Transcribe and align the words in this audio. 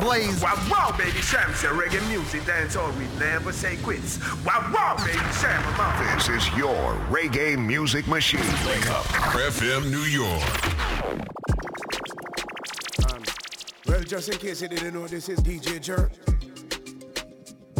boys. 0.00 0.42
Wow, 0.42 0.54
wow, 0.70 0.94
baby, 0.96 1.18
Sham, 1.18 1.52
say 1.54 1.68
reggae 1.68 2.06
music, 2.08 2.44
dance 2.46 2.76
all 2.76 2.90
we 2.92 3.06
never 3.18 3.52
say 3.52 3.76
quits. 3.78 4.18
Wow, 4.44 4.70
wow, 4.72 4.96
baby, 4.98 5.18
Sham, 5.40 5.62
I'm 5.78 6.16
This 6.16 6.28
is 6.28 6.56
your 6.56 6.94
reggae 7.10 7.58
music 7.58 8.06
machine. 8.06 8.40
Wake 8.66 8.90
up, 8.90 9.04
FM 9.34 9.90
New 9.90 9.98
York. 9.98 10.42
Um, 13.10 13.22
well, 13.86 14.02
just 14.02 14.28
in 14.28 14.38
case 14.38 14.62
you 14.62 14.68
didn't 14.68 14.94
know, 14.94 15.06
this 15.06 15.28
is 15.28 15.40
DJ 15.40 15.80
Jerk. 15.80 16.12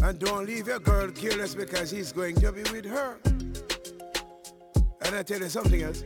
And 0.02 0.18
don't 0.18 0.46
leave 0.46 0.68
your 0.68 0.78
girl 0.78 1.10
careless 1.10 1.54
because 1.54 1.90
he's 1.90 2.12
going 2.12 2.36
to 2.36 2.52
be 2.52 2.62
with 2.70 2.86
her. 2.86 3.18
And 5.02 5.16
I 5.16 5.22
tell 5.22 5.40
you 5.40 5.48
something 5.48 5.82
else. 5.82 6.02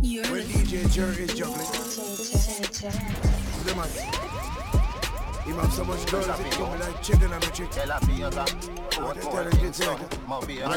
when 0.00 0.44
DJ 0.44 0.90
Jerk 0.92 1.18
is 1.18 1.34
juggling, 1.34 1.66
the 3.64 3.74
man. 3.74 4.27
Him 5.48 5.56
have 5.56 5.72
so 5.72 5.82
much 5.82 6.04
girls 6.10 6.26
that 6.26 6.38
come 6.50 6.78
like 6.78 7.02
chicken 7.02 7.32
and 7.32 7.42
a 7.42 7.50
chick. 7.50 7.70
I 7.78 7.98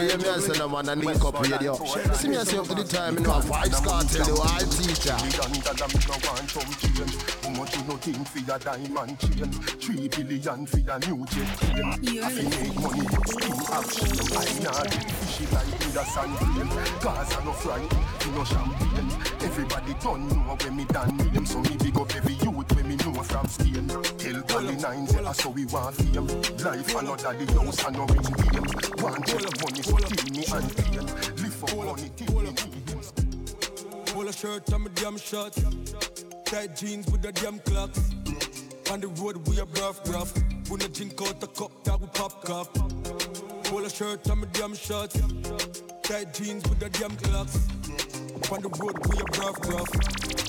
hear 0.05 0.17
me 0.17 0.29
I 0.29 0.39
say 0.39 0.57
no 0.57 0.69
man 0.69 0.87
a 0.87 0.95
link 0.95 1.25
up 1.25 1.41
radio. 1.41 1.75
See 2.13 2.29
me 2.29 2.37
I 2.37 2.43
say 2.45 2.57
up 2.57 2.67
to 2.67 2.75
the 2.75 2.85
time, 2.85 3.15
you 3.15 3.19
know 3.19 3.31
a 3.31 3.41
Vybz 3.41 3.83
Kartel, 3.83 4.25
the 4.25 4.33
wild 4.33 4.71
teacher. 4.71 5.11
How 7.41 7.49
much 7.49 7.75
you 7.75 7.83
no 7.83 7.97
think 7.97 8.25
for 8.29 8.39
your 8.39 8.59
diamond 8.59 9.19
chain? 9.19 9.51
Three 9.51 10.07
billion 10.07 10.65
for 10.65 10.79
your 10.79 10.99
new 10.99 11.25
jet 11.25 11.57
plane. 11.57 12.23
I 12.23 12.29
fi 12.29 12.43
make 12.43 12.75
money, 12.79 13.05
skin 13.27 13.59
action. 13.73 14.07
I 14.37 14.39
nah 14.63 15.30
fishy 15.41 15.55
like 15.55 15.79
the 15.93 16.03
sand 16.03 16.35
plane. 16.37 16.69
Gaza 17.01 17.43
no 17.43 17.51
fry, 17.53 17.81
you 17.81 18.31
no 18.31 18.43
champagne. 18.43 19.11
Everybody 19.41 19.93
don't 20.01 20.27
know 20.29 20.57
when 20.61 20.75
me 20.75 20.85
done 20.85 21.17
name, 21.17 21.45
so 21.45 21.59
me 21.61 21.77
big 21.77 21.97
up 21.97 22.15
every 22.15 22.33
youth 22.33 22.75
when 22.75 22.87
me 22.87 22.95
know 22.97 23.23
from 23.23 23.47
Spain. 23.47 23.87
Tell 23.87 24.41
Gully 24.41 24.75
Nines, 24.75 25.13
yeah, 25.13 25.31
so 25.31 25.49
we 25.49 25.65
want 25.65 25.95
fame. 25.95 26.27
Life 26.27 26.95
another 26.95 27.33
the 27.33 27.59
house 27.59 27.85
and 27.85 27.97
no 27.97 28.05
rich 28.05 28.29
game. 28.51 29.03
Want 29.03 29.25
tell 29.25 29.47
money, 29.61 29.81
so 29.81 29.95
kill 29.97 30.29
me 30.31 30.43
and 30.51 30.77
pain. 30.77 31.05
Live 31.41 31.53
for 31.53 31.75
money, 31.85 32.11
kill 32.15 32.41
me 32.41 32.51
them. 32.51 34.27
A 34.27 34.33
shirt 34.33 34.69
and 34.71 34.83
my 34.83 34.89
damn 34.93 35.17
shorts. 35.17 35.61
Tight 36.45 36.75
jeans 36.75 37.09
with 37.11 37.21
the 37.21 37.31
damn 37.31 37.59
clocks. 37.59 38.11
On 38.91 38.99
the 38.99 39.07
road 39.07 39.47
we 39.47 39.57
a 39.59 39.65
rough 39.65 39.99
rough. 40.09 40.33
When 40.69 40.79
the 40.79 40.87
drink 40.87 41.19
out 41.21 41.39
the 41.39 41.47
cup 41.47 41.83
that 41.83 41.99
we 41.99 42.07
pop 42.07 42.43
cup. 42.45 43.30
A 43.81 43.89
shirt 43.89 44.29
and 44.29 44.41
my 44.41 44.47
damn 44.53 44.75
shorts. 44.75 45.19
Tight 46.03 46.33
jeans 46.35 46.61
with 46.69 46.77
the 46.77 46.89
damn 46.89 47.15
clocks. 47.17 47.57
On 48.53 48.61
the 48.61 48.69
road 48.77 48.93
we 49.09 49.17
a 49.17 49.25
rough 49.41 49.57
rough. 49.73 49.89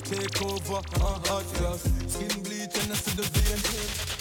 Take 0.05 0.37
over 0.45 0.85
on 1.01 1.17
hot 1.25 1.45
glass. 1.57 1.81
Skin 2.05 2.43
bleach 2.43 2.77
and 2.77 2.93
I 2.93 2.95
see 2.95 3.17
the 3.17 3.25
vein. 3.33 3.57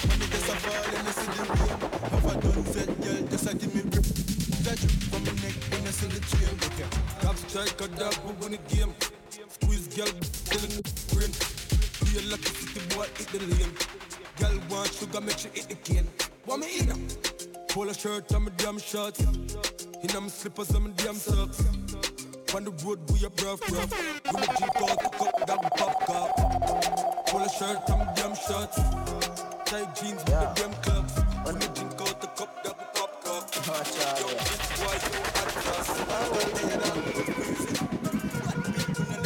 When 0.09 0.17
me 0.17 0.27
just 0.33 0.49
a 0.49 0.57
fall 0.65 0.97
and 0.97 1.09
I 1.09 1.13
see 1.13 1.29
the 1.29 1.45
rain. 1.45 1.77
Have 2.09 2.25
a 2.25 2.41
done 2.41 2.65
set 2.73 2.89
girl 3.05 3.21
just 3.29 3.47
a 3.47 3.55
give 3.55 3.75
me 3.75 3.83
grip. 3.83 4.09
That 4.65 4.81
from 4.81 5.23
my 5.29 5.33
neck 5.45 5.57
when 5.69 5.83
I 5.85 5.93
see 5.93 6.09
the 6.09 6.21
chain. 6.33 6.57
Okay. 6.73 6.89
Top 7.21 7.37
strike 7.37 7.81
a 7.85 7.89
dog 7.93 8.15
who 8.25 8.33
win 8.41 8.53
the 8.53 8.61
game. 8.73 8.95
Squeeze 9.61 9.89
girl 9.93 10.09
killing 10.49 10.73
the 10.73 10.83
brain. 11.13 11.33
A 12.17 12.21
lucky 12.33 12.49
city 12.49 12.81
boy 12.97 13.09
hit 13.21 13.29
the 13.29 13.45
lane. 13.45 13.73
Girl 14.41 14.57
want 14.71 14.89
sugar 14.95 15.21
make 15.21 15.37
she 15.37 15.49
hit 15.53 15.69
the 15.69 15.77
cane. 15.77 16.09
Want 16.47 16.63
me 16.63 16.81
in 16.81 16.87
them? 16.87 17.42
Pull 17.73 17.89
a 17.89 17.95
shirt 17.95 18.31
and 18.33 18.45
my 18.45 18.51
damn 18.59 18.79
shorts. 18.79 19.21
In 19.21 19.29
my 20.21 20.29
slippers 20.29 20.69
and 20.73 20.85
my 20.85 20.91
damn 20.91 21.15
socks. 21.15 21.65
On 22.55 22.65
the 22.65 22.71
road 22.85 23.01
we 23.11 23.25
a 23.25 23.31
rough 23.49 23.63
rough. 23.73 23.91
When 24.31 24.43
the 24.43 24.47
drink 24.59 24.77
out 24.77 24.99
the 25.01 25.09
cup 25.09 25.47
that 25.47 25.59
we 25.63 25.69
pop 25.79 26.07
cup. 26.07 26.37
Pull 27.29 27.41
a 27.41 27.49
shirt 27.49 27.89
and 27.89 27.99
my 27.99 28.13
damn 28.15 28.35
shorts. 28.35 28.77
Tight 29.65 29.89
jeans 29.97 30.23
with 30.23 30.27
the 30.27 30.53
damn 30.55 30.75
clubs. 30.83 31.15
When 31.45 31.59
the 31.59 31.67
drink 31.69 31.99
out 31.99 32.21
the 32.21 32.27
cup 32.27 32.63
that 32.63 32.77
we 32.77 32.85
pop 32.93 33.25
cup. 33.25 33.43
Yo, 34.21 34.29
this 34.29 34.63
boy 34.79 34.97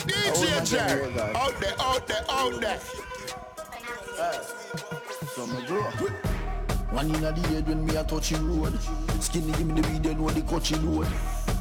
DJ 0.07 0.71
Jerry, 0.71 1.21
out 1.35 1.61
there, 1.61 1.75
out 1.81 2.07
there, 2.07 2.25
out 2.29 2.61
there. 2.61 2.81
So 5.35 5.47
me 5.49 5.67
grow. 5.67 5.83
One 5.83 6.26
in 7.05 7.25
a 7.25 7.33
the 7.33 7.49
head 7.49 7.69
when 7.69 7.85
me 7.85 7.95
a 7.97 8.05
touching 8.05 8.43
road. 8.49 8.79
Skinny 9.21 9.53
give 9.53 9.67
me 9.67 9.81
the 9.81 9.89
weed, 9.89 10.03
then 10.03 10.19
know 10.19 10.31
the 10.31 10.41
coaching 10.43 10.81
load. 10.87 11.07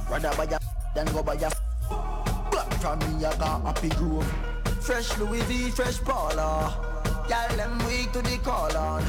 Rather 0.09 0.31
buy 0.37 0.45
a 0.45 0.59
than 0.95 1.07
go 1.13 1.23
buy 1.23 1.33
a 1.33 1.51
Black 2.51 2.73
from 2.79 2.99
me 2.99 3.25
I 3.25 3.35
got 3.37 3.61
happy 3.63 3.89
grove. 3.89 4.25
Fresh 4.81 5.17
Louis 5.17 5.41
V, 5.41 5.71
fresh 5.71 5.99
Paula. 6.03 6.73
Y'all 7.29 7.57
them 7.57 7.77
weak 7.85 8.11
to 8.13 8.21
the 8.21 8.37
call 8.43 8.75
on. 8.77 9.03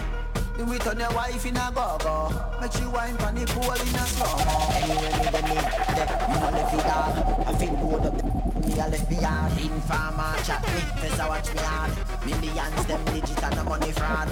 Do 0.57 0.73
it 0.73 0.87
on 0.87 0.99
your 0.99 1.13
wife 1.13 1.45
in 1.45 1.55
a 1.55 1.71
go-go 1.75 2.33
Make 2.63 2.73
she 2.73 2.87
wine 2.87 3.15
pon 3.19 3.35
the 3.35 3.45
pool 3.45 3.73
in 3.73 3.95
a 3.95 4.07
slow-mo 4.09 4.71
Anyway 4.73 5.13
me 5.13 5.29
the 5.29 5.43
me, 5.43 5.57
the, 5.93 6.05
me 6.29 6.41
no 6.41 6.49
left 6.51 6.75
it 6.75 6.81
hard 6.81 7.47
I 7.47 7.59
feel 7.59 7.77
good 7.77 8.07
up, 8.07 8.65
me 8.65 8.73
a 8.73 8.89
left 8.89 9.09
behind 9.11 9.61
Informer 9.61 10.35
chat 10.45 10.63
me, 10.63 10.81
face 11.03 11.21
I 11.21 11.29
watch 11.29 11.53
me 11.53 11.61
hard 11.61 11.93
Millions 12.25 12.87
them 12.87 13.05
digit 13.05 13.45
and 13.45 13.55
the 13.55 13.65
money 13.65 13.93
fraud 13.93 14.31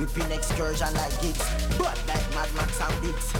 Whipping 0.00 0.32
excursion 0.32 0.94
like 0.94 1.12
gigs 1.20 1.44
But 1.76 2.00
like 2.08 2.24
Mad 2.32 2.48
Max 2.56 2.80
and 2.80 3.02
Biggs. 3.02 3.34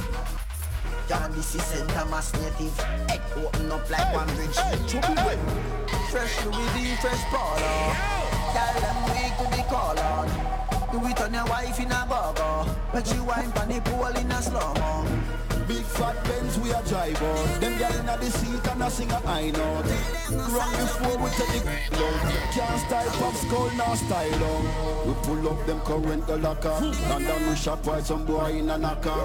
Down 1.08 1.32
this 1.32 1.54
is 1.54 1.62
center 1.62 2.04
mass 2.10 2.34
native. 2.34 2.78
Head 3.08 3.22
open 3.34 3.72
up 3.72 3.88
like 3.88 4.12
one 4.12 4.28
bridge. 4.36 4.54
Fresh 6.10 6.44
Louis 6.44 6.68
V, 6.76 6.96
fresh 6.96 7.24
Polo 7.32 7.96
Tell 8.52 8.76
them 8.76 8.98
weak 9.08 9.32
to 9.40 9.56
the 9.56 9.62
call 9.70 9.98
on. 9.98 10.28
Do 10.92 11.06
it 11.06 11.20
on 11.22 11.32
your 11.32 11.46
wife 11.46 11.80
in 11.80 11.92
a 11.92 12.06
go-go 12.06 12.66
Make 12.92 13.06
she 13.06 13.20
wine 13.20 13.52
pon 13.52 13.68
the 13.68 13.80
pool 13.80 14.04
in 14.08 14.30
a 14.30 14.42
slow-mo 14.42 15.06
Big 15.70 15.84
fat 15.84 16.16
Benz 16.24 16.58
we 16.58 16.72
a 16.72 16.82
drive 16.82 17.22
out 17.22 17.60
Them 17.60 17.74
gyal 17.78 18.00
inna 18.00 18.18
the 18.18 18.28
seat 18.28 18.66
and 18.72 18.82
a 18.82 18.90
sing 18.90 19.12
a 19.12 19.20
high 19.20 19.50
note 19.50 19.86
Run 20.50 20.70
before 20.82 21.16
we 21.22 21.30
take 21.38 21.62
the 21.62 21.96
down. 21.96 22.16
Can't 22.50 22.80
style 22.80 23.10
pop 23.20 23.34
skull 23.36 23.70
now 23.78 23.94
style 23.94 24.38
down 24.42 24.64
We 25.06 25.14
pull 25.22 25.48
up 25.48 25.64
them 25.66 25.80
current 25.82 26.26
the 26.26 26.38
locker 26.38 26.76
And 27.14 27.24
then 27.24 27.48
we 27.48 27.54
shop 27.54 27.86
while 27.86 28.02
some 28.02 28.24
boy 28.26 28.50
in 28.58 28.68
a 28.68 28.78
knocker 28.78 29.22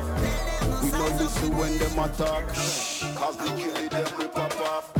We 0.84 0.92
don't 0.92 1.18
listen 1.18 1.58
when 1.58 1.80
them 1.80 1.98
attack. 1.98 2.48
Cause 2.48 3.38
we 3.42 3.50
kill 3.60 3.76
it 3.78 3.90
them 3.90 4.06
we 4.20 4.28
pop 4.28 4.62
off. 4.62 4.94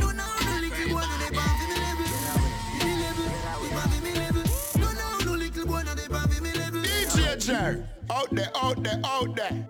DJ 7.14 7.86
out 8.10 8.30
there, 8.32 8.50
out 8.56 8.84
there, 8.84 9.02
out 9.06 9.36
there. 9.36 9.70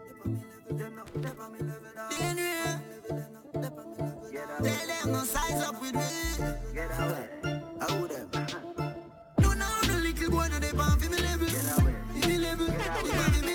Tell 3.55 3.61
them 3.61 5.11
no 5.13 5.23
size 5.23 5.61
up 5.63 5.79
with 5.79 5.93
me. 5.93 6.01
How 7.79 8.05
them? 8.05 8.29
No, 9.39 9.53
no, 9.53 9.67
no 9.87 9.95
little 9.99 10.29
boy 10.29 10.47
no 10.51 10.59
they 10.59 10.71
pan 10.71 10.99
for 10.99 11.09
me 11.09 11.17
level. 11.19 11.47
For 11.47 12.27
me 12.27 12.37
level, 12.37 12.67
me 12.67 12.73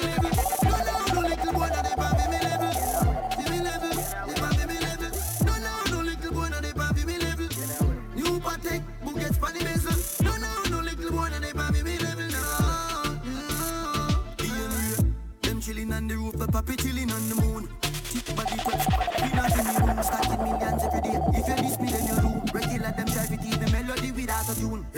level. 0.00 0.30
No, 0.64 0.76
no, 0.88 0.94
no 1.12 1.20
little 1.28 1.52
boy 1.52 1.68
no 1.68 1.82
they 1.82 1.96
pan 2.00 2.12
for 2.16 2.28
me 2.30 2.38
level. 2.48 2.72
Me 3.50 3.56
level, 3.60 3.92
they 4.26 4.34
pan 4.40 4.52
for 4.54 4.66
me 4.68 4.76
level. 4.80 5.10
No, 5.44 5.52
no, 5.90 6.00
little 6.00 6.32
boy 6.32 6.48
they 6.48 6.72
pan 6.72 6.94
for 6.94 7.06
me 7.06 7.16
level. 7.18 7.48
New 8.14 8.40
Patek, 8.40 8.82
Bugatti, 9.04 9.34
Spanny 9.34 9.60
Bezel. 9.64 10.24
No, 10.24 10.32
no, 10.38 10.50
no 10.70 10.78
little 10.80 11.10
boy 11.10 11.28
they 11.28 11.52
pan 11.52 11.72
for 11.74 11.84
me 11.84 11.98
level. 11.98 12.28
No, 12.30 12.42
no. 13.26 13.44
Ian 14.44 14.70
Ray, 14.72 14.96
them 15.42 15.60
chilling 15.60 15.92
on 15.92 16.08
the 16.08 16.16
roof, 16.16 16.38
the 16.38 16.46
puppy 16.46 16.76
chilling 16.76 17.10
on 17.12 17.28
the 17.28 17.34
moon. 17.34 17.49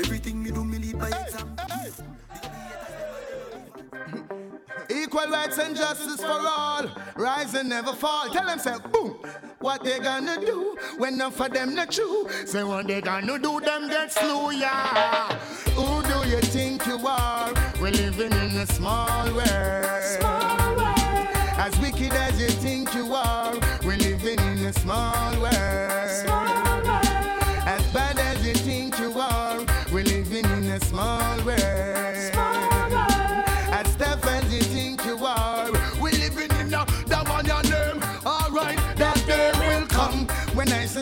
Everything 0.04 0.43
me 0.43 0.50
do, 0.50 0.64
me 0.64 0.78
lead 0.78 0.99
by 0.99 1.08
example. 1.08 1.66
Equal 4.90 5.26
rights 5.31 5.58
and 5.58 5.76
justice 5.76 6.20
for 6.20 6.26
all. 6.26 6.87
Rise 7.16 7.54
and 7.54 7.69
never 7.69 7.93
fall. 7.93 8.28
Tell 8.28 8.46
them, 8.46 8.58
say, 8.58 8.75
boom. 8.93 9.16
What 9.60 9.84
they 9.84 10.00
gonna 10.00 10.40
do 10.40 10.76
when 10.99 11.16
none 11.19 11.31
for 11.31 11.49
them 11.49 11.75
not 11.75 11.93
true? 11.93 12.28
Say, 12.46 12.64
what 12.64 12.87
they 12.88 13.00
gonna 13.00 13.38
do, 13.38 13.60
them 13.60 13.88
get 13.88 14.12
slew, 14.12 14.50
yeah. 14.50 15.32
Who 15.76 16.02
do 16.02 16.28
you 16.28 16.40
think 16.40 16.84
you 16.87 16.98
are? 17.06 17.52
We're 17.81 17.93
living 17.93 18.32
in 18.32 18.56
a 18.56 18.66
small 18.66 19.26
world. 19.32 20.02
Small 20.19 20.76
world. 20.76 21.28
As 21.56 21.78
wicked 21.78 22.12
as 22.12 22.40
you 22.40 22.48
think 22.48 22.93
you 22.94 23.14
are, 23.14 23.55
we're 23.84 23.96
living 23.96 24.40
in 24.40 24.58
a 24.66 24.72
small 24.72 25.32
world. 25.40 25.55
As 25.55 26.22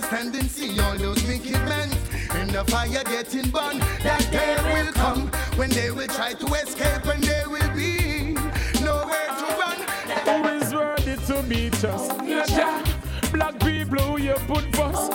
is 0.01 0.09
tendency, 0.09 0.81
all 0.81 0.97
those 0.97 1.23
wicked 1.25 1.61
men. 1.69 1.91
And 2.31 2.51
the 2.51 2.65
fire 2.65 3.05
getting 3.05 3.51
burned, 3.51 3.81
that 4.03 4.27
day 4.31 4.57
will 4.73 4.93
come 4.93 5.29
when 5.57 5.71
they 5.71 5.91
will 5.91 6.07
try 6.07 6.33
to 6.35 6.47
escape 6.55 7.05
and 7.07 7.23
they 7.23 7.43
will 7.47 7.71
be 7.75 8.35
nowhere 8.83 9.31
to 9.41 9.47
run. 9.61 9.79
Who 10.27 10.49
is 10.49 10.75
worthy 10.75 11.17
to 11.27 11.43
meet 11.45 11.85
us? 11.85 12.09
Naja. 12.09 13.33
Black 13.33 13.59
people 13.61 14.01
who 14.01 14.23
you 14.23 14.35
put 14.47 14.65
first. 14.77 15.13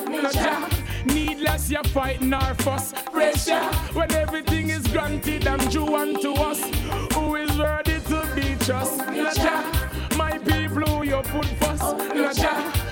Needless 1.06 1.70
you're 1.70 1.84
fighting 1.86 2.32
fuss. 2.60 2.94
Pressure. 3.12 3.64
When 3.94 4.12
everything 4.14 4.70
is 4.70 4.86
granted 4.88 5.48
and 5.48 5.70
due 5.72 5.96
unto 5.96 6.34
us. 6.34 6.62
Who 7.14 7.36
is 7.36 7.58
worthy 7.58 8.00
to 8.10 8.28
be 8.36 8.56
just? 8.66 9.00
Naja. 9.00 10.18
My 10.18 10.38
people 10.38 10.84
who 10.84 11.04
you 11.06 11.22
put 11.24 11.48
first 11.60 12.85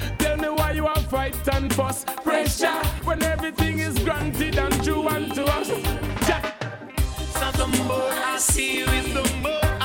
fight 1.14 1.48
and 1.54 1.72
fuss. 1.76 2.06
Pressure 2.24 2.80
when 3.04 3.22
everything 3.22 3.78
is 3.78 4.00
granted 4.00 4.58
and 4.58 4.84
due 4.84 5.08
unto 5.08 5.44
us. 5.44 5.68
Jack. 6.26 6.44
So 7.38 7.52
the 7.52 7.68
more 7.88 8.12
I 8.34 8.38
see 8.40 8.80
you, 8.80 8.86
the 8.86 9.24
more. 9.44 9.83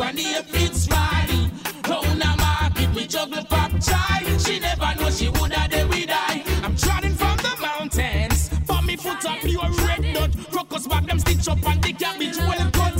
when 0.00 0.16
the 0.16 0.40
appeals 0.40 0.88
riding. 0.88 1.50
Down 1.82 2.18
the 2.18 2.32
market, 2.38 2.88
we 2.94 3.06
juggle 3.06 3.44
pop 3.44 3.70
chai. 3.86 4.24
She 4.38 4.58
never 4.58 4.92
know 4.98 5.10
she 5.10 5.28
would 5.28 5.52
have 5.52 5.70
day 5.70 5.84
we 5.84 6.06
die. 6.06 6.42
I'm 6.64 6.74
trotting 6.74 7.14
from 7.14 7.36
the 7.36 7.54
mountains. 7.60 8.48
For 8.66 8.80
me 8.82 8.96
foot 8.96 9.24
up 9.26 9.40
pure 9.40 9.70
red 9.86 10.14
dot. 10.14 10.30
Crocus 10.52 10.86
bag 10.88 11.06
them 11.06 11.18
stitch 11.18 11.46
up 11.48 11.62
and 11.70 11.82
the 11.82 11.92
be 12.18 12.28
well 12.48 12.70
cut. 12.78 12.98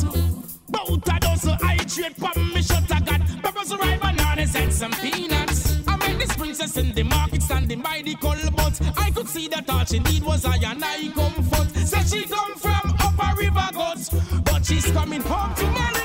Bout 0.68 1.08
a 1.14 1.20
dozen 1.20 1.56
hydrate 1.62 2.16
pop. 2.20 2.36
me 2.36 2.62
shut 2.62 2.92
I 2.92 3.00
got. 3.00 3.20
Peppers, 3.42 3.74
rye, 3.74 3.98
bananas 3.98 4.54
and 4.54 4.72
some 4.72 4.92
peanuts. 4.92 5.78
I 5.88 5.96
met 5.96 6.18
this 6.18 6.36
princess 6.36 6.76
in 6.76 6.92
the 6.92 7.04
market 7.04 7.42
standing 7.42 7.80
by 7.80 8.02
the 8.04 8.14
coal 8.16 8.36
but 8.54 8.78
I 8.98 9.10
could 9.10 9.28
see 9.28 9.48
that 9.48 9.70
all 9.70 9.84
she 9.86 10.00
need 10.00 10.22
was 10.22 10.44
I 10.44 10.56
and 10.56 10.84
I 10.84 11.08
comfort. 11.14 11.68
Said 11.76 12.06
she 12.12 12.24
come 12.24 12.54
from 12.56 12.84
upper 13.00 13.30
river 13.40 13.68
guts. 13.72 14.10
But 14.44 14.66
she's 14.66 14.90
coming 14.90 15.22
home 15.22 15.54
to 15.54 15.66
me. 15.66 15.99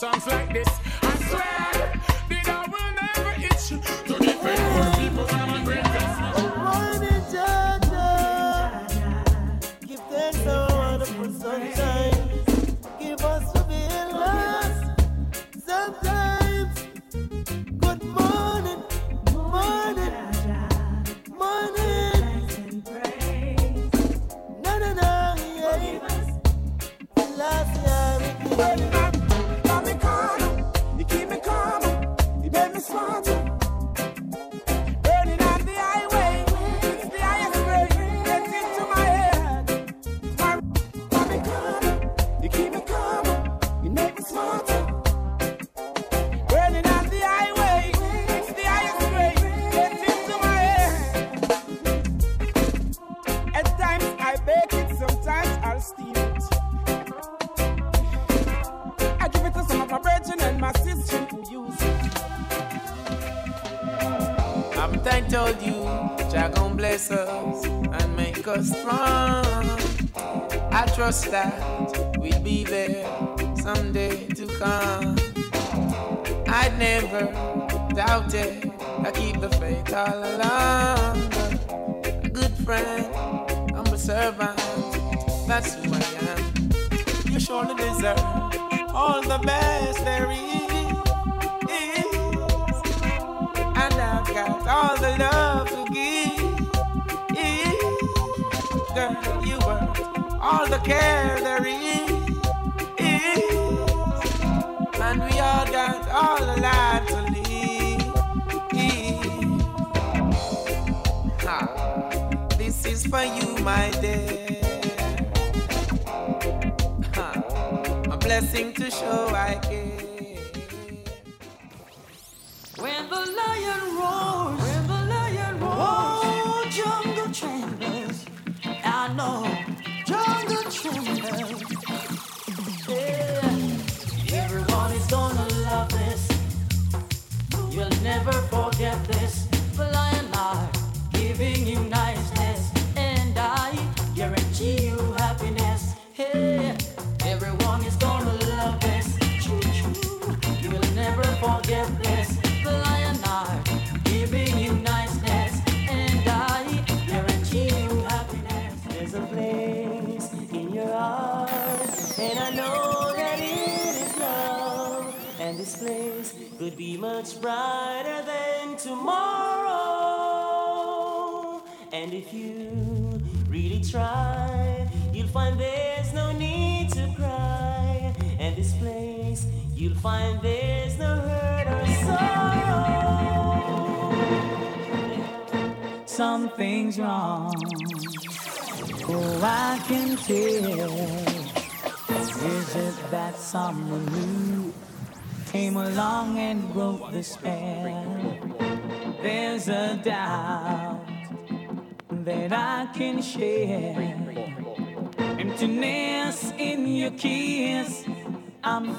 songs 0.00 0.26
like 0.28 0.50
this. 0.54 0.79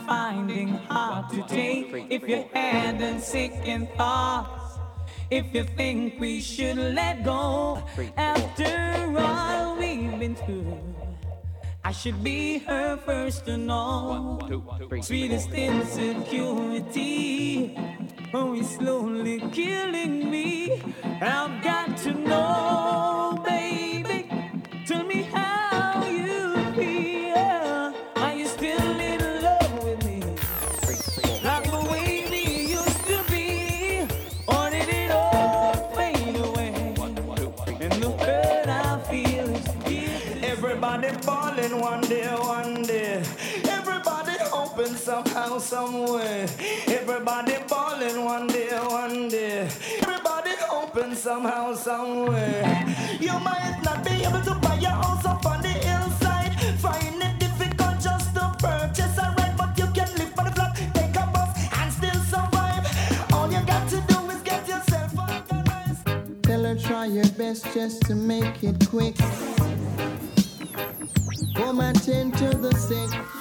Finding 0.08 0.70
hard 0.89 1.29
to 1.31 1.43
take. 1.48 1.93
If 2.10 2.27
you 2.27 2.46
hadn't 2.53 3.22
second 3.22 3.89
thoughts, 3.98 4.79
if 5.29 5.53
you 5.53 5.63
think 5.63 6.20
we 6.20 6.41
should 6.41 6.77
let 6.77 7.24
go, 7.24 7.84
after 8.17 9.15
all 9.17 9.77
we've 9.77 10.20
been 10.20 10.36
through. 10.36 10.77
I 11.84 11.91
should 11.91 12.24
be 12.24 12.60
her 12.60 12.96
first 12.98 13.46
to 13.46 13.58
know. 13.58 14.39
Sweetest 15.01 15.51
insecurity. 15.51 17.75
Oh, 18.34 18.53
it's 18.53 18.77
slowly 18.77 19.41
killing 19.51 20.29
me. 20.29 20.81
I've 21.03 21.63
got 21.63 21.98
to 22.05 22.13
know, 22.13 23.43
baby. 23.46 23.90
Somehow, 45.25 45.58
somewhere. 45.60 46.48
Everybody 46.88 47.54
falling 47.68 48.25
one 48.25 48.48
day, 48.48 48.70
one 48.70 49.28
day. 49.30 49.70
Everybody 50.01 50.51
hoping 50.62 51.16
somehow, 51.16 51.74
somewhere. 51.74 52.96
You 53.20 53.38
might 53.40 53.82
not 53.84 54.04
be 54.04 54.24
able 54.24 54.42
to 54.42 54.56
buy 54.56 54.75
your 54.75 54.92
house 54.92 55.25
up 55.25 55.46
on 55.46 55.62
the 55.62 55.70
hillside. 55.70 56.54
Find 56.80 57.22
it 57.22 57.40
difficult 57.40 58.00
just 58.00 58.34
to 58.36 58.56
purchase 58.60 59.18
a 59.18 59.36
rent, 59.38 59.58
but 59.58 59.78
you 59.78 59.88
can 59.94 60.10
live 60.18 60.34
on 60.40 60.46
the 60.46 60.51
flat, 60.51 60.75
take 60.94 61.16
a 61.16 61.28
bus, 61.34 61.58
and 61.80 61.94
still 61.94 62.22
survive. 62.34 63.34
All 63.34 63.51
you 63.51 63.62
got 63.66 63.88
to 63.90 64.01
do 64.08 64.30
is 64.30 64.42
get 64.42 64.68
yourself 64.68 65.12
organized. 65.18 66.44
Tell 66.44 66.63
her 66.63 66.75
try 66.75 67.06
your 67.06 67.30
best 67.38 67.66
just 67.74 68.04
to 68.04 68.16
make 68.16 68.63
it 68.63 68.88
quick. 68.90 69.16
Come 71.55 71.79
and 71.79 72.01
tend 72.03 72.38
to 72.38 72.50
the 72.57 72.74
sick. 72.75 73.41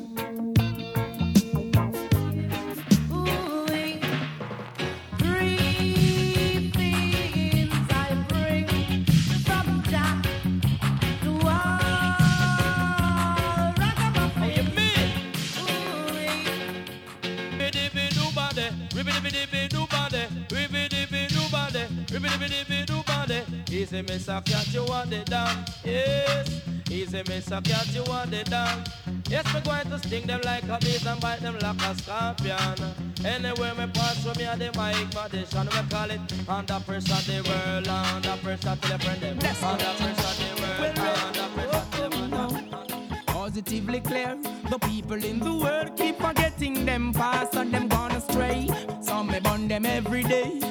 A 24.31 24.41
cat, 24.41 24.73
you 24.73 24.85
want 24.85 25.11
it 25.11 25.25
down. 25.25 25.65
Yes. 25.83 26.61
Easy, 26.89 27.21
Miss 27.27 27.51
a 27.51 27.61
cat, 27.61 27.85
you 27.93 28.01
want 28.07 28.33
it 28.33 28.49
down. 28.49 28.81
Yes, 29.29 29.45
me 29.53 29.59
going 29.59 29.85
to 29.89 29.99
sting 29.99 30.25
them 30.25 30.39
like 30.45 30.63
a 30.63 30.77
bees 30.79 31.05
and 31.05 31.19
bite 31.19 31.41
them 31.41 31.59
like 31.59 31.81
a 31.81 31.95
scorpion. 31.97 32.95
Anywhere 33.25 33.75
me 33.75 33.87
pass 33.93 34.23
through 34.23 34.35
me 34.35 34.45
and 34.45 34.61
the 34.61 34.67
mic 34.79 35.11
condition, 35.11 35.67
we 35.67 35.89
call 35.89 36.09
it 36.09 36.21
under 36.47 36.79
pressure 36.79 37.21
the 37.27 37.43
world, 37.43 37.87
under 37.89 38.37
pressure 38.37 38.77
to 38.81 38.87
the 38.87 38.99
friend 38.99 39.21
them. 39.21 39.37
Under 39.65 39.91
pressure 39.99 40.35
the 40.39 40.61
world, 40.61 40.99
under 41.27 41.47
pressure 41.67 42.09
the 42.09 43.21
Positively 43.27 43.99
clear, 43.99 44.37
the 44.69 44.79
people 44.79 45.21
in 45.25 45.39
the 45.39 45.53
world 45.53 45.97
keep 45.97 46.17
forgetting 46.21 46.85
them 46.85 47.11
past 47.11 47.53
and 47.55 47.73
them 47.73 47.89
gone 47.89 48.11
astray. 48.11 48.69
Some 49.01 49.27
me 49.27 49.41
burn 49.41 49.67
them 49.67 49.85
every 49.85 50.23
day. 50.23 50.61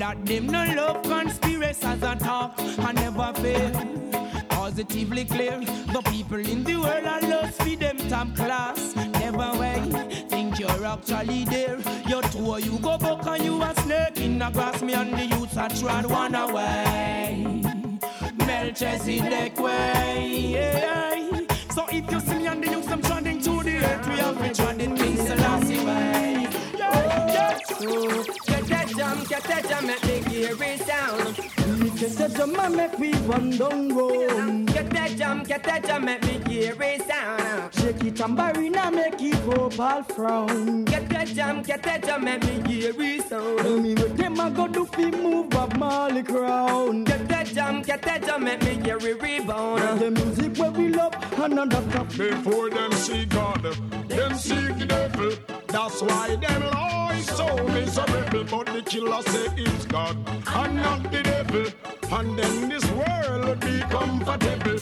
That 0.00 0.24
them 0.24 0.46
no 0.46 0.64
love 0.64 1.02
conspiracies 1.02 2.02
a 2.02 2.16
talk 2.16 2.54
I 2.78 2.92
never 2.92 3.34
fail. 3.34 3.70
Positively 4.48 5.26
clear, 5.26 5.60
the 5.92 6.00
people 6.10 6.38
in 6.38 6.64
the 6.64 6.76
world 6.76 7.04
are 7.04 7.20
lost 7.20 7.60
for 7.60 7.76
them 7.76 7.98
top 8.08 8.34
class. 8.34 8.96
Never 8.96 9.52
way, 9.58 9.78
think 10.30 10.58
you're 10.58 10.86
actually 10.86 11.44
there. 11.44 11.78
Your 12.08 12.22
two 12.22 12.58
you 12.64 12.78
go 12.78 12.96
back 12.96 13.26
and 13.26 13.44
you 13.44 13.62
a 13.62 13.74
snake 13.82 14.22
in 14.22 14.38
the 14.38 14.48
grass. 14.48 14.80
Me 14.80 14.94
and 14.94 15.12
the 15.12 15.26
youths 15.26 15.58
are 15.58 15.68
trying 15.68 16.08
one 16.08 16.34
away. 16.34 17.60
Melchizedek 18.38 19.60
way. 19.60 20.48
yeah. 20.54 21.40
So 21.74 21.84
if 21.90 22.10
you 22.10 22.20
see 22.20 22.38
me 22.38 22.46
and 22.46 22.64
the 22.64 22.70
youths, 22.70 22.88
I'm 22.88 23.02
trending 23.02 23.42
to 23.42 23.62
the 23.62 23.76
earth. 23.84 24.08
We 24.08 24.16
have 24.16 24.38
been 24.38 24.54
trending 24.54 24.96
King 24.96 25.16
Selassie 25.18 25.84
way. 25.84 26.48
Yeah, 26.78 27.58
yeah. 27.78 28.49
So, 29.30 29.36
get 29.36 29.44
that 29.44 29.68
jam, 29.68 29.86
get 29.86 30.02
that 30.02 30.08
jam, 30.08 30.10
make 30.10 30.24
the 30.24 30.28
gear 30.28 30.78
sound. 30.78 31.36
Get 32.00 32.12
that 32.16 32.32
jam 32.36 32.58
and 32.58 32.76
make 32.76 32.98
me 32.98 33.12
run 33.12 33.50
down 33.50 33.94
road. 33.94 34.66
Get 34.66 34.90
that 34.90 35.10
jam, 35.16 35.42
get 35.44 35.62
that 35.62 35.84
jam, 35.84 36.04
make 36.04 36.22
me 36.24 36.38
gear 36.38 36.98
sound. 37.06 37.74
Shake 37.74 38.04
it 38.04 38.16
tambourine 38.16 38.76
and 38.76 38.96
make 38.96 39.22
it 39.22 39.46
go 39.46 39.70
all 39.78 40.02
frown. 40.02 40.84
Get 40.84 41.08
that 41.10 41.28
jam, 41.28 41.62
get 41.62 41.82
that 41.84 42.04
jam, 42.04 42.24
make 42.24 42.42
me 42.44 42.60
gear 42.62 43.20
sound. 43.22 43.58
Tell 43.58 43.78
me 43.78 43.94
what 43.94 44.16
them 44.16 44.40
a 44.40 44.50
go 44.50 44.66
do 44.66 44.84
fi 44.86 45.10
move 45.12 45.54
up 45.54 45.76
Marley 45.76 46.24
crown. 46.24 47.04
Get 47.04 47.28
that 47.28 47.46
jam, 47.46 47.82
get 47.82 48.02
that 48.02 48.24
jam, 48.26 48.42
make 48.42 48.62
me 48.64 48.76
gear 48.78 48.98
rebound. 48.98 50.00
The 50.00 50.10
music 50.10 50.56
where 50.58 50.72
we 50.72 50.88
love 50.88 51.14
another 51.38 51.82
cup. 51.92 52.08
Before 52.08 52.68
them 52.68 52.90
see 52.92 53.26
God, 53.26 53.62
them 54.08 54.34
seek 54.34 54.76
the 54.78 54.86
devil. 54.86 55.32
That's 55.68 56.02
why 56.02 56.34
them 56.34 56.62
lies 56.72 57.26
so 57.26 57.46
miserable. 57.68 58.44
But 58.44 58.66
the 58.66 58.82
killer 58.84 59.19
say 59.22 59.48
it's 59.56 59.86
God 59.86 60.16
and 60.46 60.76
not 60.76 61.02
the 61.10 61.22
devil. 61.22 61.66
And 62.12 62.38
then 62.38 62.68
this 62.68 62.84
world 62.92 63.44
will 63.46 63.54
be 63.56 63.80
comfortable. 63.90 64.78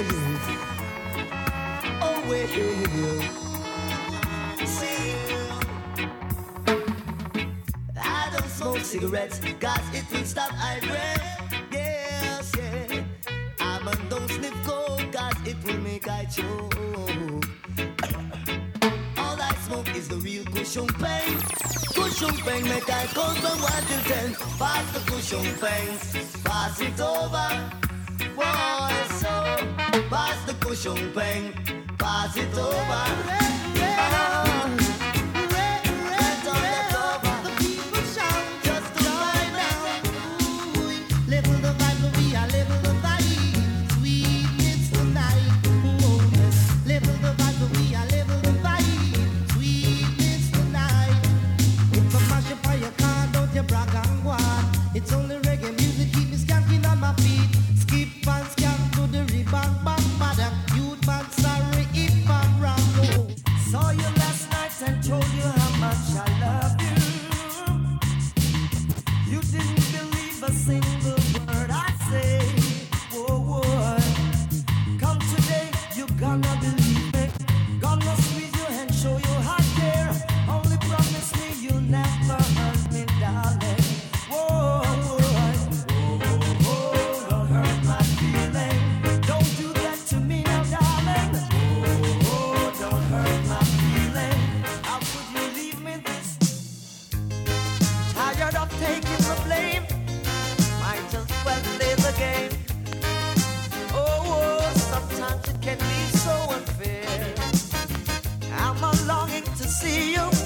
eh. 0.49 1.99
oh, 2.01 2.29
wait, 2.29 2.57
eh, 2.57 3.22
cigarettes, 8.93 9.39
cause 9.59 9.95
it 9.95 10.05
will 10.11 10.23
stop 10.23 10.51
I 10.53 10.79
breath. 10.81 11.51
Yes, 11.71 12.51
yeah. 12.55 13.03
I'm 13.59 13.87
a 13.87 13.95
don't 14.07 14.29
sniff 14.29 14.53
coke, 14.63 15.11
cause 15.11 15.33
it 15.47 15.57
will 15.65 15.79
make 15.79 16.07
I 16.07 16.25
choke. 16.25 16.75
All 19.17 19.41
I 19.49 19.55
smoke 19.65 19.89
is 19.95 20.07
the 20.09 20.17
real 20.17 20.45
cushion 20.45 20.85
pain. 21.01 21.39
Cushion 21.95 22.35
peng, 22.45 22.69
make 22.69 22.87
I 22.87 23.07
count 23.07 23.39
from 23.39 23.59
one 23.61 23.83
to 23.89 23.97
ten. 24.09 24.35
Pass 24.61 24.85
the 24.93 24.99
cushion 25.09 25.55
peng, 25.59 25.97
pass 26.43 26.79
it 26.79 26.99
over. 27.01 27.49
Boy, 28.35 28.93
so 29.21 29.31
oh. 29.31 30.05
pass 30.11 30.37
the 30.45 30.53
cushion 30.61 31.11
peng, 31.13 31.51
pass 31.97 32.37
it 32.37 32.55
over. 32.55 33.05
Oh. 33.75 33.75
Right 33.75 34.42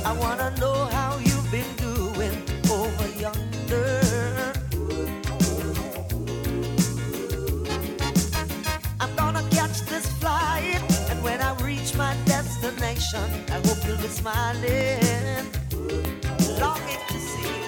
I 0.09 0.13
wanna 0.13 0.49
know 0.61 0.85
how 0.85 1.17
you've 1.17 1.51
been 1.51 1.75
doing 1.75 2.35
over 2.71 3.07
yonder. 3.19 4.53
I'm 9.01 9.13
gonna 9.17 9.43
catch 9.49 9.81
this 9.81 10.07
flight, 10.21 10.81
and 11.09 11.21
when 11.21 11.41
I 11.41 11.53
reach 11.61 11.93
my 11.97 12.15
destination, 12.23 13.27
I 13.51 13.59
hope 13.67 13.85
you'll 13.85 13.97
be 13.97 14.07
smiling, 14.07 15.45
longing 16.57 17.03
to 17.09 17.19
see 17.29 17.66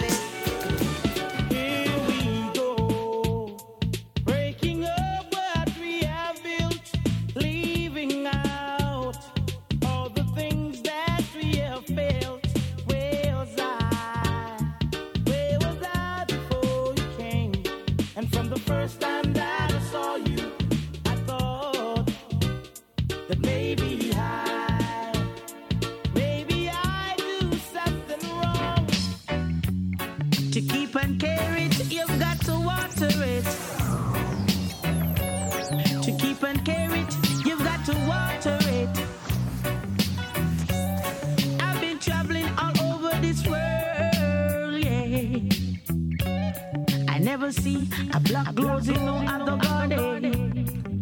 See 47.52 47.90
a 48.14 48.20
black 48.20 48.58
rose 48.60 48.88
in 48.88 49.06
no 49.06 49.16
other 49.28 49.58
garden. 49.58 51.02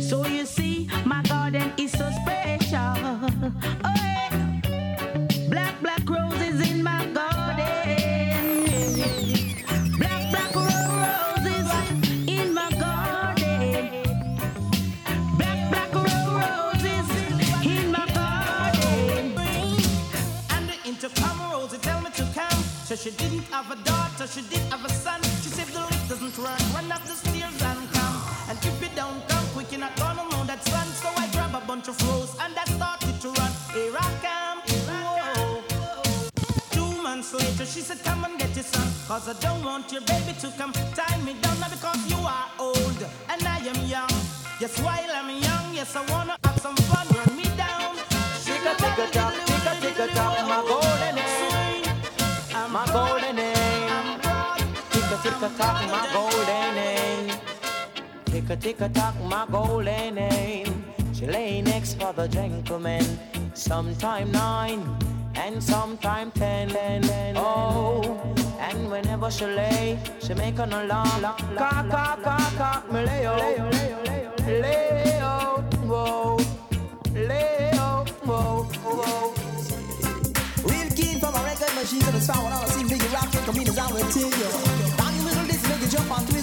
So 0.00 0.26
you 0.26 0.44
see, 0.44 0.88
my 1.06 1.22
garden 1.22 1.72
is 1.78 1.92
so 1.92 2.10
special. 2.20 3.18
Black, 5.48 5.80
black 5.80 6.08
roses 6.08 6.70
in 6.70 6.82
my 6.82 7.06
garden. 7.14 7.64
Black, 9.96 10.30
black 10.32 10.54
roses 10.54 11.70
in 12.28 12.52
my 12.52 12.70
garden. 12.72 14.02
Black, 15.38 15.70
black 15.70 15.94
roses 15.94 17.08
in 17.64 17.90
my 17.90 18.06
garden. 18.12 19.34
And 20.50 20.68
the 20.68 20.76
intercom 20.84 21.68
tell 21.80 22.00
me 22.02 22.10
to. 22.16 22.30
So 22.90 22.96
she 22.96 23.10
didn't 23.12 23.44
have 23.52 23.70
a 23.70 23.76
daughter, 23.84 23.99
run, 26.42 26.60
run 26.74 26.92
up 26.92 27.02
the 27.04 27.14
stairs 27.14 27.62
and 27.62 27.92
come. 27.92 28.16
And 28.48 28.58
if 28.58 28.82
you 28.82 28.88
don't 28.94 29.26
come 29.28 29.46
quick, 29.54 29.70
you're 29.70 29.80
not 29.80 29.96
gonna 29.96 30.24
know 30.30 30.44
that 30.44 30.64
son. 30.64 30.86
So 31.02 31.08
I 31.16 31.26
grab 31.32 31.54
a 31.54 31.64
bunch 31.66 31.88
of 31.88 31.96
rose 32.08 32.34
and 32.40 32.54
I 32.56 32.64
started 32.64 33.20
to 33.20 33.28
run. 33.28 33.52
Here 33.74 33.94
I 33.96 34.08
come. 34.26 34.58
Whoa. 34.90 35.62
Two 36.70 37.02
months 37.02 37.32
later, 37.34 37.66
she 37.66 37.80
said, 37.80 38.02
Come 38.04 38.24
and 38.24 38.38
get 38.38 38.54
your 38.54 38.64
son. 38.64 38.88
Cause 39.06 39.28
I 39.28 39.34
don't 39.40 39.64
want 39.64 39.92
your 39.92 40.02
baby 40.02 40.32
to 40.40 40.48
come 40.56 40.72
tie 40.72 41.20
me 41.24 41.34
down. 41.40 41.60
Now 41.60 41.68
because 41.68 42.00
you 42.10 42.18
are 42.18 42.46
old 42.58 43.00
and 43.28 43.42
I 43.42 43.58
am 43.58 43.80
young. 43.86 44.10
Yes, 44.60 44.78
while 44.82 45.10
I'm 45.14 45.30
young, 45.30 45.74
yes, 45.74 45.96
I 45.96 46.04
wanna 46.12 46.39
Tick 55.40 55.56
tock, 55.56 55.80
my 55.88 56.06
golden 56.12 56.76
age. 56.76 57.34
Tick 58.26 58.50
a 58.50 58.56
tick 58.56 58.76
tock, 58.92 59.14
my 59.22 59.46
golden 59.50 60.18
age. 60.18 60.70
She 61.14 61.26
lay 61.26 61.62
next 61.62 61.94
for 61.98 62.12
the 62.12 62.28
gentleman, 62.28 63.02
sometime 63.54 64.30
nine 64.32 64.84
and 65.36 65.62
sometime 65.62 66.30
ten. 66.32 66.70
Oh, 67.36 68.34
and 68.60 68.90
whenever 68.90 69.30
she 69.30 69.46
lay, 69.46 69.98
she 70.20 70.34
make 70.34 70.58
an 70.58 70.74
alarm. 70.74 71.22
Cock, 71.56 71.88
cock, 71.88 72.22
cock, 72.22 72.56
cock, 72.58 72.92
me 72.92 73.02
lay 73.06 73.24
out, 73.24 73.74
lay 74.46 75.18
out, 75.22 75.74
whoa, 75.86 76.36
lay 77.14 77.70
whoa, 78.24 78.64
whoa. 78.84 79.32
Real 80.68 80.90
keen 80.90 81.18
from 81.18 81.34
a 81.34 81.42
record 81.44 81.74
machine 81.76 82.00
to 82.00 82.12
the 82.12 82.20
sound 82.20 82.44
when 82.44 82.52
I 82.52 82.64
see 82.66 82.84
big 82.86 83.02
rock 83.10 83.34
and 83.34 83.44
come 83.46 83.56
in 83.56 83.78
I 83.78 83.92
will 83.92 84.10
tell 84.10 84.30
you. 84.38 84.99
Down 85.90 86.06
the 86.06 86.32
middle 86.32 86.39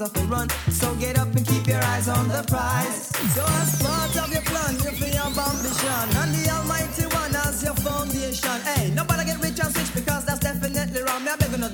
your 0.00 0.08
off 0.08 0.12
the 0.12 0.22
run. 0.22 0.48
So 0.70 0.94
get 0.96 1.18
up 1.18 1.34
and 1.34 1.46
keep 1.46 1.66
your 1.66 1.82
eyes 1.82 2.08
on 2.08 2.28
the 2.28 2.42
prize. 2.48 3.06
So 3.34 3.44
as 3.44 3.82
part 3.82 4.16
of 4.16 4.32
your 4.32 4.42
plan, 4.42 4.74
you 4.74 4.90
feel 4.96 5.14
your 5.14 5.26
ambition. 5.26 6.06
And 6.20 6.34
the 6.34 6.50
Almighty 6.50 7.04
One 7.14 7.34
as 7.36 7.62
your 7.62 7.74
foundation. 7.74 8.60
Hey, 8.62 8.90
nobody 8.94 9.24
get 9.24 9.40
rich 9.42 9.60
and 9.60 9.76
rich 9.76 9.94
because 9.94 10.24
that's 10.24 10.40
definitely 10.40 11.02
wrong. 11.02 11.24
Me, 11.24 11.30
I 11.30 11.36
beg 11.36 11.50
you, 11.50 11.58
no, 11.58 11.68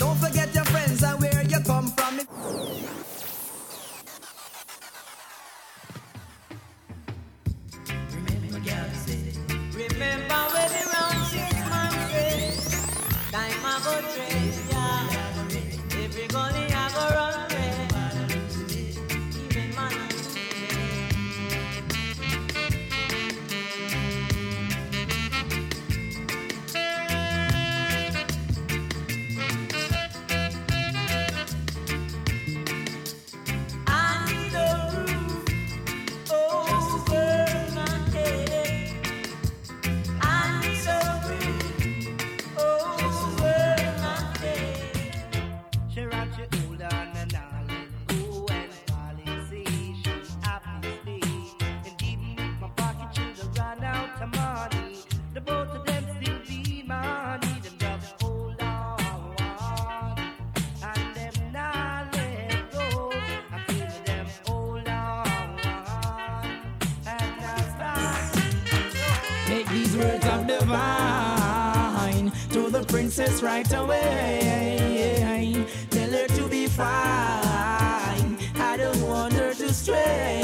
princess 73.06 73.40
right 73.40 73.72
away. 73.72 75.64
Tell 75.90 76.10
her 76.10 76.26
to 76.26 76.48
be 76.48 76.66
fine. 76.66 78.36
I 78.56 78.76
don't 78.76 79.00
want 79.02 79.32
her 79.34 79.54
to 79.54 79.72
stray. 79.72 80.42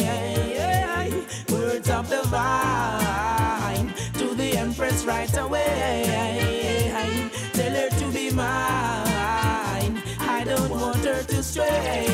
Words 1.50 1.90
of 1.90 2.08
divine 2.08 3.92
to 4.14 4.36
the 4.36 4.56
empress 4.56 5.04
right 5.04 5.36
away. 5.38 6.04
Tell 7.52 7.72
her 7.72 7.90
to 7.90 8.12
be 8.12 8.30
mine. 8.30 10.00
I 10.20 10.44
don't 10.46 10.70
want 10.70 11.04
her 11.04 11.24
to 11.24 11.42
stray. 11.42 12.06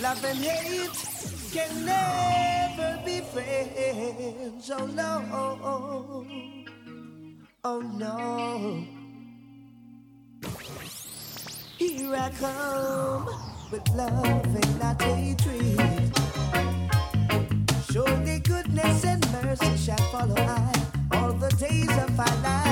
Love 0.00 0.24
and 0.24 0.38
hate 0.38 0.90
can 1.52 1.84
never 1.84 3.02
be 3.04 3.22
friends. 3.22 4.70
Oh 4.70 4.86
no. 4.86 6.63
Oh 7.66 7.80
no. 7.80 8.84
Here 11.78 12.14
I 12.14 12.30
come 12.38 13.26
with 13.72 13.88
love 13.94 14.44
and 14.44 14.78
not 14.78 15.00
hatred. 15.00 16.12
Surely 17.90 18.40
goodness 18.40 19.04
and 19.06 19.32
mercy 19.32 19.76
shall 19.78 19.96
follow 20.12 20.36
I 20.36 20.72
all 21.12 21.32
the 21.32 21.48
days 21.58 21.88
of 21.96 22.14
my 22.14 22.42
life. 22.42 22.63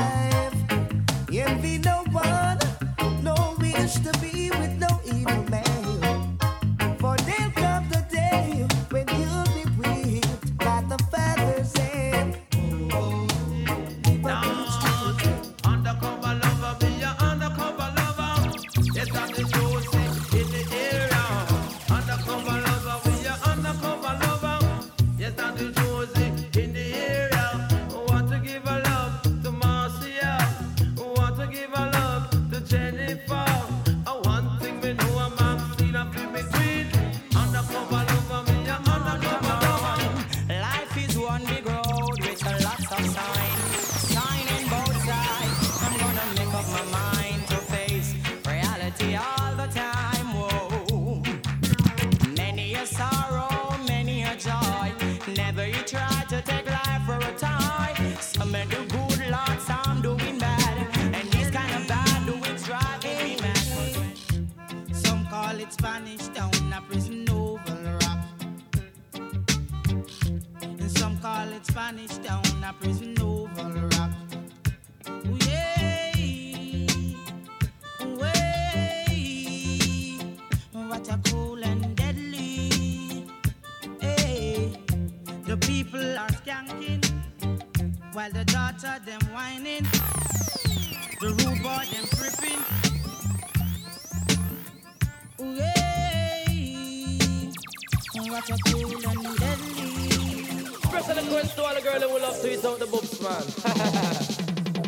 Eat 102.45 102.65
out 102.65 102.79
the 102.79 102.87
boobs, 102.87 103.21
man. 103.21 103.43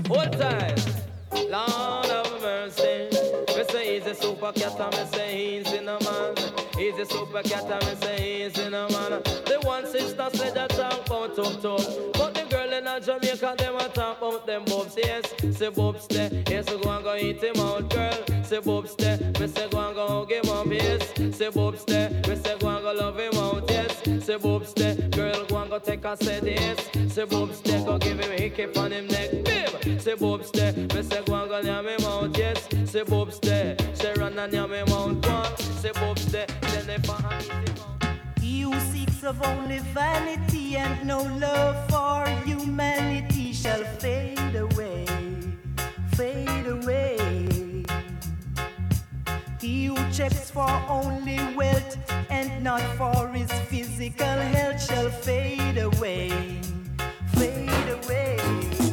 One 0.09 0.31
time. 0.33 0.77
Lord 1.51 2.07
of 2.11 2.43
mercy. 2.43 3.09
Me 3.57 3.65
say 3.71 3.95
he's 3.99 4.07
a 4.07 4.15
super 4.15 4.53
cat 4.53 4.79
and 4.81 4.97
me 4.97 5.05
say 5.13 5.59
he's 5.63 5.73
in 5.73 5.89
a 5.89 5.99
man. 6.03 6.35
He's 6.77 6.99
a 6.99 7.07
super 7.07 7.43
cat 7.43 7.71
and 7.71 7.87
me 7.87 7.95
say 8.01 8.45
he's 8.45 8.59
in 8.59 8.75
a 8.75 8.89
man. 8.91 9.23
The 9.47 9.61
one 9.63 9.87
sister 9.87 10.29
said 10.33 10.55
that 10.55 10.71
talk 10.71 11.07
about 11.07 11.37
tough 11.37 11.63
tough. 11.63 11.87
But 12.15 12.35
the 12.35 12.47
girl 12.51 12.73
in 12.73 12.87
a 12.87 13.01
Jamaica, 13.01 13.55
them 13.59 13.77
a 13.77 13.89
talk 13.89 14.19
about 14.19 14.47
them 14.47 14.65
boobs, 14.65 14.97
yes. 14.97 15.25
Say 15.57 15.69
boobs 15.71 16.07
there, 16.09 16.31
yes, 16.49 16.67
go 16.67 16.91
and 16.91 17.05
go 17.05 17.15
eat 17.17 17.43
him 17.43 17.57
out, 17.61 17.89
girl. 17.91 18.45
Say 18.45 18.61
boobs 18.61 18.95
there, 18.97 19.19
me 19.41 19.47
say 19.47 19.69
go 19.69 19.79
and 19.79 19.95
go 19.95 20.07
hug 20.07 20.33
him 20.33 20.49
up, 20.49 20.67
yes. 20.67 21.37
Say 21.37 21.51
boobs 21.51 21.85
there, 21.85 21.94
a 26.05 26.17
set, 26.17 26.45
yes. 26.45 26.91
Say 27.13 27.25
boobs 27.25 27.61
there, 27.61 27.85
go 27.85 27.99
give 27.99 28.19
him 28.19 28.31
a 28.31 28.35
hickey 28.35 28.67
on 28.77 28.93
him 28.93 29.07
neck, 29.07 29.31
bim. 29.45 29.99
Say 29.99 30.15
boobs 30.15 30.51
there, 30.51 30.73
me 30.73 31.03
say 31.03 31.23
go 31.25 31.35
and 31.35 31.49
go 31.49 31.61
yam 31.61 31.87
him 31.87 32.05
out, 32.05 32.37
yes. 32.37 32.69
Say 32.85 33.03
boobs 33.03 33.39
there, 33.41 33.77
say 33.95 34.13
run 34.17 34.39
and 34.39 34.53
yam 34.53 34.73
him 34.73 34.89
out, 34.89 35.27
one. 35.27 35.57
Say 35.57 35.93
boobs 35.93 36.27
there, 36.27 36.47
then 36.61 37.03
I 37.09 37.23
hand 37.23 37.69
him. 37.69 37.77
He 38.41 38.61
who 38.63 38.79
seeks 38.81 39.23
of 39.25 39.41
only 39.43 39.79
vanity 39.79 40.77
and 40.77 41.07
no 41.07 41.23
love 41.23 41.89
for 41.91 42.29
humanity 42.45 43.53
shall 43.53 43.85
fade 43.99 44.57
away, 44.57 45.07
fade 46.17 46.67
away. 46.67 47.24
He 49.65 49.87
who 49.87 49.97
checks 50.13 50.51
for 50.51 50.69
only 50.91 51.39
wealth 51.57 51.97
and 52.29 52.63
not 52.63 52.83
for 52.99 53.29
his 53.29 53.51
physical 53.71 54.27
health 54.27 54.85
shall 54.85 55.09
fade 55.09 55.79
away, 55.79 56.29
fade 57.33 57.89
away. 57.89 58.84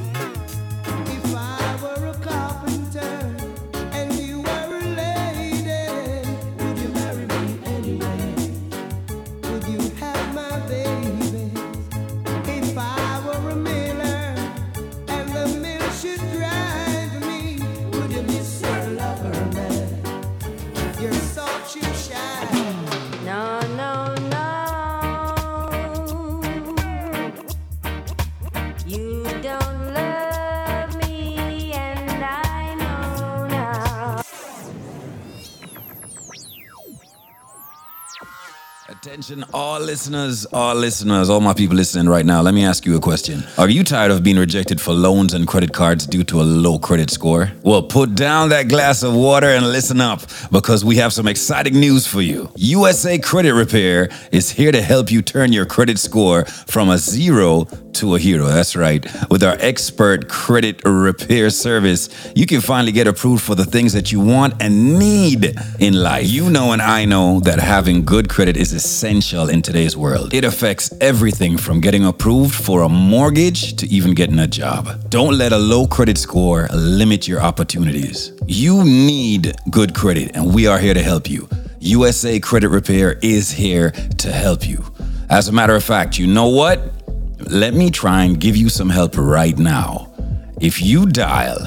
Attention, 39.21 39.45
all 39.53 39.79
listeners, 39.79 40.47
all 40.47 40.73
listeners, 40.73 41.29
all 41.29 41.41
my 41.41 41.53
people 41.53 41.75
listening 41.75 42.09
right 42.09 42.25
now. 42.25 42.41
Let 42.41 42.55
me 42.55 42.65
ask 42.65 42.87
you 42.87 42.97
a 42.97 42.99
question. 42.99 43.43
Are 43.59 43.69
you 43.69 43.83
tired 43.83 44.09
of 44.09 44.23
being 44.23 44.37
rejected 44.37 44.81
for 44.81 44.93
loans 44.93 45.35
and 45.35 45.47
credit 45.47 45.73
cards 45.73 46.07
due 46.07 46.23
to 46.23 46.41
a 46.41 46.43
low 46.43 46.79
credit 46.79 47.11
score? 47.11 47.51
Well, 47.61 47.83
put 47.83 48.15
down 48.15 48.49
that 48.49 48.67
glass 48.67 49.03
of 49.03 49.13
water 49.13 49.45
and 49.45 49.67
listen 49.67 50.01
up 50.01 50.21
because 50.51 50.83
we 50.83 50.95
have 50.95 51.13
some 51.13 51.27
exciting 51.27 51.79
news 51.79 52.07
for 52.07 52.23
you. 52.23 52.49
USA 52.55 53.19
Credit 53.19 53.53
Repair 53.53 54.09
is 54.31 54.49
here 54.49 54.71
to 54.71 54.81
help 54.81 55.11
you 55.11 55.21
turn 55.21 55.53
your 55.53 55.67
credit 55.67 55.99
score 55.99 56.45
from 56.45 56.89
a 56.89 56.97
zero 56.97 57.67
to 57.93 58.15
a 58.15 58.19
hero. 58.19 58.45
That's 58.45 58.75
right. 58.75 59.05
With 59.29 59.43
our 59.43 59.57
expert 59.59 60.29
credit 60.29 60.81
repair 60.83 61.49
service, 61.51 62.09
you 62.33 62.47
can 62.47 62.61
finally 62.61 62.93
get 62.93 63.05
approved 63.05 63.43
for 63.43 63.53
the 63.53 63.65
things 63.65 63.93
that 63.93 64.11
you 64.11 64.19
want 64.21 64.55
and 64.61 64.97
need 64.97 65.53
in 65.79 65.93
life. 65.93 66.27
You 66.27 66.49
know, 66.49 66.71
and 66.71 66.81
I 66.81 67.03
know 67.05 67.41
that 67.41 67.59
having 67.59 68.05
good 68.05 68.29
credit 68.29 68.55
is 68.55 68.71
essential 68.71 69.10
in 69.11 69.61
today's 69.61 69.97
world. 69.97 70.33
It 70.33 70.45
affects 70.45 70.93
everything 71.01 71.57
from 71.57 71.81
getting 71.81 72.05
approved 72.05 72.55
for 72.55 72.83
a 72.83 72.89
mortgage 72.89 73.75
to 73.75 73.87
even 73.87 74.13
getting 74.13 74.39
a 74.39 74.47
job. 74.47 75.09
Don't 75.09 75.37
let 75.37 75.51
a 75.51 75.57
low 75.57 75.85
credit 75.85 76.17
score 76.17 76.67
limit 76.73 77.27
your 77.27 77.41
opportunities. 77.41 78.31
You 78.47 78.83
need 78.83 79.53
good 79.69 79.93
credit, 79.93 80.35
and 80.35 80.53
we 80.53 80.67
are 80.67 80.79
here 80.79 80.93
to 80.93 81.03
help 81.03 81.29
you. 81.29 81.47
USA 81.79 82.39
Credit 82.39 82.69
Repair 82.69 83.19
is 83.21 83.51
here 83.51 83.91
to 84.19 84.31
help 84.31 84.67
you. 84.67 84.83
As 85.29 85.47
a 85.47 85.51
matter 85.51 85.75
of 85.75 85.83
fact, 85.83 86.17
you 86.17 86.27
know 86.27 86.47
what? 86.47 87.01
let 87.49 87.73
me 87.73 87.89
try 87.89 88.23
and 88.23 88.39
give 88.39 88.55
you 88.55 88.69
some 88.69 88.89
help 88.89 89.17
right 89.17 89.57
now. 89.57 90.07
If 90.59 90.81
you 90.81 91.05
dial 91.05 91.59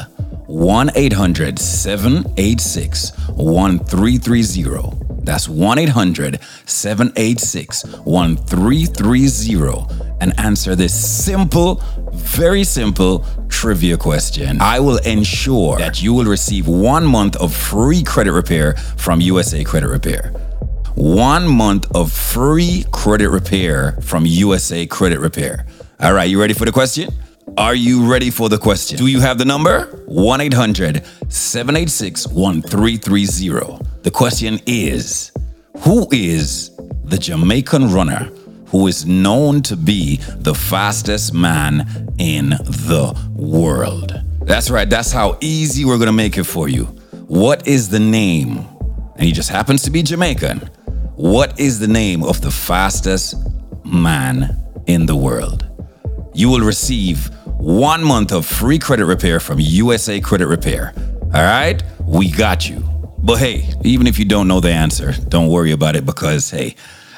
1 0.47 0.91
800 0.95 1.59
786 1.59 3.13
1330, 3.29 5.14
that's 5.25 5.49
1 5.49 5.79
800 5.79 6.41
786 6.67 7.85
1330, 8.05 9.87
and 10.21 10.39
answer 10.39 10.75
this 10.75 11.25
simple, 11.25 11.83
very 12.13 12.65
simple 12.65 13.25
trivia 13.49 13.97
question, 13.97 14.61
I 14.61 14.81
will 14.81 14.99
ensure 14.99 15.79
that 15.79 16.03
you 16.03 16.13
will 16.13 16.27
receive 16.27 16.69
one 16.69 17.07
month 17.07 17.37
of 17.37 17.55
free 17.55 18.03
credit 18.03 18.33
repair 18.33 18.75
from 18.97 19.21
USA 19.21 19.65
Credit 19.65 19.89
Repair 19.89 20.33
one 20.95 21.49
month 21.49 21.87
of 21.95 22.13
free 22.13 22.85
credit 22.93 23.29
repair 23.29 23.99
from 24.01 24.25
USA 24.27 24.87
Credit 24.87 25.19
Repair. 25.19 25.67
All 26.01 26.13
right, 26.13 26.29
you 26.29 26.41
ready 26.41 26.55
for 26.55 26.65
the 26.65 26.73
question? 26.73 27.11
Are 27.57 27.75
you 27.75 28.11
ready 28.11 28.31
for 28.31 28.49
the 28.49 28.59
question? 28.59 28.99
Do 28.99 29.07
you 29.07 29.21
have 29.21 29.39
the 29.39 29.45
number? 29.45 30.03
1 30.07 30.41
800 30.41 31.05
786 31.29 32.27
1330. 32.29 33.85
The 34.03 34.11
question 34.11 34.59
is 34.67 35.31
Who 35.81 36.09
is 36.11 36.71
the 37.05 37.17
Jamaican 37.17 37.93
runner 37.93 38.31
who 38.67 38.89
is 38.89 39.07
known 39.07 39.63
to 39.63 39.77
be 39.77 40.17
the 40.17 40.55
fastest 40.55 41.33
man 41.33 42.13
in 42.19 42.51
the 42.51 43.17
world? 43.37 44.21
That's 44.43 44.69
right, 44.69 44.91
that's 44.91 45.13
how 45.13 45.39
easy 45.41 45.85
we're 45.85 45.99
gonna 45.99 46.13
make 46.13 46.37
it 46.37 46.45
for 46.45 46.69
you. 46.69 46.87
What 47.29 47.69
is 47.69 47.89
the 47.89 48.01
name? 48.01 48.67
And 49.17 49.23
he 49.23 49.33
just 49.33 49.49
happens 49.49 49.83
to 49.83 49.91
be 49.91 50.03
Jamaican. 50.03 50.59
What 51.15 51.61
is 51.61 51.79
the 51.79 51.89
name 51.89 52.25
of 52.25 52.41
the 52.41 52.51
fastest 52.51 53.37
man 53.85 54.57
in 54.87 55.07
the 55.07 55.15
world? 55.15 55.74
You 56.35 56.49
will 56.49 56.61
receive 56.61 57.33
one 57.59 58.03
month 58.03 58.33
of 58.33 58.45
free 58.45 58.81
credit 58.81 59.07
repair 59.07 59.39
from 59.39 59.61
USA 59.61 60.21
Credit 60.21 60.49
Repair. 60.49 60.93
All 61.23 61.43
right? 61.43 61.81
We 62.01 62.29
got 62.29 62.69
you. 62.69 62.83
But 63.19 63.37
hey, 63.37 63.73
even 63.85 64.09
if 64.09 64.19
you 64.19 64.25
don't 64.25 64.49
know 64.49 64.59
the 64.59 64.73
answer, 64.73 65.13
don't 65.29 65.49
worry 65.49 65.71
about 65.71 65.95
it 65.95 66.05
because, 66.05 66.51
hey, 66.51 66.75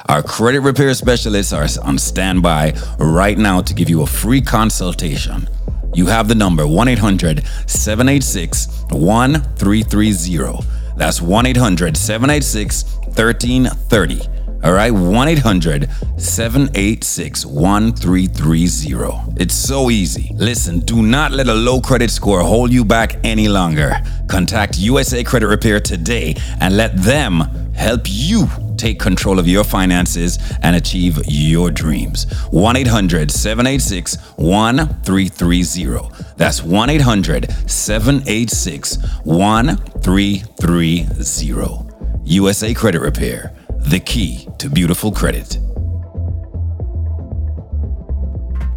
our 0.08 0.22
credit 0.22 0.60
repair 0.60 0.92
specialists 0.92 1.54
are 1.54 1.66
on 1.82 1.98
standby 1.98 2.74
right 2.98 3.38
now 3.38 3.62
to 3.62 3.72
give 3.72 3.88
you 3.88 4.02
a 4.02 4.06
free 4.06 4.42
consultation. 4.42 5.48
You 5.94 6.06
have 6.06 6.28
the 6.28 6.34
number 6.34 6.66
1 6.66 6.86
800 6.86 7.42
786 7.66 8.84
1330. 8.90 10.66
That's 10.96 11.22
1 11.22 11.46
800 11.46 11.96
786 11.96 12.84
1330. 13.06 14.35
All 14.66 14.72
right, 14.72 14.90
1 14.90 15.28
800 15.28 15.88
786 16.16 17.46
1330. 17.46 19.40
It's 19.40 19.54
so 19.54 19.90
easy. 19.90 20.32
Listen, 20.34 20.80
do 20.80 21.02
not 21.02 21.30
let 21.30 21.46
a 21.46 21.54
low 21.54 21.80
credit 21.80 22.10
score 22.10 22.40
hold 22.40 22.72
you 22.72 22.84
back 22.84 23.14
any 23.22 23.46
longer. 23.46 23.96
Contact 24.26 24.76
USA 24.76 25.22
Credit 25.22 25.46
Repair 25.46 25.78
today 25.78 26.34
and 26.60 26.76
let 26.76 26.96
them 26.96 27.42
help 27.76 28.00
you 28.06 28.48
take 28.76 28.98
control 28.98 29.38
of 29.38 29.46
your 29.46 29.62
finances 29.62 30.36
and 30.62 30.74
achieve 30.74 31.20
your 31.28 31.70
dreams. 31.70 32.26
1 32.50 32.74
800 32.74 33.30
786 33.30 34.16
1330. 34.34 36.24
That's 36.36 36.64
1 36.64 36.90
800 36.90 37.52
786 37.70 38.98
1330. 39.22 41.86
USA 42.28 42.74
Credit 42.74 43.00
Repair, 43.00 43.55
the 43.86 44.00
key 44.00 44.48
to 44.58 44.68
beautiful 44.68 45.12
credit. 45.12 45.58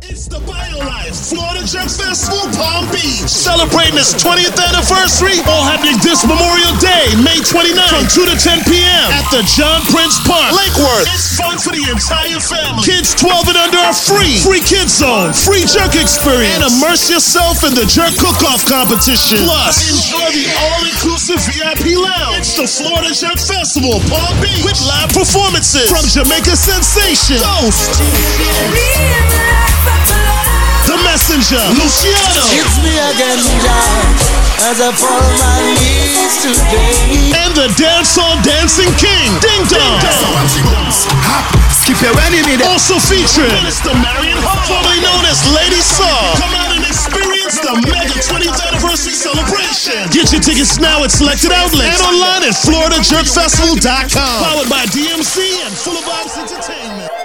It's 0.09 0.25
the 0.25 0.41
BioLife 0.41 1.13
Florida 1.13 1.61
Jerk 1.69 1.85
Festival 1.85 2.41
Palm 2.57 2.89
Beach. 2.89 3.29
Celebrating 3.29 3.93
its 3.93 4.17
20th 4.17 4.57
anniversary, 4.57 5.37
all 5.45 5.61
happening 5.61 6.01
this 6.01 6.25
Memorial 6.25 6.73
Day, 6.81 7.13
May 7.21 7.37
29th 7.45 7.93
from 7.93 8.09
2 8.09 8.25
to 8.25 8.33
10 8.33 8.65
p.m. 8.65 9.07
at 9.13 9.29
the 9.29 9.45
John 9.53 9.85
Prince 9.93 10.17
Park, 10.25 10.49
Lake 10.57 10.73
Worth. 10.81 11.05
It's 11.13 11.37
fun 11.37 11.61
for 11.61 11.77
the 11.77 11.85
entire 11.85 12.41
family. 12.41 12.81
Kids 12.81 13.13
12 13.21 13.53
and 13.53 13.59
under 13.61 13.77
are 13.85 13.93
free. 13.93 14.41
Free 14.41 14.65
kids 14.65 14.97
zone, 14.97 15.29
free 15.29 15.69
jerk 15.69 15.93
experience, 15.93 16.57
and 16.57 16.65
immerse 16.65 17.05
yourself 17.05 17.61
in 17.61 17.77
the 17.77 17.85
jerk 17.85 18.17
cook-off 18.17 18.65
competition. 18.65 19.45
Plus, 19.45 19.77
enjoy 19.93 20.25
the 20.33 20.49
all-inclusive 20.57 21.37
VIP 21.53 22.01
lounge. 22.01 22.49
It's 22.49 22.57
the 22.57 22.65
Florida 22.65 23.13
Jerk 23.13 23.37
Festival 23.37 24.01
Palm 24.09 24.33
Beach 24.41 24.65
with 24.65 24.81
live 24.89 25.13
performances 25.13 25.85
from 25.85 26.01
Jamaica 26.09 26.57
Sensation, 26.57 27.37
Ghost. 27.61 27.93
Messenger, 31.09 31.57
Luciano. 31.73 32.45
It's 32.53 32.77
me 32.85 32.93
again, 32.93 33.41
as 34.69 34.77
I 34.77 34.93
fall 34.93 35.09
my 35.41 35.57
knees 35.73 36.37
today. 36.37 37.33
And 37.33 37.49
the 37.57 37.65
dancehall 37.81 38.37
dancing 38.45 38.93
king, 39.01 39.33
Ding 39.41 39.65
Dong. 39.73 39.97
Skip 41.81 41.97
your 42.05 42.13
enemy 42.29 42.61
Also 42.61 43.01
featuring 43.01 43.49
Minister 43.57 43.89
Marion 43.97 44.37
Hall, 44.45 44.61
formerly 44.69 45.01
known 45.01 45.25
as 45.25 45.41
Lady 45.49 45.81
Saw. 45.81 46.05
Come 46.37 46.53
out 46.53 46.77
and 46.77 46.85
experience 46.85 47.57
the 47.57 47.73
mega 47.89 48.13
20th 48.29 48.61
anniversary 48.69 49.17
celebration. 49.17 50.05
Get 50.13 50.29
your 50.29 50.45
tickets 50.45 50.77
now 50.77 51.01
at 51.01 51.09
selected 51.09 51.49
outlets 51.49 51.97
and 51.97 52.05
online 52.05 52.45
at 52.45 52.53
FloridaJerkFestival.com. 52.53 54.37
Powered 54.45 54.69
by 54.69 54.85
DMC 54.93 55.57
and 55.65 55.73
Full 55.73 55.97
of 55.97 56.05
Vibes 56.05 56.37
Entertainment. 56.37 57.18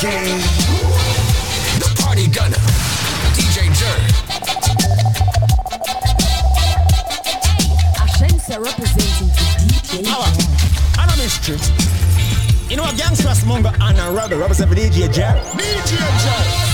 Game. 0.00 0.38
The 1.80 1.92
party 2.00 2.28
gunner, 2.28 2.56
DJ 3.34 3.66
Jerk. 3.74 4.02
Ashensa 7.98 8.62
representing 8.62 9.28
to 9.30 9.44
DJ. 9.66 10.12
I'm 10.98 11.08
a 11.08 11.16
mystery. 11.16 11.58
You 12.68 12.76
know 12.76 12.84
what 12.84 12.96
gangsters 12.96 13.42
mongo 13.42 13.74
and 13.80 13.98
a 13.98 14.12
rubber 14.12 14.36
represent 14.36 14.70
for 14.70 14.76
DJ 14.76 15.12
Jack. 15.12 15.42
DJ 15.54 15.96
Jack. 15.96 16.67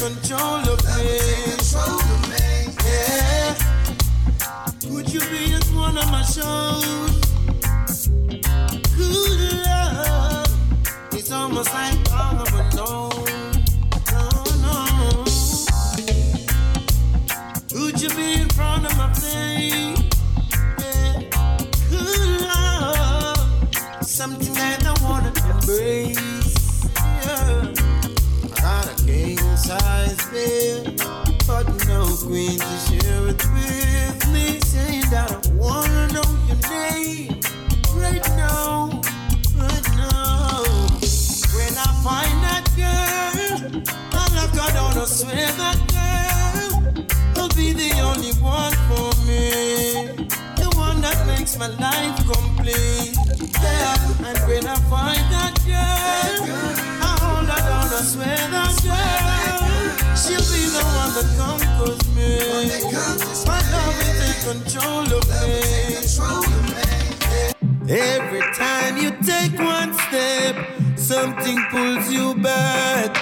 control 0.00 0.66
of 0.66 0.80
me. 0.96 1.18
Yeah. 2.84 3.54
Could 4.80 5.12
you 5.12 5.20
be 5.20 5.52
at 5.52 5.64
one 5.74 5.98
of 5.98 6.10
my 6.10 6.22
shows? 6.22 7.20
Good 8.96 9.40
love. 9.66 10.46
It's 11.12 11.30
almost 11.30 11.74
like 11.74 11.99
my 51.60 51.68
life 51.76 52.16
complete. 52.24 53.14
Yeah, 53.60 54.28
and 54.28 54.38
when 54.48 54.66
I 54.66 54.76
find 54.88 55.20
that 55.28 55.52
girl, 55.68 56.40
I 57.04 57.12
hold 57.20 57.48
her 57.52 57.60
down, 57.68 57.92
I 57.92 58.00
swear 58.00 58.40
that 58.56 58.72
girl, 58.80 59.60
she'll 60.16 60.48
be 60.48 60.62
the 60.72 60.80
one 61.00 61.12
that 61.16 61.28
conquers 61.36 62.00
me. 62.16 62.32
My 63.44 63.60
love 63.72 63.92
will 64.00 64.14
take 64.24 64.40
control 64.48 65.04
of 65.18 65.24
me. 65.44 65.60
Every 67.92 68.44
time 68.54 68.96
you 68.96 69.10
take 69.20 69.58
one 69.60 69.92
step, 70.08 70.56
something 70.96 71.58
pulls 71.70 72.10
you 72.10 72.36
back. 72.36 73.12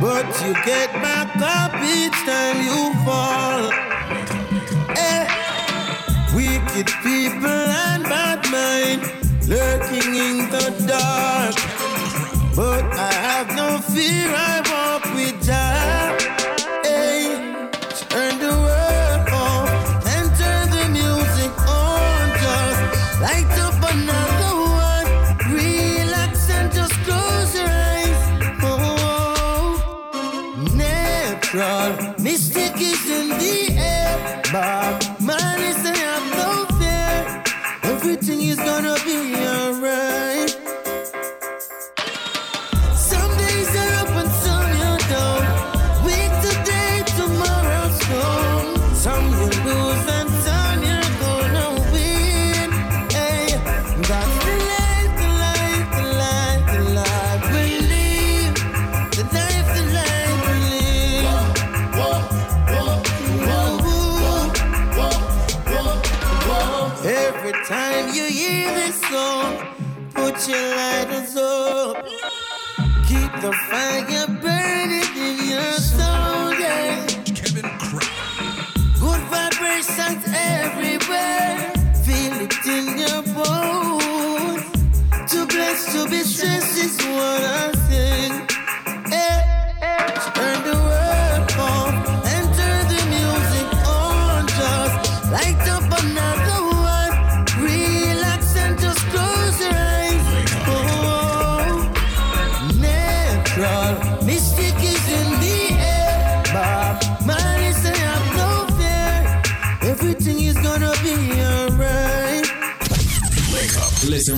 But 0.00 0.26
you 0.42 0.54
get 0.64 0.92
back 1.02 1.34
up 1.42 1.74
each 1.82 2.18
time 2.22 2.62
you 2.62 2.94
fall 3.04 4.41
wicked 6.74 6.92
people 7.02 7.46
and 7.46 8.02
bad 8.04 8.40
mind 8.50 9.02
lurking 9.48 10.14
in 10.14 10.50
the 10.50 10.84
dark. 10.86 11.54
But 12.56 12.84
I 12.98 13.12
have 13.12 13.54
no 13.56 13.78
fear, 13.78 14.32
I 14.34 14.60
walk 14.70 15.14
with 15.14 15.44
Jah. 15.44 16.21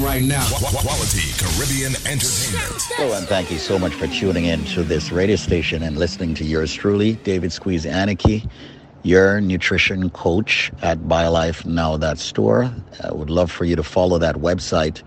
Right 0.04 0.22
now. 0.22 0.46
Quality 0.50 1.32
Caribbean 1.38 1.94
Entertainment. 2.06 2.82
Hello, 2.92 3.16
and 3.16 3.26
thank 3.26 3.50
you 3.50 3.56
so 3.56 3.78
much 3.78 3.94
for 3.94 4.06
tuning 4.06 4.44
in 4.44 4.62
to 4.66 4.82
this 4.82 5.10
radio 5.10 5.36
station 5.36 5.82
and 5.82 5.96
listening 5.96 6.34
to 6.34 6.44
yours 6.44 6.74
truly, 6.74 7.14
David 7.14 7.52
Squeeze 7.52 7.86
Anarchy, 7.86 8.46
your 9.02 9.40
nutrition 9.40 10.10
coach 10.10 10.70
at 10.82 10.98
BioLife 10.98 11.64
Now 11.64 11.96
That 11.96 12.18
Store. 12.18 12.70
I 13.02 13.12
would 13.12 13.30
love 13.30 13.50
for 13.50 13.64
you 13.64 13.76
to 13.76 13.82
follow 13.82 14.18
that 14.18 14.36
website. 14.36 15.02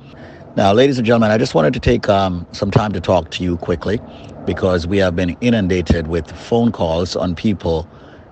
Now, 0.55 0.73
ladies 0.73 0.97
and 0.97 1.05
gentlemen, 1.05 1.29
I 1.29 1.37
just 1.37 1.53
wanted 1.53 1.73
to 1.75 1.79
take 1.79 2.09
um, 2.09 2.47
some 2.51 2.71
time 2.71 2.91
to 2.93 2.99
talk 2.99 3.29
to 3.31 3.43
you 3.43 3.57
quickly 3.57 4.01
because 4.45 4.87
we 4.87 4.97
have 4.97 5.15
been 5.15 5.37
inundated 5.41 6.07
with 6.07 6.31
phone 6.31 6.71
calls 6.71 7.15
on 7.15 7.35
people 7.35 7.87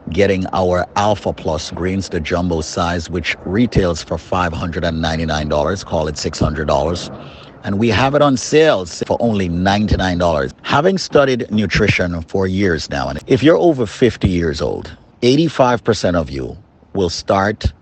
getting 0.09 0.45
our 0.53 0.85
Alpha 0.95 1.33
Plus 1.33 1.71
greens, 1.71 2.09
the 2.09 2.19
jumbo 2.19 2.61
size, 2.61 3.09
which 3.09 3.35
retails 3.45 4.03
for 4.03 4.17
$599, 4.17 5.85
call 5.85 6.07
it 6.07 6.15
$600. 6.15 7.61
And 7.63 7.79
we 7.79 7.89
have 7.89 8.13
it 8.13 8.21
on 8.21 8.37
sales 8.37 9.03
for 9.07 9.17
only 9.19 9.49
$99. 9.49 10.53
Having 10.61 10.97
studied 10.99 11.49
nutrition 11.51 12.21
for 12.21 12.45
years 12.45 12.89
now, 12.89 13.09
and 13.09 13.19
if 13.27 13.41
you're 13.41 13.57
over 13.57 13.85
50 13.85 14.27
years 14.27 14.61
old, 14.61 14.95
85% 15.21 16.15
of 16.15 16.29
you 16.29 16.55
will 16.93 17.09
start 17.09 17.73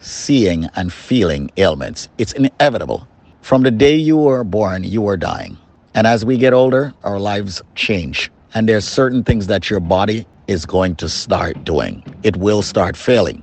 seeing 0.00 0.66
and 0.76 0.92
feeling 0.92 1.50
ailments. 1.56 2.08
It's 2.18 2.32
inevitable. 2.32 3.06
From 3.40 3.62
the 3.62 3.70
day 3.70 3.96
you 3.96 4.16
were 4.16 4.44
born, 4.44 4.84
you 4.84 5.06
are 5.08 5.16
dying. 5.16 5.56
And 5.94 6.06
as 6.06 6.24
we 6.24 6.36
get 6.36 6.52
older, 6.52 6.92
our 7.02 7.18
lives 7.18 7.62
change. 7.74 8.30
And 8.54 8.68
there's 8.68 8.86
certain 8.86 9.24
things 9.24 9.46
that 9.46 9.70
your 9.70 9.80
body 9.80 10.26
is 10.50 10.66
going 10.66 10.96
to 10.96 11.08
start 11.08 11.62
doing. 11.64 12.02
It 12.24 12.36
will 12.36 12.60
start 12.60 12.96
failing. 12.96 13.42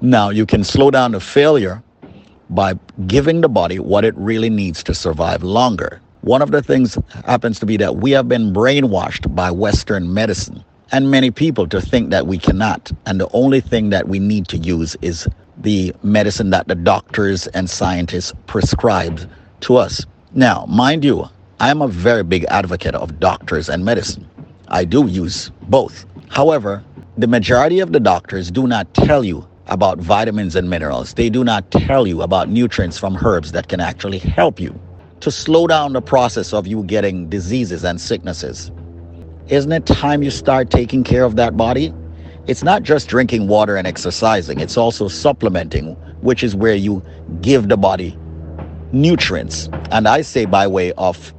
Now, 0.00 0.30
you 0.30 0.46
can 0.46 0.64
slow 0.64 0.90
down 0.90 1.12
the 1.12 1.20
failure 1.20 1.82
by 2.48 2.74
giving 3.06 3.42
the 3.42 3.48
body 3.48 3.78
what 3.78 4.06
it 4.06 4.16
really 4.16 4.48
needs 4.48 4.82
to 4.84 4.94
survive 4.94 5.42
longer. 5.42 6.00
One 6.22 6.40
of 6.40 6.50
the 6.50 6.62
things 6.62 6.96
happens 7.26 7.60
to 7.60 7.66
be 7.66 7.76
that 7.76 7.96
we 7.96 8.10
have 8.12 8.26
been 8.26 8.54
brainwashed 8.54 9.34
by 9.34 9.50
Western 9.50 10.14
medicine 10.14 10.64
and 10.92 11.10
many 11.10 11.30
people 11.30 11.66
to 11.68 11.80
think 11.80 12.08
that 12.10 12.26
we 12.26 12.38
cannot. 12.38 12.90
And 13.04 13.20
the 13.20 13.28
only 13.34 13.60
thing 13.60 13.90
that 13.90 14.08
we 14.08 14.18
need 14.18 14.48
to 14.48 14.56
use 14.56 14.96
is 15.02 15.28
the 15.58 15.94
medicine 16.02 16.50
that 16.50 16.68
the 16.68 16.74
doctors 16.74 17.46
and 17.48 17.68
scientists 17.68 18.32
prescribe 18.46 19.30
to 19.60 19.76
us. 19.76 20.06
Now, 20.32 20.64
mind 20.66 21.04
you, 21.04 21.28
I 21.60 21.70
am 21.70 21.82
a 21.82 21.88
very 21.88 22.22
big 22.24 22.44
advocate 22.44 22.94
of 22.94 23.20
doctors 23.20 23.68
and 23.68 23.84
medicine. 23.84 24.26
I 24.68 24.84
do 24.84 25.06
use 25.06 25.50
both. 25.68 26.06
However, 26.30 26.84
the 27.18 27.26
majority 27.26 27.80
of 27.80 27.92
the 27.92 27.98
doctors 27.98 28.52
do 28.52 28.68
not 28.68 28.94
tell 28.94 29.24
you 29.24 29.46
about 29.66 29.98
vitamins 29.98 30.54
and 30.54 30.70
minerals. 30.70 31.14
They 31.14 31.28
do 31.28 31.42
not 31.42 31.68
tell 31.72 32.06
you 32.06 32.22
about 32.22 32.48
nutrients 32.48 32.96
from 32.96 33.16
herbs 33.16 33.50
that 33.50 33.68
can 33.68 33.80
actually 33.80 34.18
help 34.18 34.60
you 34.60 34.78
to 35.20 35.30
slow 35.32 35.66
down 35.66 35.92
the 35.92 36.00
process 36.00 36.52
of 36.52 36.68
you 36.68 36.84
getting 36.84 37.28
diseases 37.28 37.82
and 37.84 38.00
sicknesses. 38.00 38.70
Isn't 39.48 39.72
it 39.72 39.86
time 39.86 40.22
you 40.22 40.30
start 40.30 40.70
taking 40.70 41.02
care 41.02 41.24
of 41.24 41.34
that 41.34 41.56
body? 41.56 41.92
It's 42.46 42.62
not 42.62 42.84
just 42.84 43.08
drinking 43.08 43.48
water 43.48 43.76
and 43.76 43.84
exercising, 43.84 44.60
it's 44.60 44.76
also 44.76 45.08
supplementing, 45.08 45.94
which 46.20 46.44
is 46.44 46.54
where 46.54 46.76
you 46.76 47.02
give 47.40 47.68
the 47.68 47.76
body 47.76 48.16
nutrients. 48.92 49.68
And 49.90 50.06
I 50.06 50.22
say 50.22 50.44
by 50.44 50.68
way 50.68 50.92
of 50.92 51.34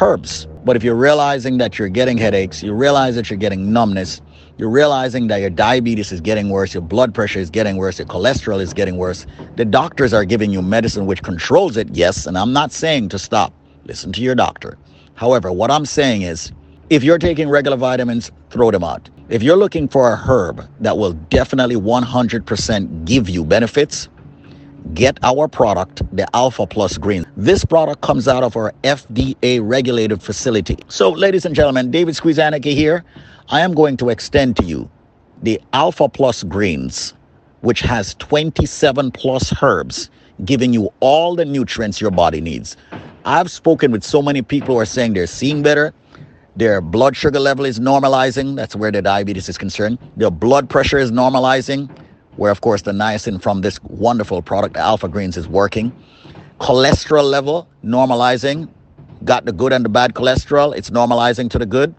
herbs. 0.00 0.48
But 0.68 0.76
if 0.76 0.84
you're 0.84 0.96
realizing 0.96 1.56
that 1.56 1.78
you're 1.78 1.88
getting 1.88 2.18
headaches, 2.18 2.62
you 2.62 2.74
realize 2.74 3.14
that 3.14 3.30
you're 3.30 3.38
getting 3.38 3.72
numbness, 3.72 4.20
you're 4.58 4.68
realizing 4.68 5.28
that 5.28 5.38
your 5.38 5.48
diabetes 5.48 6.12
is 6.12 6.20
getting 6.20 6.50
worse, 6.50 6.74
your 6.74 6.82
blood 6.82 7.14
pressure 7.14 7.38
is 7.38 7.48
getting 7.48 7.78
worse, 7.78 7.98
your 7.98 8.06
cholesterol 8.06 8.60
is 8.60 8.74
getting 8.74 8.98
worse, 8.98 9.24
the 9.56 9.64
doctors 9.64 10.12
are 10.12 10.26
giving 10.26 10.50
you 10.50 10.60
medicine 10.60 11.06
which 11.06 11.22
controls 11.22 11.78
it, 11.78 11.88
yes, 11.96 12.26
and 12.26 12.36
I'm 12.36 12.52
not 12.52 12.70
saying 12.70 13.08
to 13.08 13.18
stop. 13.18 13.54
Listen 13.86 14.12
to 14.12 14.20
your 14.20 14.34
doctor. 14.34 14.76
However, 15.14 15.50
what 15.50 15.70
I'm 15.70 15.86
saying 15.86 16.20
is 16.20 16.52
if 16.90 17.02
you're 17.02 17.16
taking 17.16 17.48
regular 17.48 17.78
vitamins, 17.78 18.30
throw 18.50 18.70
them 18.70 18.84
out. 18.84 19.08
If 19.30 19.42
you're 19.42 19.56
looking 19.56 19.88
for 19.88 20.12
a 20.12 20.16
herb 20.16 20.68
that 20.80 20.98
will 20.98 21.14
definitely 21.30 21.76
100% 21.76 23.06
give 23.06 23.30
you 23.30 23.42
benefits, 23.42 24.10
get 24.94 25.18
our 25.22 25.48
product, 25.48 26.02
the 26.14 26.26
Alpha 26.34 26.66
Plus 26.66 26.98
Green. 26.98 27.26
This 27.36 27.64
product 27.64 28.00
comes 28.02 28.28
out 28.28 28.42
of 28.42 28.56
our 28.56 28.72
FDA 28.84 29.60
regulated 29.62 30.22
facility. 30.22 30.78
So, 30.88 31.10
ladies 31.10 31.44
and 31.44 31.54
gentlemen, 31.54 31.90
David 31.90 32.14
Squeezaniki 32.14 32.74
here. 32.74 33.04
I 33.50 33.60
am 33.60 33.72
going 33.72 33.96
to 33.98 34.10
extend 34.10 34.56
to 34.56 34.64
you 34.64 34.90
the 35.42 35.60
Alpha 35.72 36.08
Plus 36.08 36.42
Greens, 36.42 37.14
which 37.62 37.80
has 37.80 38.14
27 38.16 39.10
plus 39.12 39.54
herbs, 39.62 40.10
giving 40.44 40.74
you 40.74 40.92
all 41.00 41.34
the 41.34 41.46
nutrients 41.46 42.00
your 42.00 42.10
body 42.10 42.40
needs. 42.42 42.76
I've 43.24 43.50
spoken 43.50 43.90
with 43.90 44.04
so 44.04 44.20
many 44.20 44.42
people 44.42 44.74
who 44.74 44.80
are 44.80 44.86
saying 44.86 45.14
they're 45.14 45.26
seeing 45.26 45.62
better. 45.62 45.94
Their 46.56 46.80
blood 46.80 47.16
sugar 47.16 47.40
level 47.40 47.64
is 47.64 47.80
normalizing. 47.80 48.56
That's 48.56 48.76
where 48.76 48.90
their 48.90 49.02
diabetes 49.02 49.48
is 49.48 49.56
concerned. 49.56 49.98
Their 50.16 50.30
blood 50.30 50.68
pressure 50.68 50.98
is 50.98 51.10
normalizing 51.10 51.88
where 52.38 52.50
of 52.50 52.60
course 52.60 52.82
the 52.82 52.92
niacin 52.92 53.42
from 53.42 53.60
this 53.60 53.82
wonderful 53.82 54.40
product, 54.40 54.76
Alpha 54.76 55.08
Greens, 55.08 55.36
is 55.36 55.48
working. 55.48 55.92
Cholesterol 56.60 57.28
level 57.28 57.68
normalizing, 57.84 58.68
got 59.24 59.44
the 59.44 59.52
good 59.52 59.72
and 59.72 59.84
the 59.84 59.88
bad 59.88 60.14
cholesterol, 60.14 60.74
it's 60.76 60.90
normalizing 60.90 61.50
to 61.50 61.58
the 61.58 61.66
good. 61.66 61.94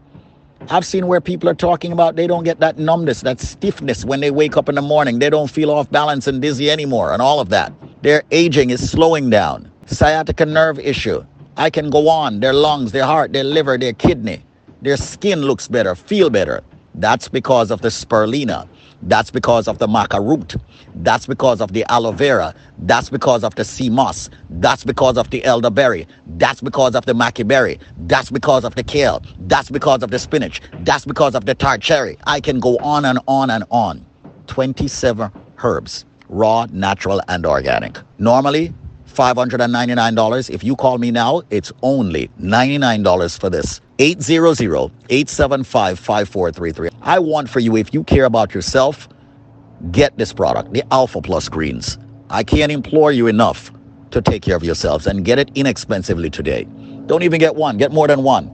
I've 0.70 0.86
seen 0.86 1.08
where 1.08 1.22
people 1.22 1.48
are 1.50 1.56
talking 1.56 1.92
about 1.92 2.16
they 2.16 2.28
don't 2.28 2.44
get 2.44 2.60
that 2.60 2.78
numbness, 2.78 3.22
that 3.22 3.40
stiffness 3.40 4.04
when 4.04 4.20
they 4.20 4.32
wake 4.32 4.58
up 4.58 4.68
in 4.68 4.76
the 4.76 4.82
morning. 4.82 5.20
They 5.20 5.30
don't 5.30 5.50
feel 5.50 5.72
off 5.72 5.90
balance 5.90 6.28
and 6.28 6.42
dizzy 6.42 6.70
anymore, 6.70 7.14
and 7.14 7.22
all 7.22 7.40
of 7.40 7.50
that. 7.50 7.72
Their 8.02 8.24
aging 8.32 8.70
is 8.70 8.90
slowing 8.90 9.30
down. 9.30 9.72
Sciatica 9.86 10.46
nerve 10.46 10.80
issue. 10.80 11.24
I 11.58 11.70
can 11.70 11.90
go 11.90 12.10
on. 12.10 12.40
Their 12.40 12.54
lungs, 12.54 12.92
their 12.92 13.06
heart, 13.06 13.34
their 13.34 13.44
liver, 13.44 13.78
their 13.78 13.94
kidney, 13.94 14.44
their 14.82 14.98
skin 14.98 15.42
looks 15.42 15.68
better, 15.68 15.96
feel 15.96 16.30
better. 16.30 16.62
That's 16.96 17.28
because 17.30 17.72
of 17.72 17.82
the 17.82 17.90
spirulina. 17.90 18.68
That's 19.04 19.32
because 19.32 19.68
of 19.68 19.80
the 19.80 19.88
maca 19.88 20.20
root. 20.26 20.56
That's 20.96 21.28
because 21.28 21.62
of 21.62 21.74
the 21.74 21.86
aloe 21.92 22.12
vera. 22.12 22.54
That's 22.80 23.10
because 23.10 23.44
of 23.44 23.56
the 23.56 23.66
sea 23.66 23.90
moss. 23.90 24.30
That's 24.50 24.84
because 24.84 25.18
of 25.18 25.30
the 25.32 25.44
elderberry. 25.46 26.08
That's 26.38 26.62
because 26.62 26.96
of 26.96 27.06
the 27.06 27.14
maqui 27.14 27.48
berry. 27.48 27.80
That's 28.08 28.32
because 28.32 28.66
of 28.66 28.76
the 28.76 28.84
kale. 28.84 29.24
That's 29.42 29.70
because 29.72 30.04
of 30.04 30.12
the 30.12 30.20
spinach. 30.20 30.62
That's 30.82 31.06
because 31.06 31.36
of 31.36 31.46
the 31.46 31.56
tart 31.56 31.82
cherry. 31.82 32.18
I 32.26 32.42
can 32.42 32.60
go 32.60 32.78
on 32.80 33.06
and 33.06 33.20
on 33.28 33.50
and 33.50 33.64
on. 33.72 34.06
27 34.48 35.32
herbs, 35.64 36.06
raw, 36.30 36.68
natural, 36.72 37.22
and 37.30 37.46
organic. 37.46 38.00
Normally, 38.20 38.74
$599. 39.20 40.50
If 40.50 40.64
you 40.64 40.78
call 40.78 40.98
me 40.98 41.12
now, 41.12 41.42
it's 41.50 41.74
only 41.82 42.30
$99 42.40 43.38
for 43.38 43.50
this. 43.50 43.82
800-875-5433. 43.98 46.90
I 47.02 47.20
want 47.20 47.50
for 47.50 47.60
you, 47.60 47.76
if 47.76 47.94
you 47.94 48.06
care 48.06 48.24
about 48.24 48.54
yourself, 48.54 49.10
get 49.92 50.18
this 50.18 50.32
product, 50.32 50.72
the 50.72 50.84
Alpha 50.94 51.22
Plus 51.22 51.50
Greens. 51.50 51.98
I 52.30 52.44
can't 52.44 52.72
implore 52.72 53.12
you 53.12 53.28
enough 53.28 53.74
to 54.12 54.22
take 54.22 54.42
care 54.42 54.56
of 54.56 54.64
yourselves 54.64 55.06
and 55.06 55.26
get 55.26 55.38
it 55.38 55.52
inexpensively 55.54 56.30
today. 56.30 56.66
Don't 57.06 57.24
even 57.24 57.40
get 57.40 57.56
one, 57.56 57.78
get 57.78 57.92
more 57.92 58.08
than 58.08 58.24
one. 58.24 58.50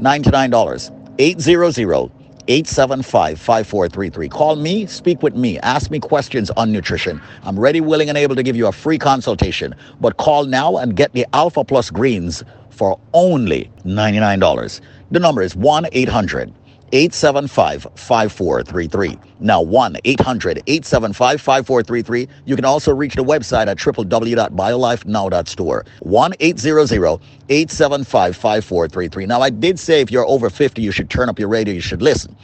$99. 0.00 1.16
800 1.18 2.12
875 2.48 3.38
5433. 3.40 4.28
Call 4.28 4.56
me, 4.56 4.86
speak 4.86 5.22
with 5.22 5.34
me, 5.34 5.58
ask 5.60 5.90
me 5.90 5.98
questions 5.98 6.50
on 6.52 6.72
nutrition. 6.72 7.20
I'm 7.42 7.58
ready, 7.58 7.80
willing, 7.80 8.08
and 8.08 8.18
able 8.18 8.36
to 8.36 8.42
give 8.42 8.56
you 8.56 8.66
a 8.66 8.72
free 8.72 8.98
consultation. 8.98 9.74
But 10.00 10.16
call 10.16 10.44
now 10.44 10.76
and 10.76 10.96
get 10.96 11.12
the 11.12 11.26
Alpha 11.32 11.64
Plus 11.64 11.90
Greens 11.90 12.44
for 12.70 12.98
only 13.12 13.70
$99. 13.84 14.80
The 15.10 15.20
number 15.20 15.42
is 15.42 15.56
1 15.56 15.86
800 15.92 16.52
875 16.94 17.88
5433. 17.96 19.18
Now, 19.40 19.60
1 19.60 19.96
800 20.04 20.62
875 20.64 21.40
5433. 21.40 22.28
You 22.44 22.54
can 22.54 22.64
also 22.64 22.94
reach 22.94 23.16
the 23.16 23.24
website 23.24 23.66
at 23.66 23.78
www.biolifenow.store. 23.78 25.86
1 26.00 26.34
800 26.38 27.20
875 27.48 28.36
5433. 28.36 29.26
Now, 29.26 29.40
I 29.40 29.50
did 29.50 29.80
say 29.80 30.00
if 30.00 30.12
you're 30.12 30.26
over 30.26 30.48
50, 30.48 30.80
you 30.80 30.92
should 30.92 31.10
turn 31.10 31.28
up 31.28 31.40
your 31.40 31.48
radio, 31.48 31.74
you 31.74 31.80
should 31.80 32.00
listen. 32.00 32.36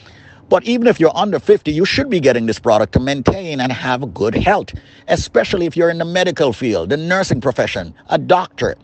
But 0.48 0.64
even 0.64 0.88
if 0.88 0.98
you're 0.98 1.16
under 1.16 1.38
50, 1.38 1.70
you 1.70 1.84
should 1.84 2.10
be 2.10 2.18
getting 2.18 2.46
this 2.46 2.58
product 2.58 2.92
to 2.94 3.00
maintain 3.00 3.60
and 3.60 3.70
have 3.70 4.12
good 4.12 4.34
health, 4.34 4.74
especially 5.06 5.66
if 5.66 5.76
you're 5.76 5.90
in 5.90 5.98
the 5.98 6.04
medical 6.04 6.52
field, 6.52 6.90
the 6.90 6.96
nursing 6.96 7.40
profession, 7.40 7.94
a 8.08 8.18
doctor. 8.18 8.74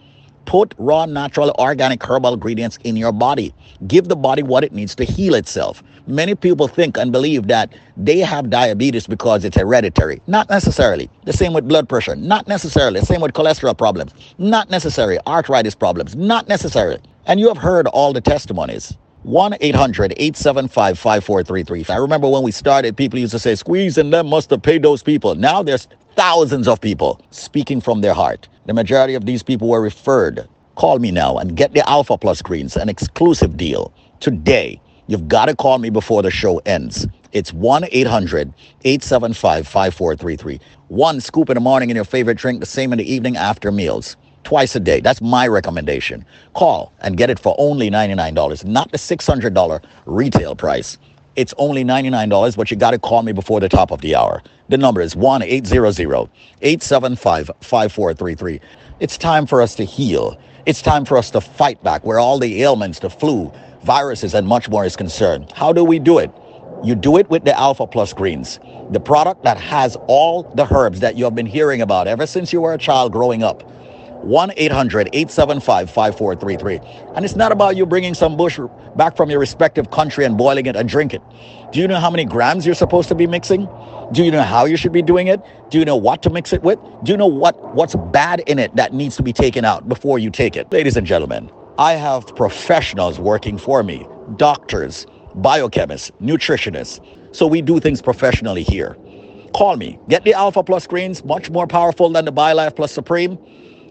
Put 0.46 0.74
raw, 0.78 1.06
natural, 1.06 1.52
organic 1.58 2.02
herbal 2.02 2.34
ingredients 2.34 2.78
in 2.84 2.96
your 2.96 3.12
body. 3.12 3.52
Give 3.86 4.08
the 4.08 4.16
body 4.16 4.42
what 4.42 4.64
it 4.64 4.72
needs 4.72 4.94
to 4.94 5.04
heal 5.04 5.34
itself. 5.34 5.82
Many 6.06 6.36
people 6.36 6.68
think 6.68 6.96
and 6.96 7.10
believe 7.12 7.48
that 7.48 7.74
they 7.96 8.20
have 8.20 8.48
diabetes 8.48 9.08
because 9.08 9.44
it's 9.44 9.56
hereditary. 9.56 10.22
Not 10.28 10.48
necessarily. 10.48 11.10
The 11.24 11.32
same 11.32 11.52
with 11.52 11.66
blood 11.66 11.88
pressure. 11.88 12.14
Not 12.14 12.46
necessarily. 12.46 13.00
The 13.00 13.06
same 13.06 13.20
with 13.20 13.32
cholesterol 13.32 13.76
problems. 13.76 14.14
Not 14.38 14.70
necessary. 14.70 15.18
Arthritis 15.26 15.74
problems. 15.74 16.14
Not 16.14 16.48
necessarily. 16.48 17.00
And 17.26 17.40
you 17.40 17.48
have 17.48 17.58
heard 17.58 17.88
all 17.88 18.12
the 18.12 18.20
testimonies. 18.20 18.96
1 19.24 19.56
800 19.60 20.12
875 20.16 20.96
5433. 20.96 21.92
I 21.92 21.98
remember 21.98 22.28
when 22.28 22.44
we 22.44 22.52
started, 22.52 22.96
people 22.96 23.18
used 23.18 23.32
to 23.32 23.40
say, 23.40 23.56
Squeeze 23.56 23.98
and 23.98 24.12
them 24.12 24.28
must 24.28 24.50
have 24.50 24.62
paid 24.62 24.82
those 24.82 25.02
people. 25.02 25.34
Now 25.34 25.64
there's 25.64 25.88
thousands 26.14 26.68
of 26.68 26.80
people 26.80 27.20
speaking 27.32 27.80
from 27.80 28.00
their 28.00 28.14
heart. 28.14 28.48
The 28.66 28.74
majority 28.74 29.14
of 29.14 29.26
these 29.26 29.44
people 29.44 29.68
were 29.68 29.80
referred. 29.80 30.48
Call 30.74 30.98
me 30.98 31.12
now 31.12 31.38
and 31.38 31.56
get 31.56 31.72
the 31.72 31.88
Alpha 31.88 32.18
Plus 32.18 32.42
greens, 32.42 32.76
an 32.76 32.88
exclusive 32.88 33.56
deal. 33.56 33.92
Today, 34.18 34.80
you've 35.06 35.28
got 35.28 35.46
to 35.46 35.54
call 35.54 35.78
me 35.78 35.88
before 35.88 36.20
the 36.20 36.32
show 36.32 36.58
ends. 36.66 37.06
It's 37.30 37.52
1 37.52 37.84
800 37.92 38.52
875 38.84 39.68
5433. 39.68 40.60
One 40.88 41.20
scoop 41.20 41.48
in 41.48 41.54
the 41.54 41.60
morning 41.60 41.90
in 41.90 41.96
your 41.96 42.04
favorite 42.04 42.38
drink, 42.38 42.58
the 42.58 42.66
same 42.66 42.92
in 42.92 42.98
the 42.98 43.08
evening 43.08 43.36
after 43.36 43.70
meals. 43.70 44.16
Twice 44.42 44.74
a 44.74 44.80
day. 44.80 45.00
That's 45.00 45.22
my 45.22 45.46
recommendation. 45.46 46.24
Call 46.54 46.92
and 47.00 47.16
get 47.16 47.30
it 47.30 47.38
for 47.38 47.54
only 47.58 47.88
$99, 47.88 48.64
not 48.64 48.90
the 48.90 48.98
$600 48.98 49.84
retail 50.06 50.56
price. 50.56 50.98
It's 51.36 51.52
only 51.58 51.84
$99, 51.84 52.56
but 52.56 52.70
you 52.70 52.78
got 52.78 52.92
to 52.92 52.98
call 52.98 53.22
me 53.22 53.32
before 53.32 53.60
the 53.60 53.68
top 53.68 53.90
of 53.90 54.00
the 54.00 54.16
hour. 54.16 54.42
The 54.70 54.78
number 54.78 55.02
is 55.02 55.14
1 55.14 55.42
800 55.42 56.30
875 56.62 57.50
5433. 57.60 58.60
It's 59.00 59.18
time 59.18 59.46
for 59.46 59.60
us 59.60 59.74
to 59.74 59.84
heal. 59.84 60.40
It's 60.64 60.80
time 60.80 61.04
for 61.04 61.18
us 61.18 61.30
to 61.32 61.42
fight 61.42 61.82
back 61.84 62.04
where 62.06 62.18
all 62.18 62.38
the 62.38 62.62
ailments, 62.62 63.00
the 63.00 63.10
flu, 63.10 63.52
viruses, 63.84 64.34
and 64.34 64.48
much 64.48 64.70
more 64.70 64.86
is 64.86 64.96
concerned. 64.96 65.52
How 65.54 65.74
do 65.74 65.84
we 65.84 65.98
do 65.98 66.18
it? 66.18 66.32
You 66.82 66.94
do 66.94 67.18
it 67.18 67.28
with 67.28 67.44
the 67.44 67.58
Alpha 67.58 67.86
Plus 67.86 68.14
Greens, 68.14 68.58
the 68.90 69.00
product 69.00 69.44
that 69.44 69.58
has 69.58 69.96
all 70.08 70.44
the 70.54 70.66
herbs 70.74 71.00
that 71.00 71.16
you 71.16 71.24
have 71.24 71.34
been 71.34 71.46
hearing 71.46 71.82
about 71.82 72.08
ever 72.08 72.26
since 72.26 72.50
you 72.50 72.62
were 72.62 72.72
a 72.72 72.78
child 72.78 73.12
growing 73.12 73.42
up. 73.42 73.62
1 74.26 74.52
800 74.56 75.08
875 75.12 75.90
5433. 75.90 76.80
And 77.14 77.24
it's 77.24 77.36
not 77.36 77.52
about 77.52 77.76
you 77.76 77.86
bringing 77.86 78.14
some 78.14 78.36
bush 78.36 78.58
back 78.96 79.16
from 79.16 79.30
your 79.30 79.38
respective 79.38 79.90
country 79.90 80.24
and 80.24 80.36
boiling 80.36 80.66
it 80.66 80.76
and 80.76 80.88
drink 80.88 81.14
it. 81.14 81.22
Do 81.72 81.80
you 81.80 81.88
know 81.88 82.00
how 82.00 82.10
many 82.10 82.24
grams 82.24 82.66
you're 82.66 82.74
supposed 82.74 83.08
to 83.08 83.14
be 83.14 83.26
mixing? 83.26 83.68
Do 84.12 84.24
you 84.24 84.30
know 84.30 84.42
how 84.42 84.64
you 84.64 84.76
should 84.76 84.92
be 84.92 85.02
doing 85.02 85.26
it? 85.28 85.40
Do 85.70 85.78
you 85.78 85.84
know 85.84 85.96
what 85.96 86.22
to 86.22 86.30
mix 86.30 86.52
it 86.52 86.62
with? 86.62 86.78
Do 87.02 87.12
you 87.12 87.18
know 87.18 87.26
what, 87.26 87.74
what's 87.74 87.94
bad 88.12 88.40
in 88.46 88.58
it 88.58 88.74
that 88.76 88.92
needs 88.92 89.16
to 89.16 89.22
be 89.22 89.32
taken 89.32 89.64
out 89.64 89.88
before 89.88 90.18
you 90.18 90.30
take 90.30 90.56
it? 90.56 90.70
Ladies 90.72 90.96
and 90.96 91.06
gentlemen, 91.06 91.50
I 91.78 91.94
have 91.94 92.34
professionals 92.36 93.18
working 93.18 93.58
for 93.58 93.82
me 93.82 94.06
doctors, 94.36 95.06
biochemists, 95.38 96.10
nutritionists. 96.20 97.00
So 97.34 97.46
we 97.46 97.62
do 97.62 97.80
things 97.80 98.00
professionally 98.00 98.62
here. 98.62 98.96
Call 99.54 99.76
me. 99.76 99.98
Get 100.08 100.24
the 100.24 100.34
Alpha 100.34 100.62
Plus 100.62 100.86
greens, 100.86 101.24
much 101.24 101.50
more 101.50 101.66
powerful 101.66 102.08
than 102.10 102.24
the 102.24 102.32
BioLife 102.32 102.76
Plus 102.76 102.92
Supreme. 102.92 103.38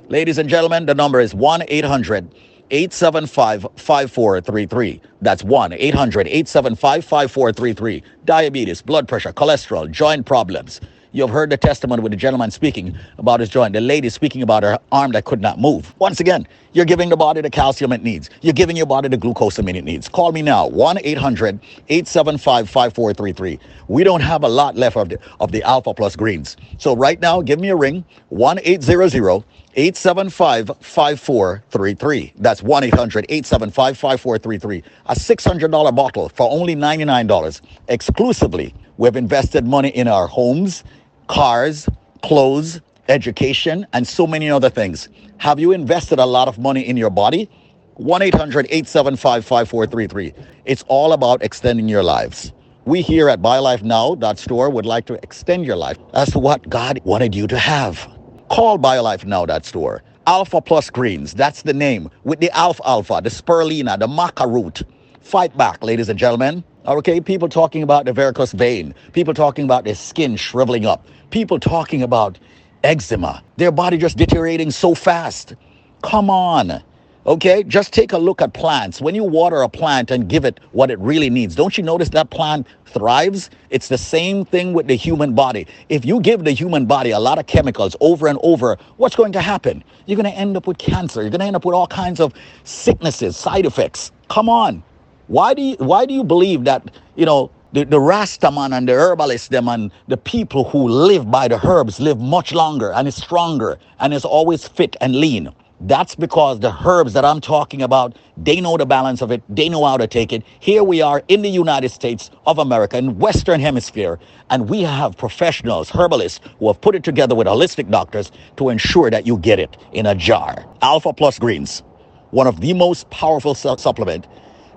Ladies 0.09 0.37
and 0.37 0.47
gentlemen, 0.47 0.85
the 0.85 0.93
number 0.93 1.19
is 1.19 1.33
1 1.33 1.63
800 1.67 2.29
875 2.69 3.67
5433. 3.75 5.01
That's 5.21 5.43
1 5.43 5.73
800 5.73 6.27
875 6.27 7.03
5433. 7.03 8.03
Diabetes, 8.23 8.83
blood 8.83 9.07
pressure, 9.07 9.33
cholesterol, 9.33 9.89
joint 9.89 10.27
problems. 10.27 10.79
You've 11.11 11.29
heard 11.29 11.49
the 11.49 11.57
testimony 11.57 12.01
with 12.03 12.11
the 12.11 12.17
gentleman 12.17 12.51
speaking 12.51 12.95
about 13.17 13.39
his 13.39 13.47
joint, 13.47 13.73
the 13.73 13.79
lady 13.79 14.09
speaking 14.09 14.43
about 14.43 14.63
her 14.63 14.77
arm 14.91 15.13
that 15.13 15.23
could 15.23 15.39
not 15.41 15.57
move. 15.57 15.95
Once 15.97 16.19
again, 16.19 16.45
you're 16.73 16.85
giving 16.85 17.07
the 17.07 17.15
body 17.15 17.39
the 17.39 17.49
calcium 17.49 17.93
it 17.93 18.03
needs. 18.03 18.29
You're 18.41 18.53
giving 18.53 18.75
your 18.75 18.85
body 18.85 19.07
the 19.07 19.17
glucosamine 19.17 19.75
it 19.75 19.85
needs. 19.85 20.09
Call 20.09 20.33
me 20.33 20.41
now, 20.41 20.67
1 20.67 20.99
800 21.01 21.57
875 21.87 22.69
5433. 22.69 23.59
We 23.87 24.03
don't 24.03 24.19
have 24.19 24.43
a 24.43 24.49
lot 24.49 24.75
left 24.75 24.97
of 24.97 25.07
the, 25.07 25.17
of 25.39 25.53
the 25.53 25.63
Alpha 25.63 25.93
Plus 25.93 26.17
greens. 26.17 26.57
So 26.77 26.95
right 26.95 27.19
now, 27.21 27.41
give 27.41 27.61
me 27.61 27.69
a 27.69 27.75
ring, 27.77 28.03
1 28.27 28.59
800 28.61 29.43
875 29.75 30.71
5433. 30.79 32.33
That's 32.37 32.63
1 32.63 32.83
800 32.85 33.25
875 33.27 33.97
5433. 33.97 34.83
A 35.07 35.15
$600 35.15 35.95
bottle 35.95 36.29
for 36.29 36.49
only 36.49 36.75
$99 36.75 37.61
exclusively. 37.89 38.73
We've 38.97 39.15
invested 39.15 39.65
money 39.65 39.89
in 39.89 40.07
our 40.07 40.27
homes, 40.27 40.83
cars, 41.27 41.89
clothes, 42.23 42.79
education, 43.09 43.85
and 43.93 44.07
so 44.07 44.25
many 44.25 44.49
other 44.49 44.69
things. 44.69 45.09
Have 45.37 45.59
you 45.59 45.73
invested 45.73 46.19
a 46.19 46.25
lot 46.25 46.47
of 46.47 46.57
money 46.57 46.81
in 46.81 46.95
your 46.95 47.09
body? 47.09 47.49
1 47.95 48.21
800 48.21 48.67
875 48.67 49.45
5433. 49.45 50.33
It's 50.65 50.83
all 50.87 51.13
about 51.13 51.43
extending 51.43 51.89
your 51.89 52.03
lives. 52.03 52.53
We 52.85 53.01
here 53.01 53.29
at 53.29 53.41
BioLifeNow.store 53.41 54.69
would 54.69 54.85
like 54.85 55.05
to 55.07 55.15
extend 55.15 55.65
your 55.65 55.75
life 55.75 55.97
as 56.13 56.31
to 56.31 56.39
what 56.39 56.69
God 56.69 57.01
wanted 57.03 57.35
you 57.35 57.47
to 57.47 57.57
have. 57.57 58.14
Call 58.49 58.77
BioLife 58.77 59.25
now, 59.25 59.45
that 59.45 59.65
store. 59.65 60.03
Alpha 60.27 60.61
Plus 60.61 60.89
Greens, 60.89 61.33
that's 61.33 61.63
the 61.63 61.73
name. 61.73 62.09
With 62.23 62.39
the 62.39 62.51
alfalfa, 62.57 63.21
the 63.23 63.29
Spirulina, 63.29 63.99
the 63.99 64.07
Maca 64.07 64.51
root. 64.51 64.83
Fight 65.21 65.55
back, 65.57 65.83
ladies 65.83 66.09
and 66.09 66.17
gentlemen. 66.19 66.63
Okay, 66.87 67.19
people 67.19 67.49
talking 67.49 67.81
about 67.83 68.05
the 68.05 68.13
varicose 68.13 68.51
vein, 68.51 68.93
people 69.13 69.33
talking 69.33 69.65
about 69.65 69.83
their 69.83 69.95
skin 69.95 70.35
shriveling 70.35 70.85
up, 70.85 71.07
people 71.31 71.59
talking 71.59 72.03
about 72.03 72.37
eczema, 72.83 73.43
their 73.57 73.71
body 73.71 73.97
just 73.97 74.17
deteriorating 74.17 74.69
so 74.69 74.93
fast. 74.93 75.55
Come 76.03 76.29
on. 76.29 76.83
Okay, 77.27 77.63
just 77.63 77.91
take 77.91 78.13
a 78.13 78.19
look 78.19 78.39
at 78.39 78.53
plants. 78.53 79.01
When 79.01 79.15
you 79.15 79.23
water 79.23 79.63
a 79.63 79.69
plant 79.69 80.11
and 80.11 80.29
give 80.29 80.45
it 80.45 80.59
what 80.73 80.91
it 80.91 80.99
really 80.99 81.31
needs, 81.31 81.55
don't 81.55 81.75
you 81.75 81.83
notice 81.83 82.09
that 82.09 82.29
plant 82.29 82.67
thrives? 82.85 83.49
It's 83.71 83.87
the 83.87 83.97
same 83.97 84.45
thing 84.45 84.73
with 84.73 84.85
the 84.85 84.93
human 84.93 85.33
body. 85.33 85.65
If 85.89 86.05
you 86.05 86.19
give 86.19 86.43
the 86.43 86.51
human 86.51 86.85
body 86.85 87.09
a 87.09 87.19
lot 87.19 87.39
of 87.39 87.47
chemicals 87.47 87.95
over 87.99 88.27
and 88.27 88.37
over, 88.43 88.77
what's 88.97 89.15
going 89.15 89.31
to 89.31 89.41
happen? 89.41 89.83
You're 90.05 90.17
going 90.17 90.31
to 90.31 90.37
end 90.37 90.55
up 90.55 90.67
with 90.67 90.77
cancer. 90.77 91.21
You're 91.21 91.31
going 91.31 91.39
to 91.39 91.47
end 91.47 91.55
up 91.55 91.65
with 91.65 91.73
all 91.73 91.87
kinds 91.87 92.19
of 92.19 92.31
sicknesses, 92.63 93.35
side 93.35 93.65
effects. 93.65 94.11
Come 94.29 94.47
on. 94.47 94.83
Why 95.25 95.55
do 95.55 95.63
you 95.63 95.77
why 95.79 96.05
do 96.05 96.13
you 96.13 96.23
believe 96.23 96.63
that, 96.65 96.91
you 97.15 97.25
know, 97.25 97.49
the, 97.73 97.85
the 97.85 97.97
Rastaman 97.97 98.77
and 98.77 98.87
the 98.87 98.93
herbalists, 98.93 99.47
them 99.47 99.67
and 99.67 99.89
the 100.07 100.17
people 100.17 100.69
who 100.69 100.87
live 100.87 101.31
by 101.31 101.47
the 101.47 101.65
herbs 101.65 101.99
live 101.99 102.19
much 102.19 102.53
longer 102.53 102.93
and 102.93 103.07
is 103.07 103.15
stronger 103.15 103.79
and 103.99 104.13
is 104.13 104.25
always 104.25 104.67
fit 104.67 104.95
and 105.01 105.15
lean? 105.15 105.51
That's 105.87 106.15
because 106.15 106.61
the 106.61 106.75
herbs 106.83 107.13
that 107.13 107.23
I'm 107.23 107.39
talking 107.39 107.83
about, 107.83 108.17
they 108.37 108.59
know 108.59 108.75
the 108.75 108.87
balance 108.87 109.21
of 109.21 109.31
it. 109.31 109.43
They 109.47 109.69
know 109.69 109.85
how 109.85 109.97
to 109.97 110.07
take 110.07 110.33
it. 110.33 110.43
Here 110.59 110.83
we 110.83 111.03
are 111.03 111.23
in 111.27 111.43
the 111.43 111.49
United 111.49 111.89
States 111.89 112.31
of 112.47 112.57
America, 112.57 112.97
in 112.97 113.19
Western 113.19 113.59
Hemisphere, 113.59 114.17
and 114.49 114.67
we 114.67 114.81
have 114.81 115.15
professionals, 115.15 115.91
herbalists, 115.91 116.41
who 116.57 116.67
have 116.67 116.81
put 116.81 116.95
it 116.95 117.03
together 117.03 117.35
with 117.35 117.45
holistic 117.45 117.91
doctors 117.91 118.31
to 118.57 118.69
ensure 118.69 119.11
that 119.11 119.27
you 119.27 119.37
get 119.37 119.59
it 119.59 119.77
in 119.93 120.07
a 120.07 120.15
jar. 120.15 120.65
Alpha 120.81 121.13
Plus 121.13 121.37
Greens, 121.37 121.83
one 122.31 122.47
of 122.47 122.61
the 122.61 122.73
most 122.73 123.07
powerful 123.11 123.53
su- 123.53 123.77
supplement 123.77 124.27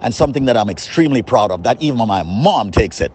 and 0.02 0.14
something 0.14 0.44
that 0.44 0.58
I'm 0.58 0.68
extremely 0.68 1.22
proud 1.22 1.50
of, 1.50 1.62
that 1.62 1.80
even 1.80 2.06
my 2.06 2.22
mom 2.22 2.70
takes 2.70 3.00
it. 3.00 3.12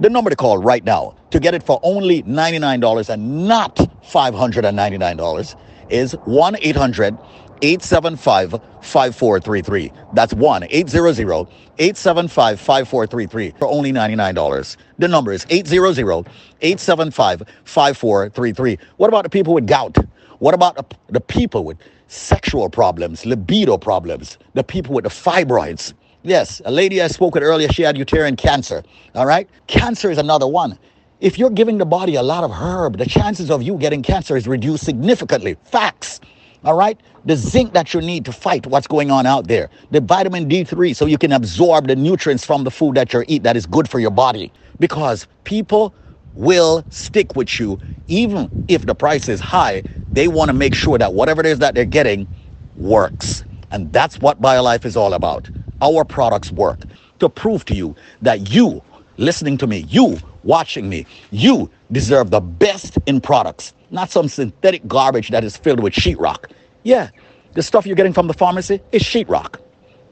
The 0.00 0.08
number 0.08 0.30
to 0.30 0.36
call 0.36 0.56
right 0.56 0.84
now 0.84 1.14
to 1.32 1.38
get 1.38 1.54
it 1.54 1.62
for 1.62 1.80
only 1.82 2.22
$99 2.22 3.10
and 3.10 3.46
not 3.46 3.76
$599 3.76 5.56
is 5.90 6.12
1 6.24 6.56
800 6.60 7.18
875 7.62 8.60
5433. 8.82 9.92
That's 10.12 10.34
1 10.34 10.64
800 10.68 11.48
875 11.78 12.60
5433 12.60 13.54
for 13.58 13.66
only 13.66 13.92
$99. 13.92 14.76
The 14.98 15.08
number 15.08 15.32
is 15.32 15.46
800 15.50 16.26
875 16.60 17.42
5433. 17.64 18.78
What 18.96 19.08
about 19.08 19.24
the 19.24 19.30
people 19.30 19.54
with 19.54 19.66
gout? 19.66 19.96
What 20.38 20.54
about 20.54 20.76
the, 20.76 20.84
the 21.08 21.20
people 21.20 21.64
with 21.64 21.78
sexual 22.08 22.68
problems, 22.68 23.24
libido 23.24 23.78
problems, 23.78 24.38
the 24.54 24.62
people 24.64 24.94
with 24.94 25.04
the 25.04 25.10
fibroids? 25.10 25.94
Yes, 26.22 26.60
a 26.64 26.70
lady 26.70 27.00
I 27.00 27.08
spoke 27.08 27.34
with 27.34 27.42
earlier, 27.42 27.68
she 27.68 27.82
had 27.82 27.96
uterine 27.96 28.36
cancer. 28.36 28.82
All 29.14 29.26
right? 29.26 29.48
Cancer 29.68 30.10
is 30.10 30.18
another 30.18 30.46
one. 30.46 30.78
If 31.20 31.38
you're 31.38 31.50
giving 31.50 31.78
the 31.78 31.86
body 31.86 32.16
a 32.16 32.22
lot 32.22 32.44
of 32.44 32.52
herb, 32.52 32.98
the 32.98 33.06
chances 33.06 33.50
of 33.50 33.62
you 33.62 33.78
getting 33.78 34.02
cancer 34.02 34.36
is 34.36 34.46
reduced 34.46 34.84
significantly. 34.84 35.56
Facts. 35.64 36.20
All 36.62 36.76
right? 36.76 37.00
The 37.24 37.36
zinc 37.36 37.72
that 37.74 37.94
you 37.94 38.02
need 38.02 38.24
to 38.26 38.32
fight 38.32 38.66
what's 38.68 38.86
going 38.86 39.10
on 39.10 39.26
out 39.26 39.48
there. 39.48 39.70
The 39.90 40.00
vitamin 40.02 40.48
D3 40.48 40.94
so 40.94 41.06
you 41.06 41.18
can 41.18 41.32
absorb 41.32 41.88
the 41.88 41.96
nutrients 41.96 42.44
from 42.46 42.64
the 42.64 42.70
food 42.70 42.96
that 42.96 43.14
you 43.14 43.24
eat 43.28 43.42
that 43.44 43.56
is 43.56 43.66
good 43.66 43.90
for 43.90 43.98
your 43.98 44.12
body. 44.12 44.52
Because 44.78 45.26
people 45.44 45.94
will 46.34 46.84
stick 46.90 47.34
with 47.36 47.58
you 47.60 47.80
even 48.08 48.50
if 48.68 48.86
the 48.86 48.94
price 48.94 49.28
is 49.28 49.40
high. 49.40 49.84
They 50.10 50.28
want 50.28 50.50
to 50.50 50.54
make 50.54 50.74
sure 50.74 50.98
that 50.98 51.14
whatever 51.14 51.40
it 51.40 51.46
is 51.46 51.58
that 51.60 51.74
they're 51.74 51.86
getting 51.86 52.28
works. 52.76 53.44
And 53.72 53.92
that's 53.92 54.20
what 54.20 54.40
BioLife 54.40 54.84
is 54.84 54.96
all 54.96 55.14
about. 55.14 55.50
Our 55.82 56.04
products 56.04 56.52
work 56.52 56.84
to 57.20 57.28
prove 57.28 57.64
to 57.66 57.74
you 57.74 57.96
that 58.22 58.50
you, 58.50 58.82
listening 59.18 59.58
to 59.58 59.66
me, 59.66 59.86
you 59.88 60.18
watching 60.44 60.88
me, 60.88 61.06
you 61.30 61.70
deserve 61.92 62.30
the 62.30 62.40
best 62.40 62.98
in 63.06 63.20
products, 63.20 63.74
not 63.90 64.10
some 64.10 64.28
synthetic 64.28 64.86
garbage 64.86 65.30
that 65.30 65.44
is 65.44 65.56
filled 65.56 65.80
with 65.80 65.92
sheetrock. 65.92 66.50
Yeah, 66.82 67.10
the 67.54 67.62
stuff 67.62 67.86
you're 67.86 67.96
getting 67.96 68.12
from 68.12 68.26
the 68.26 68.34
pharmacy 68.34 68.80
is 68.92 69.02
sheetrock. 69.02 69.60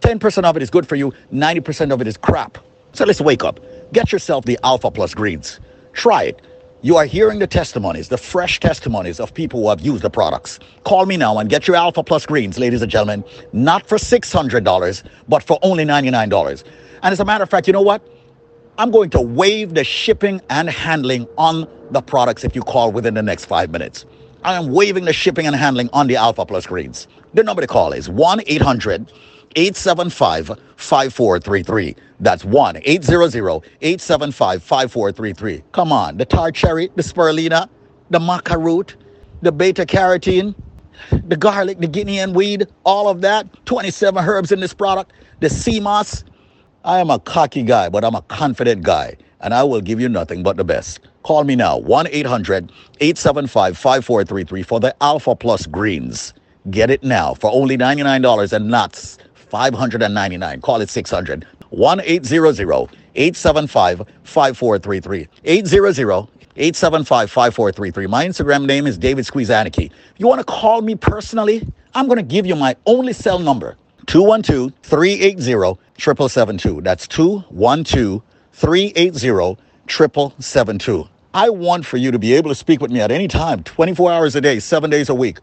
10% 0.01 0.45
of 0.45 0.57
it 0.57 0.63
is 0.63 0.71
good 0.71 0.87
for 0.87 0.97
you, 0.97 1.13
90% 1.33 1.93
of 1.93 2.01
it 2.01 2.07
is 2.07 2.17
crap. 2.17 2.59
So 2.93 3.05
let's 3.05 3.21
wake 3.21 3.45
up. 3.45 3.61
Get 3.93 4.13
yourself 4.13 4.45
the 4.45 4.59
Alpha 4.63 4.91
Plus 4.91 5.15
greens. 5.15 5.61
Try 5.93 6.25
it. 6.25 6.43
You 6.83 6.97
are 6.99 7.07
hearing 7.07 7.39
the 7.39 7.47
testimonies, 7.47 8.09
the 8.09 8.19
fresh 8.19 8.61
testimonies 8.61 9.19
of 9.19 9.33
people 9.33 9.63
who 9.63 9.69
have 9.71 9.81
used 9.81 10.03
the 10.03 10.11
products. 10.11 10.59
Call 10.85 11.07
me 11.07 11.17
now 11.17 11.39
and 11.39 11.49
get 11.49 11.67
your 11.67 11.77
Alpha 11.77 12.03
Plus 12.03 12.27
greens, 12.27 12.59
ladies 12.59 12.83
and 12.83 12.91
gentlemen, 12.91 13.25
not 13.55 13.87
for 13.87 13.97
$600, 13.97 15.03
but 15.27 15.43
for 15.43 15.59
only 15.63 15.85
$99. 15.85 16.65
And 17.03 17.13
as 17.13 17.21
a 17.21 17.25
matter 17.25 17.43
of 17.43 17.49
fact, 17.49 17.67
you 17.67 17.73
know 17.73 17.81
what? 17.81 18.03
I'm 18.77 18.91
going 18.91 19.11
to 19.11 19.21
waive 19.21 19.75
the 19.75 19.85
shipping 19.85 20.41
and 20.51 20.69
handling 20.69 21.29
on 21.39 21.69
the 21.93 22.03
products 22.03 22.43
if 22.43 22.57
you 22.57 22.63
call 22.63 22.91
within 22.91 23.15
the 23.15 23.23
next 23.23 23.45
five 23.45 23.71
minutes. 23.71 24.05
I 24.43 24.55
am 24.55 24.73
waiving 24.73 25.05
the 25.05 25.13
shipping 25.13 25.47
and 25.47 25.55
handling 25.55 25.89
on 25.93 26.09
the 26.09 26.17
Alpha 26.17 26.45
Plus 26.45 26.67
greens. 26.67 27.07
The 27.35 27.45
number 27.45 27.63
to 27.63 27.69
call 27.69 27.93
is 27.93 28.09
1 28.09 28.41
800 28.47 29.13
875 29.55 30.59
5433. 30.77 31.95
That's 32.19 32.45
1 32.45 32.79
800 32.83 33.37
875 33.81 34.63
5433. 34.63 35.63
Come 35.71 35.93
on, 35.93 36.17
the 36.17 36.25
tart 36.25 36.57
cherry, 36.57 36.91
the 36.97 37.03
spirulina, 37.03 37.69
the 38.11 38.19
maca 38.19 38.61
root, 38.61 38.97
the 39.43 39.53
beta 39.53 39.87
carotene, 39.87 40.53
the 41.13 41.37
garlic, 41.37 41.79
the 41.79 41.87
guinea 41.87 42.17
hen 42.17 42.35
weed, 42.35 42.67
all 42.85 43.09
of 43.09 43.21
that. 43.21 43.47
27 43.67 44.25
herbs 44.25 44.51
in 44.51 44.59
this 44.59 44.75
product. 44.75 45.13
The 45.39 45.49
sea 45.49 45.79
moss. 45.79 46.25
I 46.87 47.01
am 47.01 47.09
a 47.09 47.19
cocky 47.19 47.63
guy, 47.63 47.89
but 47.89 48.05
I'm 48.05 48.15
a 48.15 48.21
confident 48.21 48.83
guy, 48.83 49.17
and 49.41 49.55
I 49.55 49.63
will 49.63 49.81
give 49.81 50.01
you 50.03 50.09
nothing 50.11 50.43
but 50.43 50.59
the 50.59 50.65
best. 50.65 51.01
Call 51.23 51.43
me 51.45 51.57
now, 51.57 51.79
1 51.79 52.09
800 52.11 52.71
875 53.01 53.79
5433 53.79 54.63
for 54.63 54.81
the 54.81 54.95
Alpha 55.03 55.35
Plus 55.35 55.65
Greens. 55.65 56.35
Get 56.71 56.91
it 56.91 57.03
now 57.03 57.33
for 57.33 57.51
only 57.51 57.79
$99 57.79 58.53
and 58.53 58.69
not 58.69 58.97
599 59.35 60.61
Call 60.61 60.83
it 60.83 60.91
600 60.91 61.47
1 61.71 62.01
800 62.05 62.61
875 63.15 64.03
5433. 64.25 65.29
800 65.45 66.29
875 66.57 67.31
5433. 67.31 68.07
My 68.07 68.27
Instagram 68.27 68.67
name 68.67 68.87
is 68.87 68.99
David. 68.99 69.27
If 69.27 69.91
you 70.19 70.27
want 70.29 70.41
to 70.41 70.45
call 70.45 70.83
me 70.83 70.97
personally, 70.97 71.67
I'm 71.95 72.09
going 72.09 72.19
to 72.19 72.23
give 72.23 72.45
you 72.45 72.57
my 72.57 72.77
only 72.85 73.15
cell 73.15 73.39
number 73.39 73.79
212 74.07 74.73
380 74.83 75.43
7772. 75.99 76.81
That's 76.83 77.09
212 77.09 78.23
380 78.53 79.57
7772. 79.89 81.09
I 81.35 81.51
want 81.51 81.85
for 81.85 81.97
you 81.97 82.11
to 82.13 82.19
be 82.19 82.35
able 82.35 82.51
to 82.51 82.55
speak 82.55 82.81
with 82.81 82.93
me 82.93 83.01
at 83.01 83.11
any 83.11 83.29
time, 83.29 83.63
24 83.65 84.13
hours 84.13 84.37
a 84.37 84.41
day, 84.41 84.61
seven 84.61 84.91
days 84.91 85.09
a 85.09 85.15
week. 85.15 85.39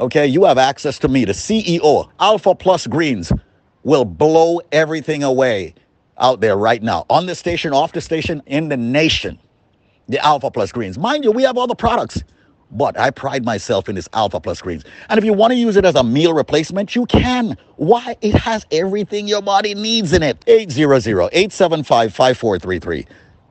Okay, 0.00 0.26
you 0.26 0.44
have 0.44 0.58
access 0.58 0.98
to 1.00 1.08
me, 1.08 1.24
the 1.24 1.32
CEO. 1.32 2.08
Alpha 2.20 2.54
Plus 2.54 2.86
Greens 2.86 3.32
will 3.84 4.04
blow 4.04 4.60
everything 4.72 5.22
away 5.22 5.74
out 6.18 6.40
there 6.40 6.56
right 6.56 6.82
now 6.82 7.06
on 7.10 7.26
the 7.26 7.34
station, 7.34 7.72
off 7.72 7.92
the 7.92 8.00
station, 8.00 8.42
in 8.46 8.68
the 8.68 8.76
nation. 8.76 9.38
The 10.08 10.24
Alpha 10.24 10.50
Plus 10.50 10.72
Greens. 10.72 10.98
Mind 10.98 11.24
you, 11.24 11.32
we 11.32 11.42
have 11.44 11.58
all 11.58 11.66
the 11.66 11.74
products, 11.76 12.22
but 12.70 12.98
I 12.98 13.10
pride 13.10 13.44
myself 13.44 13.88
in 13.88 13.94
this 13.94 14.08
Alpha 14.12 14.40
Plus 14.40 14.60
Greens. 14.60 14.84
And 15.08 15.18
if 15.18 15.24
you 15.24 15.32
want 15.32 15.52
to 15.52 15.56
use 15.56 15.76
it 15.76 15.84
as 15.84 15.94
a 15.94 16.04
meal 16.04 16.32
replacement, 16.32 16.94
you 16.94 17.06
can. 17.06 17.56
Why? 17.76 18.16
It 18.20 18.34
has 18.34 18.66
everything 18.70 19.28
your 19.28 19.42
body 19.42 19.74
needs 19.74 20.12
in 20.12 20.22
it. 20.22 20.42
800 20.46 21.30
875 21.32 22.14
5433. 22.14 23.06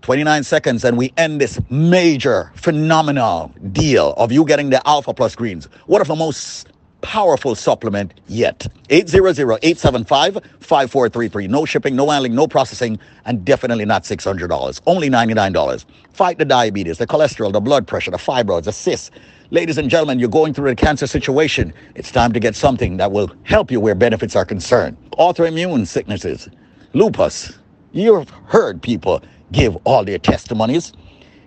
29 0.03 0.45
seconds 0.45 0.85
and 0.85 0.97
we 0.97 1.13
end 1.17 1.41
this 1.41 1.59
major, 1.71 2.53
phenomenal 2.55 3.53
deal 3.73 4.15
of 4.17 4.31
you 4.33 4.45
getting 4.45 4.71
the 4.71 4.87
Alpha 4.89 5.13
Plus 5.13 5.35
Greens. 5.37 5.67
One 5.87 6.01
of 6.01 6.09
the 6.09 6.17
most 6.17 6.69
powerful 7.01 7.55
supplement 7.55 8.13
yet. 8.27 8.67
800-875-5433. 8.89 11.49
No 11.49 11.65
shipping, 11.65 11.97
no 11.97 12.11
handling, 12.11 12.35
no 12.35 12.49
processing, 12.49 12.99
and 13.25 13.45
definitely 13.45 13.85
not 13.85 14.05
$600. 14.05 14.81
Only 14.87 15.11
$99. 15.11 15.85
Fight 16.13 16.39
the 16.39 16.45
diabetes, 16.45 16.99
the 16.99 17.07
cholesterol, 17.07 17.53
the 17.53 17.61
blood 17.61 17.87
pressure, 17.87 18.11
the 18.11 18.17
fibroids, 18.17 18.65
the 18.65 18.73
cysts. 18.73 19.11
Ladies 19.51 19.79
and 19.79 19.89
gentlemen, 19.89 20.19
you're 20.19 20.29
going 20.29 20.53
through 20.53 20.71
a 20.71 20.75
cancer 20.75 21.07
situation. 21.07 21.73
It's 21.95 22.11
time 22.11 22.33
to 22.33 22.41
get 22.41 22.55
something 22.55 22.99
that 22.99 23.13
will 23.13 23.31
help 23.45 23.71
you 23.71 23.81
where 23.81 23.95
benefits 23.95 24.37
are 24.37 24.45
concerned. 24.45 24.97
Autoimmune 25.19 25.87
sicknesses, 25.87 26.49
lupus. 26.93 27.59
You've 27.93 28.29
heard 28.47 28.83
people 28.83 29.23
give 29.53 29.77
all 29.85 30.05
their 30.05 30.19
testimonies. 30.19 30.93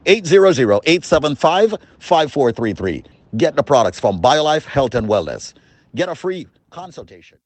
800-875-5433. 0.06 3.06
Get 3.38 3.56
the 3.56 3.64
products 3.64 4.00
from 4.00 4.22
BioLife 4.22 4.66
Health 4.66 4.96
and 4.96 5.08
Wellness. 5.08 5.54
Get 5.96 6.10
a 6.10 6.16
free 6.16 6.48
consultation. 6.72 7.38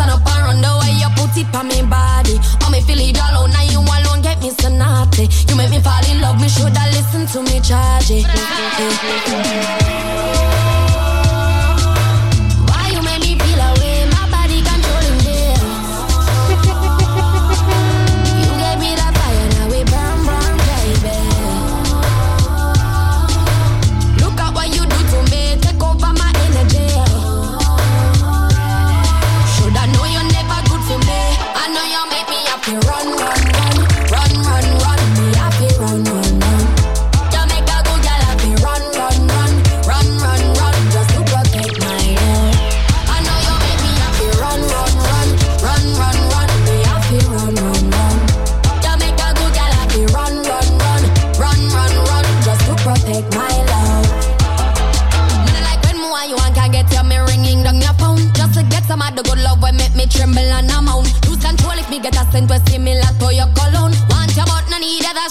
Stand 0.00 0.12
up 0.12 0.26
and 0.26 0.42
run 0.44 0.60
the 0.60 0.72
way 0.80 0.92
you 0.96 1.08
put 1.16 1.36
it 1.36 1.54
on 1.54 1.68
me 1.68 1.82
body. 1.82 2.38
Oh, 2.64 2.70
me 2.70 2.80
feel 2.80 3.00
it 3.00 3.20
all 3.20 3.46
now 3.48 3.62
you 3.62 3.80
alone 3.80 4.22
get 4.22 4.40
me 4.40 4.50
so 4.50 4.68
naughty. 4.68 5.28
You 5.48 5.56
make 5.56 5.70
me 5.70 5.80
fall 5.80 6.04
in 6.10 6.20
love, 6.20 6.40
me 6.40 6.48
shoulda 6.48 6.84
listen 6.92 7.26
to 7.26 7.42
me 7.42 7.60
charge 7.60 8.10
it. 8.10 8.26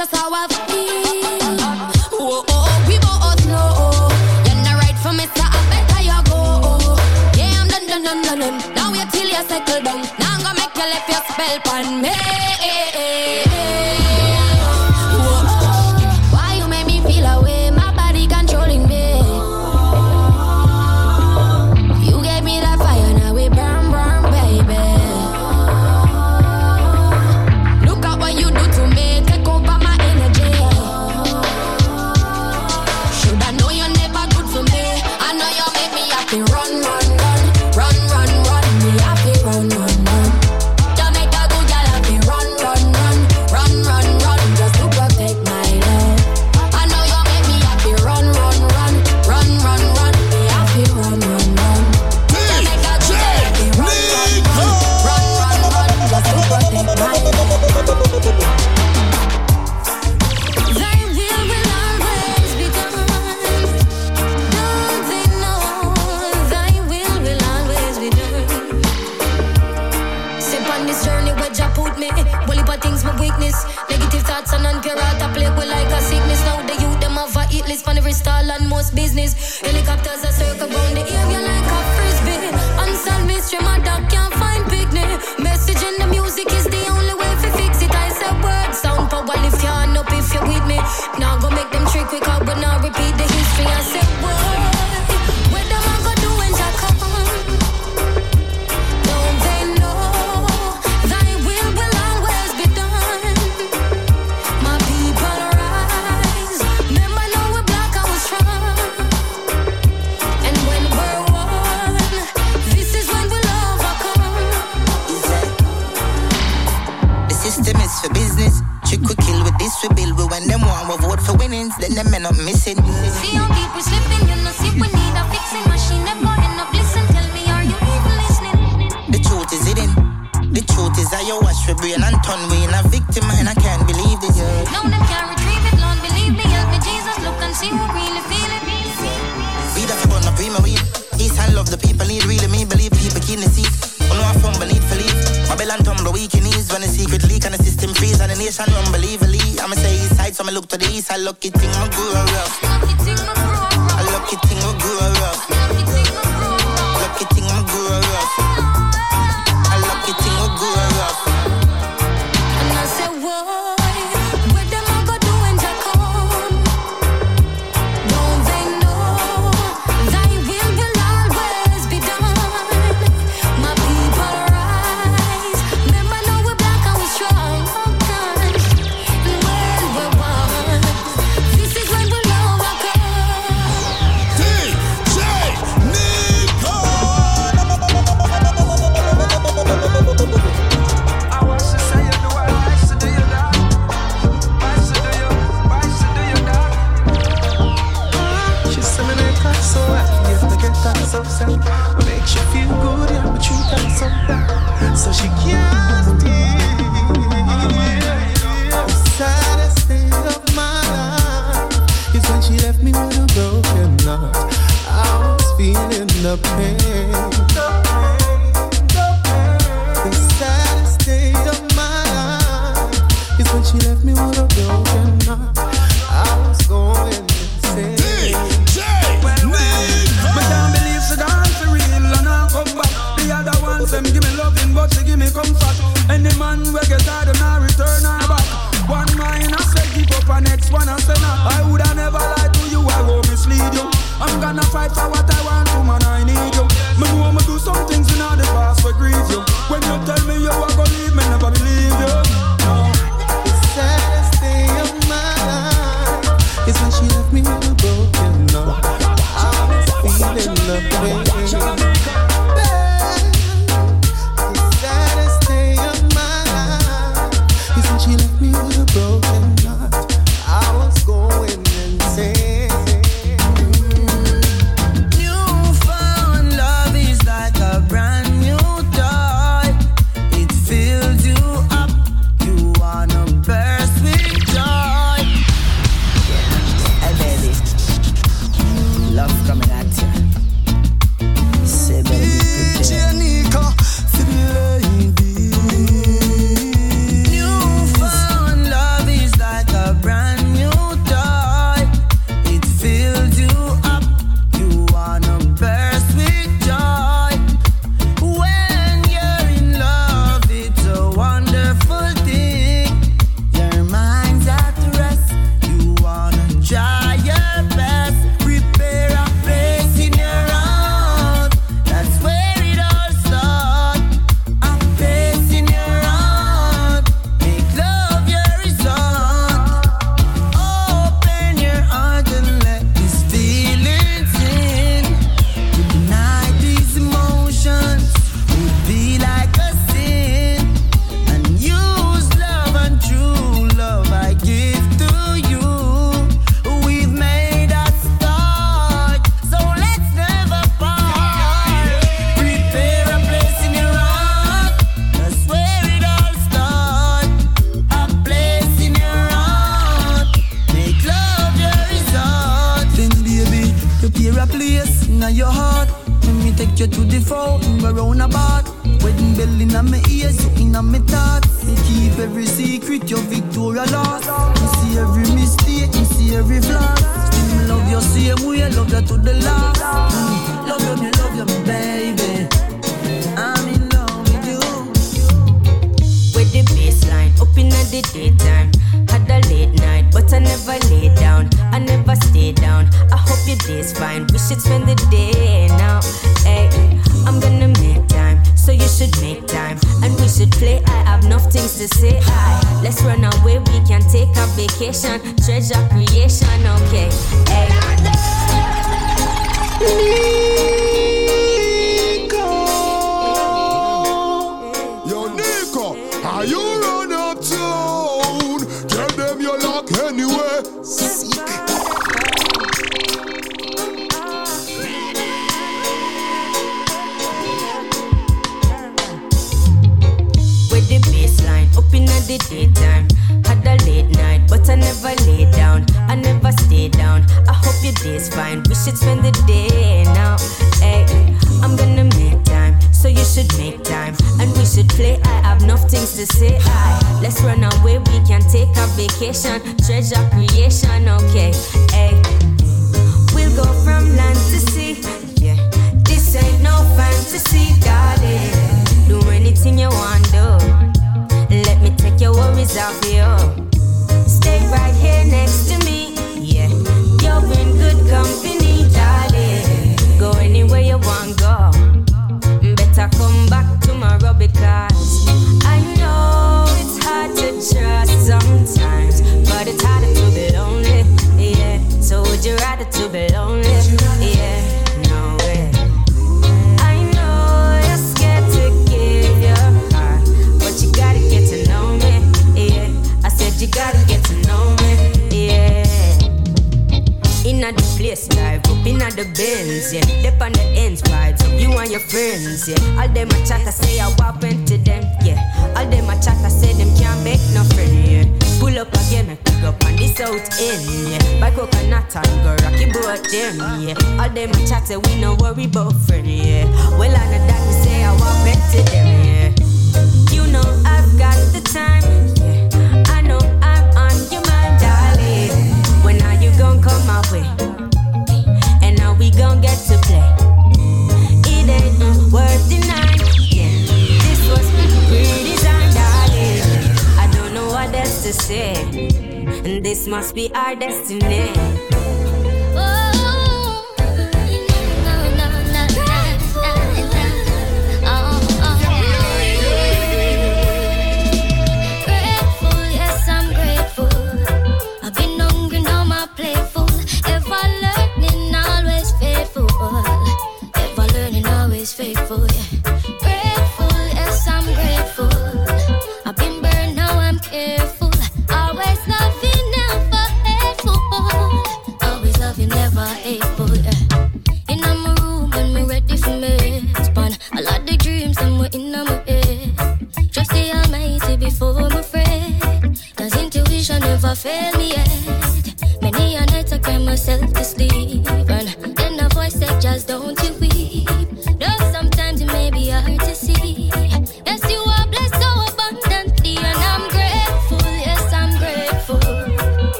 Just 0.00 0.16
how 0.16 0.32
I 0.32 0.49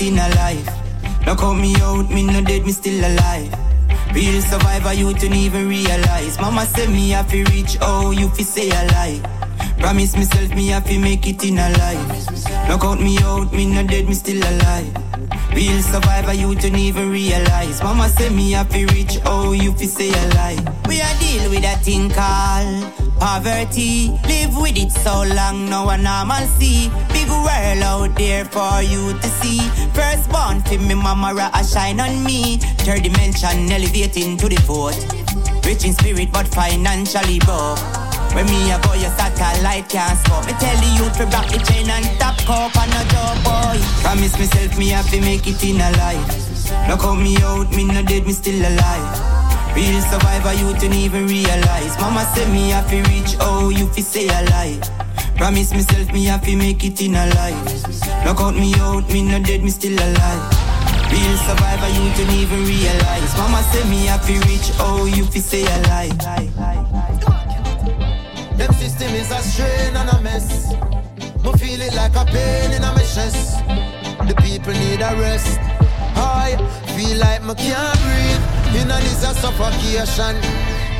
it 0.00 0.12
in 0.12 0.18
a 0.18 0.28
life. 0.36 0.66
Now 1.26 1.34
call 1.34 1.54
me 1.54 1.74
out, 1.76 2.10
me 2.10 2.26
no 2.26 2.42
dead, 2.42 2.64
me 2.64 2.72
still 2.72 2.98
alive. 3.04 3.54
Real 4.14 4.40
survivor, 4.42 4.92
you 4.92 5.12
don't 5.14 5.34
even 5.34 5.68
realize. 5.68 6.38
Mama 6.40 6.66
say 6.66 6.86
me 6.86 7.10
have 7.10 7.30
to 7.30 7.44
reach, 7.44 7.76
oh, 7.80 8.10
you 8.10 8.28
fi 8.30 8.42
say 8.42 8.68
a 8.70 8.86
lie. 8.92 9.20
Promise 9.78 10.16
myself 10.16 10.54
me 10.54 10.68
have 10.68 10.86
to 10.86 10.98
make 10.98 11.26
it 11.26 11.44
in 11.44 11.58
a 11.58 11.70
life. 11.70 12.44
Now 12.68 12.78
count 12.78 13.00
me 13.00 13.18
out, 13.22 13.52
me 13.52 13.66
no 13.66 13.86
dead, 13.86 14.06
me 14.06 14.14
still 14.14 14.42
alive. 14.42 14.94
Real 15.54 15.82
survivor, 15.82 16.34
you 16.34 16.54
don't 16.54 16.76
even 16.76 17.10
realize. 17.10 17.82
Mama 17.82 18.08
say 18.08 18.30
me 18.30 18.52
have 18.52 18.68
to 18.70 18.86
reach, 18.86 19.18
oh, 19.26 19.52
you 19.52 19.72
fi 19.72 19.86
say 19.86 20.10
a 20.10 20.28
lie. 20.34 20.58
We 20.88 21.00
are 21.00 21.18
deal 21.18 21.50
with 21.50 21.64
a 21.64 21.76
thing 21.82 22.10
called 22.10 22.99
poverty. 23.20 24.08
Live 24.26 24.56
with 24.56 24.76
it 24.76 24.90
so 24.90 25.22
long, 25.22 25.68
no 25.68 25.86
see. 26.58 26.88
Big 27.12 27.28
world 27.28 27.82
out 27.84 28.16
there 28.16 28.44
for 28.46 28.82
you 28.82 29.12
to 29.12 29.28
see. 29.38 29.60
Firstborn 29.92 30.62
fi 30.62 30.78
me 30.78 30.94
mama 30.94 31.50
a 31.54 31.62
shine 31.62 32.00
on 32.00 32.24
me. 32.24 32.56
Third 32.82 33.02
dimension 33.04 33.70
elevating 33.70 34.36
to 34.38 34.48
the 34.48 34.60
fourth. 34.66 34.98
Rich 35.64 35.84
in 35.84 35.92
spirit 35.92 36.32
but 36.32 36.48
financially 36.48 37.38
broke. 37.40 37.78
When 38.34 38.46
me 38.46 38.70
a 38.72 38.78
go, 38.80 38.94
your 38.94 39.10
satellite 39.18 39.88
can't 39.88 40.18
scope. 40.18 40.46
Me 40.46 40.52
tell 40.58 40.80
youth 40.96 41.16
to 41.18 41.26
rock 41.26 41.48
the 41.50 41.58
chain 41.68 41.90
and 41.90 42.06
top 42.18 42.38
cup 42.48 42.74
and 42.76 42.92
a 42.94 43.02
job 43.12 43.36
boy. 43.44 43.78
Promise 44.02 44.38
myself 44.38 44.78
me 44.78 44.88
have 44.88 45.08
to 45.10 45.20
make 45.20 45.46
it 45.46 45.62
in 45.62 45.80
a 45.80 45.90
life. 45.98 46.88
Look 46.88 47.02
how 47.02 47.14
me 47.14 47.36
out, 47.42 47.70
me 47.74 47.84
no 47.84 48.02
dead, 48.02 48.26
me 48.26 48.32
still 48.32 48.60
alive. 48.60 49.29
Real 49.74 50.00
survivor, 50.02 50.52
you 50.54 50.72
don't 50.78 50.94
even 50.94 51.26
realize. 51.26 51.98
Mama 52.00 52.24
say 52.34 52.50
me 52.52 52.70
have 52.70 52.88
to 52.90 52.96
reach, 53.10 53.36
oh, 53.40 53.70
you 53.70 53.86
fi 53.88 54.02
say 54.02 54.26
a 54.28 54.42
lie. 54.50 54.78
Promise 55.36 55.72
myself 55.72 56.12
me 56.12 56.24
have 56.24 56.44
to 56.44 56.54
make 56.56 56.84
it 56.84 57.00
in 57.00 57.14
a 57.14 57.26
life. 57.34 58.00
Knock 58.24 58.40
out 58.40 58.54
me 58.54 58.74
out, 58.76 59.08
me 59.10 59.22
no 59.22 59.42
dead, 59.42 59.62
me 59.62 59.70
still 59.70 59.94
alive. 59.94 60.42
Real 61.10 61.36
survivor, 61.48 61.88
you 61.88 62.12
don't 62.14 62.34
even 62.36 62.64
realize. 62.66 63.36
Mama 63.38 63.62
say 63.72 63.88
me 63.88 64.06
have 64.06 64.24
to 64.26 64.34
reach, 64.48 64.70
oh, 64.78 65.06
you 65.06 65.24
fi 65.24 65.40
say 65.40 65.62
alive. 65.62 66.18
Them 68.58 68.72
system 68.74 69.14
is 69.14 69.30
a 69.30 69.38
strain 69.38 69.96
and 69.96 70.10
a 70.10 70.20
mess. 70.20 70.72
Me 71.42 71.52
feel 71.58 71.80
it 71.80 71.94
like 71.94 72.14
a 72.16 72.24
pain 72.26 72.72
in 72.72 72.82
a 72.82 72.92
my 72.92 73.02
chest. 73.02 73.64
The 74.28 74.34
people 74.42 74.74
need 74.74 75.00
a 75.00 75.16
rest. 75.16 75.58
I 76.16 76.56
feel 76.94 77.16
like 77.18 77.42
me 77.42 77.54
can't 77.54 77.98
breathe. 78.02 78.59
In 78.74 78.90
a 78.90 79.00
suffocation. 79.34 80.36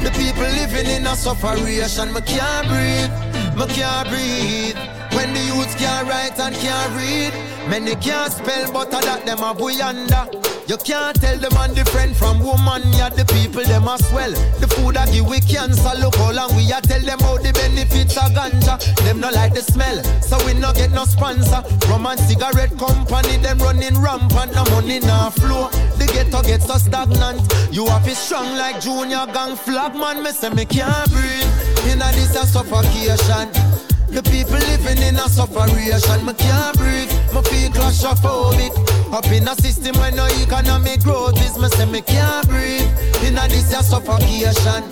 The 0.02 0.10
people 0.16 0.42
living 0.42 0.86
in 0.86 1.06
a 1.06 1.14
sufferation. 1.14 2.12
Me 2.12 2.20
can't 2.22 2.66
breathe. 2.68 3.10
Me 3.56 3.66
can't 3.74 4.08
breathe. 4.08 4.76
When 5.14 5.32
the 5.34 5.40
youths 5.40 5.74
can't 5.76 6.08
write 6.08 6.38
and 6.40 6.54
can't 6.56 6.92
read. 6.96 7.32
Many 7.68 7.94
can't 7.96 8.32
spell, 8.32 8.72
but 8.72 8.90
that 8.90 9.24
them 9.24 9.38
a 9.38 9.54
boy 9.54 9.80
under. 9.82 10.49
You 10.70 10.76
can't 10.76 11.20
tell 11.20 11.36
the 11.36 11.50
man 11.50 11.74
different 11.74 12.14
from 12.14 12.38
woman. 12.38 12.82
Yeah, 12.94 13.08
the 13.08 13.24
people 13.24 13.64
them 13.64 13.88
a 13.88 13.98
swell. 13.98 14.30
The 14.62 14.68
food 14.68 14.96
I 14.96 15.10
give 15.10 15.26
we 15.26 15.40
cancer. 15.40 15.90
Look 15.98 16.14
how 16.14 16.30
long 16.30 16.54
we 16.54 16.70
a 16.70 16.80
tell 16.80 17.00
them 17.00 17.18
how 17.18 17.38
the 17.38 17.50
benefits 17.50 18.16
of 18.16 18.30
ganja. 18.30 18.78
Them 19.02 19.18
no 19.18 19.30
like 19.30 19.52
the 19.52 19.62
smell, 19.62 19.98
so 20.22 20.38
we 20.46 20.54
no 20.54 20.72
get 20.72 20.92
no 20.92 21.06
sponsor. 21.06 21.66
Rum 21.90 22.06
and 22.06 22.20
cigarette 22.20 22.78
company 22.78 23.38
them 23.38 23.58
running 23.58 23.98
rampant. 23.98 24.54
No 24.54 24.62
money 24.70 25.00
no 25.00 25.34
flow. 25.34 25.74
The 25.98 26.06
ghetto 26.06 26.40
get 26.42 26.62
so 26.62 26.78
stagnant. 26.78 27.42
You 27.74 27.86
have 27.86 28.06
it 28.06 28.14
strong 28.14 28.54
like 28.54 28.80
junior 28.80 29.26
gang 29.34 29.56
flag 29.56 29.96
man. 29.96 30.22
Me 30.22 30.30
say 30.30 30.50
me 30.50 30.66
can't 30.66 31.10
breathe. 31.10 31.50
Inna 31.90 32.14
this 32.14 32.36
a 32.38 32.46
suffocation. 32.46 33.89
The 34.10 34.22
people 34.24 34.58
living 34.58 35.02
in 35.02 35.14
a 35.16 35.28
sufferation, 35.28 36.26
me 36.26 36.34
can't 36.34 36.76
breathe, 36.76 37.10
me 37.32 37.40
feel 37.46 37.70
claustrophobic. 37.70 38.74
Up 39.12 39.26
in 39.26 39.46
a 39.46 39.54
system 39.54 39.96
where 40.00 40.10
no 40.10 40.26
economic 40.42 41.02
growth 41.02 41.40
is, 41.44 41.56
me 41.56 41.68
say 41.68 41.86
me 41.86 42.02
can't 42.02 42.48
breathe. 42.48 42.90
In 43.22 43.38
a 43.38 43.46
this 43.48 43.72
a 43.72 43.82
suffocation. 43.82 44.82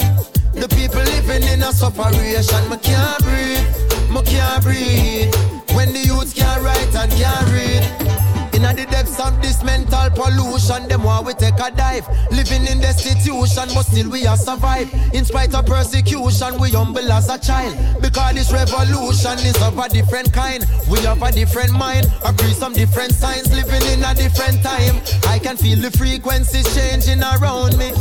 The 0.55 0.69
people 0.70 1.03
living 1.03 1.43
in 1.51 1.62
a 1.62 1.73
sufferation, 1.73 2.69
me 2.70 2.77
can't 2.78 3.19
breathe, 3.23 3.66
me 4.11 4.23
can't 4.23 4.62
breathe. 4.62 5.35
When 5.74 5.93
the 5.93 6.01
youths 6.07 6.32
can't 6.32 6.62
write 6.62 6.95
and 6.95 7.11
can't 7.12 7.47
read. 7.51 8.18
In 8.59 8.64
the 8.64 8.86
depths 8.90 9.20
of 9.20 9.40
this 9.40 9.62
mental 9.62 10.10
pollution, 10.10 10.89
them 10.89 11.05
want 11.05 11.24
we 11.24 11.32
take 11.35 11.55
a 11.62 11.70
dive. 11.70 12.02
Living 12.32 12.66
in 12.66 12.80
destitution, 12.80 13.70
but 13.72 13.86
still 13.86 14.10
we 14.10 14.26
are 14.26 14.36
survive. 14.36 14.93
In 15.14 15.24
spite 15.24 15.55
of 15.55 15.64
persecution, 15.64 16.59
we 16.59 16.72
humble 16.72 17.06
as 17.12 17.28
a 17.30 17.39
child. 17.39 17.78
Because 18.02 18.35
this 18.35 18.51
revolution 18.52 19.39
is 19.47 19.55
of 19.62 19.78
a 19.78 19.89
different 19.89 20.32
kind. 20.32 20.66
We 20.90 20.98
have 21.06 21.22
a 21.22 21.30
different 21.30 21.70
mind, 21.70 22.10
agree 22.26 22.52
some 22.52 22.72
different 22.72 23.12
signs. 23.12 23.47
Living 23.55 23.86
in 23.93 24.02
a 24.02 24.12
different 24.12 24.60
time. 24.64 24.98
I 25.28 25.39
can 25.39 25.56
feel 25.56 25.78
the 25.78 25.93
frequencies 25.97 26.66
changing 26.74 27.22
around 27.22 27.78
me. 27.78 27.93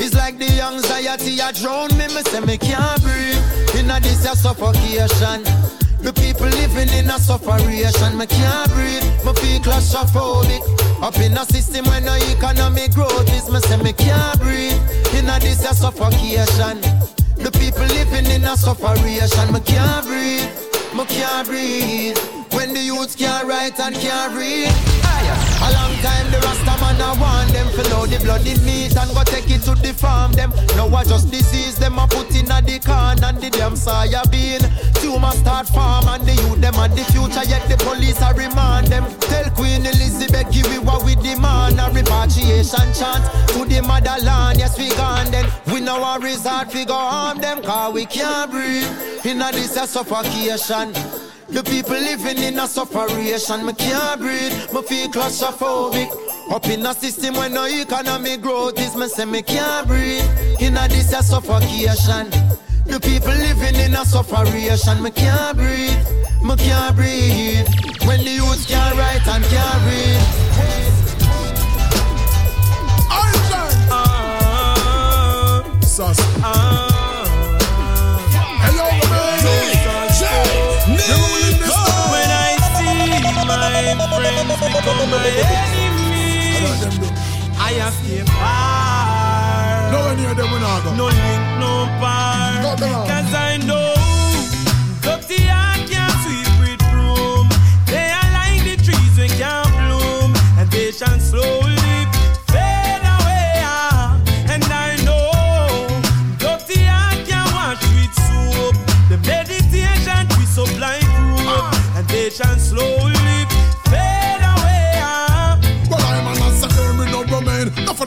It's 0.00 0.14
like 0.14 0.38
the 0.38 0.48
anxiety 0.72 1.38
a 1.40 1.52
drown 1.52 1.92
me. 1.98 2.08
Me 2.16 2.22
say 2.32 2.40
me 2.40 2.56
can't 2.56 3.02
breathe. 3.02 3.76
In 3.76 3.90
a 3.90 4.00
this 4.00 4.24
suffocation. 4.40 5.81
The 6.02 6.12
people 6.12 6.46
living 6.46 6.92
in 6.98 7.08
a 7.08 7.18
sufferation, 7.18 8.18
me 8.18 8.26
can't 8.26 8.70
breathe, 8.72 9.06
me 9.24 9.32
feel 9.38 9.60
claustrophobic. 9.62 10.62
Up 11.00 11.16
in 11.18 11.36
a 11.38 11.44
system 11.46 11.84
where 11.86 12.00
no 12.00 12.14
economic 12.14 12.92
growth 12.92 13.30
is, 13.32 13.48
me 13.48 13.60
say 13.60 13.76
me 13.76 13.92
can't 13.92 14.40
breathe. 14.40 14.82
In 15.14 15.30
a 15.30 15.38
this 15.38 15.64
a 15.64 15.72
suffocation. 15.72 16.82
The 17.38 17.50
people 17.52 17.86
living 17.86 18.26
in 18.26 18.42
a 18.42 18.56
sufferation, 18.56 19.52
me 19.52 19.60
can't 19.60 20.04
breathe, 20.04 20.50
me 20.92 21.04
can't 21.06 21.46
breathe. 21.46 22.41
When 22.62 22.74
the 22.74 22.80
youths 22.80 23.16
can't 23.16 23.48
write 23.48 23.80
and 23.80 23.92
can't 23.96 24.38
read. 24.38 24.70
A 24.70 25.68
long 25.74 25.94
time 25.98 26.30
the 26.30 26.38
Rasta 26.46 26.78
man 26.78 26.94
a 27.02 27.10
want 27.18 27.50
them 27.50 27.66
to 27.74 27.82
know 27.90 28.06
the 28.06 28.22
bloody 28.22 28.54
meat 28.62 28.94
and 28.96 29.10
go 29.10 29.24
take 29.24 29.50
it 29.50 29.62
to 29.66 29.74
the 29.74 29.92
farm 29.92 30.30
them. 30.30 30.52
Now 30.78 30.86
I 30.94 31.02
just 31.02 31.28
disease 31.28 31.74
them 31.74 31.98
a 31.98 32.06
put 32.06 32.30
in 32.30 32.46
a 32.52 32.62
the 32.62 32.78
can 32.78 33.18
and 33.24 33.42
the 33.42 33.50
damn 33.50 33.74
soya 33.74 34.22
bean. 34.30 34.62
Tumor 35.02 35.32
start 35.32 35.66
farm 35.74 36.06
and 36.06 36.22
the 36.22 36.38
youth 36.38 36.60
them 36.60 36.78
and 36.78 36.94
the 36.94 37.02
future 37.10 37.42
yet 37.50 37.66
the 37.66 37.74
police 37.82 38.22
a 38.22 38.30
remand 38.32 38.86
them. 38.86 39.10
Tell 39.26 39.50
Queen 39.58 39.82
Elizabeth 39.82 40.46
give 40.52 40.70
we 40.70 40.78
what 40.78 41.02
we 41.02 41.16
demand 41.16 41.82
a 41.82 41.90
repatriation 41.90 42.94
chant 42.94 43.26
to 43.58 43.66
the 43.66 43.82
motherland. 43.82 44.62
Yes 44.62 44.78
we 44.78 44.88
gone 44.94 45.28
then. 45.32 45.50
We 45.66 45.80
know 45.80 45.98
our 46.04 46.20
resort 46.20 46.72
we 46.72 46.84
go 46.84 46.94
harm 46.94 47.40
them 47.40 47.60
cause 47.60 47.92
we 47.92 48.06
can't 48.06 48.52
breathe. 48.52 48.86
In 49.26 49.42
a 49.42 49.50
this 49.50 49.74
a 49.74 49.84
suffocation. 49.84 50.94
The 51.48 51.62
people 51.64 51.94
living 51.94 52.42
in 52.42 52.58
a 52.58 52.66
sufferation, 52.66 53.66
me 53.66 53.72
can't 53.74 54.20
breathe, 54.20 54.52
me 54.72 54.82
feel 54.82 55.08
claustrophobic. 55.08 56.10
Up 56.50 56.66
in 56.66 56.84
a 56.86 56.94
system 56.94 57.34
where 57.34 57.48
no 57.48 57.66
economic 57.66 58.40
growth 58.40 58.78
is, 58.80 58.96
me 58.96 59.08
say 59.08 59.24
me 59.24 59.42
can't 59.42 59.86
breathe. 59.86 60.24
In 60.60 60.76
a 60.76 60.88
this 60.88 61.12
a 61.12 61.22
suffocation. 61.22 62.30
The 62.86 62.98
people 63.00 63.34
living 63.34 63.76
in 63.76 63.94
a 63.94 64.04
sufferation, 64.04 65.02
me 65.02 65.10
can't 65.10 65.56
breathe, 65.56 65.96
me 66.42 66.56
can't 66.56 66.96
breathe. 66.96 67.68
When 68.06 68.24
the 68.24 68.30
youth 68.30 68.66
can't 68.68 68.96
write 68.96 69.26
and 69.28 69.44
can't 69.44 69.84
read. 69.86 70.42
Ah. 73.94 75.64
Sus. 75.82 76.18
Hello, 76.42 76.91
friends 84.22 84.74
become 84.76 85.10
my 85.10 85.26
enemy, 85.26 86.62
I 87.58 87.72
have 87.82 87.96
to 88.06 88.24
far. 88.30 89.92
No 89.92 89.98
any 90.10 90.24
of 90.24 90.36
them 90.36 90.50
will 90.50 90.60
not 90.60 90.84
go. 90.84 90.94
No 90.94 91.06
link, 91.06 91.42
no 91.60 91.72
down. 92.76 93.06
Cause 93.06 93.34
I 93.34 93.51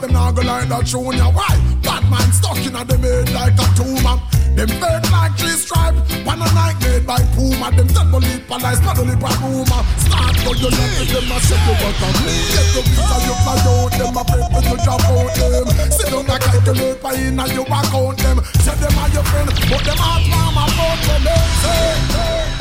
them 0.06 0.14
now 0.14 0.30
go 0.32 0.42
like 0.42 0.68
that 0.68 0.84
junior. 0.84 1.30
Why? 1.34 1.54
Batman 1.82 2.30
stuck 2.32 2.58
in 2.58 2.74
a 2.74 2.84
them 2.84 3.02
head 3.02 3.32
like 3.32 3.58
a 3.58 3.66
tumor. 3.74 4.16
Them 4.54 4.68
fake 4.68 5.10
like 5.12 5.34
three 5.36 5.58
stripe. 5.58 5.94
One 6.24 6.40
a 6.40 6.48
night 6.54 6.76
made 6.80 7.06
by 7.06 7.20
Puma. 7.34 7.70
Them 7.74 7.88
lip 8.20 8.50
and 8.50 8.62
lies, 8.62 8.80
double 8.80 9.04
lip 9.04 9.22
and 9.22 9.38
rumor. 9.42 9.82
Start 10.00 10.36
go 10.44 10.52
you 10.54 10.70
left 10.70 11.00
with 11.00 11.10
them 11.12 11.32
a 11.32 11.36
shake 11.42 11.66
you 11.66 11.74
but 11.76 12.02
a. 12.02 12.08
Get 12.54 12.66
the 12.72 12.82
visa 12.86 13.16
you 13.26 13.34
fly 13.42 13.56
out. 13.66 13.92
Them 13.98 14.16
a 14.16 14.22
pay 14.24 14.44
for 14.54 14.62
you 14.64 14.76
drop 14.84 15.04
out 15.04 15.30
them. 15.34 15.66
Sit 15.90 16.08
down 16.10 16.30
a 16.30 16.36
calculate 16.38 17.02
by 17.02 17.14
in 17.14 17.40
and 17.40 17.52
you 17.52 17.64
back 17.64 17.90
out 17.92 18.16
them. 18.16 18.38
Say 18.62 18.74
them 18.76 18.98
are 18.98 19.10
your 19.10 19.24
friend, 19.24 19.50
but 19.50 19.82
them 19.84 19.98
heart 19.98 20.24
mama 20.30 20.64
about 20.70 21.00
them. 21.04 21.22
Say, 21.60 22.55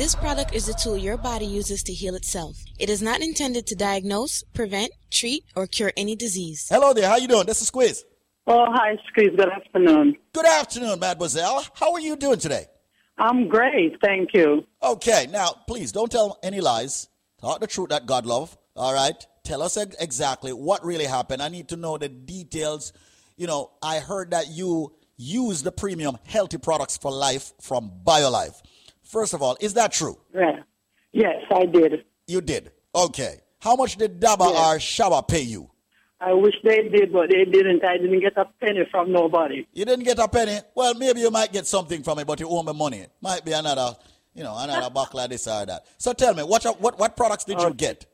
This 0.00 0.14
product 0.14 0.54
is 0.54 0.66
a 0.66 0.72
tool 0.72 0.96
your 0.96 1.18
body 1.18 1.44
uses 1.44 1.82
to 1.82 1.92
heal 1.92 2.14
itself. 2.14 2.56
It 2.78 2.88
is 2.88 3.02
not 3.02 3.20
intended 3.20 3.66
to 3.66 3.74
diagnose, 3.74 4.42
prevent, 4.54 4.92
treat, 5.10 5.44
or 5.54 5.66
cure 5.66 5.92
any 5.94 6.16
disease. 6.16 6.66
Hello 6.70 6.94
there, 6.94 7.06
how 7.06 7.16
you 7.16 7.28
doing? 7.28 7.44
This 7.44 7.60
is 7.60 7.66
Squeeze. 7.66 8.02
Oh, 8.46 8.64
hi, 8.70 8.96
Squeeze. 9.08 9.36
Good 9.36 9.50
afternoon. 9.50 10.16
Good 10.32 10.46
afternoon, 10.46 11.00
mademoiselle. 11.00 11.66
How 11.74 11.92
are 11.92 12.00
you 12.00 12.16
doing 12.16 12.38
today? 12.38 12.64
I'm 13.18 13.46
great, 13.48 13.98
thank 14.02 14.32
you. 14.32 14.64
Okay, 14.82 15.28
now 15.30 15.50
please 15.66 15.92
don't 15.92 16.10
tell 16.10 16.38
any 16.42 16.62
lies. 16.62 17.08
Talk 17.38 17.60
the 17.60 17.66
truth 17.66 17.90
that 17.90 18.06
God 18.06 18.24
love. 18.24 18.56
All 18.76 18.94
right. 18.94 19.22
Tell 19.44 19.60
us 19.60 19.76
ex- 19.76 19.96
exactly 20.00 20.54
what 20.54 20.82
really 20.82 21.04
happened. 21.04 21.42
I 21.42 21.48
need 21.50 21.68
to 21.68 21.76
know 21.76 21.98
the 21.98 22.08
details. 22.08 22.94
You 23.36 23.46
know, 23.46 23.72
I 23.82 23.98
heard 23.98 24.30
that 24.30 24.48
you 24.48 24.94
use 25.18 25.62
the 25.62 25.72
premium 25.72 26.16
healthy 26.24 26.56
products 26.56 26.96
for 26.96 27.12
life 27.12 27.52
from 27.60 27.92
BioLife. 28.02 28.62
First 29.10 29.34
of 29.34 29.42
all, 29.42 29.56
is 29.60 29.74
that 29.74 29.92
true? 29.92 30.18
Yeah. 30.32 30.60
Yes, 31.12 31.42
I 31.52 31.66
did. 31.66 32.04
You 32.28 32.40
did. 32.40 32.70
Okay. 32.94 33.40
How 33.58 33.74
much 33.74 33.96
did 33.96 34.20
Daba 34.20 34.46
or 34.46 34.78
Shaba 34.78 35.26
pay 35.26 35.42
you? 35.42 35.68
I 36.20 36.32
wish 36.34 36.54
they 36.62 36.88
did, 36.88 37.12
but 37.12 37.30
they 37.30 37.44
didn't. 37.44 37.84
I 37.84 37.96
didn't 37.96 38.20
get 38.20 38.36
a 38.36 38.44
penny 38.60 38.82
from 38.90 39.10
nobody. 39.10 39.66
You 39.72 39.84
didn't 39.84 40.04
get 40.04 40.18
a 40.18 40.28
penny. 40.28 40.58
Well, 40.74 40.94
maybe 40.94 41.20
you 41.20 41.30
might 41.30 41.52
get 41.52 41.66
something 41.66 42.02
from 42.02 42.18
it, 42.20 42.26
but 42.26 42.38
you 42.38 42.48
owe 42.48 42.62
me 42.62 42.72
money. 42.72 43.06
Might 43.20 43.44
be 43.44 43.52
another, 43.52 43.96
you 44.34 44.44
know, 44.44 44.54
another 44.56 44.90
buckle 44.94 45.20
of 45.20 45.30
this 45.30 45.48
or 45.48 45.66
that. 45.66 45.86
So 45.98 46.12
tell 46.12 46.34
me, 46.34 46.42
what 46.42 46.62
what 46.80 46.98
what 46.98 47.16
products 47.16 47.44
did 47.44 47.60
you 47.60 47.72
get? 47.74 48.06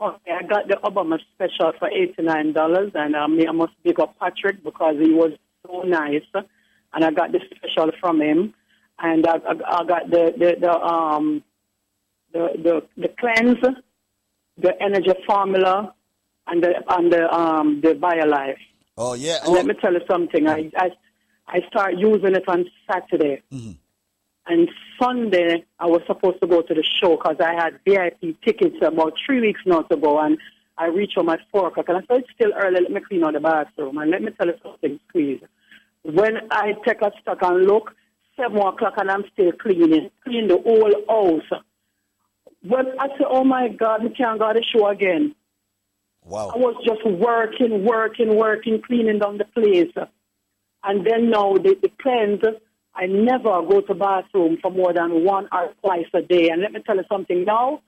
Okay, 0.00 0.32
I 0.32 0.42
got 0.46 0.68
the 0.68 0.76
Obama 0.84 1.18
special 1.34 1.72
for 1.78 1.88
eighty 1.90 2.22
nine 2.22 2.52
dollars, 2.52 2.92
and 2.94 3.16
um, 3.16 3.38
I 3.40 3.52
must 3.52 3.72
big 3.82 3.98
up 3.98 4.18
Patrick 4.20 4.62
because 4.62 4.96
he 5.00 5.10
was 5.12 5.32
so 5.66 5.82
nice, 5.82 6.22
and 6.92 7.04
I 7.04 7.10
got 7.10 7.32
the 7.32 7.40
special 7.56 7.90
from 8.00 8.20
him, 8.20 8.54
and 8.98 9.26
I, 9.26 9.36
I, 9.36 9.80
I 9.80 9.84
got 9.84 10.10
the 10.10 10.32
the, 10.36 10.56
the 10.60 10.72
um 10.72 11.42
the 12.32 12.48
the 12.62 12.82
the 12.96 13.08
cleanse, 13.18 13.58
the 14.58 14.82
energy 14.82 15.12
formula, 15.26 15.94
and 16.46 16.62
the 16.62 16.74
and 16.88 17.12
the 17.12 17.32
um 17.32 17.80
the 17.80 17.94
BioLife. 17.94 18.56
Oh 18.96 19.14
yeah. 19.14 19.40
And 19.44 19.52
let 19.54 19.66
me 19.66 19.74
tell 19.80 19.92
you 19.92 20.00
something. 20.08 20.46
I 20.46 20.70
I 20.76 20.90
I 21.46 21.60
start 21.68 21.94
using 21.96 22.34
it 22.34 22.48
on 22.48 22.66
Saturday. 22.90 23.42
And 24.46 24.68
Sunday, 25.00 25.64
I 25.78 25.86
was 25.86 26.02
supposed 26.06 26.40
to 26.42 26.46
go 26.46 26.60
to 26.60 26.74
the 26.74 26.84
show 27.00 27.16
because 27.16 27.36
I 27.40 27.54
had 27.54 27.80
VIP 27.86 28.40
tickets 28.44 28.76
about 28.82 29.14
three 29.24 29.40
weeks 29.40 29.60
not 29.64 29.90
ago. 29.90 30.18
And 30.20 30.38
I 30.76 30.86
reached 30.86 31.14
home 31.14 31.30
at 31.30 31.40
4 31.50 31.68
o'clock. 31.68 31.88
And 31.88 31.98
I 31.98 32.00
said, 32.00 32.24
it's 32.24 32.28
still 32.34 32.52
early. 32.54 32.82
Let 32.82 32.90
me 32.92 33.00
clean 33.08 33.24
out 33.24 33.32
the 33.32 33.40
bathroom. 33.40 33.96
And 33.96 34.10
let 34.10 34.22
me 34.22 34.32
tell 34.32 34.48
you 34.48 34.54
something, 34.62 35.00
please. 35.10 35.40
When 36.02 36.36
I 36.50 36.74
take 36.86 37.00
a 37.00 37.10
stock 37.22 37.38
and 37.40 37.64
look, 37.66 37.94
7 38.36 38.56
o'clock 38.56 38.94
and 38.96 39.10
I'm 39.10 39.24
still 39.32 39.52
cleaning, 39.52 40.10
clean 40.24 40.48
the 40.48 40.58
whole 40.58 40.92
house. 41.08 41.62
When 42.62 42.86
I 42.98 43.08
said, 43.08 43.26
oh 43.28 43.44
my 43.44 43.68
God, 43.68 44.02
we 44.02 44.10
can't 44.10 44.38
go 44.38 44.52
to 44.52 44.58
the 44.58 44.64
show 44.64 44.88
again. 44.88 45.34
Wow. 46.24 46.52
I 46.54 46.58
was 46.58 46.76
just 46.84 47.04
working, 47.04 47.84
working, 47.84 48.36
working, 48.36 48.80
cleaning 48.80 49.18
down 49.18 49.38
the 49.38 49.44
place. 49.44 49.92
And 50.82 51.06
then 51.06 51.30
now 51.30 51.54
the, 51.54 51.76
the 51.80 51.90
cleanse, 52.00 52.42
I 52.94 53.06
never 53.06 53.62
go 53.62 53.80
to 53.82 53.94
bathroom 53.94 54.58
for 54.62 54.70
more 54.70 54.92
than 54.92 55.24
one 55.24 55.48
or 55.52 55.74
twice 55.82 56.06
a 56.14 56.22
day. 56.22 56.48
And 56.48 56.62
let 56.62 56.72
me 56.72 56.80
tell 56.84 56.96
you 56.96 57.04
something 57.10 57.44
now. 57.44 57.82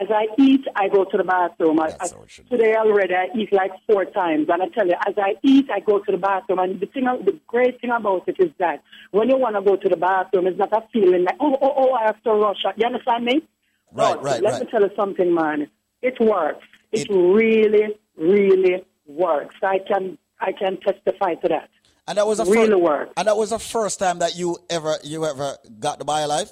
As 0.00 0.08
I 0.10 0.28
eat, 0.38 0.64
I 0.74 0.88
go 0.88 1.04
to 1.04 1.16
the 1.16 1.24
bathroom. 1.24 1.78
I, 1.78 1.94
I, 2.00 2.08
today 2.50 2.74
already, 2.74 3.14
I 3.14 3.28
eat 3.36 3.52
like 3.52 3.72
four 3.86 4.06
times. 4.06 4.48
And 4.50 4.62
I 4.62 4.68
tell 4.68 4.86
you, 4.86 4.94
as 5.06 5.14
I 5.18 5.34
eat, 5.42 5.68
I 5.70 5.80
go 5.80 5.98
to 5.98 6.12
the 6.12 6.16
bathroom. 6.16 6.58
And 6.58 6.80
the 6.80 6.86
thing, 6.86 7.04
the 7.04 7.38
great 7.46 7.80
thing 7.82 7.90
about 7.90 8.26
it 8.26 8.36
is 8.38 8.50
that 8.58 8.82
when 9.10 9.28
you 9.28 9.36
want 9.36 9.56
to 9.56 9.62
go 9.62 9.76
to 9.76 9.88
the 9.88 9.96
bathroom, 9.96 10.46
it's 10.46 10.58
not 10.58 10.72
a 10.72 10.82
feeling 10.90 11.24
like, 11.24 11.36
oh, 11.38 11.54
oh, 11.60 11.74
oh, 11.76 11.92
I 11.92 12.04
have 12.04 12.22
to 12.22 12.32
rush. 12.32 12.64
You 12.76 12.86
understand 12.86 13.26
me? 13.26 13.42
Right, 13.92 14.16
No, 14.16 14.22
right, 14.22 14.42
Let 14.42 14.52
right. 14.54 14.62
me 14.62 14.68
tell 14.70 14.80
you 14.80 14.90
something, 14.96 15.34
man. 15.34 15.68
It 16.00 16.18
works. 16.18 16.64
It, 16.92 17.06
really, 17.10 17.94
really 18.16 18.84
works. 19.06 19.56
I 19.62 19.80
can, 19.86 20.16
I 20.40 20.52
can 20.52 20.78
testify 20.80 21.34
to 21.34 21.48
that. 21.48 21.68
And 22.08 22.16
that 22.16 22.26
was 22.26 22.40
a 22.40 22.44
really 22.46 22.70
fir- 22.70 22.78
works. 22.78 23.12
And 23.16 23.28
that 23.28 23.36
was 23.36 23.50
the 23.50 23.58
first 23.58 23.98
time 23.98 24.20
that 24.20 24.34
you 24.34 24.56
ever 24.68 24.96
you 25.04 25.24
ever 25.26 25.58
got 25.78 25.98
the 25.98 26.04
BioLife. 26.04 26.50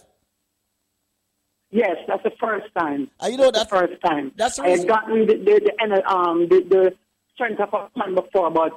Yes, 1.71 1.97
that's 2.07 2.23
the 2.23 2.33
first 2.41 2.67
time. 2.77 3.11
you 3.23 3.37
know 3.37 3.51
that's 3.51 3.71
the 3.71 3.77
first 3.77 4.03
time. 4.03 4.33
That's 4.37 4.57
the 4.57 4.63
I 4.63 4.69
had 4.71 4.89
gotten 4.89 5.27
the 5.27 5.35
the, 5.35 5.73
the, 5.89 6.11
um, 6.11 6.49
the, 6.49 6.61
the 6.69 6.95
strength 7.35 7.61
of 7.61 7.73
a 7.75 7.99
man 7.99 8.15
before, 8.15 8.51
but 8.51 8.73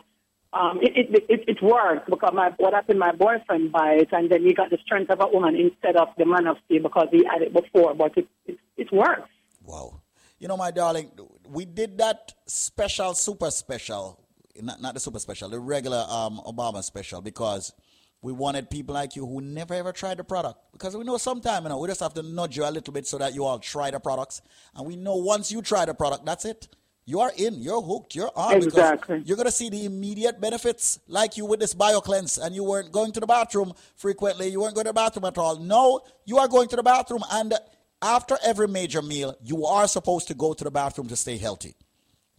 um, 0.53 0.79
it, 0.81 1.09
it, 1.09 1.25
it, 1.29 1.43
it 1.47 1.63
worked 1.63 2.09
because 2.09 2.33
my 2.33 2.51
what 2.57 2.73
happened, 2.73 2.99
my 2.99 3.13
boyfriend 3.13 3.71
buy 3.71 3.93
it, 3.93 4.09
and 4.11 4.29
then 4.29 4.43
he 4.43 4.53
got 4.53 4.69
the 4.69 4.77
strength 4.83 5.09
of 5.09 5.21
a 5.21 5.27
woman 5.27 5.55
instead 5.55 5.95
of 5.95 6.09
the 6.17 6.25
man 6.25 6.47
of 6.47 6.57
steel 6.65 6.83
because 6.83 7.07
he 7.11 7.23
had 7.23 7.41
it 7.41 7.53
before, 7.53 7.93
but 7.93 8.17
it, 8.17 8.27
it, 8.45 8.57
it 8.75 8.91
works. 8.91 9.29
Wow. 9.63 10.01
You 10.39 10.47
know, 10.47 10.57
my 10.57 10.71
darling, 10.71 11.11
we 11.47 11.65
did 11.65 11.99
that 11.99 12.33
special, 12.47 13.13
super 13.13 13.51
special, 13.51 14.19
not, 14.61 14.81
not 14.81 14.95
the 14.95 14.99
super 14.99 15.19
special, 15.19 15.47
the 15.47 15.59
regular 15.59 16.05
um, 16.09 16.41
Obama 16.45 16.83
special, 16.83 17.21
because 17.21 17.71
we 18.21 18.31
wanted 18.31 18.69
people 18.69 18.93
like 18.93 19.15
you 19.15 19.25
who 19.25 19.41
never 19.41 19.73
ever 19.73 19.91
tried 19.91 20.17
the 20.17 20.23
product. 20.23 20.59
Because 20.71 20.95
we 20.95 21.03
know 21.03 21.17
sometime, 21.17 21.63
you 21.63 21.69
know, 21.69 21.79
we 21.79 21.87
just 21.87 22.01
have 22.01 22.13
to 22.15 22.23
nudge 22.23 22.57
you 22.57 22.63
a 22.63 22.69
little 22.69 22.93
bit 22.93 23.07
so 23.07 23.17
that 23.17 23.33
you 23.33 23.45
all 23.45 23.59
try 23.59 23.89
the 23.89 23.99
products. 23.99 24.41
And 24.75 24.85
we 24.85 24.95
know 24.95 25.15
once 25.15 25.51
you 25.51 25.61
try 25.61 25.85
the 25.85 25.93
product, 25.93 26.25
that's 26.25 26.45
it. 26.45 26.67
You 27.05 27.19
are 27.19 27.31
in, 27.35 27.55
you're 27.55 27.81
hooked, 27.81 28.13
you're 28.13 28.31
on. 28.35 28.59
because 28.59 28.67
Exactly. 28.67 29.23
You're 29.25 29.35
going 29.35 29.47
to 29.47 29.51
see 29.51 29.69
the 29.69 29.85
immediate 29.85 30.39
benefits, 30.39 30.99
like 31.07 31.35
you 31.35 31.45
with 31.45 31.59
this 31.59 31.73
BioCleanse, 31.73 32.39
and 32.43 32.53
you 32.53 32.63
weren't 32.63 32.91
going 32.91 33.11
to 33.13 33.19
the 33.19 33.25
bathroom 33.25 33.73
frequently, 33.95 34.49
you 34.49 34.61
weren't 34.61 34.75
going 34.75 34.85
to 34.85 34.89
the 34.89 34.93
bathroom 34.93 35.25
at 35.25 35.37
all. 35.37 35.57
No, 35.57 36.01
you 36.25 36.37
are 36.37 36.47
going 36.47 36.67
to 36.69 36.75
the 36.75 36.83
bathroom, 36.83 37.23
and 37.31 37.55
after 38.03 38.37
every 38.43 38.67
major 38.67 39.01
meal, 39.01 39.35
you 39.43 39.65
are 39.65 39.87
supposed 39.87 40.27
to 40.27 40.35
go 40.35 40.53
to 40.53 40.63
the 40.63 40.71
bathroom 40.71 41.07
to 41.07 41.15
stay 41.15 41.37
healthy. 41.37 41.75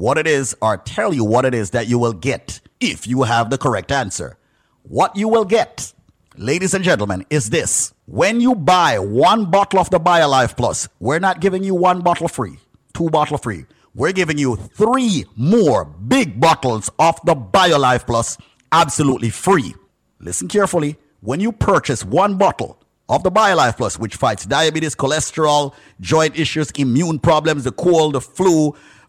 what 0.00 0.16
it 0.16 0.26
is 0.26 0.56
or 0.62 0.78
tell 0.78 1.12
you 1.12 1.22
what 1.22 1.44
it 1.44 1.52
is 1.52 1.70
that 1.70 1.86
you 1.86 1.98
will 1.98 2.14
get 2.14 2.60
if 2.80 3.06
you 3.06 3.24
have 3.24 3.50
the 3.50 3.58
correct 3.58 3.92
answer. 3.92 4.38
What 4.82 5.14
you 5.14 5.28
will 5.28 5.44
get, 5.44 5.92
ladies 6.38 6.72
and 6.72 6.82
gentlemen, 6.82 7.26
is 7.28 7.50
this. 7.50 7.92
When 8.06 8.40
you 8.40 8.54
buy 8.54 8.98
one 8.98 9.50
bottle 9.50 9.78
of 9.78 9.90
the 9.90 10.00
BioLife 10.00 10.56
Plus, 10.56 10.88
we're 11.00 11.18
not 11.18 11.40
giving 11.40 11.62
you 11.62 11.74
one 11.74 12.00
bottle 12.00 12.28
free, 12.28 12.58
two 12.94 13.10
bottle 13.10 13.36
free. 13.36 13.66
We're 13.94 14.12
giving 14.12 14.38
you 14.38 14.56
three 14.56 15.26
more 15.36 15.84
big 15.84 16.40
bottles 16.40 16.90
of 16.98 17.20
the 17.26 17.34
BioLife 17.34 18.06
Plus 18.06 18.38
absolutely 18.72 19.28
free. 19.28 19.74
Listen 20.18 20.48
carefully. 20.48 20.96
When 21.20 21.40
you 21.40 21.52
purchase 21.52 22.06
one 22.06 22.38
bottle 22.38 22.82
of 23.10 23.22
the 23.22 23.30
BioLife 23.30 23.76
Plus, 23.76 23.98
which 23.98 24.16
fights 24.16 24.46
diabetes, 24.46 24.94
cholesterol, 24.94 25.74
joint 26.00 26.38
issues, 26.38 26.70
immune 26.70 27.18
problems, 27.18 27.64
the 27.64 27.72
cold, 27.72 28.14
the 28.14 28.22
flu, 28.22 28.74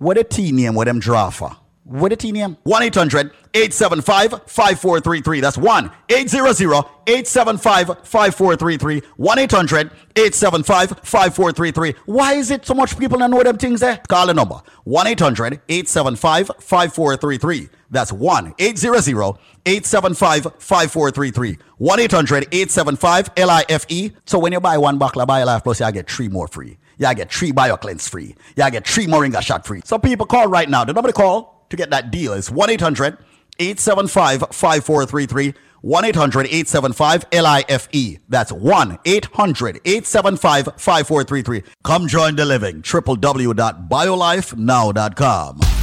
What 0.00 0.16
a 0.16 0.24
tea 0.24 0.50
name, 0.50 0.74
what 0.74 0.86
them 0.86 0.98
draw 0.98 1.28
for? 1.28 1.54
What 1.84 2.10
a 2.10 2.16
tea 2.16 2.32
name? 2.32 2.56
1 2.62 2.82
800 2.84 3.32
875 3.52 4.30
5433. 4.46 5.40
That's 5.40 5.58
1 5.58 5.90
800 6.08 6.84
875 7.06 7.86
5433. 8.06 9.02
1 9.16 9.38
800 9.38 9.90
875 10.16 10.88
5433. 11.02 11.94
Why 12.06 12.32
is 12.32 12.50
it 12.50 12.64
so 12.64 12.72
much 12.72 12.98
people 12.98 13.18
don't 13.18 13.30
know 13.30 13.42
them 13.42 13.58
things 13.58 13.80
there? 13.80 14.00
Call 14.08 14.26
the 14.26 14.32
number 14.32 14.62
1 14.84 15.06
800 15.06 15.60
875 15.68 16.50
5433. 16.60 17.68
That's 17.90 18.10
1 18.10 18.54
800 18.58 19.38
875 19.66 20.42
5433. 20.58 21.58
1 21.76 22.00
800 22.00 22.48
875 22.52 23.30
LIFE. 23.36 24.12
So 24.24 24.38
when 24.38 24.52
you 24.52 24.60
buy 24.60 24.78
one 24.78 24.96
bottle 24.96 25.20
of 25.20 25.28
BioLife 25.28 25.62
Plus, 25.62 25.80
you 25.80 25.92
get 25.92 26.10
three 26.10 26.28
more 26.28 26.48
free. 26.48 26.78
You 27.00 27.12
get 27.14 27.32
three 27.32 27.50
BioCleanse 27.50 28.08
free. 28.08 28.36
Y'all 28.56 28.70
get 28.70 28.86
three 28.86 29.06
Moringa 29.06 29.40
shot 29.40 29.66
free. 29.66 29.80
So 29.84 29.98
people 29.98 30.26
call 30.26 30.48
right 30.48 30.68
now. 30.68 30.84
The 30.84 30.92
number 30.92 31.08
to 31.08 31.14
call 31.14 31.64
to 31.70 31.76
get 31.76 31.88
that 31.90 32.10
deal 32.10 32.34
is 32.34 32.50
1 32.50 32.70
800 32.70 33.16
875 33.58 34.40
5433. 34.52 35.54
1 35.80 36.04
800 36.04 36.46
875 36.46 37.24
LIFE. 37.32 38.18
That's 38.28 38.52
1 38.52 38.98
800 39.04 39.80
875 39.82 40.64
5433. 40.76 41.62
Come 41.82 42.06
join 42.06 42.36
the 42.36 42.44
living. 42.44 42.82
www.biolifenow.com. 42.82 45.79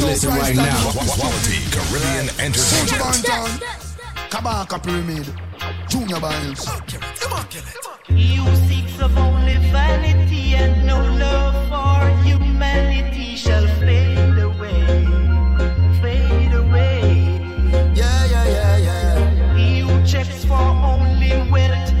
Listen 0.00 0.30
right 0.30 0.56
now. 0.56 0.90
Quality 0.90 1.58
Caribbean 1.70 2.28
Soldier 2.54 2.96
entertainment. 2.96 3.22
Banton. 3.22 3.50
Kabaka 4.30 4.82
Pyramid. 4.82 5.26
Junior 5.88 6.20
Biles. 6.20 6.66
You 8.08 8.44
seek 8.66 9.00
of 9.00 9.16
only 9.18 9.56
vanity 9.70 10.54
and 10.54 10.86
no 10.86 10.98
love 10.98 11.68
for 11.68 12.24
humanity 12.24 13.36
shall 13.36 13.66
fade 13.80 14.38
away, 14.38 15.04
fade 16.00 16.52
away. 16.54 17.38
Yeah, 17.94 18.24
yeah, 18.26 18.46
yeah, 18.46 18.76
yeah. 18.76 19.56
He 19.56 19.80
who 19.80 20.04
checks 20.06 20.44
for 20.44 20.54
only 20.54 21.32
wealth 21.50 21.91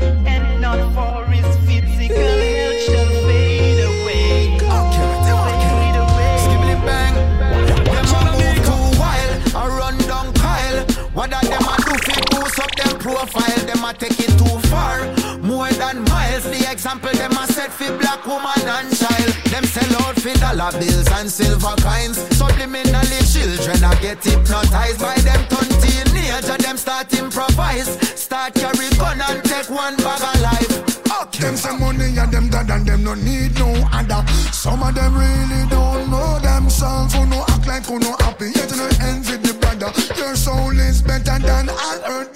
profile? 13.02 13.62
Them 13.66 13.84
a 13.84 13.92
take 13.92 14.18
it 14.18 14.32
too 14.38 14.58
far, 14.70 15.04
more 15.42 15.70
than 15.74 16.04
miles. 16.04 16.44
The 16.44 16.70
example 16.70 17.12
them 17.12 17.32
a 17.32 17.46
set 17.46 17.72
fi 17.72 17.90
black 17.98 18.24
woman 18.26 18.62
and 18.62 18.88
child. 18.96 19.32
Them 19.50 19.64
sell 19.64 19.92
out 20.02 20.16
fi 20.16 20.32
dollar 20.38 20.70
bills 20.78 21.08
and 21.18 21.28
silver 21.28 21.74
coins. 21.82 22.18
Subliminally 22.38 23.20
children 23.26 23.82
a 23.82 23.92
get 24.00 24.22
hypnotized 24.22 25.00
by 25.00 25.18
them 25.26 25.42
turn 25.50 25.68
teenager. 25.82 26.56
Them 26.62 26.76
start 26.76 27.12
improvise, 27.18 27.90
start 28.18 28.54
carry 28.54 28.88
gun 28.96 29.20
and 29.20 29.42
take 29.44 29.68
one 29.68 29.96
bag 29.96 30.22
of 30.22 30.40
life. 30.40 30.92
Them 31.42 31.56
say 31.56 31.76
money 31.76 32.16
and 32.18 32.30
them 32.30 32.48
dad 32.50 32.70
and 32.70 32.86
them 32.86 33.02
no 33.02 33.14
need 33.14 33.58
no 33.58 33.66
other. 33.92 34.22
Some 34.52 34.80
of 34.82 34.94
them 34.94 35.12
really 35.12 35.68
don't 35.68 36.08
know 36.08 36.38
themselves. 36.38 37.14
Who 37.14 37.26
no 37.26 37.44
act 37.48 37.66
like 37.66 37.84
who 37.86 37.98
no 37.98 38.14
happy, 38.20 38.52
yet 38.54 38.70
no 38.76 38.86
envy 39.00 39.38
the 39.38 39.52
brother. 39.54 39.90
Your 40.16 40.36
soul 40.36 40.78
is 40.78 41.02
better 41.02 41.38
than 41.40 41.68
all 41.68 41.98
my 42.06 42.31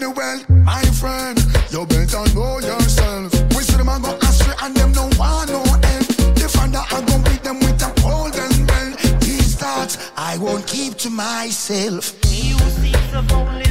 friend. 1.01 1.39
You 1.71 1.87
better 1.87 2.25
know 2.35 2.59
yourself. 2.61 3.33
We 3.55 3.63
see 3.63 3.77
them 3.77 3.89
a 3.89 4.01
go 4.01 4.13
astray 4.29 4.55
and 4.63 4.75
them 4.75 4.93
no 4.93 5.05
want 5.19 5.51
no 5.51 5.63
end. 5.93 6.07
The 6.39 6.49
father 6.49 6.83
I 6.97 6.99
go 7.09 7.17
beat 7.27 7.43
them 7.45 7.59
with 7.61 7.89
a 7.89 7.91
golden 8.01 8.67
belt. 8.67 9.21
These 9.21 9.57
thoughts 9.57 9.99
I 10.17 10.39
won't 10.39 10.67
keep 10.67 10.95
to 11.05 11.11
myself. 11.11 12.05
He 12.25 12.51
who 12.51 12.71
seeks 12.81 13.33
only 13.33 13.66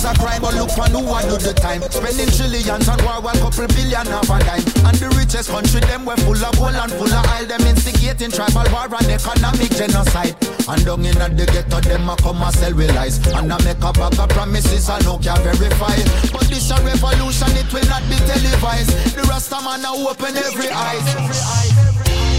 is 0.00 0.04
a 0.04 0.14
crime, 0.18 0.40
but 0.40 0.54
look 0.54 0.70
for 0.70 0.88
who 0.88 1.04
I 1.12 1.22
do 1.28 1.36
the 1.36 1.50
the 1.52 1.60
time. 1.60 1.82
Spending 1.90 2.30
trillions 2.32 2.88
on 2.88 2.98
war, 3.04 3.20
one 3.20 3.36
couple 3.36 3.66
billion 3.68 4.06
of 4.08 4.30
a 4.30 4.38
dime. 4.40 4.64
And 4.86 4.96
the 4.96 5.08
richest 5.18 5.50
country, 5.50 5.80
them 5.80 6.04
were 6.06 6.16
full 6.24 6.38
of 6.38 6.54
gold 6.56 6.74
and 6.74 6.92
full 6.92 7.10
of 7.10 7.26
oil. 7.36 7.46
Them 7.46 7.62
instigating 7.66 8.30
tribal 8.30 8.64
war 8.72 8.88
and 8.88 9.10
economic 9.10 9.70
genocide. 9.74 10.36
And 10.68 10.84
down 10.86 11.04
in 11.04 11.18
the 11.18 11.44
ghetto, 11.44 11.80
them 11.82 12.08
a 12.08 12.16
come 12.16 12.40
and 12.40 12.54
sell 12.54 12.74
with 12.74 12.94
lies. 12.94 13.18
And 13.34 13.52
I 13.52 13.58
make 13.64 13.82
a 13.82 13.92
bag 13.92 14.16
of 14.16 14.28
promises 14.30 14.88
I 14.88 14.98
no 15.02 15.18
can 15.18 15.36
verify. 15.42 15.96
But 16.32 16.48
this 16.48 16.70
a 16.70 16.78
revolution, 16.80 17.52
it 17.58 17.68
will 17.72 17.88
not 17.90 18.04
be 18.08 18.16
televised. 18.24 18.94
The 19.16 19.26
Rasta 19.28 19.60
man 19.60 19.82
now 19.82 19.96
open 19.96 20.36
every 20.36 20.70
eyes. 20.70 21.04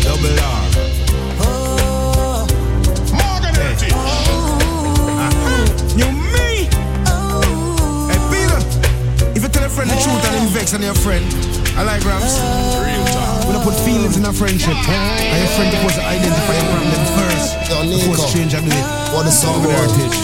Double 0.02 0.40
R. 0.40 0.66
Morgan 3.12 3.56
hey. 3.60 3.92
Uh-huh. 5.22 6.00
You 6.00 6.10
me? 6.10 6.81
Friend 9.72 9.90
the 9.90 9.96
truth 9.96 10.20
and 10.28 10.36
him 10.36 10.48
vex 10.52 10.74
on 10.74 10.82
your 10.82 10.94
friend, 10.94 11.24
I 11.80 11.84
like 11.84 12.04
Rams. 12.04 12.36
Real 12.84 13.06
talk. 13.16 13.48
We 13.48 13.54
don't 13.56 13.64
put 13.64 13.76
feelings 13.88 14.18
in 14.18 14.26
a 14.26 14.34
friendship. 14.34 14.76
And 14.76 15.40
your 15.40 15.52
friend 15.56 15.72
supposed 15.72 15.96
to 15.96 16.04
identify 16.04 16.56
your 16.60 16.68
problem 16.76 17.04
first. 17.16 17.56
Before 17.72 18.28
stranger 18.28 18.60
do 18.60 18.68
it. 18.68 18.86
What 19.16 19.24
the 19.24 19.32
song 19.32 19.64
heritage. 19.64 20.18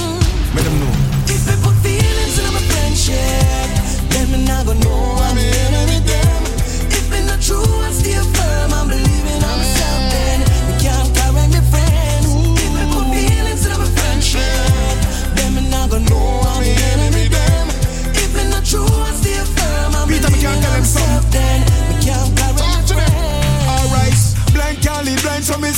Let 0.56 0.64
them 0.68 0.80
know. 0.84 0.92
If 1.32 1.48
we 1.48 1.56
put 1.64 1.76
feelings 1.80 2.36
in 2.40 2.52
our 2.52 2.66
friendship, 2.72 3.72
then 4.12 4.26
we 4.32 4.38
not 4.46 4.66
gonna 4.66 4.84
know 4.84 5.17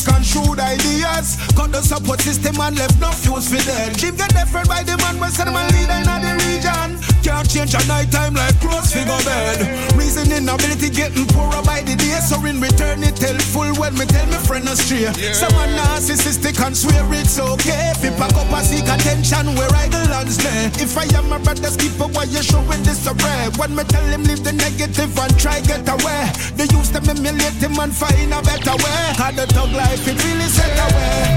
misconstrued 0.09 0.59
ideas. 0.59 1.37
Cut 1.55 1.71
the 1.71 1.81
support 1.81 2.21
system 2.21 2.59
and 2.59 2.77
left 2.77 2.99
no 2.99 3.11
fuse 3.11 3.49
for 3.49 3.61
them. 3.63 3.93
Jim 3.95 4.15
get 4.15 4.29
different 4.33 4.67
by 4.67 4.83
the 4.83 4.97
man, 4.97 5.19
when 5.19 5.31
send 5.31 5.51
man 5.51 5.67
leader 5.73 5.93
in 5.93 6.21
the 6.21 6.33
region. 6.45 6.99
Can't 7.23 7.49
change 7.49 7.73
a 7.73 7.87
night 7.87 8.11
time 8.11 8.33
like 8.33 8.59
close 8.59 8.93
figure 8.93 9.23
bed. 9.25 9.88
Reasoning 10.39 10.55
ability 10.55 10.89
getting 10.95 11.27
poorer 11.35 11.61
by 11.67 11.81
the 11.83 11.99
day, 11.99 12.15
so 12.23 12.39
in 12.47 12.61
return 12.61 13.03
it 13.03 13.19
helpful 13.19 13.67
when 13.75 13.91
me 13.99 14.05
tell 14.05 14.25
me 14.27 14.39
friend 14.47 14.69
astray. 14.69 15.11
Yeah. 15.11 15.33
Someone 15.35 15.67
narcissistic 15.75 16.55
and 16.63 16.71
swear 16.71 17.03
it's 17.11 17.37
okay. 17.39 17.91
If 17.91 18.03
you 18.05 18.11
pack 18.15 18.31
up 18.39 18.47
and 18.47 18.63
seek 18.63 18.87
attention 18.87 19.51
where 19.59 19.67
I 19.75 19.91
lands 20.07 20.39
lay. 20.39 20.71
If 20.79 20.95
I 20.95 21.03
am 21.19 21.33
a 21.33 21.39
brother's 21.39 21.75
keeper, 21.75 22.07
why 22.07 22.23
you 22.23 22.41
showing 22.41 22.83
this 22.87 23.03
array? 23.03 23.51
When 23.59 23.75
me 23.75 23.83
tell 23.83 24.07
him 24.07 24.23
leave 24.23 24.43
the 24.43 24.53
negative 24.53 25.11
and 25.19 25.33
try 25.37 25.59
get 25.59 25.83
away. 25.83 26.31
They 26.55 26.71
used 26.71 26.95
to 26.95 27.03
emulate 27.03 27.59
him 27.59 27.75
and 27.75 27.91
find 27.91 28.31
a 28.31 28.39
better 28.39 28.79
way. 28.79 29.01
Had 29.19 29.35
the 29.35 29.45
thug 29.51 29.75
life, 29.75 30.07
it 30.07 30.23
really 30.23 30.47
set 30.47 30.71
away. 30.87 31.35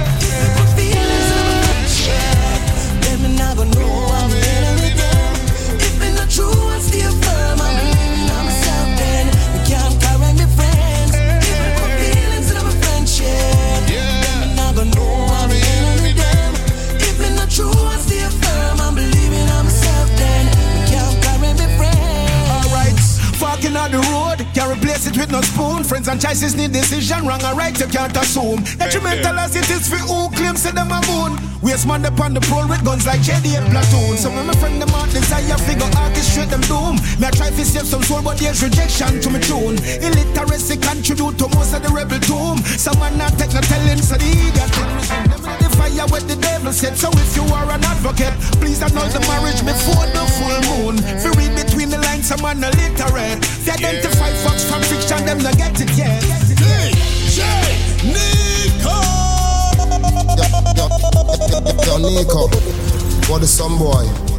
Feelings 0.79 1.27
in 1.27 1.43
my 1.51 1.59
friendship, 1.67 3.03
then 3.03 3.19
we 3.19 3.35
not 3.35 3.57
gonna 3.59 3.75
know 3.75 4.15
I'm 4.15 4.31
the 4.31 4.39
enemy. 4.47 4.95
If 5.83 5.99
we 5.99 6.07
not 6.15 6.31
true, 6.31 6.55
I 6.71 6.79
stay 6.79 7.22
the 23.93 24.01
road, 24.09 24.41
can't 24.57 24.73
replace 24.73 25.07
it 25.07 25.17
with 25.17 25.31
no 25.31 25.41
spoon. 25.43 25.85
Friends 25.85 26.09
and 26.09 26.21
choices 26.21 26.57
need 26.57 26.73
decision, 26.73 27.27
wrong 27.27 27.45
or 27.45 27.55
right, 27.55 27.77
you 27.79 27.87
can't 27.87 28.17
assume. 28.17 28.65
Detrimental 28.81 29.39
as 29.39 29.55
it 29.55 29.69
is 29.69 29.87
for 29.87 30.01
who 30.01 30.33
claims 30.33 30.65
to 30.65 30.73
them 30.73 30.91
a 30.91 31.01
moon. 31.07 31.37
Waste 31.61 31.87
man 31.87 32.05
upon 32.05 32.35
the 32.35 32.41
pole 32.41 32.67
with 32.67 32.83
guns 32.85 33.07
like 33.07 33.21
JD 33.21 33.55
and 33.55 33.69
platoon. 33.71 34.17
Some 34.17 34.37
of 34.37 34.47
my 34.47 34.55
friend 34.59 34.81
them 34.81 34.91
out 34.97 35.11
desire 35.11 35.59
figure 35.63 35.87
orchestrate 35.95 36.51
them 36.51 36.65
doom. 36.67 36.97
Me 37.21 37.29
I 37.29 37.31
try 37.31 37.51
to 37.51 37.65
save 37.65 37.87
some 37.87 38.03
soul, 38.03 38.23
but 38.23 38.39
there's 38.39 38.63
rejection 38.65 39.21
to 39.21 39.29
me 39.31 39.39
tune. 39.39 39.77
Illiteracy 40.03 40.81
contribute 40.81 41.39
to 41.39 41.47
most 41.55 41.77
of 41.77 41.85
the 41.85 41.93
rebel 41.93 42.19
doom. 42.25 42.59
Someone 42.81 43.17
not 43.19 43.37
take 43.39 43.53
no 43.55 43.61
telling, 43.61 44.01
so 44.01 44.17
the 44.17 45.62
thing 45.93 46.01
resume. 46.01 46.01
Them 46.01 46.01
in 46.01 46.01
the 46.01 46.03
fire 46.03 46.07
with 46.13 46.29
the 46.29 46.37
devil 46.37 46.73
said. 46.73 46.97
So 46.97 47.11
if 47.13 47.37
you 47.37 47.45
are 47.55 47.71
an 47.71 47.85
advocate, 47.85 48.35
please 48.61 48.83
annul 48.83 49.09
the 49.09 49.21
marriage 49.21 49.61
before 49.65 50.07
the 50.07 50.25
full 50.39 50.61
moon. 50.77 50.99
If 51.05 51.25
you 51.25 51.33
read 51.33 51.55
between 51.57 51.91
the 51.91 51.99
lines, 51.99 52.29
someone 52.29 52.59
illiterate. 52.59 53.41
They 53.65 53.73
identify 53.73 54.31
facts 54.45 54.65
from 54.65 54.83
fiction, 54.83 55.25
them 55.25 55.39
not 55.39 55.57
get 55.57 55.81
it 55.81 55.91
yet. 55.97 56.23
DJ 56.53 57.43
Nico. 58.05 58.99
Yo, 60.33 60.49
yo, 60.77 60.89
yo, 61.85 61.99
Nico. 61.99 62.49
What 63.29 63.43
is 63.43 63.51
some 63.51 63.79
boy? 63.79 64.32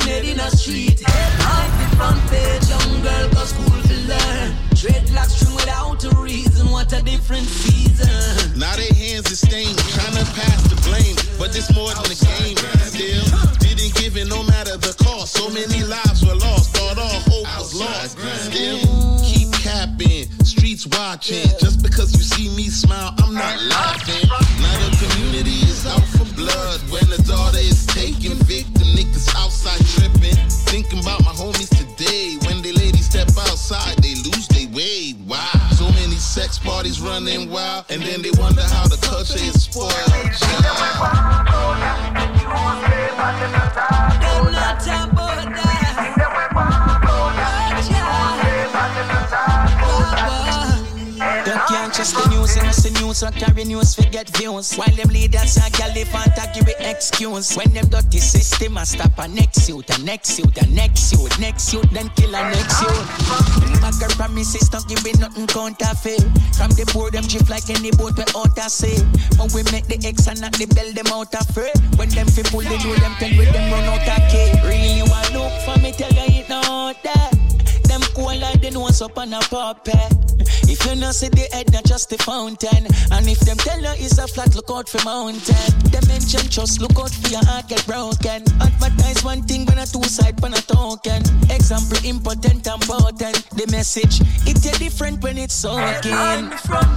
Gunshot, 0.00 0.24
in 0.24 0.40
a 0.40 0.50
street. 0.50 1.02
Life 1.02 1.80
in 1.80 1.96
front 1.96 2.20
page, 2.30 2.68
young 2.68 3.02
girl 3.02 3.28
go 3.30 3.44
school 3.44 3.82
to 3.82 3.94
learn. 4.08 4.19
Dreadlocks 4.80 5.36
string 5.36 5.54
without 5.56 6.02
a 6.04 6.10
reason, 6.16 6.70
what 6.70 6.90
a 6.94 7.02
different 7.02 7.44
season. 7.44 8.58
Now 8.58 8.74
their 8.76 8.88
hands 8.96 9.30
are 9.30 9.36
stained, 9.36 9.76
trying 9.76 10.16
to 10.16 10.24
pass 10.32 10.64
the 10.72 10.80
blame. 10.88 11.16
But 11.36 11.52
it's 11.52 11.68
more 11.76 11.92
than 11.92 12.08
a 12.08 12.16
game. 12.16 12.56
Still, 12.88 13.28
didn't 13.60 13.92
give 14.00 14.16
it 14.16 14.28
no 14.32 14.42
matter 14.44 14.78
the 14.80 14.96
cost. 15.04 15.36
So 15.36 15.50
many 15.50 15.84
lives 15.84 16.24
were 16.24 16.32
lost, 16.32 16.72
thought 16.72 16.96
all 16.96 17.20
hope 17.28 17.44
was 17.60 17.74
lost. 17.76 18.16
Still, 18.48 19.20
keep 19.20 19.52
capping, 19.60 20.32
streets 20.48 20.86
watching. 20.96 21.44
Just 21.60 21.82
because 21.82 22.16
you 22.16 22.24
see 22.24 22.48
me 22.56 22.72
smile, 22.72 23.12
I'm 23.20 23.34
not 23.34 23.60
laughing. 23.68 24.24
Now 24.64 24.80
the 24.80 24.96
community 24.96 25.60
is 25.68 25.84
out 25.84 26.08
for 26.16 26.24
blood. 26.32 26.80
When 26.88 27.04
the 27.12 27.20
daughter 27.28 27.60
is 27.60 27.84
taken, 27.84 28.32
victim 28.48 28.88
niggas 28.96 29.28
outside 29.36 29.84
tripping. 29.92 30.40
Thinking 30.72 31.00
about 31.04 31.20
my 31.20 31.36
homies 31.36 31.68
today. 31.68 32.40
When 32.48 32.62
they 32.62 32.72
ladies 32.72 33.04
step 33.04 33.28
outside, 33.36 34.00
they 34.00 34.14
lose 34.24 34.39
sex 36.40 36.58
parties 36.58 37.00
running 37.02 37.50
wild. 37.50 37.84
And 37.90 38.00
then 38.02 38.22
they 38.22 38.30
wonder 38.38 38.62
how 38.62 38.86
the 38.88 38.96
culture 38.96 39.34
is 39.34 39.64
spoiled. 39.64 39.90
News, 53.10 53.24
carry 53.38 53.64
news, 53.64 53.94
forget 53.94 54.28
views. 54.36 54.74
While 54.76 54.94
them 54.94 55.08
leaders 55.08 55.58
are 55.58 55.70
Caliphant, 55.70 56.38
I 56.38 56.52
give 56.54 56.68
it 56.68 56.76
excuse. 56.78 57.56
When 57.56 57.72
them 57.72 57.88
dirty 57.88 58.18
system, 58.18 58.78
I 58.78 58.84
stop 58.84 59.18
a 59.18 59.26
next 59.26 59.68
youth, 59.68 59.90
a 59.90 60.02
next 60.04 60.38
youth, 60.38 60.56
a 60.56 60.66
next 60.68 61.12
youth, 61.12 61.40
next 61.40 61.72
youth, 61.72 61.90
then 61.90 62.08
kill 62.10 62.34
a 62.34 62.42
next 62.50 62.80
youth. 62.82 63.82
My 63.82 63.90
girl 63.98 64.10
promises, 64.10 64.68
don't 64.68 64.86
give 64.86 65.02
me 65.04 65.12
nothing 65.18 65.46
counterfeit. 65.48 66.22
From 66.54 66.70
the 66.78 66.88
board, 66.94 67.14
them 67.14 67.24
chief 67.24 67.50
like 67.50 67.68
any 67.70 67.90
boat 67.90 68.16
we 68.16 68.24
out 68.36 68.58
of 68.58 68.70
say. 68.70 68.96
When 69.38 69.50
we 69.54 69.62
make 69.72 69.86
the 69.86 69.98
X 70.06 70.28
and 70.28 70.40
not 70.40 70.52
the 70.52 70.66
bell, 70.66 70.92
them 70.92 71.10
out 71.10 71.34
of 71.34 71.46
fray. 71.50 71.72
When 71.96 72.08
them 72.10 72.28
fi 72.28 72.42
pull 72.42 72.62
the 72.62 72.78
them 72.78 73.14
tell 73.18 73.36
with 73.36 73.52
them 73.52 73.72
run 73.72 73.84
out 73.90 74.06
of 74.06 74.22
key. 74.30 74.54
Really 74.62 75.02
want 75.10 75.32
look 75.34 75.52
for 75.66 75.78
me, 75.82 75.90
tell 75.92 76.12
you 76.12 76.42
it 76.42 76.48
not 76.48 77.02
that. 77.02 77.39
Them 77.90 78.02
cool 78.14 78.38
like 78.38 78.60
the 78.60 78.70
nose 78.70 79.02
up 79.02 79.18
on 79.18 79.34
a 79.34 79.40
puppet. 79.50 80.14
If 80.70 80.86
you 80.86 80.94
not 80.94 81.16
see 81.16 81.28
the 81.28 81.48
head, 81.50 81.72
not 81.72 81.84
just 81.84 82.08
the 82.08 82.18
fountain. 82.18 82.86
And 83.10 83.26
if 83.26 83.40
them 83.40 83.56
tell 83.56 83.80
you 83.82 83.90
it's 83.98 84.18
a 84.18 84.28
flat, 84.28 84.54
look 84.54 84.70
out 84.70 84.88
for 84.88 85.02
mountain. 85.04 85.74
Them 85.90 86.06
mention 86.06 86.46
just 86.46 86.80
look 86.80 86.94
out 86.94 87.10
for 87.10 87.28
your 87.28 87.44
heart 87.44 87.66
get 87.66 87.84
broken. 87.90 88.46
Advertise 88.62 89.24
one 89.24 89.42
thing 89.42 89.66
when 89.66 89.78
a 89.78 89.86
two 89.86 90.04
side 90.04 90.40
when 90.40 90.54
a 90.54 90.62
token. 90.62 91.26
Example 91.50 91.98
important 92.06 92.62
and 92.62 92.82
potent. 92.86 93.42
The 93.58 93.66
message 93.74 94.22
it 94.46 94.62
a 94.62 94.78
different 94.78 95.20
when 95.22 95.36
it's 95.36 95.54
soaking. 95.54 96.14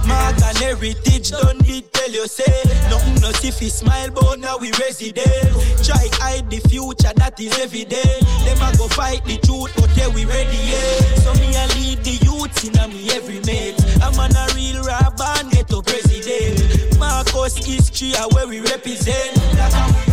Mark 0.06 0.38
and 0.46 0.58
heritage, 0.62 1.32
don't 1.32 1.58
did 1.66 1.92
tell 1.92 2.10
you 2.10 2.26
say 2.28 2.62
Nothing 2.88 3.20
not 3.20 3.44
if 3.44 3.58
he 3.58 3.68
smile 3.68 4.10
but 4.10 4.38
now 4.38 4.58
we 4.58 4.70
resident 4.80 5.50
Try 5.82 6.08
hide 6.22 6.50
the 6.50 6.60
future 6.68 7.12
that 7.16 7.40
is 7.40 7.58
evident 7.58 8.20
Them 8.44 8.62
a 8.62 8.76
go 8.76 8.88
fight 8.88 9.24
the 9.24 9.38
truth 9.38 9.72
but 9.76 9.90
yeah 9.96 10.08
we 10.08 10.24
ready 10.24 10.56
yeah 10.56 10.93
So 11.22 11.32
me 11.34 11.54
a 11.56 11.66
lead 11.74 12.04
the 12.04 12.18
youths 12.22 12.64
in 12.64 12.78
a 12.78 12.88
me 12.88 13.10
every 13.10 13.40
mate 13.46 13.76
I'm 14.02 14.18
on 14.18 14.30
a 14.34 14.46
real 14.54 14.84
and 14.88 15.50
get 15.50 15.68
president 15.68 16.98
Marcus 16.98 17.56
history 17.56 18.12
a 18.14 18.28
where 18.34 18.46
we 18.46 18.60
represent 18.60 19.34
we 19.36 19.60
uh, 19.60 20.04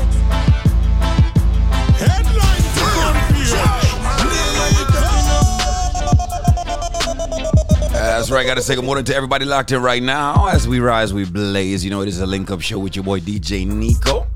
That's 7.94 8.32
right. 8.32 8.46
Got 8.46 8.56
to 8.56 8.62
say 8.62 8.76
good 8.76 8.86
morning 8.86 9.04
to 9.06 9.16
everybody 9.16 9.46
locked 9.46 9.72
in 9.72 9.82
right 9.82 10.02
now. 10.02 10.48
As 10.48 10.68
we 10.68 10.80
rise, 10.80 11.14
we 11.14 11.26
blaze. 11.26 11.84
You 11.84 11.92
know, 11.92 12.02
it 12.02 12.08
is 12.08 12.20
a 12.20 12.26
link 12.26 12.52
up 12.52 12.62
show 12.62 12.80
with 12.80 12.96
your 12.96 13.04
boy 13.04 13.20
DJ 13.20 13.68
Nico. 13.68 14.31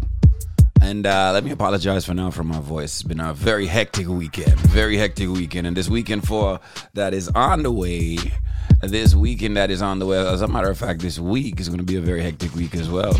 And 0.85 1.07
uh, 1.07 1.31
let 1.33 1.43
me 1.43 1.49
apologize 1.49 2.05
for 2.05 2.13
now 2.13 2.29
for 2.29 2.43
my 2.43 2.59
voice. 2.59 2.93
It's 2.93 3.01
been 3.01 3.19
a 3.19 3.33
very 3.33 3.65
hectic 3.65 4.07
weekend. 4.07 4.55
Very 4.69 4.97
hectic 4.97 5.29
weekend. 5.29 5.65
And 5.65 5.75
this 5.75 5.89
weekend 5.89 6.27
for 6.27 6.59
that 6.93 7.11
is 7.11 7.27
on 7.29 7.63
the 7.63 7.71
way. 7.71 8.19
This 8.81 9.15
weekend 9.15 9.57
that 9.57 9.71
is 9.71 9.81
on 9.81 9.97
the 9.97 10.05
way. 10.05 10.19
As 10.19 10.43
a 10.43 10.47
matter 10.47 10.69
of 10.69 10.77
fact, 10.77 10.99
this 11.01 11.17
week 11.17 11.59
is 11.59 11.69
going 11.69 11.79
to 11.79 11.83
be 11.83 11.95
a 11.95 12.01
very 12.01 12.21
hectic 12.21 12.53
week 12.53 12.75
as 12.75 12.87
well. 12.87 13.19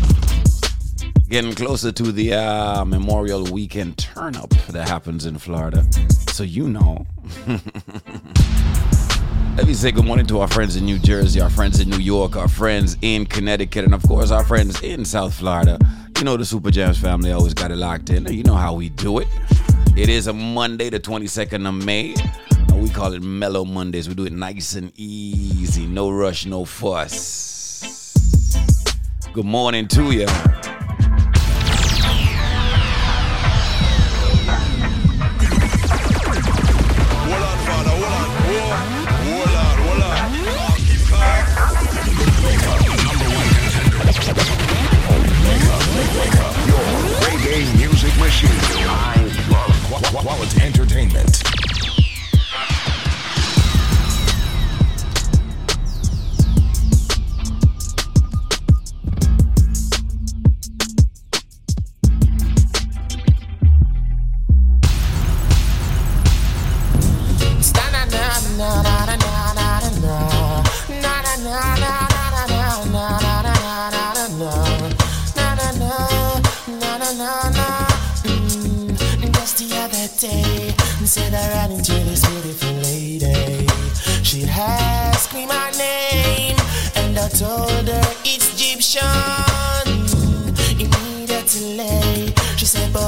Getting 1.28 1.56
closer 1.56 1.90
to 1.90 2.12
the 2.12 2.34
uh, 2.34 2.84
Memorial 2.84 3.42
Weekend 3.42 3.98
turn 3.98 4.36
up 4.36 4.50
that 4.68 4.88
happens 4.88 5.26
in 5.26 5.36
Florida. 5.36 5.84
So 6.30 6.44
you 6.44 6.68
know. 6.68 7.04
Let 9.56 9.66
me 9.66 9.74
say 9.74 9.90
good 9.90 10.04
morning 10.04 10.26
to 10.26 10.38
our 10.38 10.48
friends 10.48 10.76
in 10.76 10.84
New 10.84 11.00
Jersey, 11.00 11.40
our 11.40 11.50
friends 11.50 11.80
in 11.80 11.90
New 11.90 11.98
York, 11.98 12.36
our 12.36 12.46
friends 12.46 12.96
in 13.02 13.26
Connecticut, 13.26 13.84
and 13.84 13.94
of 13.94 14.04
course 14.04 14.30
our 14.30 14.44
friends 14.44 14.80
in 14.82 15.04
South 15.04 15.34
Florida. 15.34 15.78
You 16.18 16.24
know 16.24 16.38
the 16.38 16.46
Super 16.46 16.70
Jams 16.70 16.96
family 16.98 17.30
always 17.30 17.52
got 17.52 17.70
it 17.70 17.76
locked 17.76 18.08
in. 18.08 18.24
You 18.32 18.42
know 18.42 18.54
how 18.54 18.72
we 18.72 18.88
do 18.88 19.18
it. 19.18 19.28
It 19.98 20.08
is 20.08 20.28
a 20.28 20.32
Monday, 20.32 20.88
the 20.88 20.98
22nd 20.98 21.68
of 21.68 21.84
May. 21.84 22.14
And 22.68 22.82
we 22.82 22.88
call 22.88 23.12
it 23.12 23.20
Mellow 23.22 23.66
Mondays. 23.66 24.08
We 24.08 24.14
do 24.14 24.24
it 24.24 24.32
nice 24.32 24.76
and 24.76 24.90
easy. 24.96 25.86
No 25.86 26.08
rush, 26.10 26.46
no 26.46 26.64
fuss. 26.64 28.14
Good 29.34 29.44
morning 29.44 29.86
to 29.88 30.10
you. 30.10 30.26
Quality 50.22 50.65
said 81.16 81.32
I 81.32 81.48
ran 81.48 81.70
into 81.72 81.94
this 82.04 82.22
beautiful 82.28 82.74
lady. 82.90 83.66
She 84.22 84.44
asked 84.44 85.32
me 85.32 85.46
my 85.46 85.70
name, 85.70 86.58
and 86.94 87.18
I 87.18 87.28
told 87.28 87.88
her 87.88 88.08
it's 88.22 88.46
Egyptian. 88.52 89.96
Immediately, 90.84 92.34
she 92.58 92.66
said, 92.66 92.92
Boy, 92.92 93.00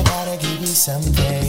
I 0.00 0.02
gotta 0.04 0.36
give 0.36 0.60
you 0.60 0.74
something 0.88 1.48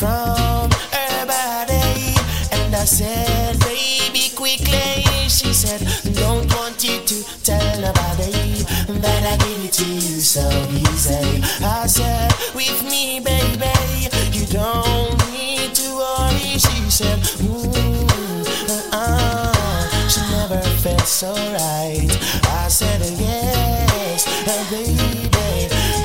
from 0.00 0.68
her 0.96 1.24
body. 1.24 2.12
And 2.52 2.74
I 2.74 2.84
said, 2.84 3.58
Baby, 3.60 4.34
quickly. 4.36 5.00
She 5.28 5.54
said, 5.54 5.80
Don't 6.14 6.46
want 6.56 6.84
you 6.84 7.00
to 7.00 7.16
tell 7.42 7.80
nobody 7.80 8.64
that 9.00 9.22
I 9.32 9.36
give 9.44 9.64
it 9.64 9.72
to 9.80 9.88
you 9.88 10.20
so 10.20 10.46
easy. 10.68 11.42
I 11.64 11.86
said, 11.86 12.32
With 12.54 12.82
me, 12.84 13.20
felt 21.26 21.38
so 21.38 21.52
right. 21.52 22.10
I 22.48 22.68
said, 22.68 23.00
Yes, 23.18 24.26
uh, 24.46 24.64
baby, 24.70 24.96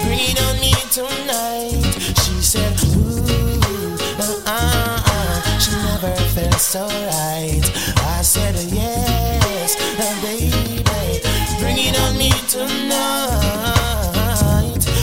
bring 0.03 0.19
it 0.19 0.41
on 0.41 0.59
me 0.59 0.73
tonight. 0.89 1.93
She 2.21 2.41
said, 2.41 2.73
Ooh, 2.83 3.97
uh, 4.19 4.43
uh, 4.45 5.59
she 5.59 5.71
never 5.71 6.15
felt 6.33 6.59
so 6.59 6.87
right. 6.87 7.61
I 7.97 8.21
said, 8.23 8.55
Yes, 8.71 9.75
uh, 9.99 10.21
baby, 10.21 10.83
bring 11.59 11.77
it 11.77 11.99
on 11.99 12.17
me 12.17 12.31
tonight. 12.47 13.51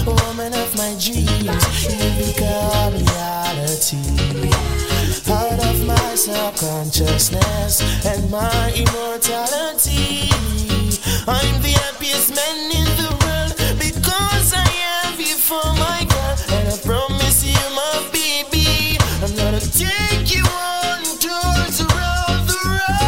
Woman 0.06 0.52
of 0.54 0.74
my 0.76 0.94
dreams, 0.98 1.64
you 1.84 2.10
become 2.18 2.94
reality. 2.94 4.57
Subconsciousness 6.18 7.80
and 8.04 8.28
my 8.28 8.72
immortality. 8.74 10.28
I'm 11.28 11.62
the 11.62 11.78
happiest 11.78 12.34
man 12.34 12.72
in 12.74 12.84
the 12.98 13.10
world 13.22 13.54
because 13.78 14.52
I 14.52 14.66
have 14.66 15.20
you 15.20 15.36
for 15.36 15.62
my 15.78 16.04
girl. 16.10 16.36
And 16.58 16.68
I 16.74 16.76
promise 16.84 17.44
you, 17.44 17.54
my 17.72 18.02
baby, 18.12 18.98
I'm 19.22 19.32
gonna 19.36 19.60
take 19.60 20.34
you 20.34 20.42
on 20.42 21.04
tours 21.22 21.80
around 21.86 22.48
the 22.50 22.58
world. 22.66 22.98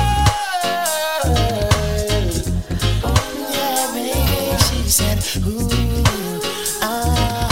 Oh, 3.03 3.11
yeah, 3.51 3.91
baby, 3.93 4.55
she 4.71 4.89
said, 4.89 5.19
ooh, 5.45 5.69
ah, 6.81 7.51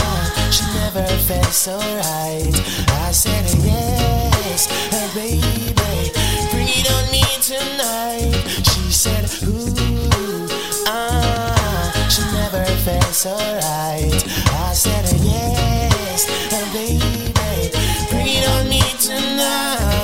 she 0.53 0.63
never 0.79 1.05
felt 1.27 1.53
so 1.53 1.77
right. 1.79 2.18
Felt 13.19 13.39
so 13.39 13.45
right. 13.55 14.25
I 14.53 14.73
said, 14.75 15.05
yes, 15.25 16.29
uh, 16.53 16.73
baby, 16.73 17.71
bring 18.11 18.29
it 18.29 18.49
on 18.49 18.69
me 18.69 18.81
tonight. 19.01 19.99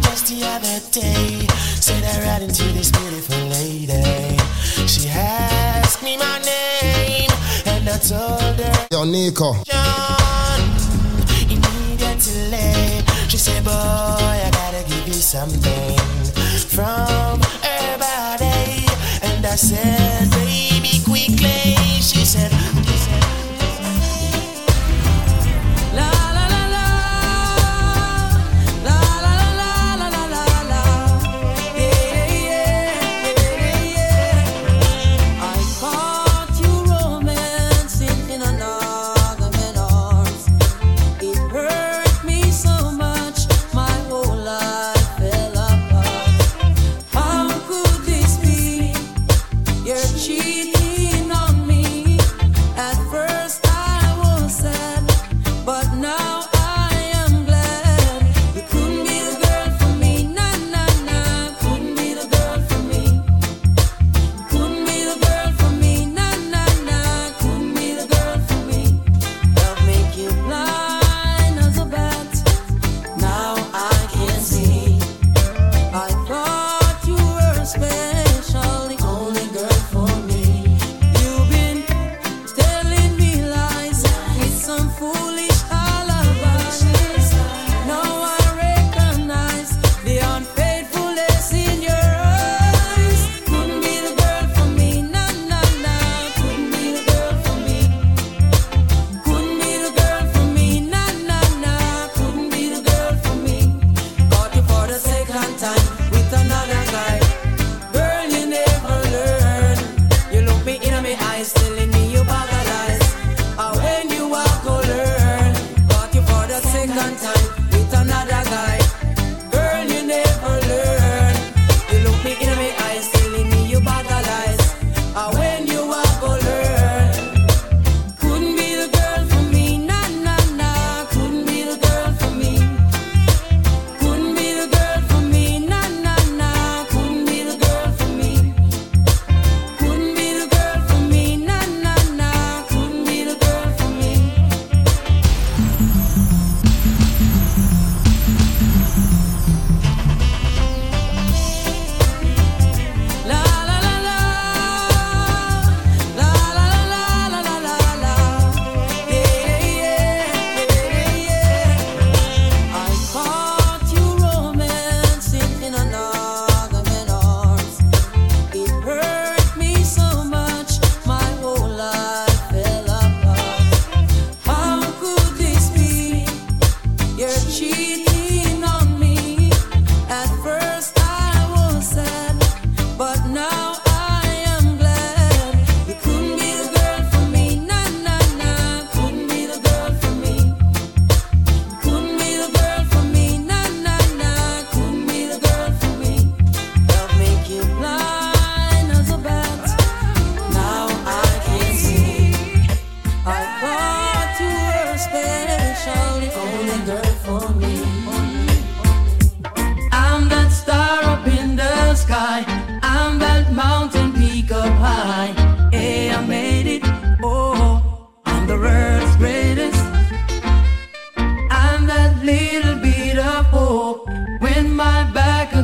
Just 0.00 0.26
the 0.28 0.44
other 0.44 0.80
day, 0.90 1.46
said 1.80 2.02
I 2.04 2.20
ran 2.20 2.42
into 2.42 2.64
this 2.72 2.90
beautiful 2.90 3.36
lady. 3.48 4.38
She 4.86 5.08
asked 5.10 6.02
me 6.02 6.16
my 6.16 6.38
name, 6.38 7.30
and 7.66 7.88
I 7.88 7.98
told 7.98 8.58
her. 8.58 8.86
Yo, 8.90 9.04
Nico. 9.04 9.56
Immediately, 11.50 13.04
she 13.28 13.36
said, 13.36 13.62
Boy, 13.64 13.70
I 13.72 14.50
gotta 14.52 14.84
give 14.88 15.06
you 15.06 15.14
something 15.14 15.98
from 16.68 17.40
her 17.66 17.98
body. 17.98 18.86
And 19.22 19.44
I 19.44 19.56
said, 19.56 20.31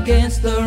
against 0.09 0.41
the 0.41 0.58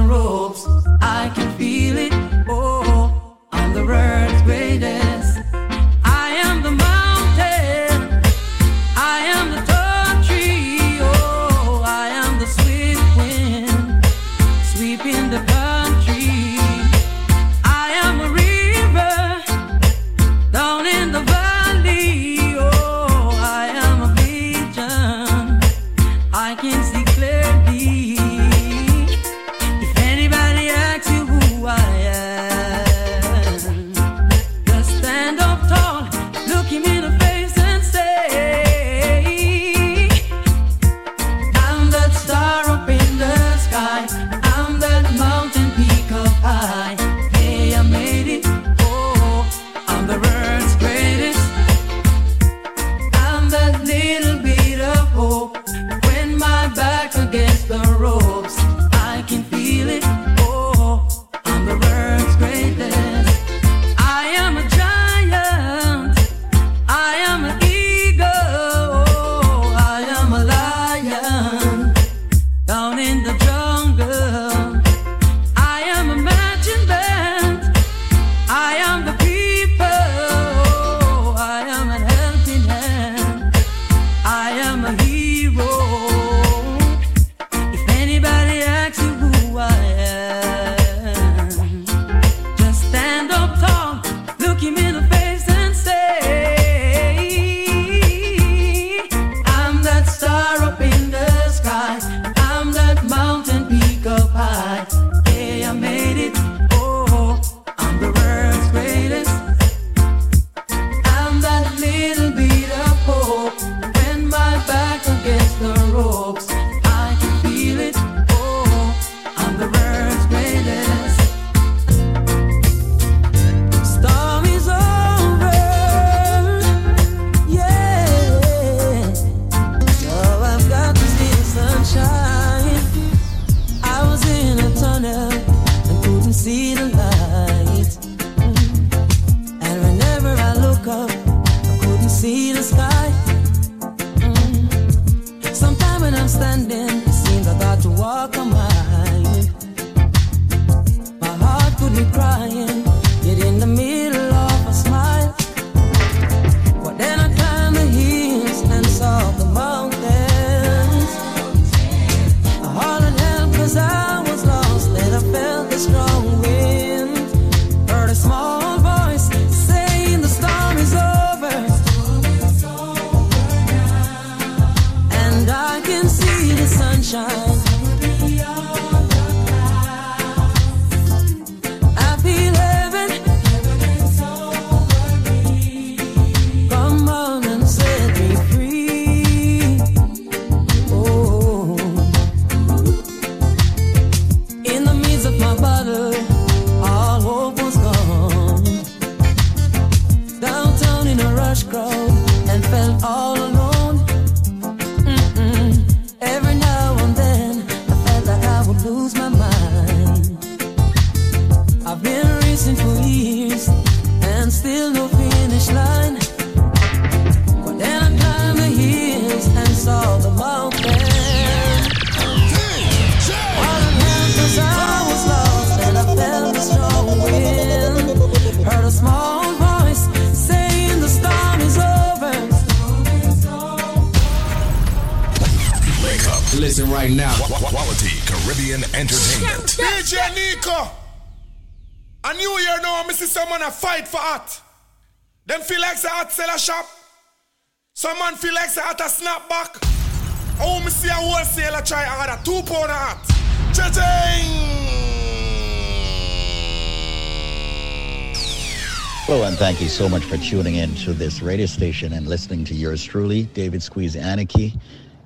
so 260.01 260.09
much 260.09 260.23
for 260.23 260.37
tuning 260.39 260.73
in 260.73 260.95
to 260.95 261.13
this 261.13 261.43
radio 261.43 261.67
station 261.67 262.11
and 262.11 262.27
listening 262.27 262.65
to 262.65 262.73
yours 262.73 263.03
truly, 263.03 263.43
David 263.53 263.83
Squeeze 263.83 264.15
Aniki, 264.15 264.81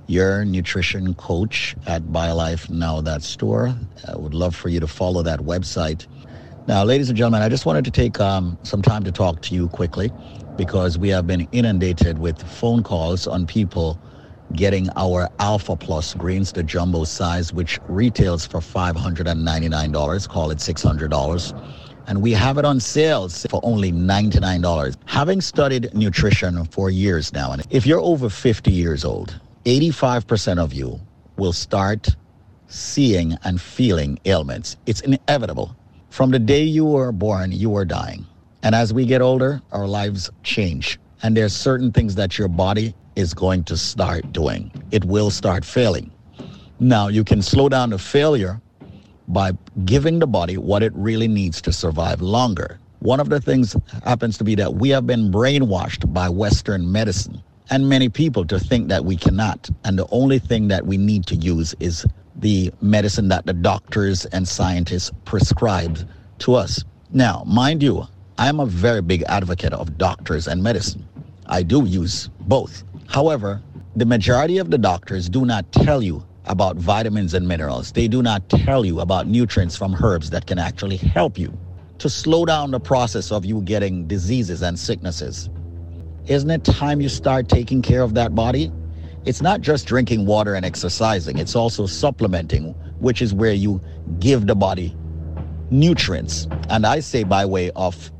your 0.07 0.43
nutrition 0.43 1.13
coach 1.15 1.77
at 1.87 2.03
BioLife 2.03 2.69
Now 2.69 2.99
That 2.99 3.23
Store. 3.23 3.73
I 4.05 4.17
would 4.17 4.33
love 4.33 4.53
for 4.53 4.67
you 4.67 4.81
to 4.81 4.87
follow 4.87 5.23
that 5.23 5.39
website. 5.39 6.07
Now, 6.67 6.83
ladies 6.83 7.07
and 7.07 7.17
gentlemen, 7.17 7.41
I 7.41 7.47
just 7.47 7.65
wanted 7.65 7.85
to 7.85 7.91
take 7.91 8.19
um, 8.19 8.59
some 8.63 8.81
time 8.81 9.05
to 9.05 9.13
talk 9.13 9.39
to 9.43 9.55
you 9.55 9.69
quickly 9.69 10.11
because 10.57 10.97
we 10.97 11.07
have 11.07 11.25
been 11.25 11.47
inundated 11.53 12.19
with 12.19 12.41
phone 12.45 12.83
calls 12.83 13.27
on 13.27 13.47
people 13.47 13.97
getting 14.51 14.89
our 14.97 15.29
Alpha 15.39 15.77
Plus 15.77 16.13
greens, 16.15 16.51
the 16.51 16.63
jumbo 16.63 17.05
size, 17.05 17.53
which 17.53 17.79
retails 17.87 18.45
for 18.45 18.59
$599, 18.59 20.27
call 20.27 20.51
it 20.51 20.57
$600 20.57 21.64
and 22.07 22.21
we 22.21 22.31
have 22.31 22.57
it 22.57 22.65
on 22.65 22.79
sales 22.79 23.45
for 23.49 23.59
only 23.63 23.91
$99. 23.91 24.95
Having 25.05 25.41
studied 25.41 25.93
nutrition 25.93 26.65
for 26.65 26.89
years 26.89 27.33
now, 27.33 27.51
and 27.51 27.65
if 27.69 27.85
you're 27.85 28.01
over 28.01 28.29
50 28.29 28.71
years 28.71 29.05
old, 29.05 29.39
85% 29.65 30.59
of 30.59 30.73
you 30.73 30.99
will 31.37 31.53
start 31.53 32.15
seeing 32.67 33.37
and 33.43 33.59
feeling 33.59 34.19
ailments. 34.25 34.77
It's 34.85 35.01
inevitable. 35.01 35.75
From 36.09 36.31
the 36.31 36.39
day 36.39 36.63
you 36.63 36.85
were 36.85 37.11
born, 37.11 37.51
you 37.51 37.69
were 37.69 37.85
dying. 37.85 38.25
And 38.63 38.73
as 38.73 38.93
we 38.93 39.05
get 39.05 39.21
older, 39.21 39.61
our 39.71 39.87
lives 39.87 40.29
change. 40.43 40.99
And 41.23 41.35
there's 41.35 41.55
certain 41.55 41.91
things 41.91 42.15
that 42.15 42.37
your 42.37 42.47
body 42.47 42.95
is 43.15 43.33
going 43.33 43.63
to 43.65 43.77
start 43.77 44.31
doing. 44.31 44.71
It 44.91 45.05
will 45.05 45.29
start 45.29 45.63
failing. 45.63 46.11
Now, 46.79 47.07
you 47.07 47.23
can 47.23 47.41
slow 47.41 47.69
down 47.69 47.91
the 47.91 47.97
failure 47.97 48.61
by 49.27 49.51
giving 49.85 50.19
the 50.19 50.27
body 50.27 50.57
what 50.57 50.83
it 50.83 50.93
really 50.95 51.27
needs 51.27 51.61
to 51.61 51.71
survive 51.71 52.21
longer. 52.21 52.79
One 52.99 53.19
of 53.19 53.29
the 53.29 53.39
things 53.39 53.75
happens 54.03 54.37
to 54.37 54.43
be 54.43 54.55
that 54.55 54.75
we 54.75 54.89
have 54.89 55.05
been 55.05 55.31
brainwashed 55.31 56.11
by 56.13 56.29
Western 56.29 56.91
medicine 56.91 57.41
and 57.69 57.89
many 57.89 58.09
people 58.09 58.45
to 58.45 58.59
think 58.59 58.89
that 58.89 59.05
we 59.05 59.15
cannot. 59.15 59.69
And 59.83 59.97
the 59.97 60.07
only 60.11 60.39
thing 60.39 60.67
that 60.69 60.85
we 60.85 60.97
need 60.97 61.25
to 61.27 61.35
use 61.35 61.75
is 61.79 62.05
the 62.35 62.71
medicine 62.81 63.27
that 63.29 63.45
the 63.45 63.53
doctors 63.53 64.25
and 64.27 64.47
scientists 64.47 65.11
prescribe 65.25 66.07
to 66.39 66.55
us. 66.55 66.83
Now, 67.11 67.43
mind 67.45 67.81
you, 67.81 68.07
I 68.37 68.49
am 68.49 68.59
a 68.59 68.65
very 68.65 69.01
big 69.01 69.23
advocate 69.23 69.73
of 69.73 69.97
doctors 69.97 70.47
and 70.47 70.61
medicine. 70.61 71.07
I 71.47 71.63
do 71.63 71.85
use 71.85 72.29
both. 72.41 72.83
However, 73.07 73.61
the 73.95 74.05
majority 74.05 74.57
of 74.57 74.71
the 74.71 74.77
doctors 74.77 75.29
do 75.29 75.45
not 75.45 75.71
tell 75.71 76.01
you 76.01 76.25
about 76.47 76.77
vitamins 76.77 77.33
and 77.33 77.47
minerals. 77.47 77.91
They 77.91 78.07
do 78.07 78.21
not 78.21 78.47
tell 78.49 78.85
you 78.85 78.99
about 78.99 79.27
nutrients 79.27 79.75
from 79.75 79.95
herbs 80.03 80.29
that 80.29 80.45
can 80.47 80.59
actually 80.59 80.97
help 80.97 81.37
you 81.37 81.57
to 81.99 82.09
slow 82.09 82.45
down 82.45 82.71
the 82.71 82.79
process 82.79 83.31
of 83.31 83.45
you 83.45 83.61
getting 83.61 84.07
diseases 84.07 84.61
and 84.61 84.77
sicknesses. 84.77 85.49
Isn't 86.27 86.49
it 86.49 86.63
time 86.63 87.01
you 87.01 87.09
start 87.09 87.49
taking 87.49 87.81
care 87.81 88.01
of 88.01 88.13
that 88.15 88.35
body? 88.35 88.71
It's 89.25 89.41
not 89.41 89.61
just 89.61 89.87
drinking 89.87 90.25
water 90.25 90.55
and 90.55 90.65
exercising, 90.65 91.37
it's 91.37 91.55
also 91.55 91.85
supplementing, 91.85 92.73
which 92.99 93.21
is 93.21 93.33
where 93.33 93.53
you 93.53 93.81
give 94.19 94.47
the 94.47 94.55
body 94.55 94.95
nutrients. 95.71 96.47
And 96.69 96.85
I 96.85 96.99
say 96.99 97.23
by 97.23 97.45
way 97.45 97.71
of 97.71 98.11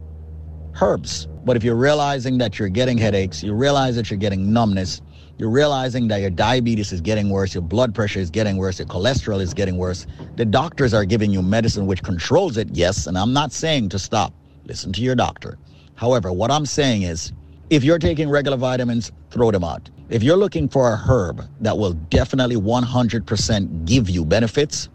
herbs. 0.81 1.27
But 1.45 1.56
if 1.56 1.64
you're 1.64 1.76
realizing 1.76 2.39
that 2.39 2.57
you're 2.57 2.69
getting 2.69 2.97
headaches, 2.97 3.43
you 3.43 3.53
realize 3.53 3.95
that 3.97 4.10
you're 4.10 4.18
getting 4.18 4.52
numbness, 4.52 5.02
you're 5.38 5.49
realizing 5.49 6.07
that 6.07 6.22
your 6.22 6.30
diabetes 6.30 6.91
is 6.91 7.02
getting 7.02 7.30
worse, 7.30 7.53
your 7.53 7.62
blood 7.62 7.94
pressure 7.94 8.20
is 8.20 8.30
getting 8.30 8.57
worse, 8.57 8.80
your 8.80 8.88
cholesterol 8.88 9.41
is 9.41 9.53
getting 9.53 9.78
worse, 9.78 10.07
the 10.36 10.45
doctors 10.45 10.94
are 10.94 11.06
giving 11.06 11.32
you 11.32 11.41
medicine 11.41 11.88
which 11.88 12.03
controls 12.03 12.57
it, 12.57 12.70
yes, 12.72 13.07
and 13.07 13.18
I'm 13.18 13.34
not 13.34 13.52
saying 13.52 13.90
to 13.90 13.99
stop. 13.99 14.34
Listen 14.66 14.94
to 14.94 15.02
your 15.02 15.16
doctor. 15.16 15.57
However, 15.95 16.32
what 16.32 16.52
I'm 16.52 16.66
saying 16.66 17.03
is 17.03 17.34
if 17.70 17.84
you're 17.84 17.99
taking 17.99 18.30
regular 18.30 18.57
vitamins, 18.57 19.12
throw 19.30 19.52
them 19.52 19.64
out. 19.64 19.90
If 20.10 20.24
you're 20.24 20.38
looking 20.38 20.70
for 20.70 20.91
a 20.91 20.95
herb 20.95 21.44
that 21.62 21.78
will 21.78 21.94
definitely 21.94 22.56
100% 22.56 23.86
give 23.86 24.10
you 24.10 24.24
benefits, 24.24 24.90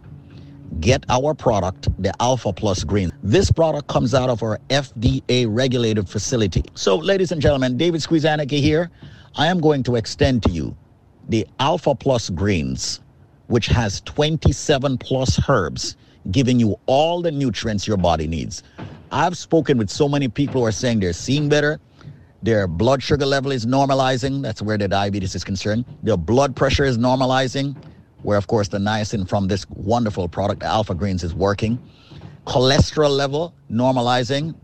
get 0.79 1.03
our 1.09 1.33
product, 1.33 1.89
the 2.01 2.13
Alpha 2.21 2.53
Plus 2.53 2.83
Green. 2.83 3.11
This 3.21 3.51
product 3.51 3.87
comes 3.87 4.13
out 4.13 4.29
of 4.29 4.41
our 4.41 4.57
FDA 4.69 5.45
regulated 5.49 6.07
facility. 6.07 6.63
So, 6.75 6.95
ladies 6.95 7.31
and 7.31 7.41
gentlemen, 7.41 7.77
David 7.77 8.01
Squeezaniki 8.01 8.59
here. 8.61 8.89
I 9.35 9.47
am 9.47 9.61
going 9.61 9.83
to 9.83 9.95
extend 9.95 10.43
to 10.43 10.51
you 10.51 10.75
the 11.29 11.47
Alpha 11.59 11.95
Plus 11.95 12.29
Greens, 12.29 12.99
which 13.47 13.67
has 13.67 14.01
27 14.01 14.97
plus 14.97 15.39
herbs, 15.47 15.95
giving 16.31 16.59
you 16.59 16.77
all 16.85 17.21
the 17.21 17.31
nutrients 17.31 17.87
your 17.87 17.95
body 17.95 18.27
needs. 18.27 18.61
I've 19.09 19.37
spoken 19.37 19.77
with 19.77 19.89
so 19.89 20.09
many 20.09 20.27
people 20.27 20.61
who 20.61 20.67
are 20.67 20.71
saying 20.71 20.99
they're 20.99 21.13
seeing 21.13 21.47
better. 21.47 21.79
Their 22.43 22.67
blood 22.67 23.01
sugar 23.01 23.25
level 23.25 23.53
is 23.53 23.65
normalizing. 23.65 24.41
That's 24.41 24.61
where 24.61 24.77
the 24.77 24.89
diabetes 24.89 25.33
is 25.33 25.45
concerned. 25.45 25.85
Their 26.03 26.17
blood 26.17 26.53
pressure 26.53 26.83
is 26.83 26.97
normalizing, 26.97 27.77
where, 28.23 28.37
of 28.37 28.47
course, 28.47 28.67
the 28.67 28.79
niacin 28.79 29.29
from 29.29 29.47
this 29.47 29.65
wonderful 29.69 30.27
product, 30.27 30.63
Alpha 30.63 30.93
Greens, 30.93 31.23
is 31.23 31.33
working. 31.33 31.79
Cholesterol 32.45 33.15
level 33.15 33.53
normalizing. 33.71 34.55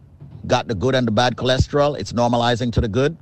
Got 0.46 0.68
the 0.68 0.76
good 0.76 0.96
and 0.96 1.08
the 1.08 1.12
bad 1.12 1.38
cholesterol. 1.38 1.98
It's 1.98 2.12
normalizing 2.12 2.74
to 2.74 2.82
the 2.82 2.88
good. 2.88 3.16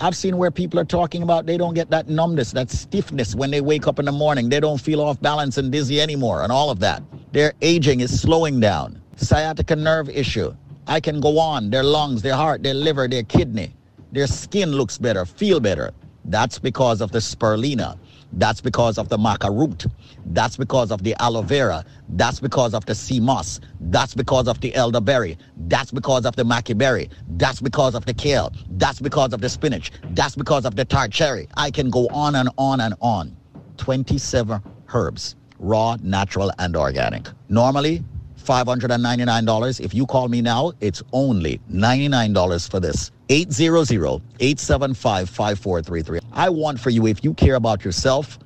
I've 0.00 0.16
seen 0.16 0.36
where 0.36 0.50
people 0.50 0.78
are 0.78 0.84
talking 0.84 1.22
about 1.22 1.46
they 1.46 1.56
don't 1.56 1.74
get 1.74 1.90
that 1.90 2.08
numbness, 2.08 2.52
that 2.52 2.70
stiffness 2.70 3.34
when 3.34 3.50
they 3.50 3.60
wake 3.60 3.86
up 3.86 3.98
in 3.98 4.04
the 4.04 4.12
morning. 4.12 4.48
They 4.48 4.60
don't 4.60 4.80
feel 4.80 5.00
off 5.00 5.20
balance 5.20 5.56
and 5.56 5.72
dizzy 5.72 6.00
anymore, 6.00 6.42
and 6.42 6.52
all 6.52 6.70
of 6.70 6.80
that. 6.80 7.02
Their 7.32 7.54
aging 7.62 8.00
is 8.00 8.20
slowing 8.20 8.60
down. 8.60 9.00
Sciatica 9.16 9.74
nerve 9.74 10.10
issue. 10.10 10.54
I 10.86 11.00
can 11.00 11.20
go 11.20 11.38
on. 11.38 11.70
Their 11.70 11.82
lungs, 11.82 12.22
their 12.22 12.34
heart, 12.34 12.62
their 12.62 12.74
liver, 12.74 13.08
their 13.08 13.22
kidney. 13.22 13.74
Their 14.12 14.26
skin 14.26 14.72
looks 14.72 14.98
better, 14.98 15.24
feel 15.24 15.60
better. 15.60 15.92
That's 16.26 16.58
because 16.58 17.00
of 17.00 17.12
the 17.12 17.18
spirulina. 17.18 17.98
That's 18.32 18.60
because 18.60 18.98
of 18.98 19.08
the 19.08 19.16
maca 19.16 19.50
root. 19.50 19.86
That's 20.26 20.56
because 20.56 20.90
of 20.90 21.02
the 21.02 21.14
aloe 21.20 21.42
vera. 21.42 21.84
That's 22.10 22.40
because 22.40 22.74
of 22.74 22.84
the 22.86 22.94
sea 22.94 23.20
moss. 23.20 23.60
That's 23.80 24.14
because 24.14 24.48
of 24.48 24.60
the 24.60 24.74
elderberry. 24.74 25.38
That's 25.56 25.90
because 25.90 26.26
of 26.26 26.36
the 26.36 26.44
maqui 26.44 26.76
berry. 26.76 27.10
That's 27.30 27.60
because 27.60 27.94
of 27.94 28.04
the 28.06 28.14
kale. 28.14 28.52
That's 28.70 29.00
because 29.00 29.32
of 29.32 29.40
the 29.40 29.48
spinach. 29.48 29.92
That's 30.10 30.34
because 30.36 30.64
of 30.64 30.76
the 30.76 30.84
tart 30.84 31.12
cherry. 31.12 31.48
I 31.56 31.70
can 31.70 31.90
go 31.90 32.08
on 32.08 32.34
and 32.34 32.50
on 32.58 32.80
and 32.80 32.94
on. 33.00 33.36
27 33.78 34.62
herbs, 34.92 35.36
raw, 35.58 35.96
natural, 36.02 36.50
and 36.58 36.76
organic. 36.76 37.28
Normally, 37.48 38.04
$599. 38.46 39.80
If 39.80 39.94
you 39.94 40.06
call 40.06 40.28
me 40.28 40.40
now, 40.40 40.72
it's 40.80 41.02
only 41.12 41.60
$99 41.70 42.70
for 42.70 42.80
this. 42.80 43.10
800-875-5433. 43.28 46.20
I 46.32 46.48
want 46.48 46.80
for 46.80 46.88
you, 46.90 47.06
if 47.06 47.22
you 47.24 47.34
care 47.34 47.56
about 47.56 47.84
yourself, 47.84 48.38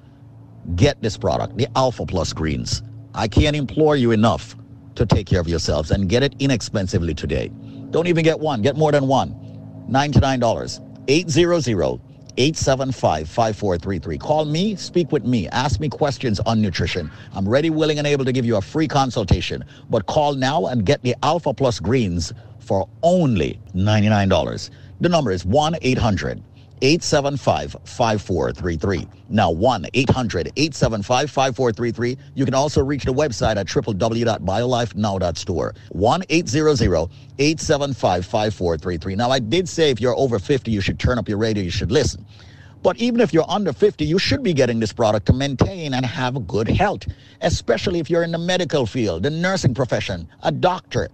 get 0.74 1.00
this 1.02 1.16
product, 1.16 1.56
the 1.56 1.68
Alpha 1.76 2.04
Plus 2.06 2.32
Greens. 2.32 2.82
I 3.14 3.28
can't 3.28 3.54
implore 3.54 3.94
you 3.96 4.10
enough 4.12 4.56
to 4.94 5.04
take 5.06 5.26
care 5.26 5.40
of 5.40 5.48
yourselves 5.48 5.90
and 5.90 6.08
get 6.08 6.22
it 6.22 6.34
inexpensively 6.38 7.12
today. 7.14 7.50
Don't 7.90 8.06
even 8.06 8.24
get 8.24 8.40
one, 8.40 8.62
get 8.62 8.76
more 8.76 8.92
than 8.92 9.06
one. 9.06 9.34
$99. 9.90 10.86
800 11.08 12.00
875 12.40 13.28
5433. 13.28 14.16
Call 14.18 14.46
me, 14.46 14.74
speak 14.74 15.12
with 15.12 15.24
me, 15.24 15.46
ask 15.48 15.78
me 15.78 15.90
questions 15.90 16.40
on 16.40 16.62
nutrition. 16.62 17.10
I'm 17.34 17.46
ready, 17.46 17.68
willing, 17.68 17.98
and 17.98 18.06
able 18.06 18.24
to 18.24 18.32
give 18.32 18.46
you 18.46 18.56
a 18.56 18.62
free 18.62 18.88
consultation. 18.88 19.62
But 19.90 20.06
call 20.06 20.34
now 20.34 20.66
and 20.66 20.86
get 20.86 21.02
the 21.02 21.14
Alpha 21.22 21.52
Plus 21.52 21.78
Greens 21.78 22.32
for 22.58 22.88
only 23.02 23.60
$99. 23.74 24.70
The 25.02 25.08
number 25.10 25.32
is 25.32 25.44
1 25.44 25.76
800 25.82 26.42
875 26.82 27.76
5433. 27.84 29.06
Now, 29.28 29.50
1 29.50 29.86
800 29.92 30.52
875 30.56 31.30
5433. 31.30 32.18
You 32.34 32.44
can 32.44 32.54
also 32.54 32.82
reach 32.82 33.04
the 33.04 33.12
website 33.12 33.56
at 33.56 33.66
www.biolifenow.store. 33.66 35.74
1 35.90 36.22
800 36.28 37.10
875 37.38 38.26
5433. 38.26 39.16
Now, 39.16 39.30
I 39.30 39.38
did 39.38 39.68
say 39.68 39.90
if 39.90 40.00
you're 40.00 40.16
over 40.16 40.38
50, 40.38 40.70
you 40.70 40.80
should 40.80 40.98
turn 40.98 41.18
up 41.18 41.28
your 41.28 41.38
radio, 41.38 41.62
you 41.62 41.70
should 41.70 41.92
listen. 41.92 42.24
But 42.82 42.96
even 42.96 43.20
if 43.20 43.34
you're 43.34 43.48
under 43.48 43.72
50, 43.72 44.06
you 44.06 44.18
should 44.18 44.42
be 44.42 44.54
getting 44.54 44.80
this 44.80 44.92
product 44.92 45.26
to 45.26 45.34
maintain 45.34 45.92
and 45.92 46.06
have 46.06 46.46
good 46.46 46.68
health, 46.68 47.02
especially 47.42 47.98
if 47.98 48.08
you're 48.08 48.22
in 48.22 48.32
the 48.32 48.38
medical 48.38 48.86
field, 48.86 49.22
the 49.22 49.30
nursing 49.30 49.74
profession, 49.74 50.28
a 50.42 50.50
doctor. 50.50 51.10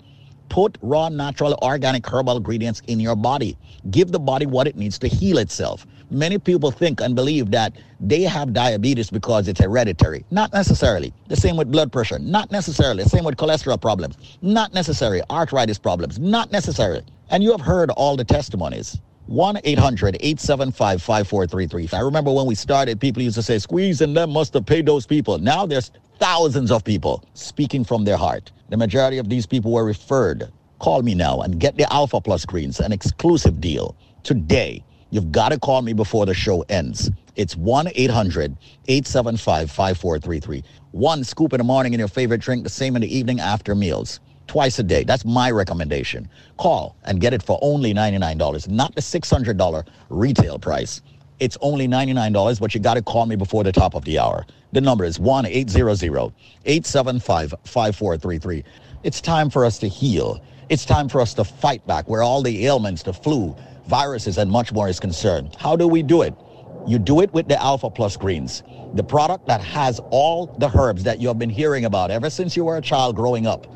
Put 0.48 0.78
raw, 0.80 1.08
natural, 1.08 1.58
organic 1.62 2.06
herbal 2.06 2.36
ingredients 2.36 2.80
in 2.86 3.00
your 3.00 3.16
body. 3.16 3.58
Give 3.90 4.10
the 4.10 4.18
body 4.18 4.46
what 4.46 4.66
it 4.66 4.76
needs 4.76 4.98
to 5.00 5.08
heal 5.08 5.38
itself. 5.38 5.86
Many 6.10 6.38
people 6.38 6.70
think 6.70 7.00
and 7.00 7.14
believe 7.14 7.50
that 7.50 7.74
they 8.00 8.22
have 8.22 8.52
diabetes 8.52 9.10
because 9.10 9.48
it's 9.48 9.60
hereditary. 9.60 10.24
Not 10.30 10.52
necessarily. 10.52 11.12
The 11.28 11.36
same 11.36 11.56
with 11.56 11.70
blood 11.70 11.92
pressure. 11.92 12.18
Not 12.18 12.50
necessarily. 12.50 13.02
The 13.04 13.10
same 13.10 13.24
with 13.24 13.36
cholesterol 13.36 13.80
problems. 13.80 14.16
Not 14.42 14.72
necessarily. 14.74 15.22
Arthritis 15.30 15.78
problems. 15.78 16.18
Not 16.18 16.52
necessarily. 16.52 17.02
And 17.30 17.42
you 17.42 17.50
have 17.52 17.60
heard 17.60 17.90
all 17.90 18.16
the 18.16 18.24
testimonies. 18.24 19.00
1 19.26 19.58
800 19.64 20.16
875 20.20 21.02
5433. 21.02 21.98
I 21.98 22.02
remember 22.02 22.32
when 22.32 22.46
we 22.46 22.54
started, 22.54 23.00
people 23.00 23.22
used 23.22 23.34
to 23.34 23.42
say, 23.42 23.58
Squeeze 23.58 24.00
and 24.00 24.16
them 24.16 24.30
must 24.30 24.54
have 24.54 24.66
paid 24.66 24.86
those 24.86 25.04
people. 25.06 25.38
Now 25.38 25.66
there's 25.66 25.90
thousands 26.18 26.70
of 26.70 26.84
people 26.84 27.24
speaking 27.34 27.84
from 27.84 28.04
their 28.04 28.16
heart. 28.16 28.52
The 28.68 28.76
majority 28.76 29.18
of 29.18 29.28
these 29.28 29.46
people 29.46 29.72
were 29.72 29.84
referred. 29.84 30.52
Call 30.78 31.02
me 31.02 31.14
now 31.14 31.40
and 31.40 31.58
get 31.58 31.76
the 31.76 31.90
Alpha 31.92 32.20
Plus 32.20 32.44
Greens, 32.44 32.80
an 32.80 32.92
exclusive 32.92 33.60
deal 33.60 33.96
today. 34.22 34.84
You've 35.10 35.32
got 35.32 35.50
to 35.50 35.58
call 35.58 35.82
me 35.82 35.92
before 35.94 36.26
the 36.26 36.34
show 36.34 36.62
ends. 36.68 37.10
It's 37.36 37.56
1 37.56 37.88
800 37.94 38.56
875 38.88 39.70
5433. 39.70 40.62
One 40.92 41.24
scoop 41.24 41.52
in 41.52 41.58
the 41.58 41.64
morning 41.64 41.94
in 41.94 41.98
your 41.98 42.08
favorite 42.08 42.40
drink, 42.40 42.64
the 42.64 42.70
same 42.70 42.96
in 42.96 43.02
the 43.02 43.16
evening 43.16 43.40
after 43.40 43.74
meals. 43.74 44.20
Twice 44.46 44.78
a 44.78 44.82
day. 44.82 45.04
That's 45.04 45.24
my 45.24 45.50
recommendation. 45.50 46.28
Call 46.58 46.96
and 47.04 47.20
get 47.20 47.32
it 47.32 47.42
for 47.42 47.58
only 47.62 47.92
$99, 47.94 48.68
not 48.68 48.94
the 48.94 49.00
$600 49.00 49.86
retail 50.08 50.58
price. 50.58 51.00
It's 51.40 51.58
only 51.60 51.88
$99, 51.88 52.60
but 52.60 52.74
you 52.74 52.80
got 52.80 52.94
to 52.94 53.02
call 53.02 53.26
me 53.26 53.36
before 53.36 53.64
the 53.64 53.72
top 53.72 53.94
of 53.94 54.04
the 54.04 54.18
hour. 54.18 54.46
The 54.72 54.80
number 54.80 55.04
is 55.04 55.18
1 55.18 55.46
800 55.46 56.32
875 56.64 57.54
5433. 57.64 58.64
It's 59.02 59.20
time 59.20 59.50
for 59.50 59.64
us 59.64 59.78
to 59.78 59.88
heal. 59.88 60.42
It's 60.68 60.84
time 60.84 61.08
for 61.08 61.20
us 61.20 61.32
to 61.34 61.44
fight 61.44 61.86
back 61.86 62.08
where 62.08 62.24
all 62.24 62.42
the 62.42 62.66
ailments, 62.66 63.04
the 63.04 63.12
flu, 63.12 63.54
viruses, 63.86 64.36
and 64.36 64.50
much 64.50 64.72
more 64.72 64.88
is 64.88 64.98
concerned. 64.98 65.54
How 65.60 65.76
do 65.76 65.86
we 65.86 66.02
do 66.02 66.22
it? 66.22 66.34
You 66.88 66.98
do 66.98 67.20
it 67.20 67.32
with 67.32 67.46
the 67.46 67.60
Alpha 67.62 67.88
Plus 67.88 68.16
Greens, 68.16 68.64
the 68.92 69.04
product 69.04 69.46
that 69.46 69.60
has 69.60 70.00
all 70.10 70.46
the 70.58 70.68
herbs 70.76 71.04
that 71.04 71.20
you 71.20 71.28
have 71.28 71.38
been 71.38 71.50
hearing 71.50 71.84
about 71.84 72.10
ever 72.10 72.30
since 72.30 72.56
you 72.56 72.64
were 72.64 72.78
a 72.78 72.82
child 72.82 73.14
growing 73.14 73.46
up. 73.46 73.66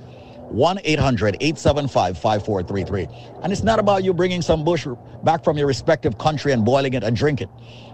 1 0.50 0.80
800 0.82 1.36
875 1.40 2.18
5433. 2.18 3.06
And 3.44 3.52
it's 3.52 3.62
not 3.62 3.78
about 3.78 4.02
you 4.02 4.12
bringing 4.12 4.42
some 4.42 4.64
bush 4.64 4.84
back 5.22 5.44
from 5.44 5.56
your 5.56 5.68
respective 5.68 6.18
country 6.18 6.52
and 6.52 6.64
boiling 6.64 6.94
it 6.94 7.04
and 7.04 7.16
drink 7.16 7.40
it. 7.40 7.48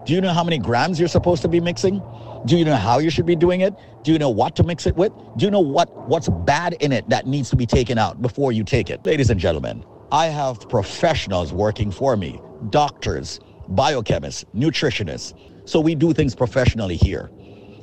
Do 0.06 0.12
you 0.14 0.20
know 0.20 0.32
how 0.32 0.44
many 0.44 0.58
grams 0.58 1.00
you're 1.00 1.08
supposed 1.08 1.42
to 1.42 1.48
be 1.48 1.58
mixing? 1.58 2.00
Do 2.44 2.56
you 2.56 2.64
know 2.64 2.76
how 2.76 3.00
you 3.00 3.10
should 3.10 3.26
be 3.26 3.34
doing 3.34 3.62
it? 3.62 3.74
Do 4.04 4.12
you 4.12 4.20
know 4.20 4.30
what 4.30 4.54
to 4.54 4.62
mix 4.62 4.86
it 4.86 4.94
with? 4.94 5.12
Do 5.36 5.44
you 5.44 5.50
know 5.50 5.58
what, 5.58 5.92
what's 6.08 6.28
bad 6.28 6.74
in 6.74 6.92
it 6.92 7.08
that 7.08 7.26
needs 7.26 7.50
to 7.50 7.56
be 7.56 7.66
taken 7.66 7.98
out 7.98 8.22
before 8.22 8.52
you 8.52 8.62
take 8.62 8.88
it? 8.88 9.04
Ladies 9.04 9.30
and 9.30 9.40
gentlemen, 9.40 9.84
I 10.12 10.26
have 10.26 10.60
professionals 10.68 11.52
working 11.52 11.90
for 11.90 12.16
me 12.16 12.40
doctors, 12.70 13.40
biochemists, 13.72 14.44
nutritionists. 14.54 15.34
So 15.68 15.80
we 15.80 15.96
do 15.96 16.12
things 16.12 16.36
professionally 16.36 16.96
here. 16.96 17.28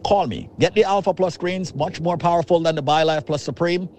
Call 0.06 0.26
me. 0.28 0.50
Get 0.60 0.76
the 0.76 0.86
Alpha 0.86 1.14
Plus 1.14 1.36
greens, 1.36 1.76
much 1.76 2.00
more 2.00 2.18
powerful 2.18 2.62
than 2.62 2.76
the 2.76 2.84
BioLife 2.84 3.26
Plus 3.26 3.44
Supreme. 3.44 3.90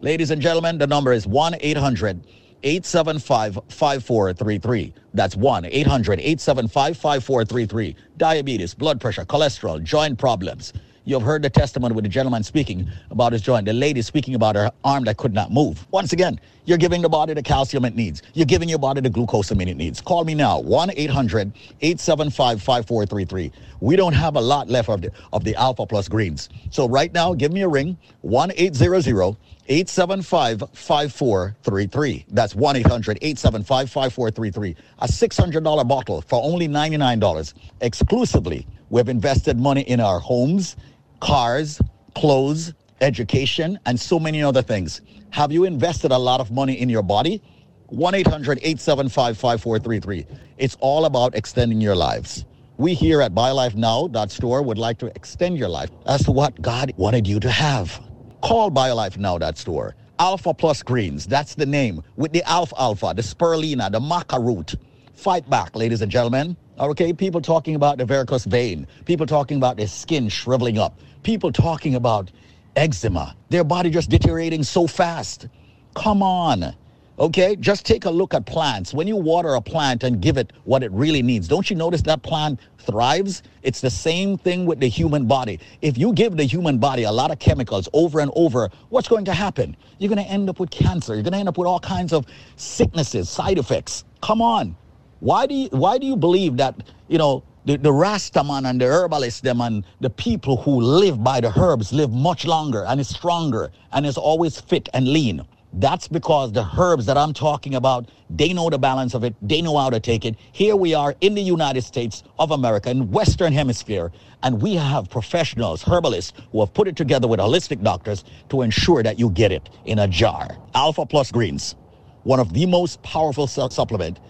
Ladies 0.00 0.30
and 0.30 0.40
gentlemen, 0.40 0.78
the 0.78 0.86
number 0.86 1.12
is 1.12 1.26
1 1.26 1.56
800 1.60 2.24
875 2.64 3.58
5433. 3.68 4.94
That's 5.12 5.36
1 5.36 5.66
800 5.66 6.18
875 6.20 6.96
5433. 6.96 7.96
Diabetes, 8.16 8.74
blood 8.74 9.00
pressure, 9.00 9.24
cholesterol, 9.24 9.82
joint 9.82 10.18
problems. 10.18 10.72
You've 11.06 11.22
heard 11.22 11.42
the 11.42 11.50
testimony 11.50 11.94
with 11.94 12.04
the 12.04 12.08
gentleman 12.08 12.42
speaking 12.42 12.88
about 13.10 13.32
his 13.32 13.42
joint, 13.42 13.66
the 13.66 13.74
lady 13.74 14.00
speaking 14.00 14.34
about 14.34 14.56
her 14.56 14.70
arm 14.84 15.04
that 15.04 15.18
could 15.18 15.34
not 15.34 15.52
move. 15.52 15.86
Once 15.90 16.14
again, 16.14 16.40
you're 16.64 16.78
giving 16.78 17.02
the 17.02 17.10
body 17.10 17.34
the 17.34 17.42
calcium 17.42 17.84
it 17.84 17.94
needs. 17.94 18.22
You're 18.32 18.46
giving 18.46 18.70
your 18.70 18.78
body 18.78 19.02
the 19.02 19.10
glucosamine 19.10 19.68
it 19.68 19.76
needs. 19.76 20.00
Call 20.00 20.24
me 20.24 20.34
now, 20.34 20.60
1 20.60 20.92
800 20.96 21.52
875 21.82 22.62
5433. 22.62 23.52
We 23.80 23.96
don't 23.96 24.14
have 24.14 24.36
a 24.36 24.40
lot 24.40 24.70
left 24.70 24.88
of 24.88 25.02
the, 25.02 25.12
of 25.34 25.44
the 25.44 25.54
Alpha 25.56 25.84
Plus 25.84 26.08
greens. 26.08 26.48
So 26.70 26.88
right 26.88 27.12
now, 27.12 27.34
give 27.34 27.52
me 27.52 27.60
a 27.62 27.68
ring, 27.68 27.98
1 28.22 28.52
800 28.56 29.36
875 29.68 30.70
5433. 30.72 32.24
That's 32.30 32.54
1 32.54 32.76
800 32.76 33.18
875 33.20 33.90
5433. 33.90 34.76
A 35.00 35.06
$600 35.06 35.88
bottle 35.88 36.22
for 36.22 36.42
only 36.42 36.66
$99 36.66 37.54
exclusively. 37.82 38.66
We've 38.90 39.08
invested 39.08 39.58
money 39.58 39.82
in 39.82 40.00
our 40.00 40.20
homes, 40.20 40.76
cars, 41.24 41.80
clothes, 42.14 42.74
education, 43.00 43.78
and 43.86 43.98
so 43.98 44.20
many 44.20 44.42
other 44.42 44.60
things. 44.60 45.00
Have 45.30 45.50
you 45.50 45.64
invested 45.64 46.12
a 46.12 46.18
lot 46.18 46.38
of 46.38 46.50
money 46.50 46.78
in 46.78 46.90
your 46.90 47.02
body? 47.02 47.42
1 47.86 48.14
800 48.14 48.58
875 48.58 49.38
5433. 49.38 50.26
It's 50.58 50.76
all 50.80 51.06
about 51.06 51.34
extending 51.34 51.80
your 51.80 51.96
lives. 51.96 52.44
We 52.76 52.92
here 52.92 53.22
at 53.22 53.32
BioLifeNow.store 53.32 54.62
would 54.62 54.76
like 54.76 54.98
to 54.98 55.06
extend 55.16 55.56
your 55.56 55.68
life 55.68 55.88
to 56.24 56.30
what 56.30 56.60
God 56.60 56.92
wanted 56.96 57.26
you 57.26 57.40
to 57.40 57.50
have. 57.50 58.02
Call 58.42 58.70
BioLifeNow.store. 58.70 59.96
Alpha 60.18 60.52
Plus 60.52 60.82
Greens, 60.82 61.26
that's 61.26 61.54
the 61.54 61.66
name, 61.66 62.02
with 62.16 62.32
the 62.32 62.42
alfalfa, 62.48 63.14
the 63.16 63.22
Spirulina, 63.22 63.90
the 63.90 63.98
Maca 63.98 64.38
root. 64.44 64.74
Fight 65.14 65.48
back, 65.48 65.74
ladies 65.74 66.02
and 66.02 66.12
gentlemen. 66.12 66.56
Okay, 66.78 67.12
people 67.12 67.40
talking 67.40 67.76
about 67.76 67.98
the 67.98 68.04
varicose 68.04 68.44
vein, 68.44 68.88
people 69.04 69.26
talking 69.26 69.58
about 69.58 69.76
their 69.76 69.86
skin 69.86 70.28
shriveling 70.28 70.76
up, 70.76 70.98
people 71.22 71.52
talking 71.52 71.94
about 71.94 72.32
eczema, 72.74 73.36
their 73.48 73.62
body 73.62 73.90
just 73.90 74.10
deteriorating 74.10 74.64
so 74.64 74.88
fast. 74.88 75.46
Come 75.94 76.20
on. 76.20 76.74
Okay, 77.16 77.54
just 77.54 77.86
take 77.86 78.06
a 78.06 78.10
look 78.10 78.34
at 78.34 78.44
plants. 78.44 78.92
When 78.92 79.06
you 79.06 79.14
water 79.14 79.54
a 79.54 79.60
plant 79.60 80.02
and 80.02 80.20
give 80.20 80.36
it 80.36 80.52
what 80.64 80.82
it 80.82 80.90
really 80.90 81.22
needs, 81.22 81.46
don't 81.46 81.70
you 81.70 81.76
notice 81.76 82.02
that 82.02 82.24
plant 82.24 82.58
thrives? 82.78 83.44
It's 83.62 83.80
the 83.80 83.90
same 83.90 84.36
thing 84.36 84.66
with 84.66 84.80
the 84.80 84.88
human 84.88 85.26
body. 85.26 85.60
If 85.80 85.96
you 85.96 86.12
give 86.12 86.36
the 86.36 86.42
human 86.42 86.78
body 86.78 87.04
a 87.04 87.12
lot 87.12 87.30
of 87.30 87.38
chemicals 87.38 87.88
over 87.92 88.18
and 88.18 88.32
over, 88.34 88.68
what's 88.88 89.06
going 89.06 89.26
to 89.26 89.32
happen? 89.32 89.76
You're 90.00 90.12
going 90.12 90.24
to 90.24 90.28
end 90.28 90.50
up 90.50 90.58
with 90.58 90.72
cancer. 90.72 91.14
You're 91.14 91.22
going 91.22 91.34
to 91.34 91.38
end 91.38 91.48
up 91.48 91.56
with 91.56 91.68
all 91.68 91.78
kinds 91.78 92.12
of 92.12 92.26
sicknesses, 92.56 93.30
side 93.30 93.58
effects. 93.58 94.02
Come 94.20 94.42
on. 94.42 94.76
Why 95.20 95.46
do 95.46 95.54
you, 95.54 95.68
why 95.70 95.98
do 95.98 96.06
you 96.06 96.16
believe 96.16 96.56
that, 96.58 96.74
you 97.08 97.18
know, 97.18 97.42
the, 97.64 97.76
the 97.76 97.90
Rastaman 97.90 98.68
and 98.68 98.80
the 98.80 98.86
herbalists, 98.86 99.40
them 99.40 99.60
and 99.60 99.84
the 100.00 100.10
people 100.10 100.58
who 100.58 100.80
live 100.80 101.24
by 101.24 101.40
the 101.40 101.52
herbs 101.58 101.92
live 101.92 102.12
much 102.12 102.44
longer 102.44 102.84
and 102.86 103.00
is 103.00 103.08
stronger 103.08 103.70
and 103.92 104.04
is 104.04 104.18
always 104.18 104.60
fit 104.60 104.88
and 104.92 105.08
lean? 105.08 105.46
That's 105.76 106.06
because 106.06 106.52
the 106.52 106.64
herbs 106.78 107.06
that 107.06 107.16
I'm 107.16 107.32
talking 107.32 107.74
about, 107.74 108.08
they 108.30 108.52
know 108.52 108.70
the 108.70 108.78
balance 108.78 109.12
of 109.14 109.24
it. 109.24 109.34
They 109.42 109.60
know 109.60 109.76
how 109.76 109.90
to 109.90 109.98
take 109.98 110.24
it. 110.24 110.36
Here 110.52 110.76
we 110.76 110.94
are 110.94 111.16
in 111.20 111.34
the 111.34 111.42
United 111.42 111.82
States 111.82 112.22
of 112.38 112.52
America, 112.52 112.90
in 112.90 113.10
Western 113.10 113.52
Hemisphere, 113.52 114.12
and 114.44 114.62
we 114.62 114.76
have 114.76 115.10
professionals, 115.10 115.82
herbalists, 115.82 116.32
who 116.52 116.60
have 116.60 116.72
put 116.74 116.86
it 116.86 116.94
together 116.94 117.26
with 117.26 117.40
holistic 117.40 117.82
doctors 117.82 118.24
to 118.50 118.62
ensure 118.62 119.02
that 119.02 119.18
you 119.18 119.30
get 119.30 119.50
it 119.50 119.68
in 119.84 119.98
a 119.98 120.06
jar. 120.06 120.56
Alpha 120.76 121.06
Plus 121.06 121.32
Greens, 121.32 121.74
one 122.22 122.38
of 122.38 122.52
the 122.52 122.66
most 122.66 123.02
powerful 123.02 123.48
su- 123.48 123.68
supplement 123.70 124.20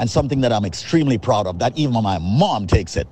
and 0.00 0.10
something 0.10 0.40
that 0.40 0.50
I'm 0.50 0.64
extremely 0.64 1.18
proud 1.18 1.46
of, 1.46 1.58
that 1.58 1.76
even 1.76 2.02
my 2.02 2.18
mom 2.18 2.66
takes 2.66 2.96
it. 2.96 3.06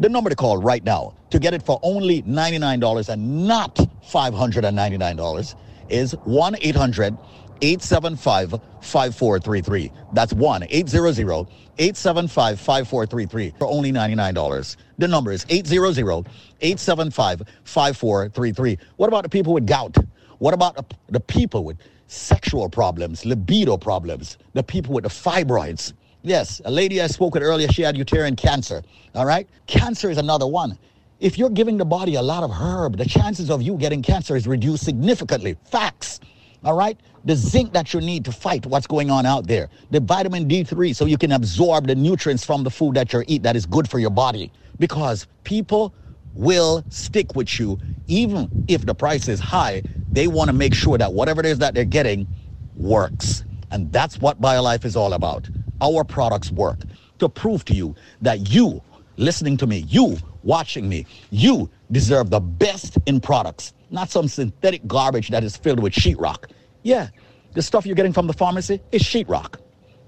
The 0.00 0.08
number 0.08 0.30
to 0.30 0.34
call 0.36 0.56
right 0.56 0.82
now 0.82 1.14
to 1.28 1.38
get 1.38 1.52
it 1.52 1.62
for 1.62 1.78
only 1.82 2.22
$99 2.22 3.10
and 3.10 3.46
not 3.46 3.76
$599 3.76 5.54
is 5.90 6.12
1 6.24 6.56
800 6.58 7.18
875 7.60 8.50
5433. 8.80 9.92
That's 10.14 10.32
1 10.32 10.62
800 10.70 11.46
875 11.78 12.58
5433 12.58 13.54
for 13.58 13.66
only 13.66 13.92
$99. 13.92 14.76
The 14.96 15.08
number 15.08 15.32
is 15.32 15.44
800 15.50 16.26
875 16.62 17.42
5433. 17.64 18.78
What 18.96 19.08
about 19.08 19.22
the 19.24 19.28
people 19.28 19.52
with 19.52 19.66
gout? 19.66 19.98
What 20.38 20.54
about 20.54 20.76
the, 20.76 20.84
the 21.10 21.20
people 21.20 21.62
with 21.62 21.76
sexual 22.06 22.70
problems, 22.70 23.26
libido 23.26 23.76
problems, 23.76 24.38
the 24.54 24.62
people 24.62 24.94
with 24.94 25.04
the 25.04 25.10
fibroids? 25.10 25.92
Yes, 26.24 26.62
a 26.64 26.70
lady 26.70 27.00
I 27.00 27.08
spoke 27.08 27.34
with 27.34 27.42
earlier, 27.42 27.66
she 27.68 27.82
had 27.82 27.96
uterine 27.96 28.36
cancer. 28.36 28.82
All 29.16 29.26
right? 29.26 29.48
Cancer 29.66 30.08
is 30.08 30.18
another 30.18 30.46
one. 30.46 30.78
If 31.18 31.36
you're 31.36 31.50
giving 31.50 31.76
the 31.76 31.84
body 31.84 32.14
a 32.14 32.22
lot 32.22 32.44
of 32.44 32.50
herb, 32.52 32.96
the 32.96 33.04
chances 33.04 33.50
of 33.50 33.60
you 33.60 33.76
getting 33.76 34.02
cancer 34.02 34.36
is 34.36 34.46
reduced 34.46 34.84
significantly. 34.84 35.56
Facts. 35.64 36.20
All 36.64 36.76
right? 36.76 36.98
The 37.24 37.34
zinc 37.34 37.72
that 37.72 37.92
you 37.92 38.00
need 38.00 38.24
to 38.24 38.32
fight 38.32 38.64
what's 38.66 38.86
going 38.86 39.10
on 39.10 39.26
out 39.26 39.48
there. 39.48 39.68
The 39.90 39.98
vitamin 39.98 40.48
D3 40.48 40.94
so 40.94 41.06
you 41.06 41.18
can 41.18 41.32
absorb 41.32 41.88
the 41.88 41.94
nutrients 41.96 42.44
from 42.44 42.62
the 42.62 42.70
food 42.70 42.94
that 42.94 43.12
you 43.12 43.24
eat 43.26 43.42
that 43.42 43.56
is 43.56 43.66
good 43.66 43.90
for 43.90 43.98
your 43.98 44.10
body. 44.10 44.52
Because 44.78 45.26
people 45.42 45.92
will 46.34 46.84
stick 46.88 47.34
with 47.34 47.58
you 47.58 47.78
even 48.06 48.48
if 48.68 48.86
the 48.86 48.94
price 48.94 49.26
is 49.26 49.40
high. 49.40 49.82
They 50.12 50.28
want 50.28 50.48
to 50.50 50.52
make 50.52 50.74
sure 50.74 50.98
that 50.98 51.12
whatever 51.12 51.40
it 51.40 51.46
is 51.46 51.58
that 51.58 51.74
they're 51.74 51.84
getting 51.84 52.28
works. 52.76 53.44
And 53.72 53.92
that's 53.92 54.20
what 54.20 54.40
BioLife 54.40 54.84
is 54.84 54.94
all 54.94 55.14
about. 55.14 55.48
Our 55.82 56.04
products 56.04 56.52
work 56.52 56.78
to 57.18 57.28
prove 57.28 57.64
to 57.66 57.74
you 57.74 57.94
that 58.20 58.48
you, 58.50 58.80
listening 59.16 59.56
to 59.58 59.66
me, 59.66 59.78
you 59.88 60.16
watching 60.44 60.88
me, 60.88 61.06
you 61.30 61.68
deserve 61.90 62.30
the 62.30 62.40
best 62.40 62.98
in 63.06 63.20
products, 63.20 63.74
not 63.90 64.08
some 64.08 64.28
synthetic 64.28 64.86
garbage 64.86 65.28
that 65.30 65.42
is 65.42 65.56
filled 65.56 65.80
with 65.80 65.92
sheetrock. 65.92 66.50
Yeah, 66.84 67.08
the 67.54 67.62
stuff 67.62 67.84
you're 67.84 67.96
getting 67.96 68.12
from 68.12 68.28
the 68.28 68.32
pharmacy 68.32 68.80
is 68.92 69.02
sheetrock. 69.02 69.56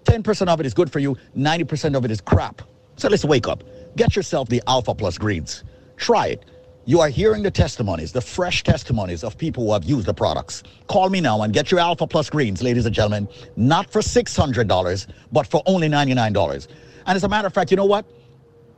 10% 0.05 0.49
of 0.49 0.61
it 0.61 0.67
is 0.67 0.75
good 0.75 0.93
for 0.93 1.01
you, 1.01 1.17
90% 1.37 1.97
of 1.97 2.05
it 2.05 2.11
is 2.13 2.21
crap. 2.21 2.63
So 2.97 3.09
let's 3.09 3.25
wake 3.25 3.49
up. 3.49 3.65
Get 3.97 4.15
yourself 4.15 4.49
the 4.49 4.63
Alpha 4.69 4.95
Plus 4.95 5.19
greens. 5.19 5.65
Try 5.97 6.29
it. 6.29 6.45
You 6.87 7.01
are 7.01 7.09
hearing 7.09 7.43
the 7.43 7.51
testimonies, 7.51 8.13
the 8.13 8.21
fresh 8.21 8.63
testimonies 8.63 9.25
of 9.25 9.39
people 9.39 9.65
who 9.65 9.73
have 9.73 9.85
used 9.85 10.07
the 10.07 10.13
products. 10.13 10.63
Call 10.87 11.09
me 11.09 11.19
now 11.19 11.41
and 11.41 11.51
get 11.51 11.71
your 11.71 11.81
Alpha 11.81 12.07
Plus 12.07 12.29
greens, 12.29 12.63
ladies 12.63 12.85
and 12.85 12.95
gentlemen, 12.95 13.27
not 13.57 13.91
for 13.91 14.03
$600, 14.03 15.07
but 15.33 15.47
for 15.47 15.63
only 15.65 15.89
$99. 15.89 16.69
And 17.07 17.17
as 17.17 17.25
a 17.25 17.29
matter 17.29 17.47
of 17.47 17.55
fact, 17.55 17.71
you 17.71 17.79
know 17.79 17.87
what? 17.87 18.05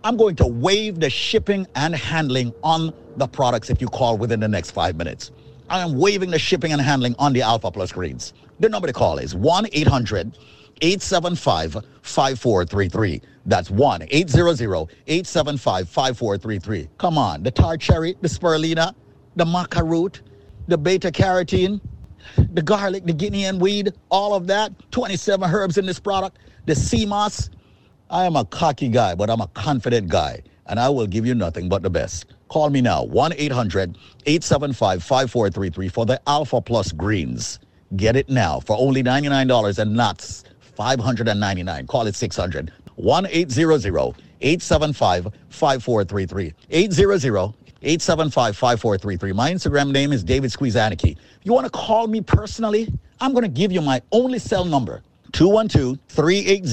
I'm 0.05 0.17
going 0.17 0.37
to 0.37 0.47
waive 0.47 1.01
the 1.01 1.11
shipping 1.11 1.67
and 1.75 1.97
handling 1.97 2.55
on 2.63 2.95
the 3.17 3.27
products 3.27 3.71
if 3.71 3.81
you 3.81 3.89
call 3.89 4.17
within 4.17 4.39
the 4.39 4.47
next 4.47 4.71
five 4.71 4.95
minutes. 4.95 5.33
I 5.69 5.81
am 5.81 5.99
waiving 5.99 6.31
the 6.31 6.39
shipping 6.39 6.73
and 6.73 6.81
handling 6.81 7.17
on 7.19 7.33
the 7.33 7.43
Alpha 7.43 7.73
Plus 7.73 7.91
greens. 7.91 8.35
The 8.61 8.69
number 8.69 8.87
to 8.87 8.93
call 8.93 9.19
is 9.19 9.35
1 9.35 9.67
800 9.73 10.39
875 10.81 11.85
5433. 12.03 13.23
That's 13.47 13.71
1 13.71 14.03
800 14.11 14.61
875 15.07 15.89
5433. 15.89 16.89
Come 16.99 17.19
on, 17.19 17.43
the 17.43 17.51
tart 17.51 17.81
cherry, 17.81 18.17
the 18.21 18.29
spirulina, 18.29 18.95
the 19.37 19.45
maca 19.45 19.89
root, 19.89 20.23
the 20.69 20.77
beta 20.77 21.11
carotene, 21.11 21.81
the 22.53 22.63
garlic, 22.63 23.07
the 23.07 23.13
guinea 23.13 23.43
hen 23.43 23.59
weed, 23.59 23.93
all 24.11 24.35
of 24.35 24.47
that. 24.49 24.73
27 24.91 25.49
herbs 25.51 25.79
in 25.79 25.87
this 25.87 26.01
product. 26.01 26.39
The 26.67 26.75
sea 26.75 27.07
moss. 27.07 27.51
I 28.11 28.25
am 28.25 28.37
a 28.37 28.45
cocky 28.45 28.89
guy, 28.89 29.15
but 29.15 29.31
I'm 29.31 29.41
a 29.41 29.49
confident 29.49 30.09
guy, 30.09 30.43
and 30.67 30.79
I 30.79 30.89
will 30.89 31.07
give 31.07 31.27
you 31.27 31.35
nothing 31.35 31.69
but 31.69 31.83
the 31.83 31.91
best. 31.91 32.27
Call 32.49 32.71
me 32.71 32.81
now, 32.81 33.05
1 33.05 33.33
800 33.37 33.97
875 34.27 35.03
5433 35.03 35.89
for 35.89 36.07
the 36.07 36.21
Alpha 36.29 36.61
Plus 36.61 36.93
Greens. 36.93 37.59
Get 37.97 38.17
it 38.17 38.29
now 38.29 38.61
for 38.61 38.77
only 38.79 39.03
$99 39.03 39.79
and 39.79 39.95
not 39.95 40.21
599 40.77 41.87
Call 41.87 42.07
it 42.07 42.15
600 42.15 42.73
1 42.97 43.27
875 44.41 45.29
5433. 45.51 46.55
800 46.71 47.55
875 47.83 48.57
5433. 48.57 49.33
My 49.33 49.53
Instagram 49.53 49.93
name 49.93 50.13
is 50.13 50.25
David. 50.25 50.53
If 50.53 51.17
you 51.43 51.53
want 51.53 51.65
to 51.65 51.71
call 51.71 52.07
me 52.07 52.21
personally, 52.21 52.93
I'm 53.21 53.33
going 53.33 53.43
to 53.43 53.49
give 53.49 53.73
you 53.73 53.81
my 53.81 54.03
only 54.13 54.39
cell 54.39 54.65
number 54.65 55.03
212 55.33 55.99
380 56.09 56.69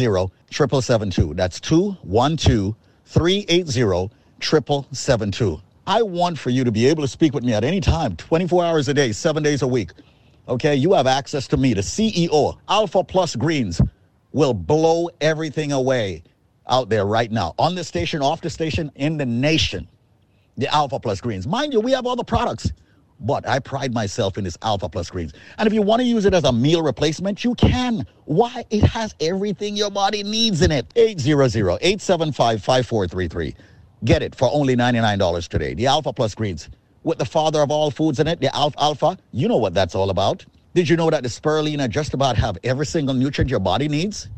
7772. 0.52 1.34
That's 1.34 1.60
212 1.60 2.76
380 3.06 4.12
7772. 4.42 5.62
I 5.86 6.02
want 6.02 6.40
for 6.40 6.50
you 6.50 6.64
to 6.64 6.72
be 6.72 6.86
able 6.88 7.04
to 7.04 7.08
speak 7.08 7.34
with 7.34 7.44
me 7.44 7.54
at 7.54 7.66
any 7.66 7.82
time, 7.82 8.16
24 8.16 8.64
hours 8.64 8.88
a 8.88 8.94
day, 8.94 9.12
seven 9.12 9.44
days 9.44 9.62
a 9.62 9.68
week. 9.68 9.92
Okay, 10.48 10.76
you 10.76 10.94
have 10.94 11.08
access 11.08 11.48
to 11.48 11.58
me, 11.58 11.74
the 11.74 11.82
CEO. 11.82 12.58
Alpha 12.68 13.04
Plus 13.04 13.36
Greens 13.36 13.82
will 14.34 14.54
blow 14.54 15.10
everything 15.22 15.72
away 15.72 16.22
out 16.68 16.90
there 16.90 17.06
right 17.06 17.32
now 17.32 17.56
on 17.58 17.74
the 17.76 17.84
station, 17.84 18.22
off 18.22 18.42
the 18.42 18.50
station, 18.50 18.92
in 18.96 19.18
the 19.18 19.26
nation. 19.26 19.88
The 20.58 20.68
Alpha 20.74 21.00
Plus 21.00 21.22
Greens. 21.22 21.48
Mind 21.48 21.72
you, 21.74 21.80
we 21.80 21.94
have 21.94 22.06
all 22.06 22.18
the 22.18 22.24
products, 22.24 22.72
but 23.22 23.48
I 23.48 23.60
pride 23.60 23.94
myself 23.94 24.38
in 24.38 24.44
this 24.44 24.58
Alpha 24.62 24.90
Plus 24.90 25.10
Greens. 25.10 25.32
And 25.58 25.66
if 25.66 25.74
you 25.74 25.82
want 25.82 26.02
to 26.02 26.06
use 26.06 26.26
it 26.26 26.34
as 26.34 26.44
a 26.44 26.52
meal 26.52 26.82
replacement, 26.82 27.42
you 27.44 27.56
can. 27.56 28.06
Why? 28.26 28.66
It 28.70 28.84
has 28.84 29.16
everything 29.20 29.78
your 29.78 29.92
body 29.92 30.24
needs 30.24 30.62
in 30.62 30.72
it. 30.72 30.90
800-875-5433. 30.96 33.56
Get 34.04 34.22
it 34.22 34.36
for 34.36 34.50
only 34.52 34.76
$99 34.76 35.48
today. 35.48 35.74
The 35.74 35.88
Alpha 35.88 36.12
Plus 36.12 36.36
Greens. 36.36 36.68
With 37.04 37.18
the 37.18 37.26
father 37.26 37.62
of 37.62 37.70
all 37.70 37.92
foods 37.92 38.20
in 38.20 38.28
it, 38.28 38.40
the 38.40 38.56
alfalfa, 38.56 39.18
you 39.32 39.48
know 39.48 39.58
what 39.58 39.74
that's 39.74 39.96
all 39.96 40.10
about. 40.10 40.46
Did 40.74 40.90
you 40.90 40.96
know 40.96 41.10
that 41.10 41.24
the 41.24 41.30
spirulina 41.30 41.90
just 41.90 42.14
about 42.14 42.38
have 42.38 42.58
every 42.64 42.86
single 42.86 43.14
nutrient 43.14 43.52
your 43.52 43.60
body 43.60 43.90
needs? 43.90 44.30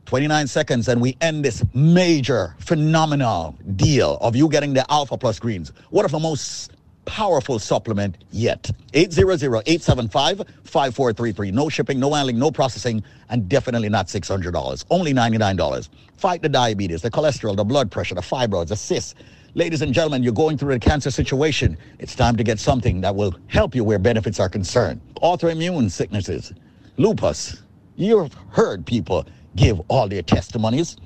29 0.06 0.46
seconds 0.46 0.88
and 0.88 1.00
we 1.02 1.16
end 1.20 1.44
this 1.44 1.62
major, 1.74 2.56
phenomenal 2.60 3.54
deal 3.76 4.16
of 4.22 4.34
you 4.34 4.48
getting 4.48 4.72
the 4.72 4.90
Alpha 4.90 5.18
Plus 5.18 5.38
Greens. 5.38 5.70
One 5.90 6.06
of 6.06 6.12
the 6.12 6.18
most 6.18 6.72
powerful 7.08 7.58
supplement 7.58 8.16
yet. 8.30 8.70
800-875-5433. 8.92 11.52
No 11.52 11.68
shipping, 11.68 11.98
no 11.98 12.12
handling, 12.12 12.38
no 12.38 12.50
processing, 12.50 13.02
and 13.30 13.48
definitely 13.48 13.88
not 13.88 14.08
$600. 14.08 14.84
Only 14.90 15.14
$99. 15.14 15.88
Fight 16.16 16.42
the 16.42 16.48
diabetes, 16.48 17.02
the 17.02 17.10
cholesterol, 17.10 17.56
the 17.56 17.64
blood 17.64 17.90
pressure, 17.90 18.14
the 18.14 18.20
fibroids, 18.20 18.68
the 18.68 18.76
cysts. 18.76 19.16
Ladies 19.54 19.82
and 19.82 19.94
gentlemen, 19.94 20.22
you're 20.22 20.34
going 20.34 20.58
through 20.58 20.74
a 20.74 20.78
cancer 20.78 21.10
situation. 21.10 21.78
It's 21.98 22.14
time 22.14 22.36
to 22.36 22.44
get 22.44 22.60
something 22.60 23.00
that 23.00 23.16
will 23.16 23.34
help 23.46 23.74
you 23.74 23.82
where 23.82 23.98
benefits 23.98 24.38
are 24.38 24.50
concerned. 24.50 25.00
Autoimmune 25.22 25.90
sicknesses, 25.90 26.52
lupus. 26.98 27.62
You've 27.96 28.34
heard 28.50 28.84
people 28.86 29.26
give 29.56 29.80
all 29.88 30.06
their 30.06 30.22
testimonies. 30.22 30.96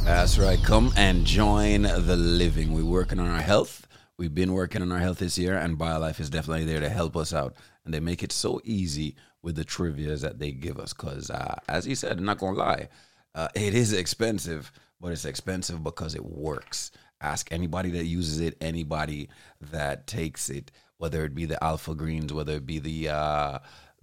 That's 0.03 0.39
right. 0.39 0.57
Come 0.63 0.91
and 0.95 1.25
join 1.25 1.81
the 1.83 2.15
living. 2.15 2.73
We're 2.73 2.85
working 2.85 3.19
on 3.19 3.27
our 3.27 3.41
health. 3.41 3.86
We've 4.17 4.33
been 4.33 4.53
working 4.53 4.81
on 4.81 4.91
our 4.91 4.97
health 4.97 5.19
this 5.19 5.37
year, 5.37 5.55
and 5.55 5.77
BioLife 5.77 6.19
is 6.19 6.31
definitely 6.31 6.65
there 6.65 6.79
to 6.79 6.89
help 6.89 7.15
us 7.15 7.33
out. 7.33 7.55
And 7.85 7.93
they 7.93 7.99
make 7.99 8.23
it 8.23 8.31
so 8.31 8.59
easy 8.63 9.15
with 9.43 9.55
the 9.55 9.63
trivias 9.63 10.21
that 10.21 10.39
they 10.39 10.51
give 10.51 10.79
us. 10.79 10.91
Because, 10.91 11.29
uh, 11.29 11.59
as 11.69 11.85
he 11.85 11.93
said, 11.93 12.17
I'm 12.17 12.25
not 12.25 12.39
going 12.39 12.55
to 12.55 12.59
lie, 12.59 12.89
uh, 13.35 13.49
it 13.53 13.75
is 13.75 13.93
expensive, 13.93 14.71
but 14.99 15.11
it's 15.11 15.25
expensive 15.25 15.83
because 15.83 16.15
it 16.15 16.25
works. 16.25 16.89
Ask 17.21 17.51
anybody 17.51 17.91
that 17.91 18.05
uses 18.05 18.39
it, 18.39 18.57
anybody 18.59 19.29
that 19.61 20.07
takes 20.07 20.49
it, 20.49 20.71
whether 20.97 21.23
it 21.23 21.35
be 21.35 21.45
the 21.45 21.63
alpha 21.63 21.93
greens, 21.93 22.33
whether 22.33 22.53
it 22.53 22.65
be 22.65 22.79
the 22.79 23.09
uh, 23.09 23.59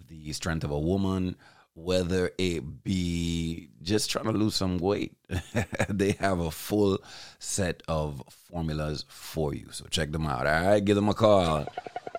the 0.09 0.33
strength 0.33 0.63
of 0.63 0.71
a 0.71 0.79
woman, 0.79 1.35
whether 1.75 2.31
it 2.39 2.85
be 2.85 3.69
just 3.83 4.11
trying 4.11 4.27
to 4.27 4.33
lose 4.33 4.55
some 4.55 4.79
weight. 4.79 5.17
they 5.89 6.13
have 6.13 6.39
a 6.39 6.51
full 6.51 6.99
set 7.41 7.83
of 7.89 8.23
formulas 8.55 9.05
for 9.09 9.53
you. 9.53 9.67
So 9.73 9.85
check 9.91 10.13
them 10.13 10.27
out. 10.29 10.47
All 10.47 10.65
right, 10.65 10.85
give 10.85 10.95
them 10.95 11.09
a 11.09 11.15
call. 11.15 11.67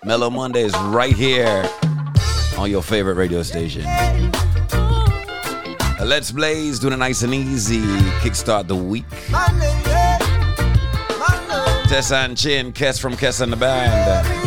Mellow 0.03 0.29
Mondays 0.29 0.75
right 0.87 1.15
here 1.15 1.65
on 2.57 2.69
your 2.69 2.83
favorite 2.83 3.13
radio 3.13 3.41
station. 3.41 3.85
Uh, 3.85 4.43
Let's 6.03 6.31
Blaze 6.31 6.77
doing 6.79 6.91
it 6.91 6.97
nice 6.97 7.23
and 7.23 7.33
easy. 7.33 7.79
Kickstart 8.19 8.67
the 8.67 8.75
week. 8.75 9.05
Tessa 11.87 12.17
and 12.17 12.37
Chin, 12.37 12.73
Kes 12.73 12.99
from 12.99 13.13
Kes 13.13 13.39
and 13.39 13.53
the 13.53 13.55
Band. 13.55 14.44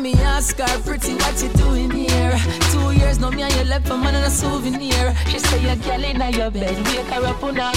me 0.00 0.14
ask 0.14 0.58
her, 0.58 0.80
pretty, 0.82 1.14
what 1.14 1.42
you 1.42 1.48
doing 1.50 1.90
here? 1.90 2.38
Two 2.72 2.92
years 2.92 3.18
now, 3.18 3.30
me 3.30 3.42
and 3.42 3.54
you 3.54 3.64
left 3.64 3.88
for 3.88 3.96
man 3.96 4.14
and 4.14 4.24
a 4.24 4.30
souvenir. 4.30 5.14
She 5.28 5.38
say 5.38 5.60
your 5.62 5.76
girl 5.76 6.04
in 6.04 6.20
your 6.34 6.50
bed, 6.50 6.76
wake 6.86 7.06
her 7.06 7.26
up 7.26 7.42
on 7.42 7.56
her. 7.56 7.72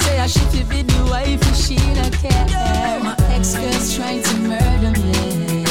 Say 0.00 0.18
I 0.18 0.26
should 0.26 0.68
be 0.68 0.82
the 0.82 1.08
wife 1.10 1.40
if 1.40 1.56
she 1.56 1.76
not 1.94 2.12
care. 2.12 3.00
My 3.00 3.16
ex 3.34 3.54
girl's 3.54 3.96
trying 3.96 4.22
to 4.22 4.36
murder 4.36 4.92
me. 5.00 5.64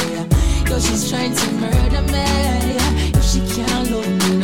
Yo, 0.68 0.78
she's 0.78 1.08
trying 1.10 1.34
to 1.34 1.52
murder 1.52 2.02
me. 2.12 2.24
If 3.14 3.24
she 3.24 3.40
can't 3.54 3.90
love 3.90 4.08
me 4.30 4.41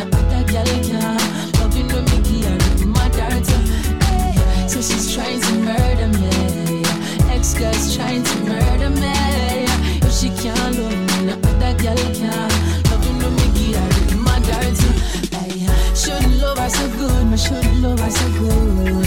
so 18.11 18.25
cool. 18.37 19.03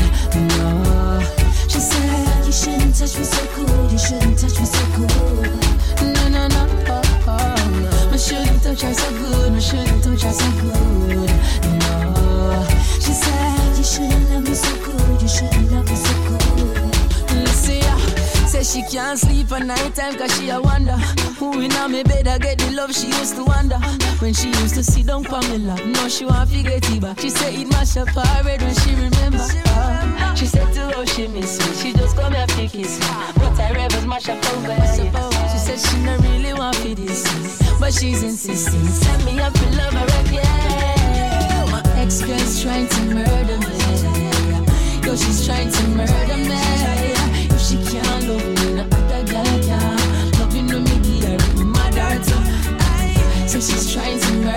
No, 0.59 1.21
she 1.69 1.81
said 1.81 2.47
you 2.47 2.53
shouldn't 2.53 2.95
touch 2.97 3.19
me 3.19 3.25
so 3.25 3.47
cool. 3.55 3.91
You 3.91 3.99
shouldn't 3.99 4.39
touch 4.39 4.59
me 4.59 4.67
so 4.67 4.85
cool. 4.95 5.07
No, 6.13 6.29
no, 6.29 6.49
no, 6.49 6.67
oh, 6.89 7.03
oh, 7.27 7.81
no. 7.83 8.13
I 8.13 8.17
shouldn't 8.17 8.63
touch 8.63 8.83
her 8.83 8.95
so 8.95 9.11
good. 9.19 9.53
I 9.53 9.59
shouldn't 9.59 10.05
touch 10.05 10.23
her 10.23 10.33
so 10.33 10.51
good. 10.61 11.31
No, 11.83 12.67
she 13.01 13.13
said 13.13 13.77
you 13.77 13.85
shouldn't 13.85 14.31
love 14.31 14.45
me 14.45 14.55
so 14.55 14.73
good. 14.85 15.23
You 15.23 15.29
shouldn't 15.29 15.73
love 15.73 15.89
me 15.89 15.97
so 15.97 16.15
good. 16.29 16.93
Lucia 17.37 17.95
said 18.49 18.67
she 18.67 18.83
can't 18.83 19.19
sleep 19.19 19.51
at 19.53 19.67
night 19.67 19.95
time 19.95 20.17
cause 20.17 20.37
she 20.39 20.51
a 20.51 20.61
wonder. 20.61 20.99
Who 21.43 21.61
in 21.61 21.73
a 21.73 21.89
me 21.89 22.05
bed 22.05 22.29
I 22.29 22.39
get 22.39 22.59
the 22.59 22.71
love 22.71 22.95
she 22.95 23.09
used 23.09 23.35
to 23.35 23.43
wonder. 23.43 23.75
When 24.21 24.33
she 24.33 24.47
used 24.63 24.77
to 24.77 24.85
sit 24.85 25.07
down 25.09 25.25
for 25.25 25.41
me 25.51 25.59
lap 25.59 25.85
Now 25.87 26.07
she 26.07 26.25
want 26.25 26.49
to 26.53 26.63
get 26.63 26.89
it 26.89 27.01
back. 27.03 27.19
She 27.19 27.31
said 27.31 27.53
it 27.53 27.67
mash 27.67 27.97
up 27.97 28.11
her 28.11 28.23
head 28.23 28.63
when 28.63 28.73
she 28.77 28.95
remember. 28.95 29.43
Ah, 29.67 30.35
She 30.37 30.47
said 30.47 30.73
to 30.75 30.83
her 30.95 31.05
she 31.05 31.27
miss 31.27 31.59
me. 31.59 31.75
She 31.75 31.93
just 31.99 32.17
come 32.17 32.33
here 32.33 32.47
to 32.47 32.69
kiss 32.69 33.01
me. 33.01 33.07
But 33.43 33.59
I 33.59 33.73
rebels 33.75 34.07
mash 34.07 34.29
up 34.29 34.39
over 34.55 34.87
She 35.51 35.59
said 35.59 35.81
she 35.81 35.99
not 36.05 36.21
really 36.23 36.55
want 36.55 36.77
for 36.77 36.95
this 36.95 37.27
But 37.81 37.93
she's 37.93 38.23
insisting. 38.23 38.87
Send 38.87 39.25
me 39.25 39.41
up 39.41 39.53
to 39.53 39.67
love 39.75 39.95
her 39.95 40.21
again 40.23 41.73
My 41.73 41.83
ex-girl's 41.99 42.63
trying 42.63 42.87
to 42.87 43.01
murder 43.17 43.59
me. 43.67 43.83
Yo, 45.05 45.17
she's 45.17 45.45
trying 45.45 45.73
to 45.73 45.83
murder 45.89 46.37
me. 46.37 46.61
If 47.51 47.61
she 47.61 47.77
can't 47.91 48.29
love 48.29 48.52
she's 53.63 53.93
trying 53.95 54.19
to 54.19 54.52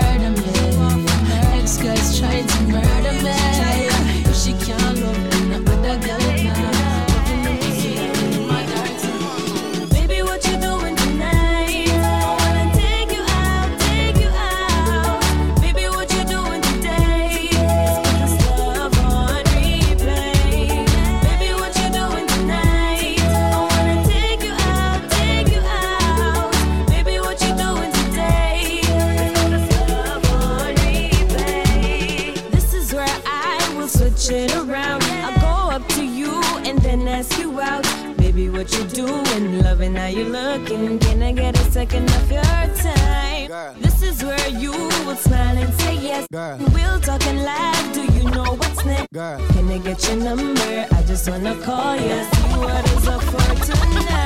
yes. 46.30 46.72
We'll 46.72 47.00
talk 47.00 47.26
and 47.26 47.42
laugh. 47.42 47.94
Do 47.94 48.02
you 48.04 48.24
know 48.30 48.44
what's 48.44 48.84
next? 48.84 49.12
Girl. 49.12 49.38
Can 49.48 49.70
I 49.70 49.78
get 49.78 50.06
your 50.08 50.16
number? 50.16 50.86
I 50.90 51.02
just 51.06 51.28
wanna 51.28 51.54
call 51.62 51.96
you. 51.96 52.24
See 52.24 52.58
what 52.58 52.84
is 52.92 53.08
up 53.08 53.22
for 53.22 53.66
tonight. 53.66 54.25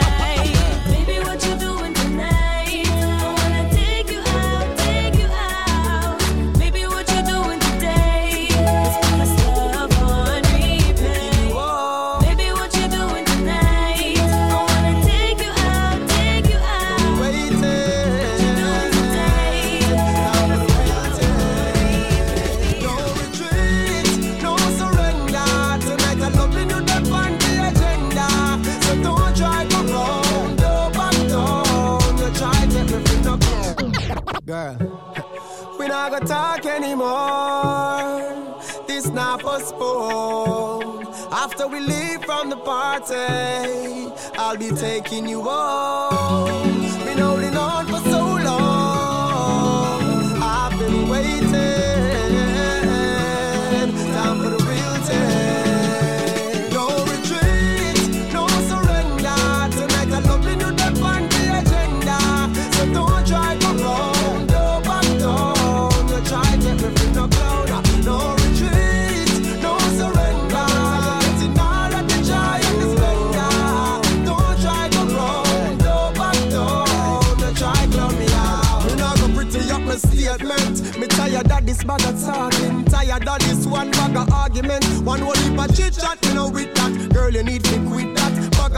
Anymore. 37.01 38.63
This 38.87 39.07
not 39.09 39.41
postponed. 39.41 41.07
After 41.33 41.67
we 41.67 41.81
leave 41.81 42.25
from 42.25 42.51
the 42.51 42.57
party, 42.57 44.13
I'll 44.39 44.57
be 44.57 44.71
taking 44.71 45.29
you 45.29 45.43
home. 45.43 46.80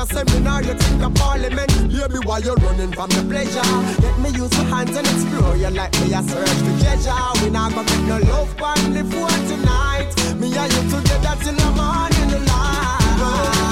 Of 0.02 0.10
seminar, 0.10 0.62
you 0.62 0.74
think 0.74 1.02
of 1.02 1.14
parliament. 1.14 1.68
Baby, 1.88 2.18
while 2.26 2.40
you're 2.40 2.56
running 2.56 2.92
from 2.92 3.08
the 3.10 3.22
pleasure? 3.28 3.62
Let 4.02 4.18
me 4.18 4.30
use 4.30 4.50
my 4.58 4.64
hands 4.64 4.96
and 4.96 5.06
explore 5.06 5.56
you 5.56 5.70
like 5.70 5.92
me. 6.00 6.14
I 6.14 6.22
search 6.22 6.48
for 6.48 6.74
treasure. 6.82 7.44
We 7.44 7.50
not 7.50 7.72
gonna 7.72 7.88
get 7.88 8.02
no 8.08 8.18
love 8.30 8.50
the 8.94 9.04
phone 9.10 9.42
tonight. 9.48 10.10
Me 10.40 10.56
and 10.56 10.72
you 10.72 10.82
together 10.90 11.36
till 11.42 11.54
the 11.54 11.70
morning 11.78 12.46
light. 12.46 13.71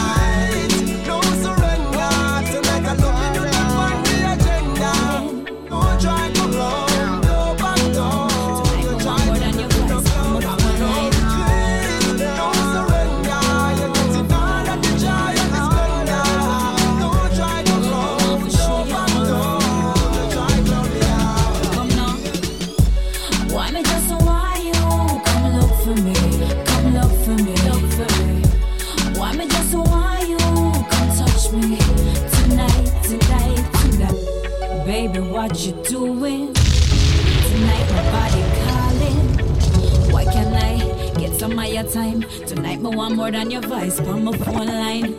Your 41.82 41.92
time? 41.92 42.22
Tonight 42.46 42.80
me 42.80 42.94
want 42.94 43.16
more 43.16 43.30
than 43.30 43.50
your 43.50 43.62
voice 43.62 44.00
on 44.00 44.24
my 44.24 44.36
phone 44.38 44.66
line. 44.66 45.14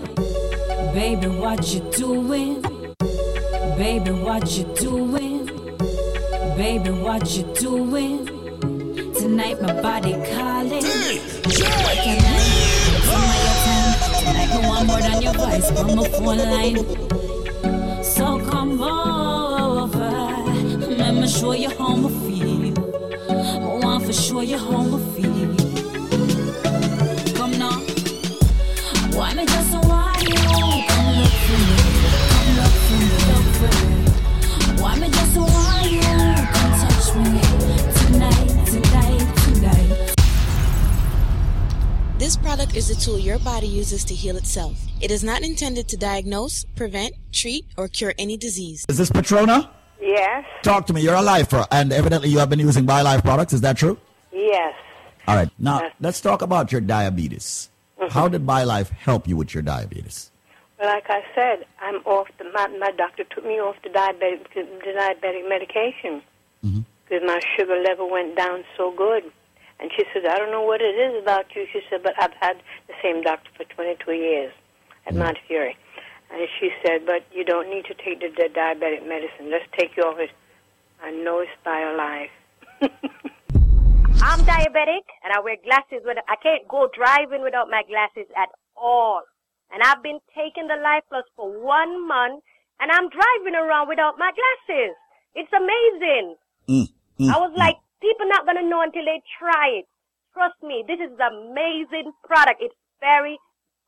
Baby, 0.94 1.28
what 1.28 1.74
you 1.74 1.80
doing? 1.92 2.62
Baby, 3.78 4.12
what 4.12 4.58
you 4.58 4.66
doing? 4.76 5.46
Baby, 6.58 6.92
what 6.92 7.36
you 7.36 7.44
doing? 7.56 8.26
Tonight 9.14 9.62
my 9.62 9.82
body 9.82 10.14
calling. 10.34 10.84
Can't 10.84 11.86
I 11.90 11.96
get 12.06 12.22
some 13.08 13.24
of 13.32 13.40
your 13.46 13.58
time? 13.66 13.92
Tonight 14.22 14.52
me 14.54 14.68
want 14.68 14.88
more 14.88 15.02
than 15.02 15.22
your 15.22 15.34
voice 15.34 15.70
on 15.80 15.96
my 15.96 16.08
phone 16.10 16.38
line. 16.54 18.04
So 18.04 18.40
come 18.50 18.82
over, 18.82 20.12
let 20.96 21.14
me 21.14 21.28
show 21.28 21.54
you 21.54 21.70
how 21.70 21.96
I 21.96 22.10
feel. 22.26 22.62
I 23.30 23.80
want 23.84 24.06
to 24.06 24.14
show 24.14 24.42
you 24.42 24.58
how 24.58 24.98
I 24.98 25.00
feel. 25.16 25.41
This 42.74 42.90
is 42.90 42.98
a 42.98 43.06
tool 43.06 43.20
your 43.20 43.38
body 43.40 43.68
uses 43.68 44.06
to 44.06 44.16
heal 44.16 44.38
itself. 44.38 44.80
It 45.02 45.12
is 45.12 45.26
not 45.26 45.42
intended 45.42 45.90
to 45.90 45.98
diagnose, 45.98 46.64
prevent, 46.78 47.14
treat, 47.34 47.66
or 47.78 47.90
cure 47.90 48.14
any 48.18 48.38
disease. 48.38 48.86
Is 48.88 48.98
this 48.98 49.12
Patrona? 49.12 49.70
Yes, 50.02 50.46
Talk 50.64 50.88
to 50.88 50.94
me. 50.94 51.02
You're 51.02 51.16
a 51.16 51.22
lifer, 51.22 51.66
and 51.70 51.92
evidently 51.92 52.30
you 52.30 52.40
have 52.40 52.50
been 52.50 52.60
using 52.60 52.86
BioLife 52.88 53.24
products. 53.24 53.52
Is 53.52 53.60
that 53.62 53.76
true? 53.76 54.00
yes. 54.32 54.74
All 55.28 55.36
right. 55.36 55.50
Now 55.60 55.92
let's 56.00 56.22
talk 56.22 56.42
about 56.42 56.72
your 56.72 56.80
diabetes. 56.80 57.70
Mm-hmm. 58.00 58.14
How 58.14 58.30
did 58.30 58.46
BioLife 58.46 58.90
help 58.92 59.28
you 59.28 59.36
with 59.36 59.54
your 59.54 59.64
diabetes? 59.64 60.32
Well, 60.80 60.88
like 60.88 61.10
I 61.10 61.24
said, 61.36 61.66
I'm 61.82 61.96
off. 62.06 62.30
The, 62.38 62.46
my, 62.54 62.68
my 62.80 62.92
doctor 62.92 63.26
took 63.26 63.46
me 63.46 63.60
off 63.60 63.76
the 63.84 63.90
diabetic, 63.90 64.48
the 64.54 64.94
diabetic 64.98 65.50
medication 65.50 66.22
mm-hmm. 66.64 66.80
because 67.04 67.22
my 67.28 67.42
sugar 67.58 67.82
level 67.84 68.10
went 68.10 68.38
down 68.38 68.64
so 68.78 68.94
good. 68.96 69.30
And 69.82 69.90
she 69.98 70.04
said, 70.14 70.26
I 70.30 70.38
don't 70.38 70.52
know 70.52 70.62
what 70.62 70.80
it 70.80 70.94
is 70.94 71.22
about 71.22 71.46
you. 71.56 71.66
She 71.74 71.82
said, 71.90 72.04
but 72.04 72.14
I've 72.22 72.38
had 72.40 72.62
the 72.88 72.94
same 73.02 73.24
doctor 73.24 73.50
for 73.58 73.66
22 73.74 74.12
years 74.14 74.54
at 75.08 75.16
Mount 75.16 75.38
Fury. 75.48 75.76
And 76.32 76.48
she 76.60 76.70
said, 76.86 77.06
but 77.06 77.26
you 77.34 77.44
don't 77.44 77.68
need 77.68 77.86
to 77.86 77.96
take 77.96 78.22
the, 78.22 78.30
the 78.30 78.48
diabetic 78.54 79.08
medicine. 79.10 79.50
Let's 79.50 79.66
take 79.78 79.98
you 79.98 80.04
off 80.04 80.20
it. 80.20 80.30
I 81.02 81.10
know 81.10 81.40
it's 81.40 81.52
by 81.66 81.82
life. 81.98 82.30
I'm 84.22 84.40
diabetic 84.46 85.10
and 85.24 85.34
I 85.34 85.40
wear 85.44 85.58
glasses. 85.64 86.06
With, 86.06 86.18
I 86.30 86.36
can't 86.44 86.68
go 86.68 86.88
driving 86.96 87.42
without 87.42 87.70
my 87.70 87.82
glasses 87.90 88.30
at 88.38 88.50
all. 88.78 89.24
And 89.74 89.82
I've 89.82 90.04
been 90.04 90.20
taking 90.38 90.68
the 90.68 90.78
Life 90.78 91.04
Plus 91.10 91.26
for 91.36 91.50
one 91.50 92.08
month 92.08 92.44
and 92.80 92.92
I'm 92.92 93.10
driving 93.10 93.56
around 93.56 93.90
without 93.90 94.20
my 94.20 94.32
glasses. 94.32 94.96
It's 95.34 95.52
amazing. 95.52 96.36
Mm, 96.70 96.88
mm, 97.20 97.34
I 97.34 97.38
was 97.40 97.52
mm. 97.54 97.58
like, 97.58 97.78
people 98.02 98.28
not 98.28 98.46
gonna 98.46 98.68
know 98.68 98.82
until 98.82 99.06
they 99.06 99.22
try 99.40 99.80
it. 99.80 99.86
Trust 100.34 100.58
me, 100.64 100.84
this 100.88 101.00
is 101.00 101.12
an 101.20 101.52
amazing 101.52 102.12
product. 102.26 102.62
It's 102.62 102.76
very 103.00 103.38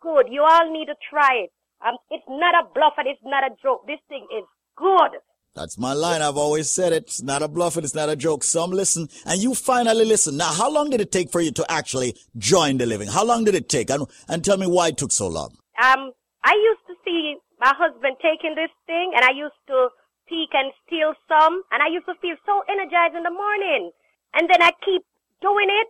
good. 0.02 0.27
You 0.30 0.44
all 0.44 0.72
need 0.72 0.85
to 0.88 0.95
try 1.10 1.48
it. 1.48 1.52
Um, 1.85 1.98
it's 2.10 2.23
not 2.30 2.56
a 2.56 2.68
bluff 2.73 2.94
and 2.98 3.07
it's 3.07 3.23
not 3.23 3.44
a 3.44 3.56
joke. 3.61 3.88
This 3.88 3.99
thing 4.07 4.27
is 4.38 4.45
good. 4.77 5.19
That's 5.56 5.77
my 5.77 5.94
line. 5.94 6.22
I've 6.22 6.38
always 6.38 6.69
said 6.69 6.94
it. 6.94 7.03
It's 7.03 7.22
not 7.22 7.44
a 7.44 7.48
bluff 7.48 7.76
and 7.77 7.85
it's 7.85 7.94
not 7.94 8.10
a 8.10 8.15
joke. 8.15 8.44
Some 8.44 8.72
listen 8.72 9.07
and 9.26 9.41
you 9.41 9.53
finally 9.53 10.06
listen. 10.06 10.38
Now, 10.38 10.52
how 10.52 10.69
long 10.69 10.90
did 10.90 11.02
it 11.02 11.11
take 11.11 11.31
for 11.31 11.41
you 11.41 11.52
to 11.52 11.72
actually 11.72 12.15
join 12.38 12.77
the 12.77 12.85
living? 12.85 13.07
How 13.07 13.23
long 13.23 13.44
did 13.44 13.56
it 13.56 13.69
take? 13.69 13.90
And, 13.90 14.07
and 14.27 14.44
tell 14.44 14.57
me 14.57 14.68
why 14.68 14.90
it 14.90 14.98
took 14.98 15.11
so 15.11 15.27
long. 15.27 15.56
Um, 15.81 16.11
I 16.44 16.53
used 16.53 16.85
to 16.88 16.95
see 17.06 17.35
my 17.60 17.73
husband 17.77 18.18
taking 18.22 18.56
this 18.56 18.72
thing, 18.88 19.14
and 19.15 19.23
I 19.23 19.31
used 19.31 19.56
to 19.68 19.90
peek 20.27 20.49
and 20.53 20.72
steal 20.85 21.14
some, 21.27 21.64
and 21.72 21.81
I 21.81 21.88
used 21.88 22.06
to 22.07 22.15
feel 22.22 22.35
so 22.45 22.61
energized 22.68 23.15
in 23.15 23.23
the 23.23 23.31
morning. 23.31 23.91
And 24.34 24.49
then 24.49 24.61
I 24.61 24.72
keep 24.84 25.03
doing 25.41 25.68
it, 25.69 25.88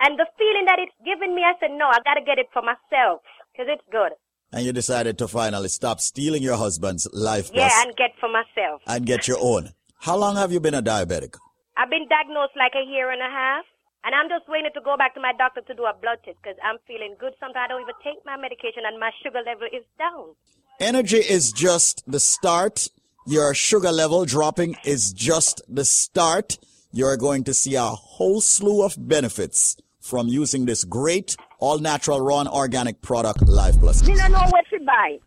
and 0.00 0.18
the 0.18 0.26
feeling 0.36 0.64
that 0.66 0.78
it's 0.78 0.92
giving 1.04 1.34
me, 1.34 1.42
I 1.42 1.54
said, 1.60 1.70
no, 1.76 1.86
I 1.86 1.98
gotta 2.04 2.20
get 2.24 2.38
it 2.38 2.48
for 2.52 2.62
myself, 2.62 3.22
because 3.52 3.66
it's 3.68 3.84
good. 3.90 4.12
And 4.52 4.64
you 4.64 4.72
decided 4.72 5.18
to 5.18 5.28
finally 5.28 5.68
stop 5.68 6.00
stealing 6.00 6.42
your 6.42 6.56
husband's 6.56 7.08
life 7.12 7.50
Yeah, 7.52 7.70
and 7.82 7.96
get 7.96 8.12
for 8.20 8.28
myself. 8.28 8.82
and 8.86 9.06
get 9.06 9.26
your 9.26 9.38
own. 9.40 9.70
How 10.00 10.16
long 10.16 10.36
have 10.36 10.52
you 10.52 10.60
been 10.60 10.74
a 10.74 10.82
diabetic? 10.82 11.36
I've 11.76 11.90
been 11.90 12.06
diagnosed 12.08 12.52
like 12.56 12.72
a 12.74 12.84
year 12.86 13.10
and 13.10 13.20
a 13.20 13.30
half, 13.30 13.64
and 14.04 14.14
I'm 14.14 14.28
just 14.28 14.48
waiting 14.48 14.70
to 14.74 14.80
go 14.80 14.96
back 14.96 15.14
to 15.14 15.20
my 15.20 15.32
doctor 15.36 15.62
to 15.62 15.74
do 15.74 15.84
a 15.84 15.94
blood 16.00 16.18
test, 16.24 16.36
because 16.42 16.58
I'm 16.62 16.76
feeling 16.86 17.16
good. 17.18 17.32
Sometimes 17.40 17.64
I 17.64 17.68
don't 17.68 17.82
even 17.82 17.94
take 18.04 18.24
my 18.24 18.36
medication, 18.36 18.82
and 18.86 19.00
my 19.00 19.10
sugar 19.22 19.40
level 19.44 19.66
is 19.72 19.84
down. 19.98 20.36
Energy 20.80 21.18
is 21.18 21.52
just 21.52 22.04
the 22.06 22.20
start. 22.20 22.88
Your 23.26 23.54
sugar 23.54 23.90
level 23.90 24.24
dropping 24.26 24.76
is 24.84 25.12
just 25.12 25.62
the 25.68 25.84
start. 25.84 26.58
You're 26.96 27.18
going 27.18 27.44
to 27.44 27.52
see 27.52 27.74
a 27.74 27.82
whole 27.82 28.40
slew 28.40 28.82
of 28.82 28.96
benefits 28.96 29.76
from 30.00 30.28
using 30.28 30.64
this 30.64 30.82
great 30.82 31.36
all 31.58 31.78
natural 31.78 32.22
raw 32.22 32.48
organic 32.48 33.02
product 33.02 33.46
Life 33.46 33.78
Plus. 33.78 34.00
Me 34.08 34.14
no 34.14 34.28
know 34.28 34.48
what 34.48 34.64
to 34.72 34.80
buy. 34.80 35.18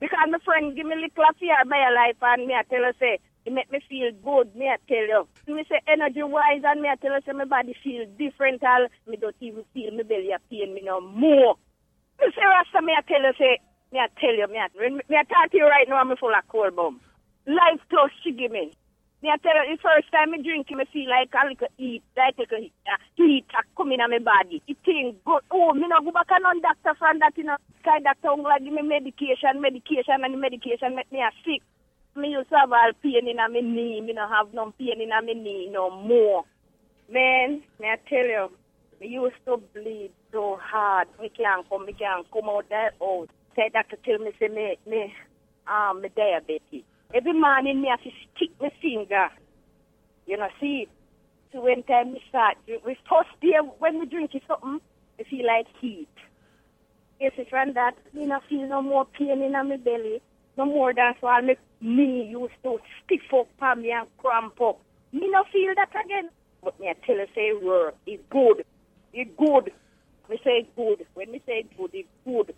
Because 0.00 0.26
my 0.28 0.38
friend 0.44 0.74
give 0.74 0.86
me 0.86 0.96
little 0.96 1.24
fear 1.38 1.54
by 1.70 1.86
a 1.86 1.94
life 1.94 2.18
and 2.20 2.48
me 2.48 2.54
I 2.54 2.64
tell 2.64 2.82
her 2.82 2.92
say, 2.98 3.20
it 3.46 3.52
make 3.52 3.70
me 3.70 3.78
feel 3.88 4.10
good, 4.24 4.56
me 4.56 4.66
I 4.66 4.74
tell 4.88 5.06
you. 5.06 5.28
Me 5.54 5.62
say 5.68 5.78
energy 5.86 6.24
wise 6.24 6.62
and 6.64 6.82
me 6.82 6.88
I 6.88 6.96
tell 6.96 7.12
her 7.12 7.20
say 7.24 7.30
my 7.30 7.44
body 7.44 7.76
feel 7.84 8.06
different 8.18 8.64
all 8.64 8.88
me 9.06 9.16
don't 9.16 9.36
even 9.38 9.62
feel 9.72 9.94
my 9.94 10.02
belly 10.02 10.32
a 10.34 10.40
pain 10.50 10.74
me 10.74 10.82
no 10.82 11.00
more. 11.00 11.54
Me 12.18 12.26
say 12.34 12.42
Rasta 12.42 12.82
me 12.82 12.90
I 12.90 13.02
tell 13.06 13.22
her 13.22 13.34
say, 13.38 13.60
me 13.92 14.00
I 14.00 14.08
tell 14.18 14.34
you, 14.34 14.48
me 14.50 14.58
I, 14.58 14.66
me 14.90 15.14
I 15.16 15.22
talk 15.22 15.52
to 15.52 15.58
you 15.58 15.68
right 15.68 15.86
now 15.88 16.02
I'm 16.02 16.16
full 16.16 16.34
of 16.34 16.48
cold 16.48 16.74
bum. 16.74 17.00
Life 17.46 17.86
plus 17.88 18.10
she 18.24 18.32
give 18.32 18.50
me. 18.50 18.72
Me 19.24 19.30
I 19.32 19.38
tell 19.38 19.56
you, 19.56 19.74
the 19.74 19.80
first 19.80 20.12
time 20.12 20.34
I 20.34 20.42
drink 20.42 20.68
it, 20.68 20.76
me 20.76 20.84
feel 20.92 21.08
like 21.08 21.32
a 21.32 21.48
little 21.48 21.72
heat, 21.78 22.02
like 22.14 22.36
a 22.36 22.42
little 22.44 22.60
heat, 22.60 22.74
uh, 22.84 23.56
a 23.56 23.74
come 23.74 23.92
in 23.92 24.04
my 24.04 24.18
body. 24.18 24.60
It 24.68 24.76
thing 24.84 25.16
good. 25.24 25.40
Oh, 25.50 25.72
me 25.72 25.88
no 25.88 25.96
go 26.04 26.12
back 26.12 26.28
and 26.28 26.44
on 26.44 26.60
doctor 26.60 26.92
from 26.98 27.20
that, 27.20 27.32
you 27.34 27.44
know. 27.44 27.56
Sky 27.80 28.00
doctor 28.04 28.36
won't 28.36 28.42
like 28.42 28.62
give 28.62 28.74
me 28.74 28.82
medication, 28.82 29.62
medication, 29.64 30.20
and 30.20 30.34
the 30.34 30.36
medication 30.36 30.94
make 30.94 31.10
me 31.10 31.20
a 31.24 31.32
sick. 31.40 31.62
Me 32.14 32.36
used 32.36 32.50
to 32.50 32.56
have 32.56 32.70
all 32.70 32.92
pain 33.02 33.26
in 33.26 33.40
my 33.40 33.48
knee. 33.48 34.02
Me 34.02 34.12
no 34.12 34.28
have 34.28 34.52
no 34.52 34.74
pain 34.78 35.00
in 35.00 35.08
my 35.08 35.20
knee 35.24 35.70
no 35.72 35.88
more. 35.88 36.44
Man, 37.08 37.62
me 37.80 37.88
I 37.88 37.96
tell 38.06 38.28
you, 38.28 38.50
me 39.00 39.08
used 39.08 39.40
to 39.46 39.56
bleed 39.72 40.12
so 40.32 40.60
hard. 40.60 41.08
Me 41.18 41.30
can't 41.30 41.66
come, 41.70 41.86
me 41.86 41.94
can't 41.94 42.30
come 42.30 42.50
out 42.50 42.68
that 42.68 42.92
out. 43.00 43.30
Say 43.56 43.70
doctor 43.72 43.96
tell 44.04 44.18
me 44.18 44.32
say 44.38 44.48
me, 44.48 44.76
me, 44.86 45.14
um, 45.66 46.02
me 46.02 46.10
diabetes. 46.14 46.84
Every 47.14 47.32
morning 47.32 47.80
me 47.80 47.88
have 47.88 48.02
to 48.02 48.10
stick 48.34 48.50
my 48.60 48.70
finger. 48.82 49.28
You 50.26 50.36
know, 50.36 50.48
see, 50.60 50.88
so 51.52 51.60
when 51.60 51.84
time 51.84 52.12
me 52.12 52.22
start, 52.28 52.56
we 52.66 52.98
first 53.08 53.28
day 53.40 53.54
when 53.78 54.00
we 54.00 54.06
drink 54.06 54.32
something, 54.48 54.80
I 55.20 55.22
feel 55.22 55.46
like 55.46 55.66
heat. 55.80 56.08
Yes, 57.20 57.30
it's 57.36 57.48
from 57.50 57.74
that, 57.74 57.94
me 58.12 58.26
not 58.26 58.42
feel 58.48 58.66
no 58.66 58.82
more 58.82 59.04
pain 59.04 59.42
in 59.42 59.52
my 59.52 59.76
belly. 59.76 60.20
No 60.56 60.66
more 60.66 60.92
that's 60.92 61.22
why 61.22 61.40
make 61.40 61.60
me 61.80 62.24
used 62.24 62.54
to 62.64 62.78
stiff 63.04 63.32
up 63.32 63.46
on 63.62 63.82
me 63.82 63.92
and 63.92 64.08
cramp 64.18 64.60
up. 64.60 64.80
Me 65.12 65.30
not 65.30 65.46
feel 65.52 65.72
that 65.76 65.90
again. 66.04 66.30
But 66.64 66.80
me 66.80 66.88
I 66.88 66.94
tell 67.06 67.16
you 67.16 67.26
say 67.32 67.52
word, 67.52 67.94
it's 68.06 68.24
good. 68.28 68.64
It's 69.12 69.30
good. 69.38 69.72
Me 70.28 70.40
say 70.42 70.68
good. 70.74 71.06
When 71.14 71.30
me 71.30 71.40
say 71.46 71.64
good, 71.76 71.90
it's 71.92 72.08
good. 72.26 72.54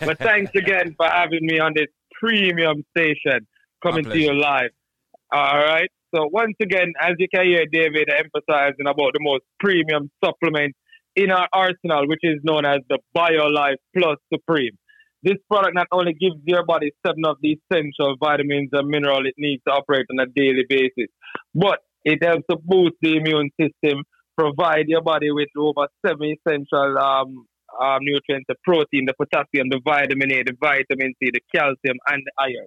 But 0.00 0.18
thanks 0.18 0.50
again 0.54 0.94
for 0.94 1.06
having 1.06 1.46
me 1.46 1.58
on 1.58 1.72
this 1.74 1.88
premium 2.20 2.84
station 2.96 3.46
coming 3.82 4.04
to 4.04 4.18
you 4.18 4.32
live. 4.32 4.70
All 5.32 5.58
right. 5.58 5.90
So 6.14 6.28
once 6.32 6.56
again, 6.62 6.92
as 7.00 7.14
you 7.18 7.28
can 7.32 7.44
hear 7.46 7.64
David 7.70 8.08
emphasizing 8.08 8.86
about 8.86 9.12
the 9.12 9.20
most 9.20 9.42
premium 9.58 10.10
supplement 10.24 10.74
in 11.14 11.30
our 11.30 11.48
arsenal, 11.52 12.06
which 12.06 12.20
is 12.22 12.40
known 12.44 12.64
as 12.64 12.78
the 12.88 12.98
BioLife 13.16 13.76
Plus 13.96 14.18
Supreme. 14.32 14.76
This 15.22 15.36
product 15.50 15.74
not 15.74 15.88
only 15.90 16.12
gives 16.12 16.36
your 16.44 16.64
body 16.64 16.92
seven 17.04 17.24
of 17.26 17.36
the 17.40 17.58
essential 17.58 18.16
vitamins 18.20 18.68
and 18.72 18.88
minerals 18.88 19.24
it 19.24 19.34
needs 19.38 19.62
to 19.66 19.72
operate 19.72 20.06
on 20.10 20.20
a 20.20 20.26
daily 20.26 20.64
basis, 20.68 21.10
but 21.54 21.80
it 22.04 22.22
helps 22.22 22.44
to 22.50 22.56
boost 22.62 22.94
the 23.00 23.16
immune 23.16 23.50
system, 23.60 24.04
provide 24.38 24.84
your 24.86 25.02
body 25.02 25.32
with 25.32 25.48
over 25.56 25.88
seven 26.06 26.36
essential 26.36 26.98
um, 26.98 27.46
um, 27.80 27.98
nutrients, 28.02 28.46
the 28.48 28.56
protein, 28.64 29.06
the 29.06 29.14
potassium, 29.14 29.68
the 29.70 29.80
vitamin 29.84 30.32
A, 30.32 30.42
the 30.42 30.56
vitamin 30.60 31.14
C, 31.18 31.30
the 31.32 31.40
calcium, 31.54 31.98
and 32.08 32.22
the 32.24 32.32
iron. 32.38 32.66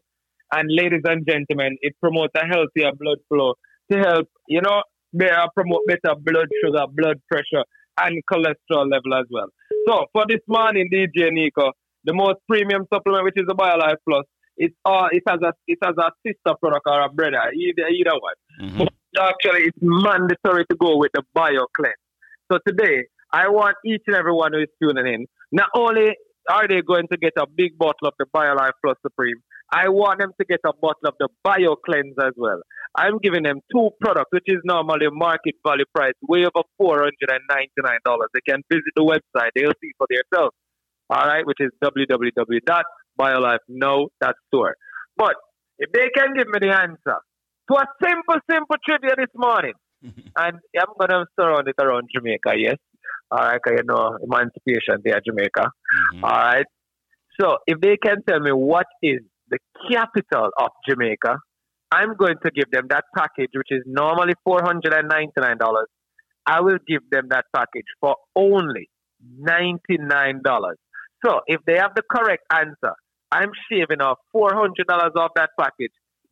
And 0.52 0.70
ladies 0.72 1.02
and 1.06 1.26
gentlemen, 1.28 1.78
it 1.82 1.94
promotes 2.02 2.34
a 2.36 2.46
healthier 2.46 2.92
blood 2.98 3.20
flow 3.28 3.54
to 3.92 3.98
help, 4.00 4.28
you 4.48 4.62
know, 4.62 4.82
better 5.14 5.34
uh, 5.34 5.48
promote 5.56 5.82
better 5.88 6.16
blood 6.20 6.48
sugar, 6.64 6.86
blood 6.92 7.22
pressure, 7.30 7.64
and 8.00 8.22
cholesterol 8.32 8.90
level 8.90 9.14
as 9.14 9.26
well. 9.30 9.48
So 9.88 10.06
for 10.14 10.26
this 10.28 10.42
morning, 10.48 10.90
DJ 10.92 11.32
Nico, 11.32 11.72
the 12.04 12.14
most 12.14 12.40
premium 12.48 12.86
supplement, 12.94 13.26
which 13.26 13.38
is 13.38 13.46
the 13.48 13.56
BioLife 13.56 13.98
Plus, 14.08 14.26
it's 14.58 14.76
all 14.84 15.06
uh, 15.06 15.08
it 15.12 15.24
has 15.28 15.40
a 15.42 15.54
it 15.68 15.78
has 15.84 15.96
a 15.98 16.12
sister 16.26 16.54
product 16.62 16.86
or 16.86 17.02
a 17.02 17.10
brother, 17.10 17.42
either 17.54 17.88
either 17.88 18.18
one. 18.20 18.34
But 18.78 18.90
actually, 19.18 19.68
it's 19.68 19.78
mandatory 19.82 20.66
to 20.70 20.76
go 20.76 20.98
with 20.98 21.12
the 21.14 21.24
BioCleanse. 21.36 22.04
So 22.52 22.60
today, 22.68 23.06
I 23.32 23.48
want 23.50 23.78
each 23.86 24.02
and 24.08 24.16
every 24.16 24.34
one 24.34 24.54
who 24.54 24.60
is 24.60 24.70
tuning 24.82 25.06
in. 25.08 25.28
Not 25.52 25.70
only 25.76 26.16
are 26.50 26.68
they 26.68 26.82
going 26.82 27.08
to 27.12 27.18
get 27.18 27.34
a 27.38 27.46
big 27.48 27.78
bottle 27.78 28.08
of 28.08 28.16
the 28.18 28.26
BioLife 28.26 28.72
Plus 28.84 28.98
Supreme, 29.02 29.38
I 29.72 29.90
want 29.90 30.20
them 30.20 30.32
to 30.40 30.46
get 30.46 30.62
a 30.66 30.74
bottle 30.74 31.06
of 31.06 31.14
the 31.20 31.30
Bio 31.44 31.76
BioCleanse 31.76 32.18
as 32.26 32.34
well. 32.36 32.62
I'm 32.98 33.20
giving 33.20 33.44
them 33.44 33.62
two 33.72 33.92
products, 34.02 34.32
which 34.32 34.46
is 34.48 34.58
normally 34.64 35.06
market 35.12 35.54
value 35.66 35.86
price, 35.94 36.16
way 36.28 36.46
over 36.46 36.64
four 36.78 36.98
hundred 36.98 37.30
and 37.30 37.42
ninety 37.50 37.70
nine 37.84 38.00
dollars. 38.04 38.30
They 38.34 38.42
can 38.42 38.64
visit 38.72 38.92
the 38.96 39.04
website; 39.04 39.52
they'll 39.56 39.74
see 39.80 39.92
for 39.98 40.08
themselves. 40.10 40.56
All 41.12 41.28
right, 41.28 41.46
which 41.46 41.60
is 41.60 41.70
www.biolifenow.store. 41.84 44.76
But 45.18 45.36
if 45.78 45.92
they 45.92 46.10
can 46.16 46.34
give 46.36 46.48
me 46.48 46.60
the 46.62 46.70
answer 46.70 47.20
to 47.70 47.76
a 47.76 47.86
simple, 48.04 48.40
simple 48.50 48.78
trivia 48.84 49.16
this 49.16 49.30
morning, 49.36 49.74
and 50.02 50.32
I'm 50.36 50.60
gonna 51.00 51.28
surround 51.40 51.68
it 51.68 51.76
around 51.80 52.10
Jamaica, 52.14 52.54
yes. 52.58 52.78
All 53.32 53.40
right, 53.40 53.62
you 53.68 53.84
know 53.84 54.18
emancipation 54.24 55.02
there, 55.04 55.22
Jamaica. 55.26 55.62
Mm-hmm. 55.62 56.24
All 56.24 56.32
right. 56.32 56.66
So 57.40 57.58
if 57.68 57.80
they 57.80 57.96
can 57.98 58.24
tell 58.28 58.40
me 58.40 58.52
what 58.52 58.88
is 59.02 59.20
the 59.50 59.60
capital 59.92 60.50
of 60.60 60.70
Jamaica, 60.88 61.38
I'm 61.92 62.16
going 62.16 62.36
to 62.44 62.52
give 62.52 62.70
them 62.72 62.88
that 62.90 63.06
package, 63.16 63.52
which 63.54 63.72
is 63.72 63.84
normally 63.86 64.34
four 64.44 64.62
hundred 64.64 64.94
and 64.94 65.08
ninety 65.08 65.40
nine 65.40 65.58
dollars. 65.58 65.88
I 66.46 66.62
will 66.62 66.80
give 66.88 67.02
them 67.12 67.28
that 67.30 67.46
package 67.56 67.86
for 68.00 68.16
only 68.36 68.90
ninety 69.38 69.98
nine 70.00 70.42
dollars. 70.44 70.78
So 71.26 71.42
if 71.48 71.62
they 71.66 71.78
have 71.78 71.92
the 71.96 72.04
correct 72.10 72.44
answer, 72.52 72.94
I'm 73.32 73.52
shaving 73.72 74.02
off 74.02 74.18
four 74.32 74.54
hundred 74.54 74.88
dollars 74.88 75.12
off 75.16 75.32
that 75.36 75.52
package. 75.60 75.92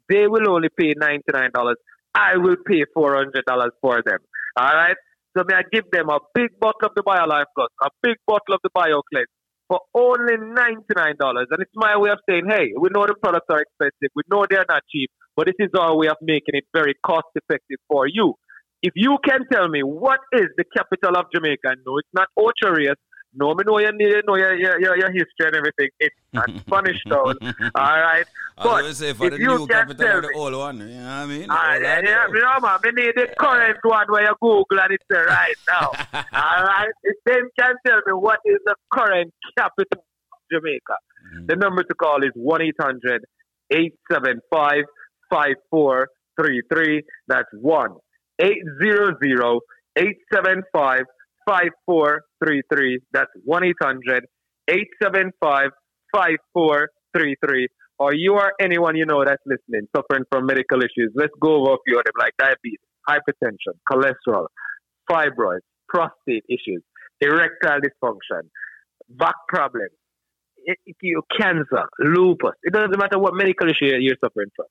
They 0.09 0.27
will 0.27 0.49
only 0.49 0.69
pay 0.69 0.93
ninety 0.97 1.31
nine 1.31 1.51
dollars. 1.53 1.77
I 2.15 2.37
will 2.37 2.55
pay 2.65 2.85
four 2.93 3.15
hundred 3.15 3.45
dollars 3.45 3.71
for 3.81 4.01
them. 4.05 4.19
All 4.57 4.73
right. 4.73 4.95
So 5.37 5.43
may 5.47 5.53
I 5.53 5.61
give 5.71 5.85
them 5.91 6.09
a 6.09 6.17
big 6.33 6.59
bottle 6.59 6.89
of 6.89 6.93
the 6.95 7.03
BioLife 7.03 7.45
Plus, 7.53 7.69
a 7.83 7.89
big 8.01 8.17
bottle 8.25 8.55
of 8.55 8.59
the 8.63 8.71
BioCleanse, 8.75 9.29
for 9.67 9.81
only 9.93 10.33
$99. 10.33 11.13
And 11.21 11.61
it's 11.61 11.71
my 11.75 11.95
way 11.95 12.09
of 12.09 12.17
saying, 12.27 12.45
hey, 12.49 12.73
we 12.79 12.89
know 12.89 13.05
the 13.05 13.13
products 13.21 13.45
are 13.49 13.61
expensive. 13.61 14.09
We 14.15 14.23
know 14.31 14.47
they're 14.49 14.65
not 14.67 14.81
cheap, 14.91 15.11
but 15.35 15.45
this 15.45 15.53
is 15.59 15.69
our 15.77 15.95
way 15.95 16.07
of 16.07 16.17
making 16.21 16.55
it 16.55 16.63
very 16.73 16.95
cost 17.05 17.27
effective 17.35 17.77
for 17.87 18.07
you. 18.07 18.33
If 18.81 18.93
you 18.95 19.17
can 19.23 19.41
tell 19.51 19.67
me 19.67 19.81
what 19.81 20.21
is 20.33 20.47
the 20.57 20.63
capital 20.75 21.15
of 21.15 21.25
Jamaica, 21.33 21.75
no, 21.85 21.97
it's 21.99 22.09
not 22.13 22.29
Ocho 22.35 22.73
Rios. 22.73 22.95
No, 23.33 23.53
me 23.53 23.63
know 23.65 23.77
you 23.79 23.91
need 23.91 24.09
to 24.11 24.21
know 24.25 24.35
your, 24.35 24.55
your, 24.55 24.79
your, 24.79 24.97
your 24.97 25.11
history 25.11 25.45
and 25.47 25.55
everything. 25.55 25.89
It's 25.99 26.15
not 26.33 26.49
Spanish 26.61 27.03
town. 27.03 27.35
All 27.75 27.99
right. 28.01 28.25
I 28.57 28.63
But 28.63 28.83
was 28.85 28.97
say 28.97 29.13
for 29.13 29.27
if 29.27 29.33
the 29.33 29.39
you 29.39 29.47
new 29.47 29.57
can 29.67 29.67
capital 29.67 30.05
tell 30.07 30.17
of 30.17 30.23
the 30.23 30.31
old 30.33 30.55
one. 30.55 30.79
You 30.79 30.85
know 30.87 31.03
what 31.03 31.11
I 31.11 31.25
mean? 31.27 31.45
Ah, 31.49 31.73
Old 31.73 31.83
yeah, 31.83 32.01
yeah, 32.03 32.27
you 32.27 32.39
know, 32.41 32.59
man, 32.61 32.79
we 32.83 32.91
need 32.93 33.13
the 33.15 33.27
current 33.37 33.77
one 33.83 34.05
where 34.09 34.23
you 34.23 34.35
Google 34.41 34.79
and 34.81 34.91
it's 34.93 35.05
right 35.11 35.55
now. 35.69 35.91
All 36.33 36.63
right? 36.63 36.89
If 37.03 37.17
them 37.25 37.49
can 37.59 37.75
tell 37.85 37.97
me 38.07 38.13
what 38.13 38.39
is 38.45 38.57
the 38.65 38.75
current 38.91 39.31
capital 39.57 39.85
of 39.93 40.39
Jamaica, 40.51 40.95
the 41.45 41.55
number 41.55 41.83
to 41.83 41.93
call 41.93 42.23
is 42.23 42.31
1 42.35 42.61
800 42.61 43.23
875 43.69 44.83
5433. 45.29 47.03
That's 47.27 47.49
1 47.53 47.91
800 48.39 49.61
875 49.97 51.01
5433. 51.45 52.26
That's 53.11 53.31
1 53.43 53.63
800 53.63 54.25
875 54.69 55.69
5433. 56.13 57.67
Or 57.99 58.13
you 58.13 58.33
or 58.33 58.53
anyone 58.61 58.95
you 58.95 59.05
know 59.05 59.23
that's 59.25 59.41
listening 59.45 59.87
suffering 59.95 60.23
from 60.31 60.45
medical 60.45 60.79
issues. 60.79 61.11
Let's 61.15 61.33
go 61.41 61.61
over 61.61 61.73
a 61.73 61.77
few 61.85 61.97
of 61.97 62.05
them 62.05 62.13
like 62.19 62.33
diabetes, 62.37 62.79
hypertension, 63.09 63.73
cholesterol, 63.89 64.47
fibroids, 65.09 65.65
prostate 65.89 66.45
issues, 66.47 66.83
erectile 67.21 67.79
dysfunction, 67.81 68.41
back 69.09 69.33
problems, 69.49 69.91
cancer, 71.39 71.85
lupus. 71.99 72.53
It 72.61 72.73
doesn't 72.73 72.97
matter 72.97 73.17
what 73.17 73.33
medical 73.33 73.67
issue 73.67 73.85
you're 73.99 74.17
suffering 74.23 74.49
from. 74.55 74.67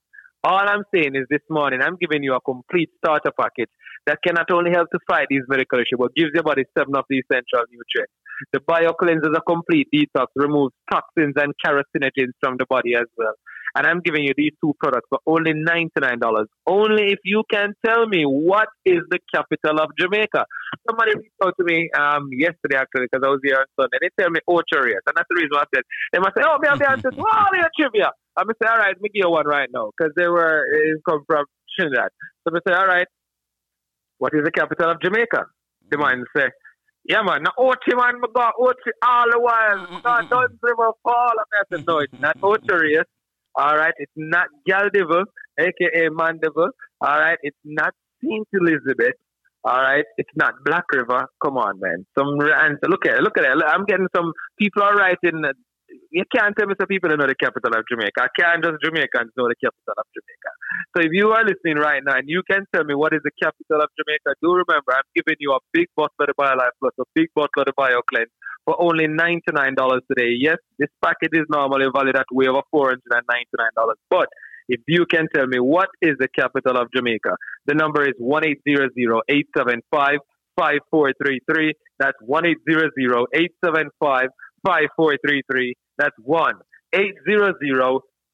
All 0.47 0.63
I'm 0.63 0.85
saying 0.95 1.17
is 1.17 1.27
this 1.29 1.43
morning, 1.51 1.81
I'm 1.83 1.97
giving 2.01 2.23
you 2.23 2.33
a 2.35 2.41
complete 2.41 2.91
starter 2.99 3.33
package 3.37 3.71
that 4.07 4.21
can 4.25 4.35
not 4.35 4.49
only 4.53 4.71
help 4.71 4.89
to 4.93 5.01
fight 5.11 5.27
these 5.29 5.43
medical 5.49 5.81
issues, 5.81 5.99
but 5.99 6.15
gives 6.15 6.31
your 6.35 6.45
body 6.45 6.63
seven 6.79 6.95
of 6.95 7.05
the 7.11 7.19
essential 7.19 7.67
nutrients. 7.67 8.15
The 8.53 8.61
BioCleanse 8.61 9.27
is 9.27 9.35
a 9.35 9.41
complete 9.41 9.89
detox, 9.93 10.27
removes 10.37 10.73
toxins 10.89 11.35
and 11.35 11.53
carcinogens 11.59 12.31
from 12.39 12.59
the 12.59 12.67
body 12.71 12.95
as 12.95 13.11
well. 13.19 13.35
And 13.77 13.87
I'm 13.87 14.01
giving 14.01 14.25
you 14.25 14.33
these 14.35 14.53
two 14.65 14.73
products 14.81 15.07
for 15.11 15.21
only 15.27 15.53
$99. 15.53 16.47
Only 16.67 17.13
if 17.13 17.19
you 17.25 17.45
can 17.51 17.75
tell 17.85 18.07
me 18.09 18.25
what 18.25 18.69
is 18.87 19.01
the 19.11 19.19
capital 19.33 19.81
of 19.85 19.91
Jamaica. 20.01 20.47
Somebody 20.89 21.13
reached 21.15 21.45
out 21.45 21.53
to 21.61 21.65
me 21.65 21.91
um, 21.93 22.31
yesterday, 22.33 22.77
actually, 22.81 23.05
because 23.13 23.21
I 23.23 23.29
was 23.29 23.41
here 23.45 23.61
on 23.61 23.69
Sunday. 23.79 23.99
They 24.01 24.09
tell 24.19 24.31
me 24.31 24.41
Ocho 24.49 24.81
Rios. 24.81 25.05
And 25.07 25.15
that's 25.15 25.29
the 25.29 25.37
reason 25.37 25.53
why 25.53 25.69
I 25.69 25.71
said, 25.77 25.85
they 26.13 26.19
must 26.19 26.33
say, 26.35 26.43
oh, 26.49 26.57
me 26.57 26.69
have 26.73 26.81
the 26.81 26.89
answers. 26.89 27.13
Oh, 27.21 27.47
they 27.53 27.61
are 27.61 27.71
trivia. 27.79 28.17
I'm 28.37 28.49
going 28.49 28.57
to 28.57 28.65
say, 28.65 28.69
all 28.73 28.79
right, 28.81 28.97
me 28.97 29.11
give 29.13 29.29
you 29.29 29.31
one 29.31 29.47
right 29.47 29.69
now, 29.73 29.93
because 29.93 30.13
they 30.17 30.29
were, 30.29 30.65
it 30.73 31.01
come 31.05 31.21
from 31.27 31.45
Trinidad. 31.77 32.09
So 32.41 32.49
I'm 32.49 32.53
going 32.57 32.63
to 32.65 32.73
say, 32.73 32.77
all 32.81 32.89
right, 32.89 33.07
what 34.17 34.33
is 34.33 34.41
the 34.45 34.53
capital 34.53 34.91
of 34.91 35.01
Jamaica? 35.05 35.45
The 35.91 35.99
man 35.99 36.25
say, 36.35 36.49
yeah, 37.05 37.23
man, 37.23 37.45
now 37.45 37.53
Ochi, 37.59 37.93
man, 37.95 38.21
me 38.21 38.29
got 38.35 38.55
Ochi 38.59 38.91
all 39.05 39.29
the 39.31 39.39
while. 39.39 40.01
God, 40.03 40.29
don't 40.29 40.53
river 40.63 40.91
fall. 41.03 41.33
I 41.39 41.63
said, 41.71 41.85
no, 41.87 41.99
it's 41.99 42.13
not 42.19 42.37
Ocho 42.43 42.75
Rios. 42.75 43.05
All 43.57 43.77
right, 43.77 43.95
it's 43.99 44.13
not 44.17 44.49
Galdival, 44.69 45.25
aka 45.59 46.09
Mandeville. 46.11 46.71
All 47.01 47.19
right, 47.19 47.39
it's 47.43 47.59
not 47.65 47.93
Saint 48.23 48.49
Elizabeth. 48.53 49.15
All 49.65 49.81
right, 49.81 50.05
it's 50.19 50.31
not 50.37 50.55
Black 50.65 50.85
River. 50.93 51.27
Come 51.43 51.57
on, 51.59 51.81
man. 51.81 52.07
Some 52.19 52.41
answer. 52.41 52.89
Look 52.89 53.07
at 53.07 53.17
it. 53.19 53.23
Look 53.23 53.39
at 53.39 53.45
it. 53.45 53.65
I'm 53.67 53.85
getting 53.85 54.09
some 54.15 54.33
people 54.59 54.83
are 54.83 54.95
writing. 54.95 55.43
You 56.11 56.25
can't 56.35 56.55
tell 56.57 56.67
me 56.67 56.75
some 56.79 56.89
people 56.89 57.11
don't 57.11 57.21
know 57.21 57.31
the 57.31 57.39
capital 57.39 57.71
of 57.71 57.85
Jamaica. 57.87 58.27
I 58.27 58.31
can't 58.35 58.65
just 58.65 58.83
Jamaicans 58.83 59.31
know 59.39 59.47
the 59.47 59.59
capital 59.59 59.95
of 59.95 60.07
Jamaica. 60.11 60.51
So 60.95 60.99
if 61.07 61.13
you 61.13 61.31
are 61.31 61.45
listening 61.47 61.79
right 61.79 62.03
now 62.03 62.19
and 62.19 62.27
you 62.27 62.43
can 62.43 62.67
tell 62.75 62.85
me 62.85 62.95
what 62.95 63.15
is 63.15 63.23
the 63.23 63.31
capital 63.39 63.83
of 63.83 63.91
Jamaica, 63.95 64.35
do 64.43 64.51
remember 64.51 64.91
I'm 64.91 65.07
giving 65.15 65.39
you 65.39 65.55
a 65.55 65.63
big 65.73 65.87
bottle 65.95 66.19
of 66.19 66.27
the 66.27 66.35
BioLife 66.35 66.75
Plus, 66.81 66.95
a 66.99 67.07
big 67.15 67.29
bottle 67.35 67.63
of 67.63 67.67
the 67.71 67.77
BioCleanse 67.79 68.35
for 68.67 68.75
only 68.83 69.07
$99 69.07 69.47
today. 70.11 70.35
Yes, 70.35 70.59
this 70.79 70.91
package 71.03 71.39
is 71.39 71.47
normally 71.49 71.87
valued 71.95 72.17
at 72.17 72.27
way 72.33 72.49
over 72.51 72.67
$499. 72.75 72.99
But 74.11 74.27
if 74.69 74.81
you 74.89 75.07
can 75.07 75.29
tell 75.35 75.47
me 75.47 75.61
what 75.61 75.89
is 76.03 76.17
the 76.19 76.29
capital 76.35 76.77
of 76.77 76.89
Jamaica, 76.95 77.37
the 77.67 77.75
number 77.75 78.03
is 78.03 78.15
1 78.19 78.43
875 78.45 80.19
5433. 80.57 81.73
That's 81.99 82.19
1 82.21 82.47
875 82.47 84.29
5433. 84.67 85.75
That's 85.99 86.17
1 86.19 86.55
800 86.93 87.55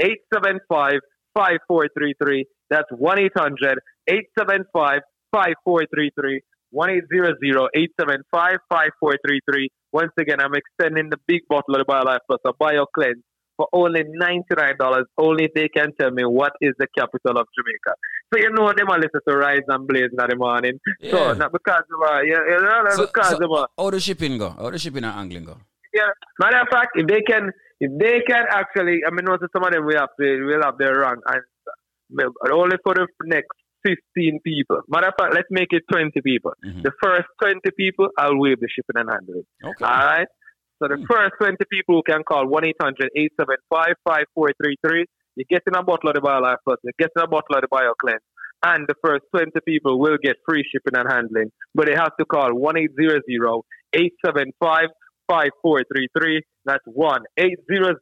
875 0.01 1.01
5433. 1.35 2.47
That's 2.70 2.89
1 2.91 3.19
800 3.19 3.78
875 4.09 5.01
5433. 5.33 6.41
1 6.70 6.91
800 6.91 7.36
875 7.77 8.57
5433. 8.73 9.69
Once 9.93 10.12
again, 10.19 10.41
I'm 10.41 10.55
extending 10.57 11.11
the 11.11 11.19
big 11.28 11.43
bottle 11.49 11.77
of 11.77 11.85
the 11.85 11.89
BioLife 11.93 12.25
Plus, 12.27 12.41
a 12.47 12.52
BioCleanse, 12.55 13.20
for 13.59 13.69
only 13.75 14.05
$99. 14.05 15.05
Only 15.19 15.51
they 15.55 15.69
can 15.69 15.93
tell 16.01 16.11
me 16.11 16.25
what 16.25 16.52
is 16.62 16.73
the 16.78 16.86
capital 16.97 17.36
of 17.39 17.47
Jamaica. 17.52 17.93
So 18.33 18.41
you 18.41 18.51
know 18.57 18.73
them 18.73 18.89
are 18.89 18.97
listen 18.99 19.20
to 19.28 19.36
Rise 19.36 19.61
and 19.69 19.86
Blaze 19.86 20.09
in 20.11 20.17
the 20.17 20.36
morning. 20.36 20.78
So 21.11 21.19
Yeah. 21.19 21.33
not 21.35 21.52
because 21.52 21.85
of 21.93 22.01
uh, 22.11 22.20
you, 22.23 22.33
know, 22.33 22.85
So, 22.91 23.07
because 23.07 23.36
so, 23.36 23.44
of 23.44 23.52
uh, 23.52 23.67
how 23.77 23.91
the 23.91 24.01
shipping 24.01 24.39
go? 24.39 24.49
How 24.51 24.70
the 24.70 24.78
shipping 24.78 25.05
and 25.05 25.15
angling 25.15 25.44
go? 25.44 25.59
Yeah. 25.95 26.11
Matter 26.41 26.61
of 26.61 26.69
fact, 26.71 26.93
if 26.95 27.07
they 27.07 27.23
can, 27.23 27.51
if 27.81 27.91
they 27.99 28.21
can 28.27 28.45
actually, 28.51 29.01
I 29.07 29.11
mean, 29.11 29.25
notice 29.25 29.49
some 29.53 29.65
of 29.65 29.73
them 29.73 29.87
we 29.87 29.95
have 29.95 30.11
to, 30.21 30.45
will 30.45 30.62
have 30.62 30.79
their 30.79 31.01
wrong 31.01 31.21
answer. 31.29 31.47
But 32.11 32.27
uh, 32.27 32.55
Only 32.55 32.77
for 32.85 32.95
the 32.95 33.07
next 33.25 33.57
15 33.85 34.41
people. 34.45 34.81
Matter 34.89 35.09
of 35.09 35.15
fact, 35.19 35.35
let's 35.35 35.49
make 35.51 35.69
it 35.71 35.83
20 35.91 36.12
people. 36.23 36.53
Mm-hmm. 36.65 36.83
The 36.83 36.93
first 37.03 37.27
20 37.43 37.61
people, 37.77 38.09
I'll 38.19 38.39
waive 38.39 38.61
the 38.61 38.69
shipping 38.69 39.01
and 39.01 39.11
handling. 39.11 39.45
Okay. 39.65 39.85
All 39.85 40.07
right. 40.07 40.29
So 40.83 40.89
the 40.89 40.97
mm. 40.97 41.07
first 41.09 41.35
20 41.39 41.57
people 41.71 41.97
who 41.97 42.03
can 42.03 42.23
call 42.25 42.47
1 42.47 42.67
800 42.67 43.11
875 43.15 43.95
5433. 44.03 45.07
You're 45.37 45.47
getting 45.49 45.79
a 45.79 45.83
bottle 45.83 46.11
of 46.11 46.15
the 46.15 46.21
BioLife 46.21 46.61
Plus, 46.67 46.79
you're 46.83 46.99
getting 46.99 47.23
a 47.23 47.29
bottle 47.29 47.57
of 47.57 47.62
the 47.62 47.71
BioCleanse. 47.71 48.27
And 48.65 48.87
the 48.87 48.95
first 49.03 49.25
20 49.35 49.51
people 49.67 49.99
will 49.99 50.19
get 50.23 50.37
free 50.47 50.65
shipping 50.71 50.99
and 50.99 51.11
handling. 51.11 51.51
But 51.75 51.87
they 51.87 51.95
have 51.95 52.15
to 52.19 52.27
call 52.27 52.55
1 52.55 52.77
800 52.79 53.23
875 53.95 54.89
5433. 55.33 56.43
That's 56.67 56.85
1 56.85 57.23
800 57.39 57.97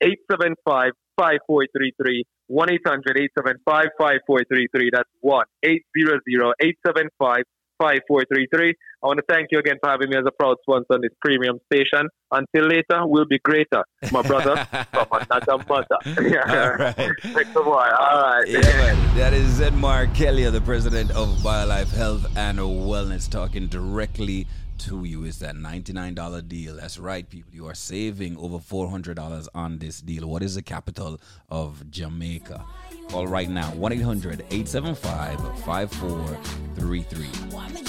875 0.00 0.92
5433. 1.18 2.24
1 2.46 2.70
800 2.70 3.18
875 3.18 3.86
5433. 3.98 4.90
That's 4.94 5.10
1 5.20 5.44
800 5.64 6.22
875 6.62 7.42
5433. 7.80 8.74
I 9.02 9.06
want 9.06 9.18
to 9.18 9.24
thank 9.28 9.48
you 9.50 9.58
again 9.58 9.76
for 9.82 9.90
having 9.90 10.10
me 10.10 10.16
as 10.16 10.24
a 10.26 10.30
proud 10.30 10.56
sponsor 10.62 10.94
on 10.94 11.00
this 11.00 11.10
premium 11.20 11.58
station. 11.72 12.06
Until 12.30 12.68
later, 12.68 13.06
we'll 13.06 13.26
be 13.26 13.40
greater, 13.42 13.82
my 14.12 14.22
brother 14.22 14.54
from 14.92 15.06
another 15.10 15.64
mother. 15.66 15.98
All 16.06 16.14
right. 16.84 16.94
Thanks 16.94 17.56
a. 17.56 17.58
All 17.58 18.22
right. 18.22 18.44
Yeah, 18.46 18.60
man. 18.60 19.16
That 19.16 19.32
is 19.32 19.58
Zedmar 19.58 20.14
Kelly, 20.14 20.48
the 20.50 20.60
president 20.60 21.10
of 21.12 21.28
BioLife 21.38 21.90
Health 21.96 22.26
and 22.36 22.58
Wellness, 22.58 23.28
talking 23.28 23.66
directly 23.66 24.46
to 24.80 25.04
you. 25.04 25.24
is 25.24 25.38
that 25.40 25.54
$99 25.54 26.48
deal. 26.48 26.76
That's 26.76 26.98
right, 26.98 27.28
people. 27.28 27.54
You 27.54 27.66
are 27.66 27.74
saving 27.74 28.36
over 28.36 28.58
$400 28.58 29.48
on 29.54 29.78
this 29.78 30.00
deal. 30.00 30.26
What 30.26 30.42
is 30.42 30.54
the 30.54 30.62
capital 30.62 31.20
of 31.50 31.90
Jamaica? 31.90 32.64
Call 33.08 33.26
right 33.26 33.50
now 33.50 33.70
1 33.72 33.92
800 33.92 34.40
875 34.50 35.64
5433. 35.64 37.26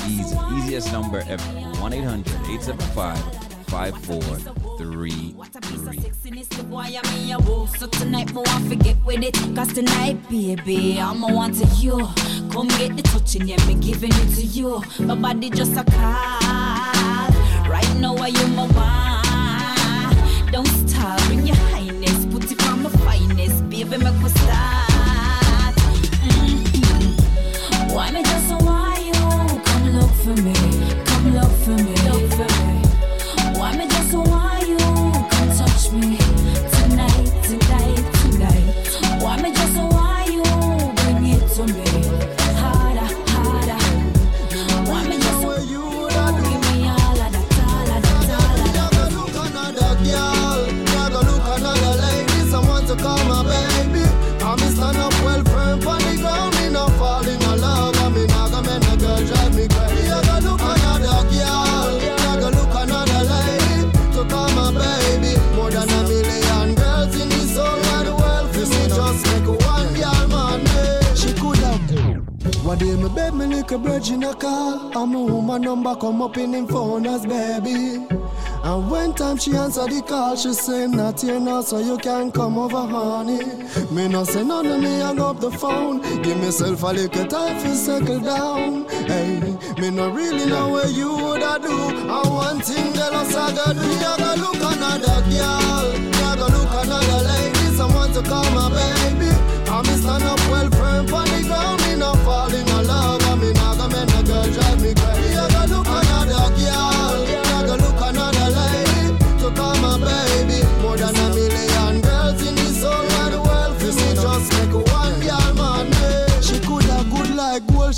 Easy. 0.08 0.38
Easiest 0.56 0.92
number 0.92 1.24
ever. 1.28 1.44
1 1.80 1.94
800 1.94 2.34
875 2.34 3.51
5433. 3.72 5.34
So 7.80 7.88
tonight, 7.88 8.34
want 8.42 8.68
forget 8.68 8.98
with 9.06 9.24
it. 9.24 9.34
Cause 9.56 9.72
tonight, 9.72 10.18
baby, 10.30 11.00
to 11.56 11.66
you. 11.78 11.98
Come 12.52 12.68
get 12.68 12.98
the 12.98 13.04
yeah, 13.48 13.56
me 13.66 13.76
it 14.12 14.36
to 14.36 14.44
you. 14.44 14.84
My 15.00 15.16
body 15.16 15.50
just 15.50 15.78
a 15.78 15.86
call. 15.86 17.30
Right 17.72 17.96
now, 17.96 18.18
I 18.18 18.28
my 18.50 18.68
one. 18.76 20.52
Don't 20.52 20.68
stop, 20.68 21.18
bring 21.28 21.48
your 21.48 21.56
highness. 21.56 22.26
Put 22.26 22.52
it 22.52 22.62
finest, 22.90 23.70
baby, 23.70 23.96
start. 24.28 25.80
Why 27.94 28.12
me 28.12 28.22
just 28.22 28.52
you? 29.00 29.14
Come 29.64 29.86
look 29.98 30.12
for 30.12 30.36
me, 30.42 30.56
come 31.06 31.34
look 31.34 31.52
for 31.64 31.78
me. 31.82 32.01
One 72.72 72.78
day 72.78 72.96
me 72.96 73.10
beg 73.10 73.34
me 73.34 73.48
little 73.48 73.80
virgin 73.80 74.24
a 74.24 74.34
call, 74.34 74.98
and 74.98 75.12
my 75.12 75.20
woman 75.20 75.62
number 75.64 75.94
come 75.94 76.22
up 76.22 76.38
in 76.38 76.54
him 76.54 76.68
phone 76.68 77.06
as 77.06 77.26
baby. 77.26 78.08
And 78.64 78.90
when 78.90 79.14
time 79.14 79.36
she 79.36 79.54
answer 79.54 79.86
the 79.88 80.02
call, 80.02 80.38
she 80.38 80.54
say 80.54 80.88
not 80.88 81.20
here 81.20 81.38
now, 81.38 81.64
so 81.64 81.80
you 81.80 81.98
can 81.98 82.32
come 82.32 82.58
over, 82.58 82.78
honey. 82.78 83.44
Me 83.92 84.08
no 84.08 84.24
say 84.24 84.46
none 84.46 84.66
of 84.66 84.80
me 84.80 84.88
hang 84.88 85.20
up 85.20 85.42
the 85.42 85.52
phone. 85.52 86.00
Give 86.22 86.38
myself 86.38 86.82
a 86.84 86.94
little 86.94 87.28
time 87.28 87.62
to 87.62 87.76
settle 87.76 88.22
down. 88.22 88.88
Hey, 89.06 89.42
me 89.78 89.90
no 89.90 90.10
really 90.10 90.46
know 90.46 90.70
what 90.70 90.94
you 90.94 91.10
woulda 91.10 91.60
do. 91.62 91.76
And 91.76 92.34
one 92.34 92.62
thing 92.62 92.94
that 92.94 93.12
I 93.14 93.52
gotta 93.54 93.74
do, 93.74 93.82
I 93.82 94.16
gotta 94.18 94.40
look 94.40 94.56
another 94.56 95.20
girl, 95.28 95.44
I 95.44 96.36
gotta 96.38 96.48
look 96.56 96.86
another 96.86 97.20
lady, 97.28 97.76
someone 97.76 98.14
to 98.14 98.22
call 98.22 98.50
my 98.52 98.70
baby. 98.70 99.28
I 99.68 99.82
me 99.82 99.94
stand 100.00 100.24
up 100.24 100.40
well 100.50 100.70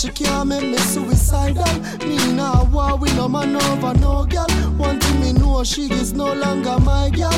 she 0.03 0.09
can't 0.09 0.49
make 0.49 0.63
me 0.63 0.77
suicidal. 0.77 1.79
Me 2.05 2.17
now 2.33 2.67
war 2.73 2.97
with 2.97 3.15
no 3.15 3.29
man 3.29 3.55
over 3.55 3.93
no 3.99 4.25
girl. 4.25 4.49
One 4.75 4.99
thing 4.99 5.21
me 5.21 5.31
know, 5.31 5.63
she 5.63 5.83
is 5.83 6.11
no 6.11 6.33
longer 6.33 6.77
my 6.79 7.09
girl. 7.09 7.31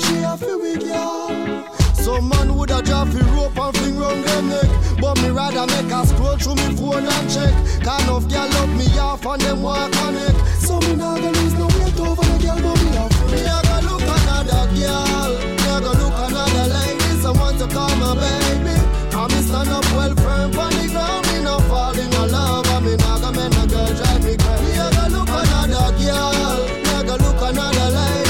She 0.00 0.22
a 0.22 0.36
fi 0.36 0.76
girl. 0.78 1.66
Some 1.94 2.28
man 2.28 2.54
woulda 2.54 2.80
drop 2.82 3.08
fi 3.08 3.20
rope 3.34 3.58
and 3.58 3.76
fling 3.76 3.98
round 3.98 4.24
them 4.24 4.48
neck 4.48 4.70
But 5.00 5.22
me 5.22 5.30
rather 5.30 5.66
make 5.66 5.90
her 5.90 6.04
scroll 6.04 6.36
through 6.36 6.56
me 6.56 6.74
phone 6.74 7.06
and 7.06 7.30
check 7.30 7.54
Kind 7.80 8.10
of 8.10 8.28
girl 8.28 8.48
love 8.48 8.76
me 8.76 8.86
off 8.98 9.24
and 9.24 9.40
them 9.40 9.62
want 9.62 9.92
connect 9.94 10.36
So 10.58 10.80
me 10.80 10.96
nah 10.96 11.14
go 11.14 11.30
lose 11.30 11.54
no 11.54 11.66
weight 11.66 12.00
over 12.00 12.26
the 12.26 12.38
girl 12.42 12.58
but 12.58 12.82
me 12.82 12.90
a 12.98 13.08
free 13.14 13.30
Me 13.30 13.46
a 13.46 13.58
go 13.62 13.76
look 13.86 14.02
another 14.02 14.66
girl 14.74 15.30
Me 15.30 15.68
a 15.70 15.78
go 15.78 15.92
look 16.02 16.16
another 16.26 16.74
lady 16.74 17.22
Someone 17.22 17.56
to 17.58 17.68
call 17.68 17.94
my 17.94 18.14
baby 18.18 19.01
Me 19.28 19.40
stand 19.42 19.68
up 19.68 19.84
well 19.94 20.14
firm 20.16 20.58
on 20.58 20.72
the 20.72 20.88
ground 20.90 21.26
Me 21.28 21.42
no 21.44 21.58
fall 21.70 21.96
in 21.96 22.10
love 22.10 22.66
me 22.84 22.96
no 22.96 23.66
girl 23.66 23.92
drive 23.94 24.24
me 24.24 24.36
crazy 24.36 24.64
Me 24.64 24.78
a 24.78 24.90
go 24.90 25.04
look 25.14 25.28
another 25.28 25.90
girl 26.00 26.58
Me 26.82 26.90
a 26.90 27.04
go 27.06 27.14
look 27.22 27.42
another 27.48 27.88
lady 27.96 28.22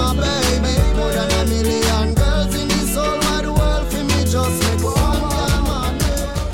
my 0.00 0.14
baby 0.16 0.74
More 0.96 1.12
than 1.12 1.30
a 1.30 1.44
million 1.52 2.14
girls 2.14 2.54
in 2.54 2.68
this 2.68 2.94
whole 2.94 3.18
wide 3.26 3.46
world 3.46 3.86
For 3.92 4.02
me 4.04 4.20
just 4.24 4.56
make 4.64 4.82
one 4.82 5.98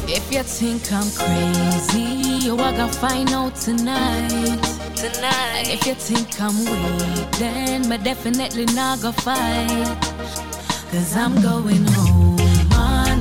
If 0.08 0.32
you 0.32 0.42
think 0.42 0.92
I'm 0.92 1.08
crazy, 1.20 2.44
you 2.46 2.56
I 2.58 2.72
gotta 2.76 2.92
find 2.92 3.30
out 3.30 3.54
tonight. 3.56 4.62
Tonight. 4.96 5.52
And 5.58 5.68
if 5.68 5.86
you 5.86 5.94
think 5.94 6.40
I'm 6.40 6.56
weak, 6.64 7.30
then 7.38 7.88
me 7.88 7.98
definitely 7.98 8.66
not 8.66 9.02
gonna 9.02 9.12
fight. 9.12 9.98
Cause 10.90 11.16
I'm 11.16 11.34
going 11.42 11.84
home 11.84 12.05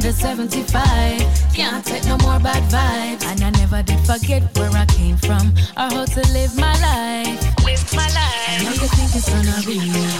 under 0.05 0.17
75. 0.17 1.19
Can't 1.53 1.83
take 1.83 2.05
no 2.05 2.17
more 2.17 2.39
bad 2.39 2.61
vibes. 2.69 3.25
And 3.25 3.41
I 3.41 3.49
never 3.61 3.81
did 3.81 3.99
forget 4.05 4.43
where 4.57 4.69
I 4.71 4.85
came 4.85 5.17
from 5.17 5.53
or 5.75 5.89
how 5.95 6.05
to 6.05 6.21
live 6.31 6.55
my 6.57 6.73
life. 6.79 7.65
Live 7.65 7.93
my 7.93 8.05
life. 8.05 8.49
I 8.49 8.63
know 8.63 8.69
you 8.69 8.87
think 8.95 9.15
it's 9.15 9.29
gonna 9.29 9.61
be 9.65 9.79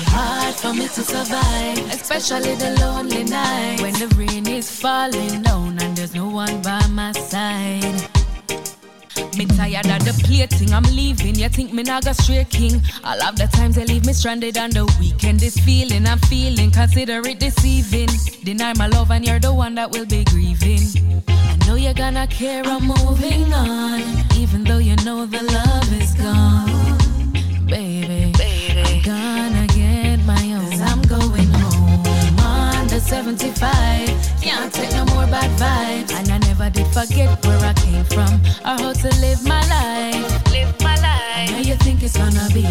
hard 0.10 0.56
for 0.56 0.74
me 0.74 0.88
to 0.88 1.04
survive, 1.04 1.78
especially 1.94 2.56
the 2.56 2.76
lonely 2.82 3.24
night 3.26 3.82
when 3.82 3.94
the 3.94 4.08
rain 4.18 4.48
is 4.48 4.72
falling 4.72 5.44
down 5.44 5.78
and 5.80 5.96
there's 5.96 6.16
no 6.16 6.30
one 6.30 6.62
by 6.62 6.86
my 6.88 7.12
side. 7.12 8.15
Me 9.38 9.46
tired 9.46 9.86
of 9.88 10.06
the 10.06 10.14
plating, 10.24 10.74
I'm 10.74 10.84
leaving. 10.96 11.36
You 11.36 11.50
think 11.50 11.74
me 11.74 11.84
not 11.84 12.06
go 12.06 12.14
straight 12.14 12.50
king? 12.50 12.82
All 13.04 13.22
of 13.22 13.36
the 13.36 13.48
times 13.48 13.76
they 13.76 13.86
leave 13.86 14.06
me 14.06 14.14
stranded 14.14 14.58
on 14.58 14.70
the 14.70 14.86
weekend. 15.00 15.40
This 15.42 15.58
feeling 15.58 16.08
I'm 16.08 16.20
feeling, 16.20 16.72
consider 16.72 17.20
it 17.28 17.40
deceiving. 17.40 18.10
Deny 18.44 18.74
my 18.78 18.88
love 18.88 19.12
and 19.12 19.26
you're 19.26 19.40
the 19.40 19.54
one 19.54 19.76
that 19.76 19.92
will 19.92 20.06
be 20.06 20.24
grieving. 20.26 21.24
I 21.28 21.58
know 21.68 21.76
you're 21.76 21.94
gonna 21.94 22.28
care, 22.28 22.64
I'm 22.66 22.86
moving 22.88 23.52
on. 23.54 24.02
Even 24.38 24.64
though 24.64 24.78
you 24.78 24.96
know 25.04 25.26
the 25.26 25.44
love 25.44 26.02
is 26.02 26.14
gone. 26.14 26.96
Baby, 27.68 28.32
I'm 28.38 29.02
gonna 29.02 29.68
get 29.68 30.24
my 30.26 30.54
own. 30.54 30.70
Cause 30.72 30.82
I'm 30.82 31.02
going 31.02 31.52
home 31.52 32.40
under 32.40 33.00
75. 33.00 34.25
Can't 34.46 34.72
take 34.72 34.92
no 34.92 35.06
more 35.06 35.26
bad 35.26 35.50
vibes. 35.60 36.12
And 36.14 36.30
I 36.30 36.38
never 36.38 36.70
did 36.70 36.86
forget 36.94 37.44
where 37.46 37.58
I 37.58 37.74
came 37.74 38.06
from 38.06 38.32
or 38.64 38.78
how 38.82 38.94
to 38.94 39.10
live 39.20 39.44
my 39.44 39.62
life. 39.68 40.52
Live 40.52 40.80
my 40.82 40.96
life. 41.02 41.50
I 41.50 41.52
know 41.52 41.58
you 41.58 41.76
think 41.78 42.04
it's 42.04 42.16
gonna 42.16 42.48
be 42.54 42.62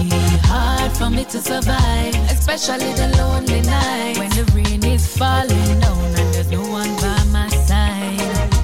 hard 0.47 0.93
for 0.93 1.11
me 1.11 1.25
to 1.25 1.41
survive, 1.41 2.15
especially 2.31 2.93
the 2.95 3.09
lonely 3.19 3.61
night 3.63 4.19
when 4.19 4.31
the 4.31 4.45
rain 4.55 4.85
is 4.85 5.05
falling 5.19 5.81
down 5.81 5.99
and 6.21 6.35
there's 6.35 6.49
no 6.49 6.63
one 6.63 6.95
by 7.03 7.25
my 7.33 7.49
side. 7.49 8.55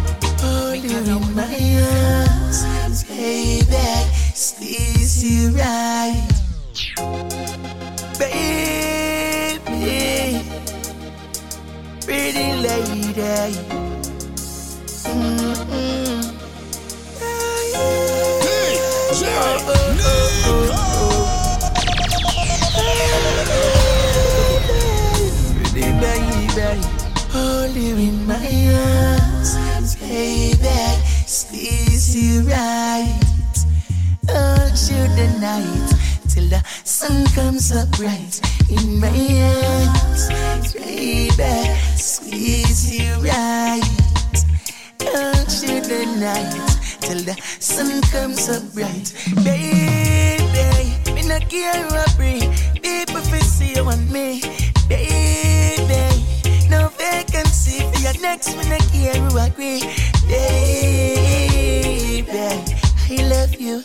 Hold 0.40 0.78
you 0.78 0.98
in 0.98 1.34
my 1.34 1.58
arms, 2.62 3.02
baby, 3.04 3.88
squeeze 4.34 5.24
you 5.24 5.50
right, 5.56 6.28
baby, 8.18 9.60
pretty 12.06 12.52
lady 12.62 12.99
every 13.10 13.22
day. 13.22 13.52
Mm-hmm. 15.04 15.50
Baby, 25.74 26.80
hold 27.30 27.76
you 27.76 27.96
in 27.96 28.26
my 28.26 28.34
arms, 28.74 29.96
baby, 29.96 30.68
squeeze 31.26 32.16
you 32.16 32.48
the 35.16 35.28
night 35.40 36.09
till 36.34 36.48
the 36.48 36.62
sun 36.84 37.26
comes 37.34 37.72
up 37.72 37.90
bright 37.98 38.40
in 38.70 39.00
my 39.00 39.08
arms, 39.08 40.28
baby, 40.72 41.74
squeeze 41.96 42.98
you 42.98 43.12
right, 43.16 43.82
hold 45.02 45.50
you 45.60 45.80
the 45.80 46.06
night 46.20 46.54
till 47.00 47.22
the 47.24 47.36
sun 47.58 48.00
comes 48.12 48.48
up 48.48 48.62
bright, 48.74 49.12
baby, 49.42 50.94
me 51.12 51.22
not 51.26 51.48
care 51.48 51.84
what 51.88 52.14
bring 52.16 52.54
people 52.80 53.22
fi 53.22 53.40
see 53.40 53.74
you 53.74 53.88
and 53.88 54.08
me, 54.12 54.40
baby, 54.88 56.04
no 56.70 56.88
vacancy 56.90 57.82
for 57.90 58.00
your 58.02 58.16
next 58.22 58.56
me 58.56 58.68
not 58.70 58.86
care 58.92 59.14
who 59.14 59.36
agree, 59.38 59.80
baby, 60.28 61.10
I 63.10 63.16
love 63.28 63.54
you, 63.60 63.82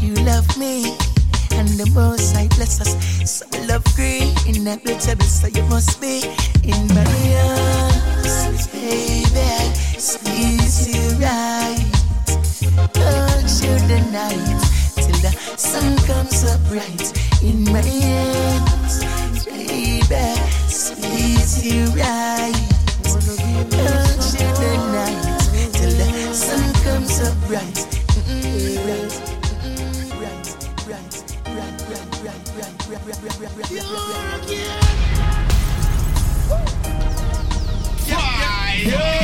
you 0.00 0.14
love 0.24 0.58
me. 0.58 1.13
And 1.56 1.68
the 1.68 1.90
most 1.94 2.36
I 2.36 2.48
bless 2.48 2.80
us, 2.80 2.94
so 3.30 3.46
we 3.52 3.66
love 3.66 3.84
green 3.94 4.34
in 4.46 4.64
that 4.64 4.84
table, 4.84 5.24
so 5.24 5.46
you 5.46 5.62
must 5.64 6.00
be 6.00 6.22
in 6.62 6.86
my 6.88 7.04
baby. 8.72 9.50
Squeeze 9.98 10.94
you 10.94 11.02
right, 11.18 11.78
hold 12.96 13.48
you 13.62 13.74
the 13.88 14.00
night 14.12 14.60
till 14.96 15.18
the 15.22 15.32
sun 15.56 15.96
comes 16.06 16.44
up 16.44 16.60
bright 16.68 17.12
in 17.42 17.64
my 17.64 17.80
arms, 17.80 19.04
baby. 19.46 20.26
Squeeze 20.68 21.64
you 21.64 21.86
right, 21.96 22.54
hold 23.06 24.20
you 24.34 24.50
the 24.60 24.72
night 24.92 25.72
till 25.72 25.94
the 25.96 26.34
sun 26.34 26.64
comes 26.84 27.20
up 27.20 27.36
bright. 27.46 27.78
Mm-mm, 28.14 28.76
right, 28.86 29.10
mm-hmm. 29.10 29.33
Fire! 38.06 39.23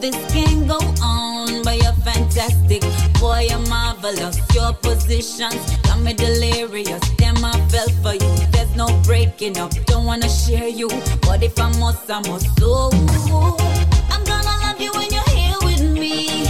this 0.00 0.16
can 0.32 0.66
go 0.66 0.78
on, 1.02 1.62
but 1.62 1.76
you're 1.76 1.92
fantastic. 2.04 2.82
Boy, 3.20 3.48
you're 3.50 3.58
marvelous. 3.68 4.38
Your 4.54 4.72
positions 4.72 5.76
got 5.82 6.00
me 6.00 6.14
delirious. 6.14 7.00
Damn, 7.16 7.44
I 7.44 7.52
fell 7.68 7.88
for 8.02 8.14
you. 8.14 8.46
There's 8.50 8.74
no 8.74 8.88
breaking 9.04 9.58
up. 9.58 9.72
Don't 9.86 10.06
wanna 10.06 10.28
share 10.28 10.68
you, 10.68 10.88
but 11.22 11.42
if 11.42 11.58
I 11.58 11.68
must, 11.78 12.10
I 12.10 12.20
must. 12.28 12.46
So 12.58 12.90
I'm 14.10 14.24
gonna 14.24 14.56
love 14.64 14.80
you 14.80 14.92
when 14.92 15.10
you're 15.10 15.30
here 15.36 15.58
with 15.62 15.82
me, 15.82 16.46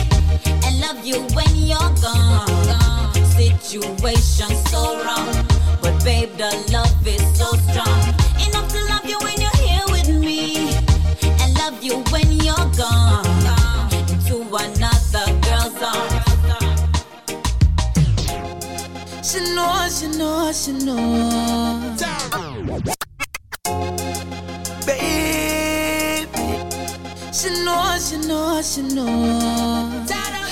and 0.65 0.81
love 0.81 1.05
you 1.05 1.21
when 1.35 1.51
you're 1.57 1.93
gone. 2.03 2.47
gone. 2.67 3.15
Situation 3.37 4.55
so 4.71 5.03
wrong, 5.05 5.47
but 5.83 6.05
babe, 6.05 6.31
the 6.37 6.51
love 6.73 7.07
is 7.07 7.23
so 7.39 7.49
strong. 7.69 8.00
She 19.23 19.39
know, 19.55 19.89
she 19.89 20.09
know, 20.09 20.51
she 20.53 20.73
know. 20.73 21.97
Baby. 24.87 26.27
She 27.33 27.51
know, 27.65 27.99
she 27.99 28.17
know, 28.27 28.63
she 28.63 28.83
know. 28.83 30.07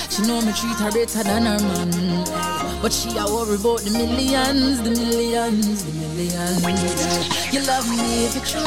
She 0.09 0.21
know 0.23 0.41
me 0.41 0.51
treat 0.53 0.77
her 0.77 0.91
better 0.91 1.23
than 1.23 1.45
her 1.45 1.59
man. 1.59 2.59
But 2.81 2.93
she 2.93 3.09
a 3.17 3.25
worry 3.25 3.55
about 3.55 3.81
the 3.81 3.91
millions, 3.91 4.81
the 4.83 4.91
millions, 4.91 5.83
the 5.83 5.91
millions. 5.91 7.53
You 7.53 7.61
love 7.65 7.89
me 7.89 8.25
if 8.25 8.37
it's 8.37 8.51
true. 8.51 8.61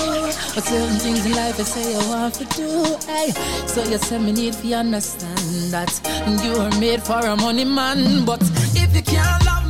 But 0.54 0.64
certain 0.64 0.98
things 0.98 1.24
in 1.24 1.32
life 1.32 1.60
I 1.60 1.62
say 1.62 1.94
I 1.94 2.08
want 2.08 2.34
to 2.34 2.44
do. 2.56 2.96
Hey, 3.06 3.30
so 3.66 3.84
you 3.84 3.98
say 3.98 4.18
me 4.18 4.32
need 4.32 4.54
to 4.54 4.74
understand 4.74 5.72
that 5.72 5.92
you 6.44 6.56
are 6.56 6.80
made 6.80 7.02
for 7.02 7.20
a 7.24 7.36
money 7.36 7.64
man. 7.64 8.24
But 8.24 8.42
if 8.74 8.94
you 8.94 9.02
can't 9.02 9.44
love 9.46 9.61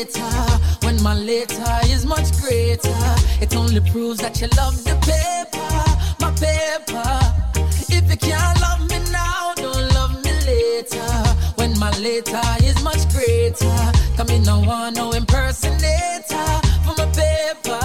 later. 0.00 0.22
When 0.82 1.02
my 1.02 1.14
later 1.14 1.78
is 1.84 2.06
much 2.06 2.28
greater, 2.40 3.02
it 3.40 3.54
only 3.54 3.80
proves 3.80 4.20
that 4.20 4.40
you 4.40 4.48
love 4.56 4.76
the 4.84 4.96
paper, 5.10 5.72
my 6.20 6.30
paper. 6.46 7.10
If 7.96 8.10
you 8.10 8.16
can't 8.16 8.60
love 8.60 8.80
me 8.88 8.98
now, 9.10 9.52
don't 9.56 9.94
love 9.94 10.14
me 10.24 10.32
later. 10.46 11.10
When 11.56 11.78
my 11.78 11.90
later 11.98 12.40
is 12.62 12.82
much 12.82 13.02
greater, 13.12 13.92
come 14.16 14.30
in 14.30 14.42
no 14.42 14.60
one 14.60 14.94
no 14.94 15.12
impersonator 15.12 16.48
for 16.84 16.94
my 16.96 17.06
paper. 17.12 17.79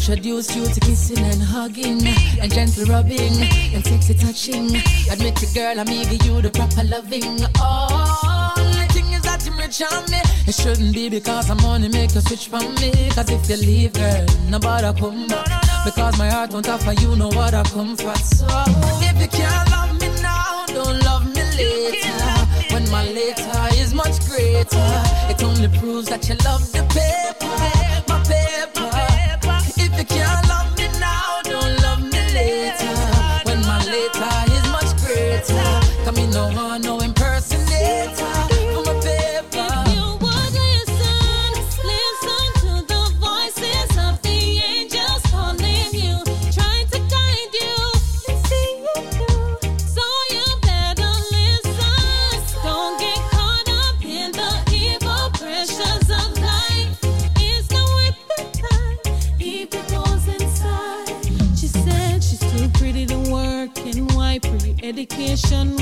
Who 0.00 0.12
introduced 0.12 0.56
you 0.56 0.64
to 0.64 0.80
kissing 0.80 1.18
and 1.18 1.42
hugging 1.42 2.00
and 2.40 2.50
gentle 2.50 2.86
rubbing 2.86 3.36
and 3.74 3.84
sexy 3.84 4.14
touching? 4.14 4.74
Admit 5.10 5.42
it, 5.42 5.54
girl, 5.54 5.78
I'm 5.78 5.84
giving 5.84 6.20
you 6.22 6.40
the 6.40 6.50
proper 6.50 6.84
loving. 6.84 7.44
Only 7.60 8.86
thing 8.94 9.12
is 9.12 9.20
that 9.22 9.44
you 9.44 9.52
rich 9.52 9.82
on 9.82 10.10
me. 10.10 10.20
It 10.46 10.54
shouldn't 10.54 10.94
be 10.94 11.10
because 11.10 11.50
I'm 11.50 11.62
only 11.66 11.88
make 11.88 12.14
you 12.14 12.22
switch 12.22 12.48
from 12.48 12.74
me. 12.76 13.10
Cause 13.10 13.28
if 13.28 13.50
you 13.50 13.56
leave, 13.56 13.92
girl, 13.92 14.24
nobody 14.48 14.98
come 14.98 15.26
back. 15.26 15.84
Because 15.84 16.18
my 16.18 16.30
heart 16.30 16.52
won't 16.52 16.68
offer 16.70 16.94
you 16.94 17.14
no 17.16 17.28
other 17.28 17.62
comfort. 17.68 18.24
So 18.24 18.46
if 19.04 19.20
you 19.20 19.28
can't 19.28 19.70
love 19.70 20.00
me 20.00 20.08
now, 20.22 20.64
don't 20.68 20.98
love 21.04 21.26
me 21.26 21.42
later. 21.60 22.72
When 22.72 22.88
my 22.90 23.04
later 23.04 23.68
is 23.74 23.92
much 23.92 24.18
greater, 24.26 25.02
it 25.28 25.42
only 25.44 25.68
proves 25.78 26.08
that 26.08 26.26
you 26.26 26.36
love 26.36 26.72
the 26.72 26.84
paper. 26.88 27.99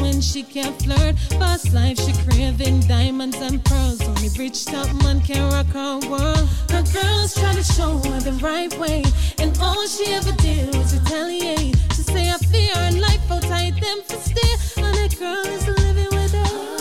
When 0.00 0.20
she 0.20 0.42
can't 0.42 0.80
flirt. 0.82 1.18
Fast 1.38 1.72
life 1.72 1.98
she 1.98 2.12
craving 2.24 2.80
diamonds 2.80 3.36
and 3.36 3.64
pearls. 3.64 4.00
Only 4.02 4.28
rich 4.38 4.64
top 4.64 4.92
man 5.02 5.20
can 5.20 5.50
rock 5.50 5.66
her 5.66 5.98
world. 6.08 6.48
Her 6.70 6.82
girls 6.92 7.34
try 7.34 7.52
to 7.54 7.62
show 7.62 7.98
her 7.98 8.20
the 8.20 8.32
right 8.42 8.72
way, 8.78 9.04
and 9.38 9.56
all 9.60 9.86
she 9.86 10.12
ever 10.12 10.32
did 10.32 10.74
was 10.74 10.98
retaliate. 10.98 11.76
She 11.94 12.02
say 12.02 12.30
I 12.30 12.38
fear 12.38 12.74
her 12.74 12.92
life 13.00 13.30
outside 13.30 13.74
them 13.80 13.98
for 14.04 14.16
stay, 14.16 14.82
and 14.82 14.94
that 14.94 15.18
girl 15.18 15.46
is 15.46 15.66
living 15.66 16.08
with 16.12 16.32
her. 16.32 16.77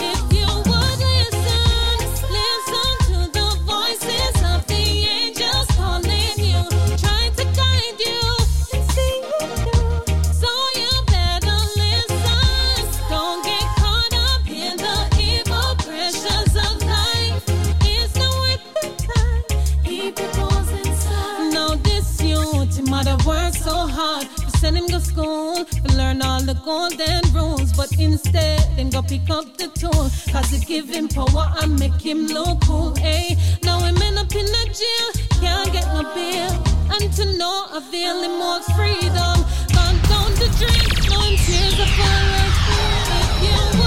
Golden 26.64 27.22
rules, 27.34 27.74
but 27.74 27.92
instead 28.00 28.60
him 28.77 28.90
go 28.90 29.02
pick 29.02 29.30
up 29.30 29.45
the 29.58 29.68
tool, 29.80 30.10
cause 30.32 30.53
it 30.53 30.66
give 30.66 30.90
him 30.90 31.08
power 31.08 31.53
and 31.61 31.80
make 31.80 32.00
him 32.00 32.27
look 32.27 32.61
cool. 32.66 32.95
Hey, 32.95 33.38
now 33.64 33.80
him 33.80 34.02
end 34.02 34.18
up 34.18 34.34
in 34.36 34.45
a 34.45 34.66
jail, 34.74 35.10
can't 35.42 35.72
get 35.72 35.88
no 35.94 36.03
bail, 36.14 36.52
and 36.94 37.11
to 37.14 37.26
no 37.38 37.68
avail 37.74 38.22
him 38.24 38.38
more 38.40 38.61
freedom. 38.76 39.38
Gone 39.76 40.00
down 40.10 40.32
the 40.42 40.50
drain, 40.60 40.90
him 41.10 41.38
tears 41.45 41.80
are 41.80 41.94
falling. 41.98 42.53
If 43.19 43.44
you 43.44 43.86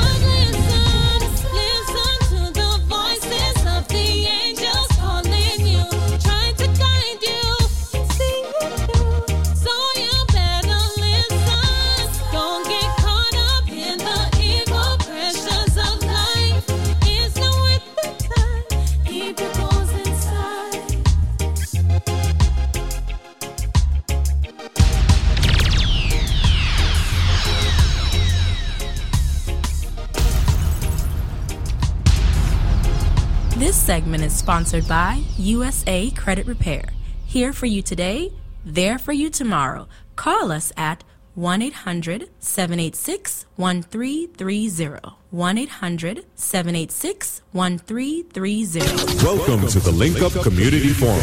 segment 33.91 34.23
is 34.23 34.33
sponsored 34.33 34.86
by 34.86 35.20
USA 35.36 36.12
Credit 36.12 36.47
Repair. 36.47 36.91
Here 37.27 37.52
for 37.52 37.67
you 37.67 37.83
today, 37.83 38.31
there 38.65 39.01
for 39.01 39.10
you 39.10 39.28
tomorrow. 39.28 39.89
Call 40.15 40.52
us 40.52 40.73
at 40.77 41.02
1 41.35 41.60
800 41.60 42.31
786 42.39 43.47
1330. 43.57 45.17
1 45.33 45.59
800 45.59 46.25
786 46.36 47.43
1330. 47.51 49.25
Welcome 49.27 49.67
to 49.67 49.81
the 49.81 49.91
Link 49.91 50.23
Up 50.23 50.41
Community 50.41 50.91
Forum. 50.91 51.19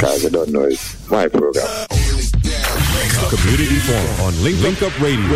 Guys, 0.00 0.26
I 0.26 0.30
don't 0.30 0.50
know. 0.50 0.64
It's 0.64 1.08
my 1.08 1.28
program. 1.28 1.64
Community 3.30 3.78
Forum 3.86 4.20
on 4.26 4.42
Link, 4.42 4.60
Link 4.62 4.82
Up 4.82 5.00
Radio. 5.00 5.28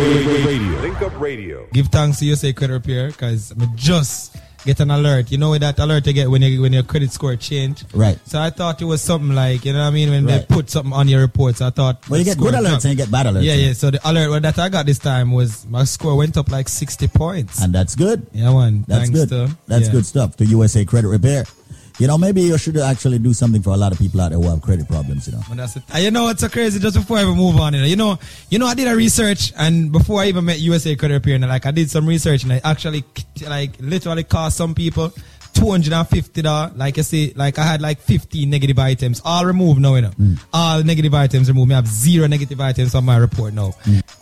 Radio. 0.45 0.81
Link 0.81 1.01
Up 1.01 1.17
Radio. 1.21 1.67
Give 1.71 1.87
thanks 1.87 2.19
to 2.19 2.25
USA 2.25 2.51
Credit 2.51 2.73
Repair 2.73 3.11
because 3.11 3.51
I'm 3.51 3.73
just 3.77 4.35
get 4.65 4.79
an 4.79 4.91
alert. 4.91 5.31
You 5.31 5.37
know 5.37 5.57
that 5.57 5.79
alert 5.79 6.05
you 6.07 6.13
get 6.13 6.29
when 6.29 6.41
you, 6.41 6.61
when 6.61 6.73
your 6.73 6.83
credit 6.83 7.11
score 7.11 7.35
change. 7.35 7.83
Right. 7.93 8.19
So 8.27 8.39
I 8.39 8.49
thought 8.49 8.81
it 8.81 8.85
was 8.85 9.01
something 9.01 9.33
like 9.35 9.65
you 9.65 9.73
know 9.73 9.79
what 9.79 9.87
I 9.87 9.91
mean 9.91 10.09
when 10.09 10.25
Right. 10.25 10.47
they 10.47 10.55
put 10.55 10.69
something 10.69 10.93
on 10.93 11.07
your 11.07 11.21
reports. 11.21 11.61
I 11.61 11.69
thought. 11.69 12.07
Well, 12.09 12.19
you 12.19 12.25
get 12.25 12.37
good 12.37 12.53
alerts 12.53 12.67
dropped. 12.69 12.85
and 12.85 12.91
you 12.91 12.97
get 12.97 13.11
bad 13.11 13.25
alerts. 13.27 13.43
Yeah, 13.43 13.53
yeah. 13.55 13.73
So 13.73 13.91
the 13.91 13.99
alert 14.09 14.41
that 14.43 14.57
I 14.59 14.69
got 14.69 14.85
this 14.85 14.99
time 14.99 15.31
was 15.31 15.65
my 15.67 15.83
score 15.83 16.15
went 16.15 16.37
up 16.37 16.49
like 16.51 16.67
sixty 16.69 17.07
points. 17.07 17.61
And 17.61 17.73
that's 17.73 17.95
good. 17.95 18.25
Yeah, 18.33 18.53
man. 18.53 18.85
That's 18.87 19.09
Thanks 19.09 19.19
good. 19.19 19.29
to- 19.29 19.57
That's 19.67 19.85
yeah. 19.87 19.91
good 19.91 20.05
stuff 20.05 20.35
to 20.37 20.45
USA 20.45 20.85
Credit 20.85 21.07
Repair. 21.07 21.45
You 21.99 22.05
know, 22.07 22.17
maybe 22.17 22.41
you 22.43 22.57
should 22.59 22.77
actually 22.77 23.17
do 23.19 23.33
something 23.33 23.61
for 23.63 23.71
a 23.71 23.77
lot 23.77 23.91
of 23.91 23.97
people 23.97 24.21
out 24.21 24.29
there 24.29 24.39
who 24.39 24.47
have 24.49 24.61
credit 24.61 24.87
problems. 24.87 25.27
You 25.27 25.33
know. 25.33 25.41
But 25.49 25.57
that's 25.57 25.75
it. 25.77 25.83
And 25.93 26.03
you 26.03 26.11
know 26.11 26.23
what's 26.25 26.41
so 26.41 26.49
crazy? 26.49 26.79
Just 26.79 26.95
before 26.95 27.17
I 27.17 27.23
even 27.23 27.35
move 27.35 27.55
on, 27.57 27.73
you 27.73 27.79
know, 27.81 27.85
you 27.87 27.95
know, 27.95 28.19
you 28.51 28.59
know, 28.59 28.67
I 28.67 28.75
did 28.75 28.87
a 28.87 28.95
research, 28.95 29.51
and 29.57 29.91
before 29.91 30.21
I 30.21 30.27
even 30.27 30.45
met 30.45 30.59
USA 30.59 30.95
Credit 30.95 31.15
Repair, 31.15 31.35
and 31.35 31.47
like 31.47 31.65
I 31.65 31.71
did 31.71 31.89
some 31.89 32.05
research, 32.05 32.43
and 32.43 32.53
I 32.53 32.61
actually 32.63 33.03
like 33.47 33.71
literally 33.79 34.23
cost 34.23 34.57
some 34.57 34.75
people 34.75 35.11
two 35.53 35.71
hundred 35.71 35.91
and 35.91 36.07
fifty 36.07 36.43
dollars. 36.43 36.73
Like 36.77 36.99
I 36.99 37.01
say, 37.01 37.33
like 37.35 37.57
I 37.57 37.63
had 37.63 37.81
like 37.81 37.99
fifteen 37.99 38.51
negative 38.51 38.77
items, 38.77 39.19
all 39.25 39.43
removed 39.45 39.81
now. 39.81 39.95
You 39.95 40.01
know, 40.03 40.11
Mm. 40.11 40.39
all 40.53 40.83
negative 40.83 41.15
items 41.15 41.47
removed. 41.47 41.71
I 41.71 41.75
have 41.77 41.87
zero 41.87 42.27
negative 42.27 42.61
items 42.61 42.93
on 42.93 43.05
my 43.05 43.17
report 43.17 43.55
now. 43.55 43.73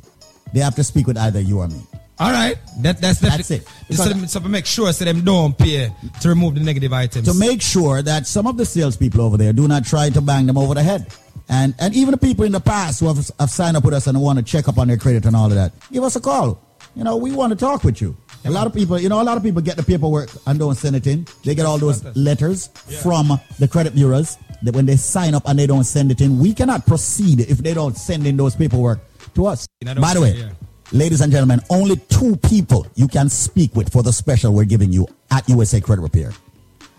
They 0.52 0.60
have 0.60 0.74
to 0.76 0.84
speak 0.84 1.06
with 1.06 1.16
either 1.16 1.40
you 1.40 1.60
or 1.60 1.68
me. 1.68 1.80
All 2.20 2.30
right. 2.30 2.56
That, 2.82 3.00
that's, 3.00 3.18
That's 3.18 3.50
it. 3.50 3.66
So, 3.90 4.04
them, 4.04 4.26
so 4.26 4.40
make 4.40 4.66
sure 4.66 4.92
so 4.92 5.04
them 5.06 5.24
don't 5.24 5.56
pay 5.56 5.90
to 6.20 6.28
remove 6.28 6.54
the 6.54 6.60
negative 6.60 6.92
items. 6.92 7.26
To 7.26 7.34
make 7.34 7.62
sure 7.62 8.02
that 8.02 8.26
some 8.26 8.46
of 8.46 8.58
the 8.58 8.66
salespeople 8.66 9.22
over 9.22 9.38
there 9.38 9.54
do 9.54 9.66
not 9.66 9.86
try 9.86 10.10
to 10.10 10.20
bang 10.20 10.46
them 10.46 10.58
over 10.58 10.74
the 10.74 10.82
head. 10.82 11.06
And 11.48 11.74
and 11.80 11.94
even 11.96 12.12
the 12.12 12.18
people 12.18 12.44
in 12.44 12.52
the 12.52 12.60
past 12.60 13.00
who 13.00 13.08
have, 13.08 13.30
have 13.40 13.50
signed 13.50 13.76
up 13.76 13.84
with 13.84 13.94
us 13.94 14.06
and 14.06 14.20
want 14.20 14.38
to 14.38 14.44
check 14.44 14.68
up 14.68 14.78
on 14.78 14.86
their 14.88 14.98
credit 14.98 15.24
and 15.24 15.34
all 15.34 15.46
of 15.46 15.54
that, 15.54 15.72
give 15.90 16.04
us 16.04 16.14
a 16.14 16.20
call. 16.20 16.60
You 16.94 17.04
know, 17.04 17.16
we 17.16 17.32
want 17.32 17.52
to 17.52 17.56
talk 17.56 17.82
with 17.84 18.00
you. 18.00 18.16
A 18.44 18.50
lot 18.50 18.66
of 18.66 18.74
people, 18.74 18.98
you 18.98 19.08
know, 19.08 19.20
a 19.20 19.24
lot 19.24 19.36
of 19.36 19.42
people 19.42 19.60
get 19.62 19.76
the 19.76 19.82
paperwork 19.82 20.30
and 20.46 20.58
don't 20.58 20.74
send 20.74 20.96
it 20.96 21.06
in. 21.06 21.26
They 21.44 21.54
get 21.54 21.66
all 21.66 21.78
those 21.78 22.04
letters 22.16 22.68
from 23.02 23.38
the 23.58 23.68
credit 23.68 23.94
bureaus 23.94 24.38
that 24.62 24.74
when 24.74 24.86
they 24.86 24.96
sign 24.96 25.34
up 25.34 25.42
and 25.46 25.58
they 25.58 25.66
don't 25.66 25.84
send 25.84 26.10
it 26.10 26.20
in, 26.20 26.38
we 26.38 26.52
cannot 26.54 26.86
proceed 26.86 27.40
if 27.40 27.58
they 27.58 27.74
don't 27.74 27.96
send 27.96 28.26
in 28.26 28.36
those 28.36 28.56
paperwork 28.56 29.00
to 29.34 29.46
us. 29.46 29.66
By 29.84 30.14
the 30.14 30.20
way, 30.20 30.32
yeah. 30.32 30.50
Ladies 30.92 31.20
and 31.20 31.32
gentlemen, 31.32 31.60
only 31.70 31.96
two 32.08 32.36
people 32.36 32.86
you 32.94 33.08
can 33.08 33.28
speak 33.28 33.74
with 33.74 33.92
for 33.92 34.02
the 34.02 34.12
special 34.12 34.52
we're 34.52 34.64
giving 34.64 34.92
you 34.92 35.06
at 35.30 35.48
USA 35.48 35.80
Credit 35.80 36.02
Repair. 36.02 36.32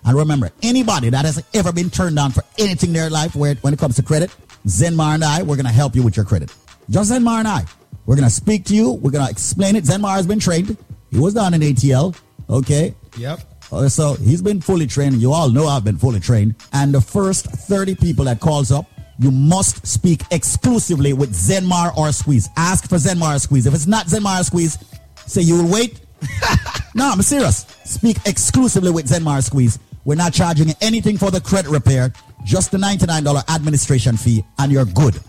And 0.06 0.18
remember, 0.18 0.50
anybody 0.64 1.10
that 1.10 1.26
has 1.26 1.44
ever 1.54 1.72
been 1.72 1.90
turned 1.90 2.16
down 2.16 2.32
for 2.32 2.44
anything 2.58 2.90
in 2.90 2.94
their 2.94 3.10
life 3.10 3.36
where, 3.36 3.56
when 3.56 3.74
it 3.74 3.80
comes 3.80 3.96
to 3.98 4.04
credit, 4.04 4.36
Zenmar 4.66 5.16
and 5.16 5.24
I, 5.24 5.44
we're 5.44 5.56
going 5.56 5.66
to 5.66 5.72
help 5.72 5.96
you 5.96 6.04
with 6.04 6.16
your 6.16 6.26
credit. 6.26 6.54
Just 6.90 7.12
Zenmar 7.12 7.40
and 7.40 7.48
I. 7.48 7.66
We're 8.06 8.16
going 8.16 8.28
to 8.28 8.34
speak 8.34 8.66
to 8.66 8.76
you. 8.76 8.94
We're 8.94 9.12
going 9.12 9.26
to 9.26 9.32
explain 9.32 9.76
it. 9.76 9.84
Zenmar 9.84 10.16
has 10.16 10.26
been 10.26 10.40
trained. 10.40 10.76
He 11.12 11.20
was 11.20 11.34
down 11.34 11.54
in 11.54 11.62
ATL. 11.62 12.18
Okay. 12.50 12.96
Yep. 13.18 13.40
Uh, 13.72 13.88
so 13.88 14.16
he's 14.16 14.42
been 14.42 14.60
fully 14.60 14.88
trained. 14.88 15.22
You 15.22 15.32
all 15.34 15.50
know 15.50 15.68
I've 15.68 15.84
been 15.84 15.98
fully 15.98 16.20
trained. 16.20 16.56
And 16.74 16.94
the 16.94 17.02
first 17.02 17.46
30 17.46 17.96
people 17.96 18.26
that 18.26 18.40
calls 18.40 18.72
up, 18.72 18.86
you 19.22 19.30
must 19.30 19.86
speak 19.86 20.24
exclusively 20.32 21.14
with 21.14 21.32
Zenmar 21.32 21.96
or 21.96 22.12
Squeeze. 22.12 22.50
Ask 22.58 22.90
for 22.90 22.96
Zenmar 22.96 23.36
or 23.36 23.40
Squeeze. 23.40 23.68
If 23.68 23.76
it's 23.76 23.86
not 23.86 24.08
Zenmar 24.08 24.42
or 24.42 24.44
Squeeze, 24.44 24.80
say 25.28 25.42
you 25.42 25.62
will 25.62 25.72
wait. 25.72 26.00
no, 26.96 27.12
I'm 27.12 27.22
serious. 27.22 27.68
Speak 27.86 28.18
exclusively 28.26 28.90
with 28.90 29.08
Zenmar 29.08 29.38
or 29.38 29.42
Squeeze. 29.44 29.78
We're 30.06 30.16
not 30.16 30.34
charging 30.34 30.74
anything 30.82 31.20
for 31.20 31.30
the 31.30 31.40
credit 31.40 31.70
repair, 31.70 32.12
just 32.44 32.72
the 32.72 32.80
$99 32.80 33.48
administration 33.54 34.18
fee, 34.18 34.44
and 34.58 34.72
you're 34.72 34.86
good. 34.86 35.20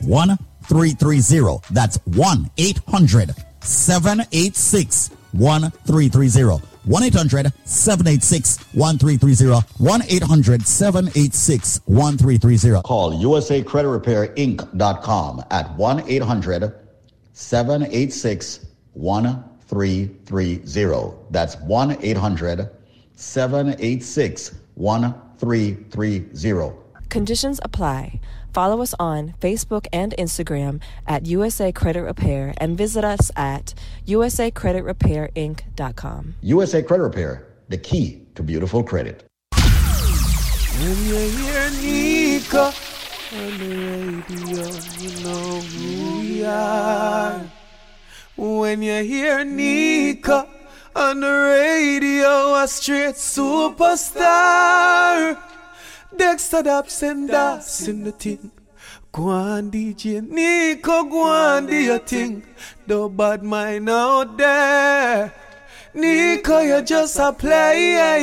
1330. 0.00 0.47
That's 1.70 1.96
1 2.06 2.50
800 2.56 3.34
786 3.60 5.10
1330. 5.32 6.64
1 6.84 7.02
800 7.02 7.52
786 7.64 8.58
1330. 8.72 9.66
1 9.78 10.02
800 10.08 10.66
786 10.66 11.80
1330. 11.86 12.82
Call 12.82 13.14
USA 13.20 13.62
Credit 13.62 13.88
Repair 13.88 14.28
Inc.com 14.36 15.44
at 15.50 15.74
1 15.76 16.08
800 16.08 16.72
786 17.32 18.66
1330. 18.94 21.14
That's 21.30 21.56
1 21.56 21.96
800 22.00 22.70
786 23.16 24.54
1330. 24.74 26.72
Conditions 27.10 27.60
apply. 27.62 28.20
Follow 28.58 28.82
us 28.82 28.90
on 28.98 29.34
Facebook 29.40 29.86
and 29.92 30.12
Instagram 30.18 30.80
at 31.06 31.26
USA 31.26 31.70
Credit 31.70 32.02
Repair 32.02 32.54
and 32.56 32.76
visit 32.76 33.04
us 33.04 33.30
at 33.36 33.72
usacreditrepairinc.com. 34.04 36.34
USA 36.42 36.82
Credit 36.82 37.02
Repair, 37.04 37.46
the 37.68 37.78
key 37.78 38.22
to 38.34 38.42
beautiful 38.42 38.82
credit. 38.82 39.22
When 39.52 40.96
you 41.06 41.18
hear 41.38 41.70
Nika 41.70 42.74
on 43.32 43.58
the 43.60 43.78
radio, 43.78 44.66
you 44.98 45.10
know 45.22 45.60
who 45.60 46.18
we 46.18 46.44
are. 46.44 47.48
When 48.36 48.82
you 48.82 49.04
hear 49.04 49.44
Nika 49.44 50.48
on 50.96 51.20
the 51.20 51.30
radio, 51.30 52.56
a 52.56 52.66
straight 52.66 53.14
superstar. 53.14 55.38
Dexta 56.18 56.62
Daps 56.64 57.02
and 57.08 57.28
Das 57.28 57.86
in 57.86 58.02
the 58.02 58.10
thing. 58.12 58.50
Go 59.12 59.22
DJ 59.22 60.20
Nico, 60.28 61.04
go 61.04 61.22
on, 61.22 61.66
do 61.66 61.76
your 61.76 62.00
thing. 62.00 62.42
No 62.86 63.08
bad 63.08 63.42
mind 63.44 63.88
out 63.88 64.36
there. 64.36 65.32
Nico, 65.94 66.58
you're 66.60 66.82
just 66.82 67.18
a 67.18 67.32
player. 67.32 68.18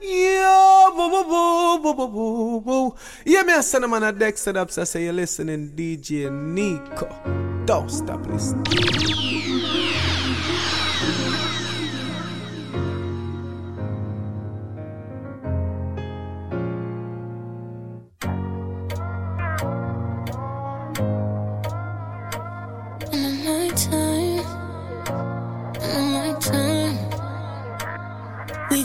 Yo, 0.00 0.92
boo, 0.96 1.10
boo, 1.10 1.24
boo, 1.24 1.78
boo, 1.82 1.94
boo, 1.94 2.08
boo, 2.08 2.60
boo. 2.60 2.94
Yeah, 3.24 3.42
me 3.42 3.52
a 3.54 3.62
send 3.62 3.84
a 3.84 3.88
man 3.88 4.02
a 4.02 4.12
Dexta 4.12 4.52
Daps. 4.54 4.78
I 4.78 4.84
say 4.84 5.04
you're 5.04 5.12
listening, 5.12 5.72
DJ 5.76 6.32
Nico. 6.32 7.08
Don't 7.66 7.90
stop 7.90 8.26
listening. 8.26 8.64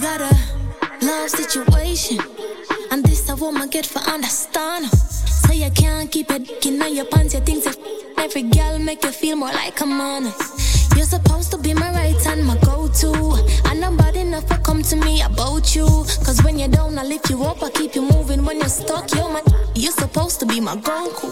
Got 0.02 0.22
a 0.22 1.06
love 1.06 1.30
situation, 1.30 2.20
and 2.90 3.04
this 3.04 3.28
a 3.28 3.36
woman 3.36 3.68
get 3.70 3.86
for 3.86 4.00
understand. 4.00 4.86
So 4.86 5.52
you 5.52 5.70
can't 5.72 6.10
keep 6.10 6.30
your 6.30 6.40
dick 6.40 6.66
in 6.66 6.96
your 6.96 7.04
pants. 7.06 7.34
You 7.34 7.42
think 7.42 7.66
that 7.66 7.78
every 8.18 8.44
girl 8.44 8.80
make 8.80 9.04
you 9.04 9.12
feel 9.12 9.36
more 9.36 9.52
like 9.52 9.82
a 9.82 9.86
man. 9.86 10.32
You're 10.96 11.06
supposed 11.06 11.52
to 11.52 11.58
be 11.58 11.74
my 11.74 11.92
right 11.92 12.16
hand, 12.24 12.46
my 12.46 12.58
go-to. 12.60 13.12
And 13.66 13.82
nobody 13.82 14.24
never 14.24 14.58
come 14.60 14.84
to 14.84 14.96
me 14.96 15.22
about 15.22 15.76
you. 15.76 15.86
Cause 16.24 16.42
when 16.44 16.58
you're 16.58 16.70
down, 16.70 16.98
I 16.98 17.04
lift 17.04 17.30
you 17.30 17.44
up, 17.44 17.62
I 17.62 17.70
keep 17.70 17.94
you 17.96 18.02
moving. 18.02 18.46
When 18.46 18.60
you're 18.60 18.70
stuck, 18.70 19.14
you're 19.14 19.30
my 19.30 19.42
You're 19.76 19.92
supposed 19.92 20.40
to 20.40 20.46
be 20.46 20.62
my 20.62 20.78
Goku. 20.78 21.28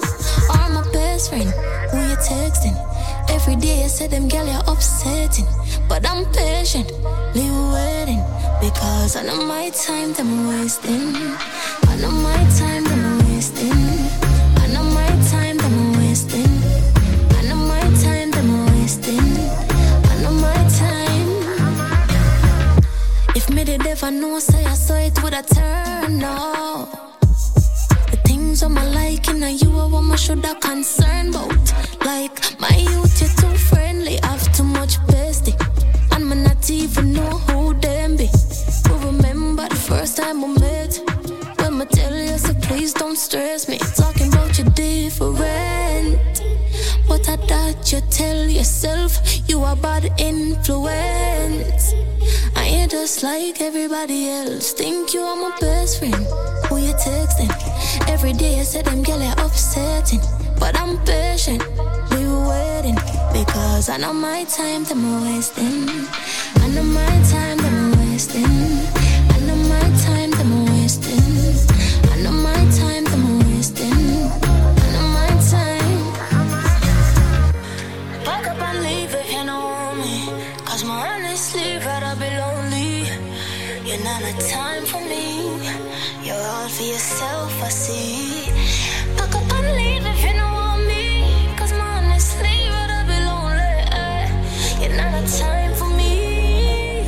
Or 0.50 0.70
my 0.70 0.84
best 0.92 1.30
friend, 1.30 1.50
who 1.92 1.98
you 2.00 2.18
texting. 2.18 2.76
Every 3.30 3.56
day 3.56 3.84
I 3.84 3.88
say 3.88 4.08
them 4.08 4.28
girl 4.28 4.46
you're 4.46 4.64
upsetting. 4.68 5.48
But 5.88 6.08
I'm 6.10 6.26
patient, 6.32 6.92
leave 7.36 7.58
waiting. 7.74 8.24
Because 8.60 9.16
I 9.16 9.24
know 9.24 9.46
my 9.46 9.70
time 9.70 10.14
them 10.14 10.48
wasting. 10.48 11.16
I 11.90 11.96
know 12.02 12.12
my 12.12 12.38
time 12.60 12.84
them 12.84 13.20
wasting. 13.30 13.72
I 14.62 14.68
know 14.74 14.84
my 14.84 15.08
time 15.30 15.58
them 15.58 15.94
wasting. 15.98 16.78
I 17.32 17.42
wasting. 18.88 19.20
I 20.12 20.16
know 20.22 20.32
my 20.32 20.56
time. 20.80 21.30
If 23.36 23.50
me 23.50 23.64
did 23.64 23.86
ever 23.86 24.12
know, 24.12 24.40
say 24.40 24.66
I 24.66 24.74
saw 24.74 24.96
it 24.96 25.22
would 25.22 25.34
have 25.34 25.48
turned 25.48 26.20
no. 26.20 27.07
Things 28.58 28.76
I'm 28.76 28.94
liking, 28.94 29.44
and 29.44 29.62
you 29.62 29.70
are 29.78 29.88
what 29.88 30.12
I 30.12 30.16
should 30.16 30.44
have 30.44 30.60
concerned 30.60 31.36
about. 31.36 31.74
Like 32.04 32.60
my 32.60 32.76
youth, 32.76 33.22
you're 33.22 33.30
too 33.30 33.56
friendly, 33.56 34.20
I've 34.24 34.52
too 34.52 34.64
much 34.64 34.98
bestie, 35.06 35.56
and 36.12 36.28
me 36.28 36.38
not 36.38 36.68
even 36.68 37.14
know 37.14 37.38
who 37.46 37.76
them 37.76 38.16
be. 38.18 38.28
But 38.84 39.04
remember 39.06 39.68
the 39.70 39.76
first 39.76 40.18
time 40.18 40.42
we 40.42 40.60
met, 40.60 41.00
when 41.60 41.78
me 41.78 41.86
tell 41.86 42.16
you, 42.16 42.38
so 42.40 42.54
please 42.56 42.94
don't 42.94 43.16
stress 43.16 43.70
me. 43.70 43.78
Talking 43.78 44.34
about 44.34 44.58
you 44.58 44.64
different. 44.72 46.18
But 47.08 47.30
I 47.30 47.36
thought 47.36 47.92
you 47.92 48.02
tell 48.10 48.50
yourself 48.50 49.20
you 49.48 49.62
are 49.62 49.76
bad 49.76 50.12
influence. 50.18 51.94
I 52.70 52.86
just 52.90 53.24
like 53.24 53.62
everybody 53.62 54.30
else. 54.30 54.74
Think 54.74 55.14
you 55.14 55.22
are 55.22 55.36
my 55.38 55.56
best 55.60 56.00
friend. 56.00 56.16
Who 56.68 56.78
you 56.78 56.94
texting? 56.94 57.52
Every 58.10 58.34
day 58.34 58.60
I 58.60 58.64
say 58.64 58.82
them 58.82 59.04
girl 59.04 59.22
are 59.24 59.46
upsetting. 59.46 60.20
But 60.60 60.78
I'm 60.78 60.98
patient, 61.06 61.64
we 62.12 62.28
waiting. 62.50 63.00
Because 63.32 63.90
I 63.90 63.98
know 63.98 64.14
my 64.14 64.44
time 64.46 64.84
them 64.84 65.04
wasting. 65.24 66.08
I 66.62 66.68
know 66.74 66.84
my 66.84 67.14
time 67.32 67.58
You're 83.98 84.06
not 84.06 84.22
a 84.22 84.48
time 84.48 84.86
for 84.86 85.02
me. 85.02 85.58
You're 86.22 86.36
all 86.36 86.70
for 86.70 86.84
yourself, 86.84 87.64
I 87.64 87.70
see. 87.70 88.52
Pack 89.18 89.34
up 89.34 89.52
and 89.54 89.76
leave 89.76 90.06
if 90.06 90.22
you 90.24 90.34
don't 90.34 90.54
want 90.54 90.86
me. 90.86 91.50
Cause 91.58 91.74
my 91.74 91.98
honestly 91.98 92.70
rather 92.70 93.02
be 93.10 93.18
lonely. 93.26 93.74
You're 94.80 94.96
not 95.02 95.18
a 95.18 95.26
time 95.40 95.74
for 95.74 95.90
me. 95.98 97.08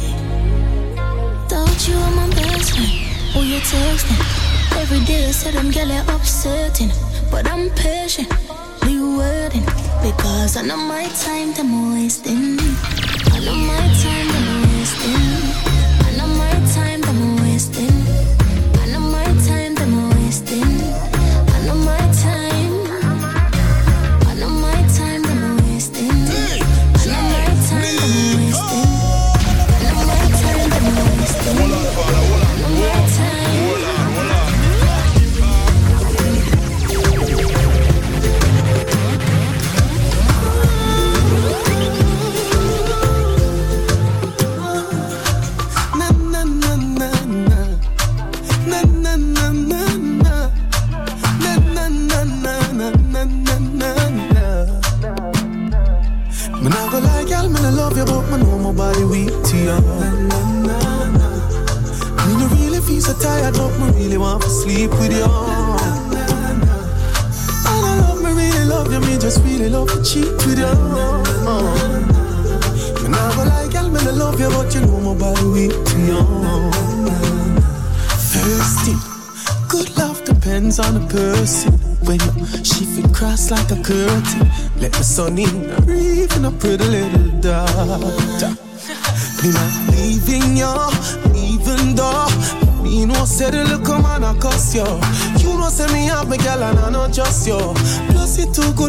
Thought 1.47 1.87
you 1.87 1.93
were 1.93 2.15
my 2.21 2.27
best 2.33 2.73
friend. 2.73 2.89
Who 3.33 3.41
you 3.41 3.59
texting? 3.59 4.81
Every 4.81 5.05
day 5.05 5.27
I 5.27 5.31
said 5.31 5.55
I'm 5.57 5.69
you're 5.69 6.01
upsetting. 6.15 6.89
But 7.29 7.45
I'm 7.45 7.69
patient, 7.75 8.33
leave 8.83 9.15
waiting. 9.15 9.65
Because 10.01 10.57
I 10.57 10.63
know 10.63 10.77
my 10.77 11.07
time 11.21 11.53
them 11.53 11.93
wasting. 11.93 12.57
I 13.31 13.39
know 13.45 13.53
my 13.53 13.77
time 14.01 14.28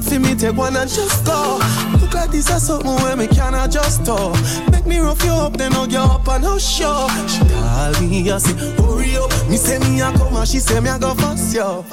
good 0.00 0.12
for 0.12 0.20
me 0.20 0.34
take 0.34 0.56
one 0.56 0.76
and 0.76 0.90
just 0.90 1.24
go. 1.24 1.58
Look 2.00 2.14
like 2.14 2.30
this 2.30 2.48
is 2.50 2.66
something 2.66 2.94
where 2.96 3.16
me 3.16 3.26
can 3.26 3.54
adjust 3.54 4.04
to. 4.06 4.32
Make 4.70 4.86
me 4.86 4.98
rough 4.98 5.24
you 5.24 5.32
up, 5.32 5.56
then 5.56 5.72
hug 5.72 5.92
you 5.92 5.98
up 5.98 6.28
and 6.28 6.44
hush 6.44 6.80
you. 6.80 7.08
She 7.28 7.40
call 7.48 7.92
me, 8.00 8.30
I 8.30 8.38
say 8.38 8.54
hurry 8.76 9.16
up. 9.16 9.30
Me 9.48 9.56
say 9.56 9.78
me 9.78 10.02
I 10.02 10.12
come 10.12 10.36
and 10.36 10.48
she 10.48 10.58
say 10.58 10.80
me 10.80 10.90
I 10.90 10.98
go 10.98 11.14
fuss 11.14 11.54
you. 11.54 11.84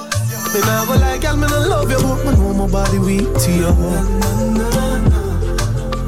Me 0.53 0.59
nah 0.61 0.85
go 0.85 0.95
like 0.95 1.21
girl, 1.21 1.35
me 1.35 1.47
nah 1.47 1.65
love 1.67 1.89
you, 1.91 1.97
but 1.97 2.25
me 2.25 2.31
know 2.37 2.53
my 2.53 2.67
body 2.71 2.99
weak 2.99 3.33
to 3.43 3.51
you. 3.51 3.73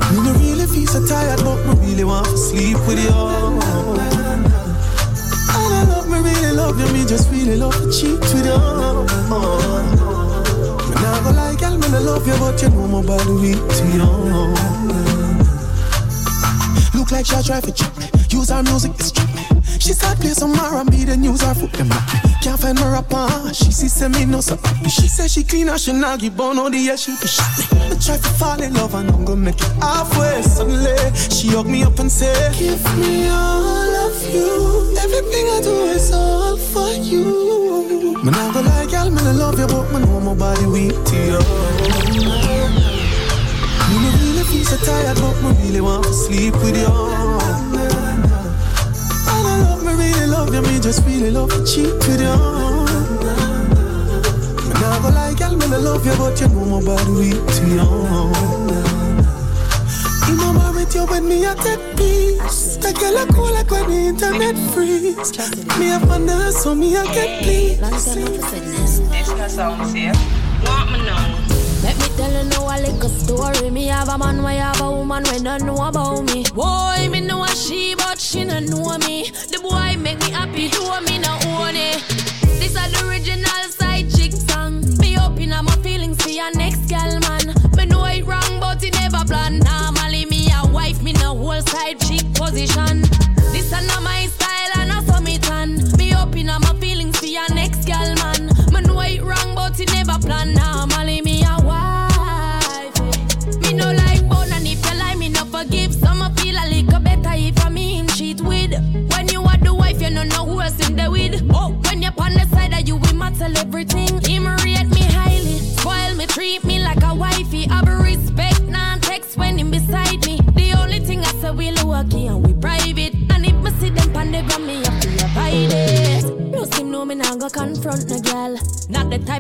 Me 0.10 0.18
no 0.24 0.32
really 0.40 0.68
feel 0.68 0.88
so 0.88 1.06
tired, 1.06 1.40
but 1.44 1.58
me 1.66 1.74
really 1.86 2.04
want 2.04 2.28
to 2.28 2.38
sleep 2.38 2.78
with 2.88 3.00
you. 3.04 3.12
I 5.52 5.86
love 5.88 6.08
me, 6.10 6.20
really 6.20 6.52
love 6.52 6.80
you, 6.80 6.88
me 6.94 7.06
just 7.06 7.30
really 7.32 7.58
love 7.58 7.76
to 7.76 7.92
cheat 7.92 8.20
with 8.20 8.46
you. 8.46 9.99
Nah 11.20 11.32
go 11.32 11.36
like 11.36 11.60
girl, 11.60 11.78
me 11.78 11.88
nah 11.90 12.00
love 12.00 12.26
you, 12.26 12.34
but 12.40 12.62
you 12.62 12.70
know 12.70 12.88
my 12.88 13.02
body 13.06 13.52
to 13.52 13.84
you. 13.92 14.08
Look 16.98 17.12
like 17.12 17.26
she 17.26 17.44
try 17.44 17.60
to 17.60 17.72
cheat 17.74 17.98
me. 17.98 18.06
Use 18.30 18.50
her 18.50 18.64
music, 18.64 18.94
it's 18.96 19.12
trick 19.12 19.28
me. 19.36 19.44
She 19.80 19.92
start 19.92 20.18
play 20.20 20.30
some 20.30 20.54
R&B, 20.54 21.04
then 21.04 21.22
use 21.22 21.42
her 21.42 21.54
foot, 21.54 21.74
them 21.74 21.90
me. 21.90 21.96
Can't 22.42 22.58
find 22.58 22.80
her 22.80 22.92
rapper, 22.92 23.54
she 23.54 23.70
see 23.72 23.90
say 23.90 24.08
me 24.08 24.24
no 24.24 24.40
happy. 24.40 24.88
She 24.90 25.10
say 25.10 25.28
she 25.28 25.44
clean 25.44 25.68
her, 25.68 25.78
she 25.78 25.92
not 25.92 26.20
give 26.22 26.38
bone 26.38 26.58
on 26.58 26.72
the 26.72 26.78
yeah, 26.78 26.96
she 26.96 27.12
be 27.20 27.28
shit 27.28 27.74
me. 27.74 27.92
I 27.92 27.96
try 28.00 28.16
to 28.16 28.30
fall 28.40 28.62
in 28.62 28.74
love 28.76 28.94
and 28.94 29.12
I'm 29.12 29.26
gonna 29.26 29.42
make 29.42 29.60
it 29.60 29.84
halfway. 29.84 30.42
Suddenly, 30.42 30.96
she 31.36 31.50
hug 31.50 31.68
me 31.68 31.84
up 31.84 32.00
and 32.00 32.10
say, 32.10 32.32
Give 32.58 32.82
me 32.98 33.28
all 33.28 34.08
of 34.08 34.34
you. 34.34 34.96
Everything 34.98 35.50
I 35.50 35.60
do 35.64 35.84
is 35.92 36.14
all 36.14 36.56
for 36.56 36.88
you. 36.92 37.49
Go 38.60 38.66
like 38.66 38.92
girl, 38.92 39.10
me 39.10 39.24
no 39.24 39.32
love 39.32 39.58
you, 39.58 39.68
but 39.68 39.90
me 39.94 40.00
know 40.02 40.20
my 40.20 40.34
body 40.36 40.66
weak 40.66 40.92
to 40.92 41.16
you. 41.16 41.40
Me 42.12 43.96
no 44.04 44.10
really 44.20 44.44
feel 44.52 44.66
so 44.66 44.76
tired, 44.84 45.16
but 45.16 45.36
me 45.42 45.50
really 45.64 45.80
want 45.80 46.04
to 46.04 46.12
sleep 46.12 46.54
with 46.56 46.76
you. 46.76 46.92
And 49.32 49.46
I 49.48 49.56
love 49.64 49.82
me, 49.86 49.94
really 49.94 50.28
love 50.28 50.54
you, 50.54 50.62
me 50.62 50.78
just 50.82 51.06
really 51.06 51.32
love 51.32 51.52
to 51.52 51.64
cheat 51.64 51.94
with 52.04 52.20
you. 52.20 52.36
Me 54.68 54.74
nah 54.82 55.00
go 55.04 55.08
like 55.08 55.38
girl, 55.40 55.56
me 55.56 55.66
no 55.70 55.80
love 55.80 56.06
you, 56.06 56.18
but 56.18 56.42
you 56.42 56.50
know 56.50 56.66
my 56.66 56.82
body 56.84 57.12
weak 57.12 57.40
to 57.56 57.64
you. 57.66 57.88
In 60.28 60.36
my 60.36 60.72
with 60.76 60.94
you 60.94 61.06
when 61.06 61.24
me 61.30 61.48
I 61.48 61.56
take 61.56 61.96
peace. 61.96 62.59
Take 62.90 63.02
Girl, 63.02 63.18
I 63.20 63.26
cool 63.28 63.54
like 63.54 63.70
when 63.70 63.88
the 63.88 63.98
internet 64.08 64.58
freeze. 64.74 65.78
Me 65.78 65.90
have 65.90 66.10
wonder, 66.10 66.52
so 66.52 66.74
me 66.74 66.98
I 66.98 67.06
get 67.14 67.44
please. 67.44 67.80
This 67.80 69.30
no 69.30 69.48
sound 69.48 69.96
here. 69.96 70.12
Want 70.66 70.92
me 70.92 70.98
know? 71.06 71.60
Let 71.84 71.96
me 72.00 72.08
tell 72.18 72.32
you 72.32 72.50
now 72.50 72.66
a 72.66 72.82
little 72.82 73.10
story. 73.10 73.70
Me 73.70 73.86
have 73.86 74.10
a 74.10 74.18
man, 74.18 74.42
why 74.42 74.54
have 74.54 74.82
a 74.82 74.90
woman 74.92 75.24
when 75.26 75.44
don't 75.44 75.66
know 75.66 75.78
about 75.86 76.22
me. 76.34 76.46
Boy, 76.56 77.08
me 77.12 77.22
know 77.22 77.44
a 77.44 77.48
she, 77.50 77.94
but 77.96 78.20
she 78.20 78.44
don't 78.44 78.66
know 78.66 78.98
me. 78.98 79.30
The 79.30 79.60
boy 79.62 79.96
make 80.02 80.20
me 80.22 80.32
happy, 80.32 80.70
do 80.70 80.82
me 81.02 81.09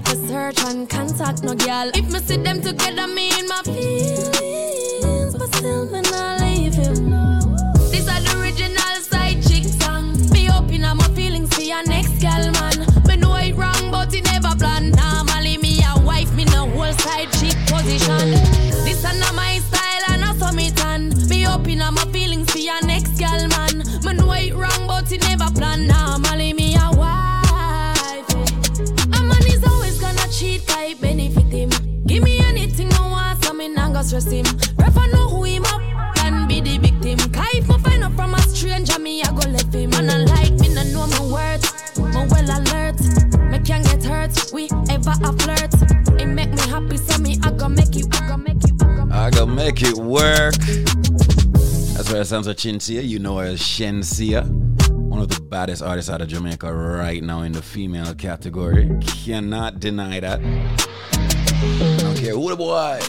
To 0.05 0.15
search 0.27 0.63
and 0.63 0.89
contact 0.89 1.43
no 1.43 1.53
girl. 1.53 1.91
If 1.93 2.11
me 2.11 2.19
see 2.19 2.37
them 2.37 2.61
together, 2.61 3.05
me 3.05 3.28
Chinsea. 52.59 53.01
You 53.01 53.19
know 53.19 53.37
her 53.37 53.45
as 53.45 53.61
Shenseea. 53.61 54.45
One 54.91 55.21
of 55.21 55.29
the 55.29 55.39
baddest 55.39 55.81
artists 55.81 56.11
out 56.11 56.19
of 56.21 56.27
Jamaica 56.27 56.73
right 56.73 57.23
now 57.23 57.43
in 57.43 57.53
the 57.53 57.61
female 57.61 58.13
category. 58.13 58.91
Cannot 58.99 59.79
deny 59.79 60.19
that. 60.19 60.41
Care 62.17 62.33
who 62.33 62.49
the 62.49 62.57
boy. 62.57 62.99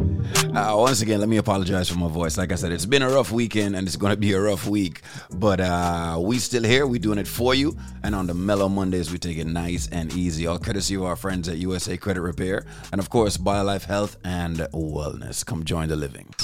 Uh, 0.50 0.74
once 0.76 1.00
again, 1.00 1.20
let 1.20 1.28
me 1.28 1.36
apologize 1.36 1.88
for 1.88 1.96
my 1.98 2.08
voice. 2.08 2.36
Like 2.36 2.50
I 2.50 2.56
said, 2.56 2.72
it's 2.72 2.86
been 2.86 3.02
a 3.02 3.08
rough 3.08 3.30
weekend 3.30 3.76
and 3.76 3.86
it's 3.86 3.96
going 3.96 4.10
to 4.10 4.16
be 4.16 4.32
a 4.32 4.40
rough 4.40 4.66
week. 4.66 5.02
But 5.32 5.60
uh, 5.60 6.18
we 6.20 6.38
still 6.38 6.64
here. 6.64 6.88
we 6.88 6.98
doing 6.98 7.18
it 7.18 7.28
for 7.28 7.54
you. 7.54 7.76
And 8.02 8.16
on 8.16 8.26
the 8.26 8.34
Mellow 8.34 8.68
Mondays, 8.68 9.12
we 9.12 9.18
take 9.18 9.38
it 9.38 9.46
nice 9.46 9.88
and 9.92 10.12
easy. 10.12 10.48
All 10.48 10.58
courtesy 10.58 10.96
of 10.96 11.04
our 11.04 11.14
friends 11.14 11.48
at 11.48 11.58
USA 11.58 11.96
Credit 11.96 12.20
Repair. 12.20 12.64
And 12.90 13.00
of 13.00 13.10
course, 13.10 13.36
BioLife 13.36 13.84
Health 13.84 14.16
and 14.24 14.58
Wellness. 14.72 15.46
Come 15.46 15.64
join 15.64 15.88
the 15.88 15.96
living. 15.96 16.34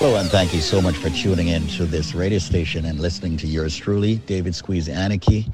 Hello, 0.00 0.14
and 0.14 0.30
thank 0.30 0.52
you 0.54 0.60
so 0.60 0.80
much 0.80 0.96
for 0.96 1.10
tuning 1.10 1.48
in 1.48 1.66
to 1.66 1.84
this 1.84 2.14
radio 2.14 2.38
station 2.38 2.84
and 2.84 3.00
listening 3.00 3.36
to 3.38 3.48
yours 3.48 3.76
truly, 3.76 4.18
David 4.20 4.54
Squeeze 4.54 4.88
Anarchy, 4.88 5.48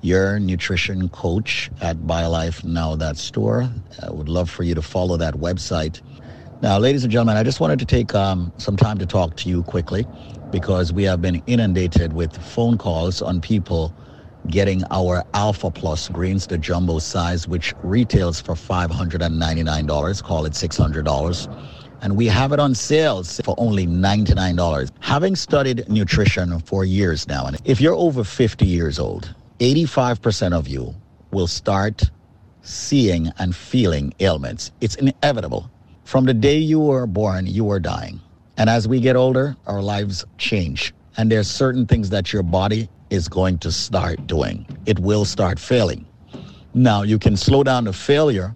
your 0.00 0.40
nutrition 0.40 1.08
coach 1.10 1.70
at 1.80 1.98
BioLife 1.98 2.64
Now 2.64 2.96
That 2.96 3.16
Store. 3.16 3.70
I 4.02 4.10
would 4.10 4.28
love 4.28 4.50
for 4.50 4.64
you 4.64 4.74
to 4.74 4.82
follow 4.82 5.16
that 5.18 5.34
website. 5.34 6.02
Now, 6.60 6.76
ladies 6.78 7.04
and 7.04 7.12
gentlemen, 7.12 7.36
I 7.36 7.44
just 7.44 7.60
wanted 7.60 7.78
to 7.78 7.86
take 7.86 8.12
um, 8.16 8.52
some 8.58 8.76
time 8.76 8.98
to 8.98 9.06
talk 9.06 9.36
to 9.36 9.48
you 9.48 9.62
quickly 9.62 10.08
because 10.50 10.92
we 10.92 11.04
have 11.04 11.22
been 11.22 11.40
inundated 11.46 12.14
with 12.14 12.36
phone 12.36 12.78
calls 12.78 13.22
on 13.22 13.40
people 13.40 13.94
getting 14.48 14.82
our 14.90 15.22
Alpha 15.34 15.70
Plus 15.70 16.08
greens, 16.08 16.48
the 16.48 16.58
jumbo 16.58 16.98
size, 16.98 17.46
which 17.46 17.72
retails 17.84 18.40
for 18.40 18.54
$599, 18.54 20.22
call 20.24 20.46
it 20.46 20.54
$600 20.54 21.48
and 22.04 22.14
we 22.18 22.26
have 22.26 22.52
it 22.52 22.60
on 22.60 22.74
sales 22.74 23.40
for 23.44 23.54
only 23.56 23.86
$99. 23.86 24.90
Having 25.00 25.36
studied 25.36 25.88
nutrition 25.88 26.60
for 26.60 26.84
years 26.84 27.26
now, 27.26 27.46
and 27.46 27.56
if 27.64 27.80
you're 27.80 27.94
over 27.94 28.22
50 28.22 28.66
years 28.66 28.98
old, 28.98 29.34
85% 29.58 30.52
of 30.52 30.68
you 30.68 30.94
will 31.30 31.46
start 31.46 32.10
seeing 32.60 33.32
and 33.38 33.56
feeling 33.56 34.12
ailments. 34.20 34.70
It's 34.82 34.96
inevitable. 34.96 35.70
From 36.04 36.26
the 36.26 36.34
day 36.34 36.58
you 36.58 36.78
were 36.78 37.06
born, 37.06 37.46
you 37.46 37.70
are 37.70 37.80
dying. 37.80 38.20
And 38.58 38.68
as 38.68 38.86
we 38.86 39.00
get 39.00 39.16
older, 39.16 39.56
our 39.66 39.80
lives 39.80 40.26
change. 40.36 40.92
And 41.16 41.32
there's 41.32 41.50
certain 41.50 41.86
things 41.86 42.10
that 42.10 42.34
your 42.34 42.42
body 42.42 42.88
is 43.08 43.28
going 43.28 43.58
to 43.60 43.72
start 43.72 44.26
doing. 44.26 44.66
It 44.84 44.98
will 44.98 45.24
start 45.24 45.58
failing. 45.58 46.06
Now, 46.74 47.02
you 47.02 47.18
can 47.18 47.36
slow 47.36 47.62
down 47.62 47.84
the 47.84 47.94
failure 47.94 48.54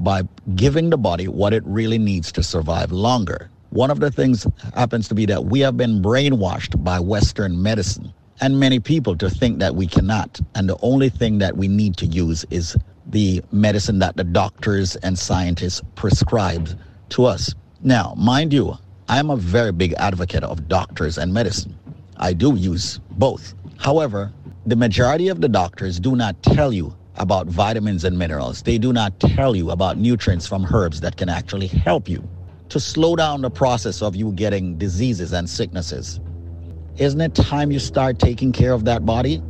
by 0.00 0.22
giving 0.56 0.90
the 0.90 0.96
body 0.96 1.28
what 1.28 1.52
it 1.52 1.62
really 1.66 1.98
needs 1.98 2.32
to 2.32 2.42
survive 2.42 2.90
longer. 2.90 3.50
One 3.70 3.90
of 3.90 4.00
the 4.00 4.10
things 4.10 4.46
happens 4.74 5.06
to 5.08 5.14
be 5.14 5.26
that 5.26 5.44
we 5.44 5.60
have 5.60 5.76
been 5.76 6.02
brainwashed 6.02 6.82
by 6.82 6.98
Western 6.98 7.62
medicine 7.62 8.12
and 8.40 8.58
many 8.58 8.80
people 8.80 9.16
to 9.16 9.30
think 9.30 9.58
that 9.58 9.76
we 9.76 9.86
cannot. 9.86 10.40
And 10.54 10.68
the 10.68 10.78
only 10.82 11.10
thing 11.10 11.38
that 11.38 11.56
we 11.56 11.68
need 11.68 11.96
to 11.98 12.06
use 12.06 12.44
is 12.50 12.76
the 13.06 13.42
medicine 13.52 13.98
that 14.00 14.16
the 14.16 14.24
doctors 14.24 14.96
and 14.96 15.18
scientists 15.18 15.82
prescribe 15.94 16.70
to 17.10 17.26
us. 17.26 17.54
Now, 17.82 18.14
mind 18.16 18.52
you, 18.52 18.76
I'm 19.08 19.30
a 19.30 19.36
very 19.36 19.72
big 19.72 19.92
advocate 19.94 20.44
of 20.44 20.68
doctors 20.68 21.18
and 21.18 21.32
medicine. 21.32 21.78
I 22.16 22.32
do 22.32 22.54
use 22.54 23.00
both. 23.12 23.54
However, 23.78 24.32
the 24.66 24.76
majority 24.76 25.28
of 25.28 25.40
the 25.40 25.48
doctors 25.48 25.98
do 26.00 26.16
not 26.16 26.42
tell 26.42 26.72
you 26.72 26.94
about 27.20 27.46
vitamins 27.46 28.02
and 28.04 28.18
minerals. 28.18 28.62
They 28.62 28.78
do 28.78 28.92
not 28.94 29.20
tell 29.20 29.54
you 29.54 29.70
about 29.70 29.98
nutrients 29.98 30.46
from 30.46 30.66
herbs 30.74 31.02
that 31.02 31.18
can 31.18 31.28
actually 31.28 31.66
help 31.66 32.08
you 32.08 32.26
to 32.70 32.80
slow 32.80 33.14
down 33.14 33.42
the 33.42 33.50
process 33.50 34.00
of 34.00 34.16
you 34.16 34.32
getting 34.32 34.78
diseases 34.78 35.32
and 35.32 35.48
sicknesses. 35.48 36.18
Isn't 36.96 37.20
it 37.20 37.34
time 37.34 37.70
you 37.70 37.78
start 37.78 38.18
taking 38.18 38.52
care 38.52 38.72
of 38.72 38.86
that 38.86 39.04
body? 39.04 39.42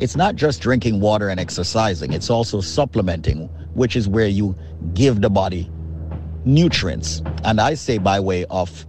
It's 0.00 0.16
not 0.16 0.36
just 0.36 0.60
drinking 0.60 1.00
water 1.00 1.30
and 1.30 1.40
exercising, 1.40 2.12
it's 2.12 2.28
also 2.28 2.60
supplementing, 2.60 3.48
which 3.72 3.96
is 3.96 4.06
where 4.06 4.28
you 4.28 4.54
give 4.92 5.22
the 5.22 5.30
body 5.30 5.70
nutrients. 6.44 7.22
And 7.44 7.58
I 7.58 7.72
say 7.72 7.96
by 7.96 8.20
way 8.20 8.44
of 8.50 8.86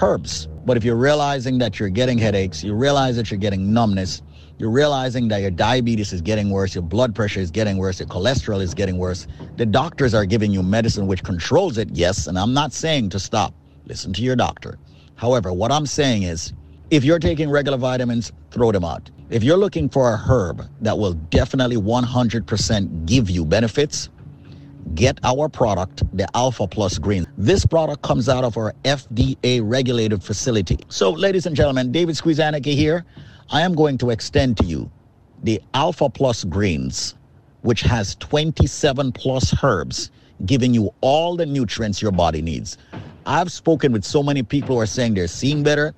herbs. 0.00 0.46
But 0.64 0.76
if 0.76 0.84
you're 0.84 0.94
realizing 0.94 1.58
that 1.58 1.80
you're 1.80 1.88
getting 1.88 2.18
headaches, 2.18 2.62
you 2.62 2.74
realize 2.74 3.16
that 3.16 3.30
you're 3.30 3.40
getting 3.40 3.72
numbness, 3.72 4.22
you're 4.60 4.70
realizing 4.70 5.28
that 5.28 5.40
your 5.40 5.50
diabetes 5.50 6.12
is 6.12 6.20
getting 6.20 6.50
worse, 6.50 6.74
your 6.74 6.82
blood 6.82 7.14
pressure 7.14 7.40
is 7.40 7.50
getting 7.50 7.78
worse, 7.78 7.98
your 7.98 8.08
cholesterol 8.08 8.60
is 8.60 8.74
getting 8.74 8.98
worse. 8.98 9.26
The 9.56 9.64
doctors 9.64 10.12
are 10.12 10.26
giving 10.26 10.52
you 10.52 10.62
medicine 10.62 11.06
which 11.06 11.24
controls 11.24 11.78
it, 11.78 11.88
yes, 11.92 12.26
and 12.26 12.38
I'm 12.38 12.52
not 12.52 12.74
saying 12.74 13.08
to 13.10 13.18
stop. 13.18 13.54
Listen 13.86 14.12
to 14.12 14.20
your 14.20 14.36
doctor. 14.36 14.78
However, 15.16 15.50
what 15.50 15.72
I'm 15.72 15.86
saying 15.86 16.24
is 16.24 16.52
if 16.90 17.04
you're 17.04 17.18
taking 17.18 17.48
regular 17.48 17.78
vitamins, 17.78 18.32
throw 18.50 18.70
them 18.70 18.84
out. 18.84 19.10
If 19.30 19.42
you're 19.42 19.56
looking 19.56 19.88
for 19.88 20.12
a 20.12 20.18
herb 20.18 20.68
that 20.82 20.98
will 20.98 21.14
definitely 21.14 21.76
100% 21.76 23.06
give 23.06 23.30
you 23.30 23.46
benefits, 23.46 24.10
get 24.94 25.18
our 25.24 25.48
product, 25.48 26.02
the 26.14 26.28
Alpha 26.36 26.66
Plus 26.66 26.98
Green. 26.98 27.26
This 27.38 27.64
product 27.64 28.02
comes 28.02 28.28
out 28.28 28.44
of 28.44 28.58
our 28.58 28.74
FDA 28.84 29.62
regulated 29.64 30.22
facility. 30.22 30.80
So, 30.88 31.12
ladies 31.12 31.46
and 31.46 31.56
gentlemen, 31.56 31.92
David 31.92 32.16
Squeezaniki 32.16 32.74
here. 32.74 33.06
I 33.52 33.62
am 33.62 33.74
going 33.74 33.98
to 33.98 34.10
extend 34.10 34.56
to 34.58 34.64
you 34.64 34.88
the 35.42 35.60
Alpha 35.74 36.08
Plus 36.08 36.44
Greens, 36.44 37.16
which 37.62 37.80
has 37.80 38.14
27 38.16 39.10
plus 39.10 39.52
herbs, 39.64 40.12
giving 40.46 40.72
you 40.72 40.94
all 41.00 41.34
the 41.34 41.46
nutrients 41.46 42.00
your 42.00 42.12
body 42.12 42.42
needs. 42.42 42.78
I've 43.26 43.50
spoken 43.50 43.90
with 43.90 44.04
so 44.04 44.22
many 44.22 44.44
people 44.44 44.76
who 44.76 44.80
are 44.80 44.86
saying 44.86 45.14
they're 45.14 45.26
seeing 45.26 45.64
better. 45.64 45.94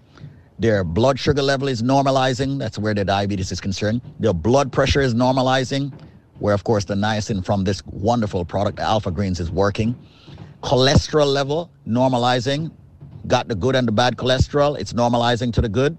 Their 0.60 0.82
blood 0.82 1.18
sugar 1.18 1.42
level 1.42 1.68
is 1.68 1.82
normalizing. 1.82 2.58
That's 2.58 2.78
where 2.78 2.94
their 2.94 3.04
diabetes 3.04 3.52
is 3.52 3.60
concerned. 3.60 4.00
Their 4.18 4.32
blood 4.32 4.72
pressure 4.72 5.02
is 5.02 5.14
normalizing, 5.14 5.92
where, 6.38 6.54
of 6.54 6.64
course, 6.64 6.86
the 6.86 6.94
niacin 6.94 7.44
from 7.44 7.64
this 7.64 7.84
wonderful 7.84 8.46
product, 8.46 8.78
Alpha 8.78 9.10
Greens, 9.10 9.40
is 9.40 9.50
working. 9.50 9.94
Cholesterol 10.62 11.30
level 11.30 11.70
normalizing. 11.86 12.72
Got 13.26 13.48
the 13.48 13.54
good 13.54 13.76
and 13.76 13.86
the 13.86 13.92
bad 13.92 14.16
cholesterol. 14.16 14.78
It's 14.78 14.94
normalizing 14.94 15.52
to 15.52 15.60
the 15.60 15.68
good. 15.68 15.98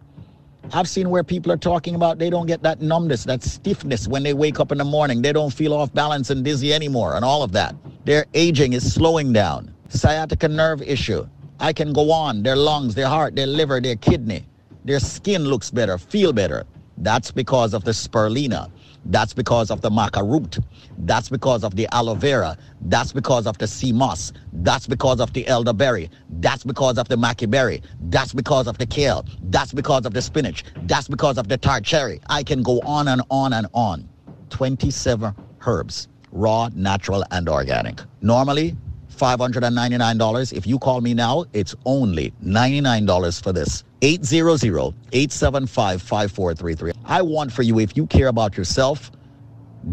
I've 0.72 0.88
seen 0.88 1.10
where 1.10 1.24
people 1.24 1.52
are 1.52 1.58
talking 1.58 1.96
about 1.96 2.20
they 2.20 2.30
don't 2.30 2.48
get 2.48 2.64
that 2.64 2.82
numbness, 2.82 3.26
that 3.26 3.44
stiffness 3.44 4.08
when 4.08 4.24
they 4.24 4.34
wake 4.34 4.60
up 4.60 4.72
in 4.72 4.78
the 4.78 4.86
morning. 4.86 5.22
They 5.22 5.34
don't 5.34 5.54
feel 5.54 5.74
off 5.74 5.94
balance 5.94 6.30
and 6.30 6.44
dizzy 6.44 6.74
anymore, 6.74 7.16
and 7.16 7.26
all 7.26 7.44
of 7.44 7.52
that. 7.52 7.76
Their 8.06 8.26
aging 8.34 8.74
is 8.74 8.94
slowing 8.94 9.34
down. 9.34 9.74
Sciatica 9.90 10.48
nerve 10.48 10.82
issue. 10.82 11.28
I 11.60 11.74
can 11.74 11.94
go 11.94 12.12
on. 12.12 12.44
Their 12.44 12.56
lungs, 12.56 12.96
their 12.96 13.08
heart, 13.08 13.36
their 13.36 13.48
liver, 13.48 13.82
their 13.82 13.96
kidney. 13.96 14.46
Their 14.86 15.00
skin 15.00 15.46
looks 15.46 15.70
better, 15.70 15.98
feel 15.98 16.34
better. 16.34 16.66
That's 16.98 17.32
because 17.32 17.74
of 17.74 17.84
the 17.84 17.92
spirulina. 17.92 18.70
That's 19.06 19.34
because 19.34 19.70
of 19.72 19.82
the 19.82 19.90
maca 19.90 20.24
root. 20.28 20.60
That's 21.00 21.30
because 21.30 21.64
of 21.64 21.76
the 21.76 21.88
aloe 21.92 22.16
vera. 22.16 22.58
That's 22.82 23.12
because 23.12 23.48
of 23.48 23.58
the 23.58 23.68
sea 23.68 23.92
moss. 23.92 24.32
That's 24.54 24.88
because 24.88 25.20
of 25.20 25.34
the 25.34 25.48
elderberry. 25.48 26.10
That's 26.40 26.64
because 26.64 26.98
of 26.98 27.08
the 27.10 27.16
maqui 27.18 27.50
berry. 27.50 27.82
That's 28.10 28.34
because 28.34 28.68
of 28.68 28.78
the 28.78 28.86
kale. 28.86 29.26
That's 29.44 29.74
because 29.74 30.06
of 30.06 30.14
the 30.14 30.22
spinach. 30.22 30.64
That's 30.84 31.08
because 31.08 31.38
of 31.38 31.48
the 31.48 31.58
tart 31.58 31.84
cherry. 31.84 32.22
I 32.30 32.44
can 32.44 32.64
go 32.64 32.80
on 32.82 33.08
and 33.08 33.22
on 33.30 33.54
and 33.54 33.68
on. 33.74 34.08
27 34.50 35.34
herbs, 35.66 36.08
raw, 36.32 36.70
natural, 36.76 37.24
and 37.32 37.50
organic. 37.50 38.02
Normally, 38.22 38.76
$599. 39.16 40.54
If 40.54 40.68
you 40.68 40.80
call 40.80 41.02
me 41.02 41.14
now, 41.14 41.46
it's 41.54 41.76
only 41.86 42.34
$99 42.44 43.42
for 43.42 43.54
this. 43.54 43.84
800-875-5433. 44.04 46.94
I 47.06 47.22
want 47.22 47.54
for 47.54 47.62
you, 47.64 47.80
if 47.80 47.96
you 47.96 48.06
care 48.06 48.28
about 48.28 48.58
yourself, 48.58 49.10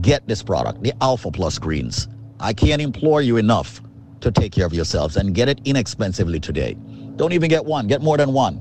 get 0.00 0.26
this 0.26 0.42
product, 0.42 0.82
the 0.82 0.92
Alpha 1.00 1.30
Plus 1.30 1.60
Greens. 1.60 2.08
I 2.40 2.52
can't 2.52 2.82
implore 2.82 3.22
you 3.22 3.36
enough 3.36 3.80
to 4.20 4.32
take 4.32 4.52
care 4.52 4.66
of 4.66 4.74
yourselves 4.74 5.16
and 5.16 5.34
get 5.34 5.48
it 5.48 5.60
inexpensively 5.64 6.40
today. 6.40 6.76
Don't 7.16 7.32
even 7.32 7.48
get 7.48 7.64
one, 7.64 7.86
get 7.86 8.02
more 8.02 8.16
than 8.16 8.32
one. 8.32 8.58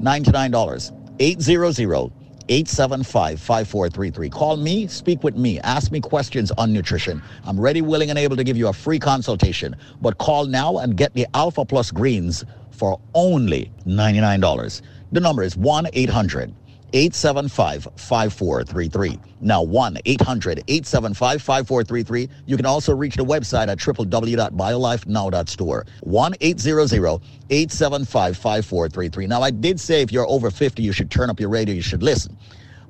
$99. 0.00 0.92
800 1.18 2.12
875 2.48 3.40
5433. 3.40 4.30
Call 4.30 4.56
me, 4.56 4.86
speak 4.86 5.22
with 5.22 5.36
me, 5.36 5.60
ask 5.60 5.90
me 5.90 6.00
questions 6.00 6.50
on 6.52 6.72
nutrition. 6.72 7.22
I'm 7.44 7.58
ready, 7.58 7.82
willing, 7.82 8.10
and 8.10 8.18
able 8.18 8.36
to 8.36 8.44
give 8.44 8.56
you 8.56 8.68
a 8.68 8.72
free 8.72 8.98
consultation. 8.98 9.76
But 10.00 10.18
call 10.18 10.46
now 10.46 10.78
and 10.78 10.96
get 10.96 11.14
the 11.14 11.26
Alpha 11.34 11.64
Plus 11.64 11.90
Greens 11.90 12.44
for 12.70 13.00
only 13.14 13.70
$99. 13.86 14.82
The 15.12 15.20
number 15.20 15.42
is 15.42 15.56
1 15.56 15.88
800 15.92 16.54
875 16.92 17.88
5433. 17.96 19.18
Now, 19.40 19.62
1 19.62 19.98
800 20.04 20.62
875 20.68 21.42
5433. 21.42 22.28
You 22.46 22.56
can 22.56 22.66
also 22.66 22.94
reach 22.94 23.16
the 23.16 23.24
website 23.24 23.66
at 23.68 23.78
www.biolifenow.store. 23.78 25.86
1 26.00 26.34
800 26.40 27.20
875 27.50 28.36
5433. 28.36 29.26
Now, 29.26 29.42
I 29.42 29.50
did 29.50 29.80
say 29.80 30.02
if 30.02 30.12
you're 30.12 30.28
over 30.28 30.50
50, 30.50 30.82
you 30.82 30.92
should 30.92 31.10
turn 31.10 31.30
up 31.30 31.40
your 31.40 31.50
radio, 31.50 31.74
you 31.74 31.82
should 31.82 32.02
listen. 32.02 32.36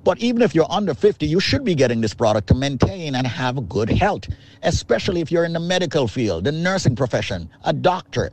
But 0.04 0.18
even 0.18 0.42
if 0.42 0.54
you're 0.54 0.70
under 0.70 0.94
50, 0.94 1.26
you 1.26 1.40
should 1.40 1.64
be 1.64 1.74
getting 1.74 2.00
this 2.00 2.14
product 2.14 2.46
to 2.48 2.54
maintain 2.54 3.16
and 3.16 3.26
have 3.26 3.68
good 3.68 3.90
health, 3.90 4.28
especially 4.62 5.20
if 5.20 5.32
you're 5.32 5.44
in 5.44 5.52
the 5.52 5.58
medical 5.58 6.06
field, 6.06 6.44
the 6.44 6.52
nursing 6.52 6.94
profession, 6.94 7.50
a 7.64 7.72
doctor. 7.72 8.30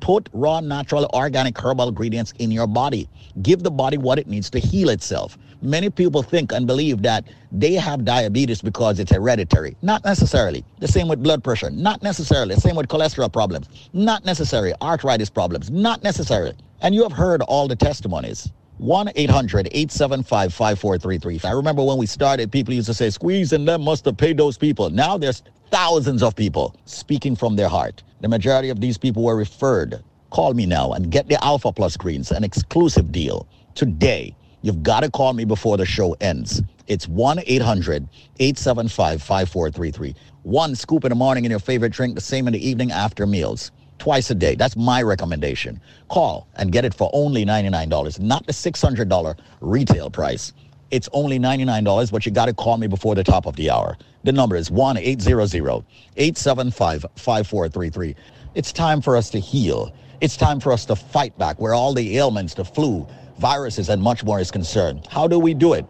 Put 0.00 0.28
raw, 0.32 0.58
natural, 0.58 1.08
organic 1.14 1.56
herbal 1.56 1.90
ingredients 1.90 2.34
in 2.40 2.50
your 2.50 2.66
body. 2.66 3.08
Give 3.40 3.62
the 3.62 3.70
body 3.70 3.96
what 3.96 4.18
it 4.18 4.26
needs 4.26 4.50
to 4.50 4.58
heal 4.58 4.90
itself. 4.90 5.38
Many 5.62 5.88
people 5.88 6.22
think 6.22 6.52
and 6.52 6.66
believe 6.66 7.02
that 7.02 7.24
they 7.50 7.74
have 7.74 8.04
diabetes 8.04 8.60
because 8.60 8.98
it's 8.98 9.12
hereditary. 9.12 9.76
Not 9.80 10.04
necessarily. 10.04 10.64
The 10.80 10.88
same 10.88 11.08
with 11.08 11.22
blood 11.22 11.42
pressure. 11.42 11.70
Not 11.70 12.02
necessarily. 12.02 12.56
Same 12.56 12.76
with 12.76 12.88
cholesterol 12.88 13.32
problems. 13.32 13.68
Not 13.92 14.24
necessary. 14.24 14.74
Arthritis 14.82 15.30
problems. 15.30 15.70
Not 15.70 16.02
necessarily. 16.02 16.54
And 16.82 16.94
you 16.94 17.02
have 17.04 17.12
heard 17.12 17.42
all 17.42 17.68
the 17.68 17.76
testimonies. 17.76 18.50
1 18.78 19.12
800 19.14 19.68
875 19.70 20.52
5433. 20.52 21.48
I 21.48 21.52
remember 21.52 21.84
when 21.84 21.98
we 21.98 22.06
started, 22.06 22.50
people 22.50 22.74
used 22.74 22.88
to 22.88 22.94
say, 22.94 23.10
Squeeze 23.10 23.52
and 23.52 23.66
them 23.66 23.82
must 23.82 24.04
have 24.06 24.16
paid 24.16 24.36
those 24.36 24.58
people. 24.58 24.90
Now 24.90 25.16
there's 25.16 25.42
thousands 25.70 26.22
of 26.22 26.34
people 26.34 26.74
speaking 26.84 27.36
from 27.36 27.54
their 27.54 27.68
heart. 27.68 28.02
The 28.20 28.28
majority 28.28 28.70
of 28.70 28.80
these 28.80 28.98
people 28.98 29.22
were 29.22 29.36
referred. 29.36 30.02
Call 30.32 30.54
me 30.54 30.64
now 30.64 30.92
and 30.92 31.10
get 31.10 31.28
the 31.28 31.42
Alpha 31.44 31.70
Plus 31.72 31.94
Greens, 31.94 32.32
an 32.32 32.42
exclusive 32.42 33.12
deal 33.12 33.46
today. 33.74 34.34
You've 34.62 34.82
got 34.82 35.00
to 35.00 35.10
call 35.10 35.34
me 35.34 35.44
before 35.44 35.76
the 35.76 35.84
show 35.84 36.16
ends. 36.22 36.62
It's 36.86 37.06
1 37.06 37.40
800 37.44 38.08
875 38.40 39.22
5433. 39.22 40.14
One 40.44 40.74
scoop 40.74 41.04
in 41.04 41.10
the 41.10 41.16
morning 41.16 41.44
in 41.44 41.50
your 41.50 41.60
favorite 41.60 41.92
drink, 41.92 42.14
the 42.14 42.22
same 42.22 42.46
in 42.46 42.54
the 42.54 42.66
evening 42.66 42.92
after 42.92 43.26
meals. 43.26 43.72
Twice 43.98 44.30
a 44.30 44.34
day. 44.34 44.54
That's 44.54 44.74
my 44.74 45.02
recommendation. 45.02 45.78
Call 46.08 46.48
and 46.56 46.72
get 46.72 46.86
it 46.86 46.94
for 46.94 47.10
only 47.12 47.44
$99, 47.44 48.18
not 48.18 48.46
the 48.46 48.54
$600 48.54 49.38
retail 49.60 50.08
price. 50.08 50.54
It's 50.90 51.10
only 51.12 51.38
$99, 51.38 52.10
but 52.10 52.24
you 52.24 52.32
got 52.32 52.46
to 52.46 52.54
call 52.54 52.78
me 52.78 52.86
before 52.86 53.14
the 53.14 53.22
top 53.22 53.44
of 53.44 53.56
the 53.56 53.68
hour. 53.68 53.98
The 54.24 54.32
number 54.32 54.56
is 54.56 54.70
1 54.70 54.96
800 54.96 55.84
875 56.16 57.04
5433. 57.16 58.16
It's 58.54 58.72
time 58.72 59.02
for 59.02 59.14
us 59.14 59.28
to 59.30 59.38
heal. 59.38 59.94
It's 60.22 60.36
time 60.36 60.60
for 60.60 60.72
us 60.72 60.84
to 60.84 60.94
fight 60.94 61.36
back 61.36 61.60
where 61.60 61.74
all 61.74 61.92
the 61.94 62.16
ailments, 62.16 62.54
the 62.54 62.64
flu, 62.64 63.08
viruses, 63.40 63.88
and 63.88 64.00
much 64.00 64.22
more 64.22 64.38
is 64.38 64.52
concerned. 64.52 65.04
How 65.10 65.26
do 65.26 65.36
we 65.36 65.52
do 65.52 65.72
it? 65.72 65.84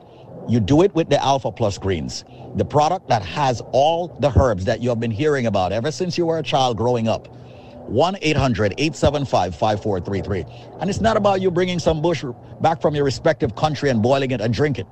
You 0.48 0.58
do 0.58 0.80
it 0.80 0.94
with 0.94 1.10
the 1.10 1.22
Alpha 1.22 1.52
Plus 1.52 1.76
Greens, 1.76 2.24
the 2.54 2.64
product 2.64 3.08
that 3.08 3.20
has 3.20 3.60
all 3.72 4.08
the 4.20 4.32
herbs 4.34 4.64
that 4.64 4.80
you 4.80 4.88
have 4.88 4.98
been 4.98 5.10
hearing 5.10 5.44
about 5.44 5.70
ever 5.70 5.92
since 5.92 6.16
you 6.16 6.24
were 6.24 6.38
a 6.38 6.42
child 6.42 6.78
growing 6.78 7.08
up. 7.08 7.28
1 7.88 8.16
800 8.22 8.72
875 8.78 9.54
5433. 9.54 10.46
And 10.80 10.88
it's 10.88 11.02
not 11.02 11.18
about 11.18 11.42
you 11.42 11.50
bringing 11.50 11.78
some 11.78 12.00
bush 12.00 12.24
back 12.62 12.80
from 12.80 12.94
your 12.94 13.04
respective 13.04 13.54
country 13.54 13.90
and 13.90 14.00
boiling 14.00 14.30
it 14.30 14.40
and 14.40 14.54
drink 14.54 14.78
it. 14.78 14.86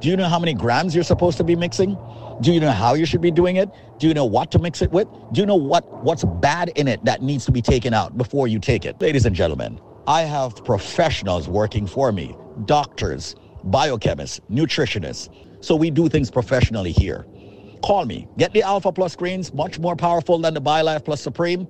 Do 0.00 0.08
you 0.08 0.16
know 0.16 0.28
how 0.28 0.38
many 0.38 0.54
grams 0.54 0.94
you're 0.94 1.04
supposed 1.04 1.36
to 1.36 1.44
be 1.44 1.54
mixing? 1.54 1.98
Do 2.42 2.52
you 2.52 2.60
know 2.60 2.70
how 2.70 2.94
you 2.94 3.06
should 3.06 3.22
be 3.22 3.30
doing 3.30 3.56
it? 3.56 3.70
Do 3.98 4.06
you 4.06 4.14
know 4.14 4.26
what 4.26 4.50
to 4.52 4.58
mix 4.58 4.82
it 4.82 4.90
with? 4.92 5.08
Do 5.32 5.40
you 5.40 5.46
know 5.46 5.56
what, 5.56 5.90
what's 6.04 6.22
bad 6.24 6.70
in 6.76 6.86
it 6.86 7.02
that 7.04 7.22
needs 7.22 7.46
to 7.46 7.52
be 7.52 7.62
taken 7.62 7.94
out 7.94 8.18
before 8.18 8.46
you 8.46 8.58
take 8.58 8.84
it? 8.84 9.00
Ladies 9.00 9.24
and 9.24 9.34
gentlemen, 9.34 9.80
I 10.06 10.22
have 10.22 10.62
professionals 10.64 11.48
working 11.48 11.86
for 11.86 12.12
me 12.12 12.36
doctors, 12.66 13.36
biochemists, 13.68 14.40
nutritionists. 14.50 15.30
So 15.64 15.76
we 15.76 15.90
do 15.90 16.08
things 16.08 16.30
professionally 16.30 16.92
here. 16.92 17.26
Call 17.82 18.04
me. 18.04 18.28
Get 18.36 18.52
the 18.52 18.62
Alpha 18.62 18.92
Plus 18.92 19.16
greens, 19.16 19.52
much 19.54 19.78
more 19.78 19.96
powerful 19.96 20.38
than 20.38 20.54
the 20.54 20.60
BioLife 20.60 21.04
Plus 21.04 21.22
Supreme. 21.22 21.66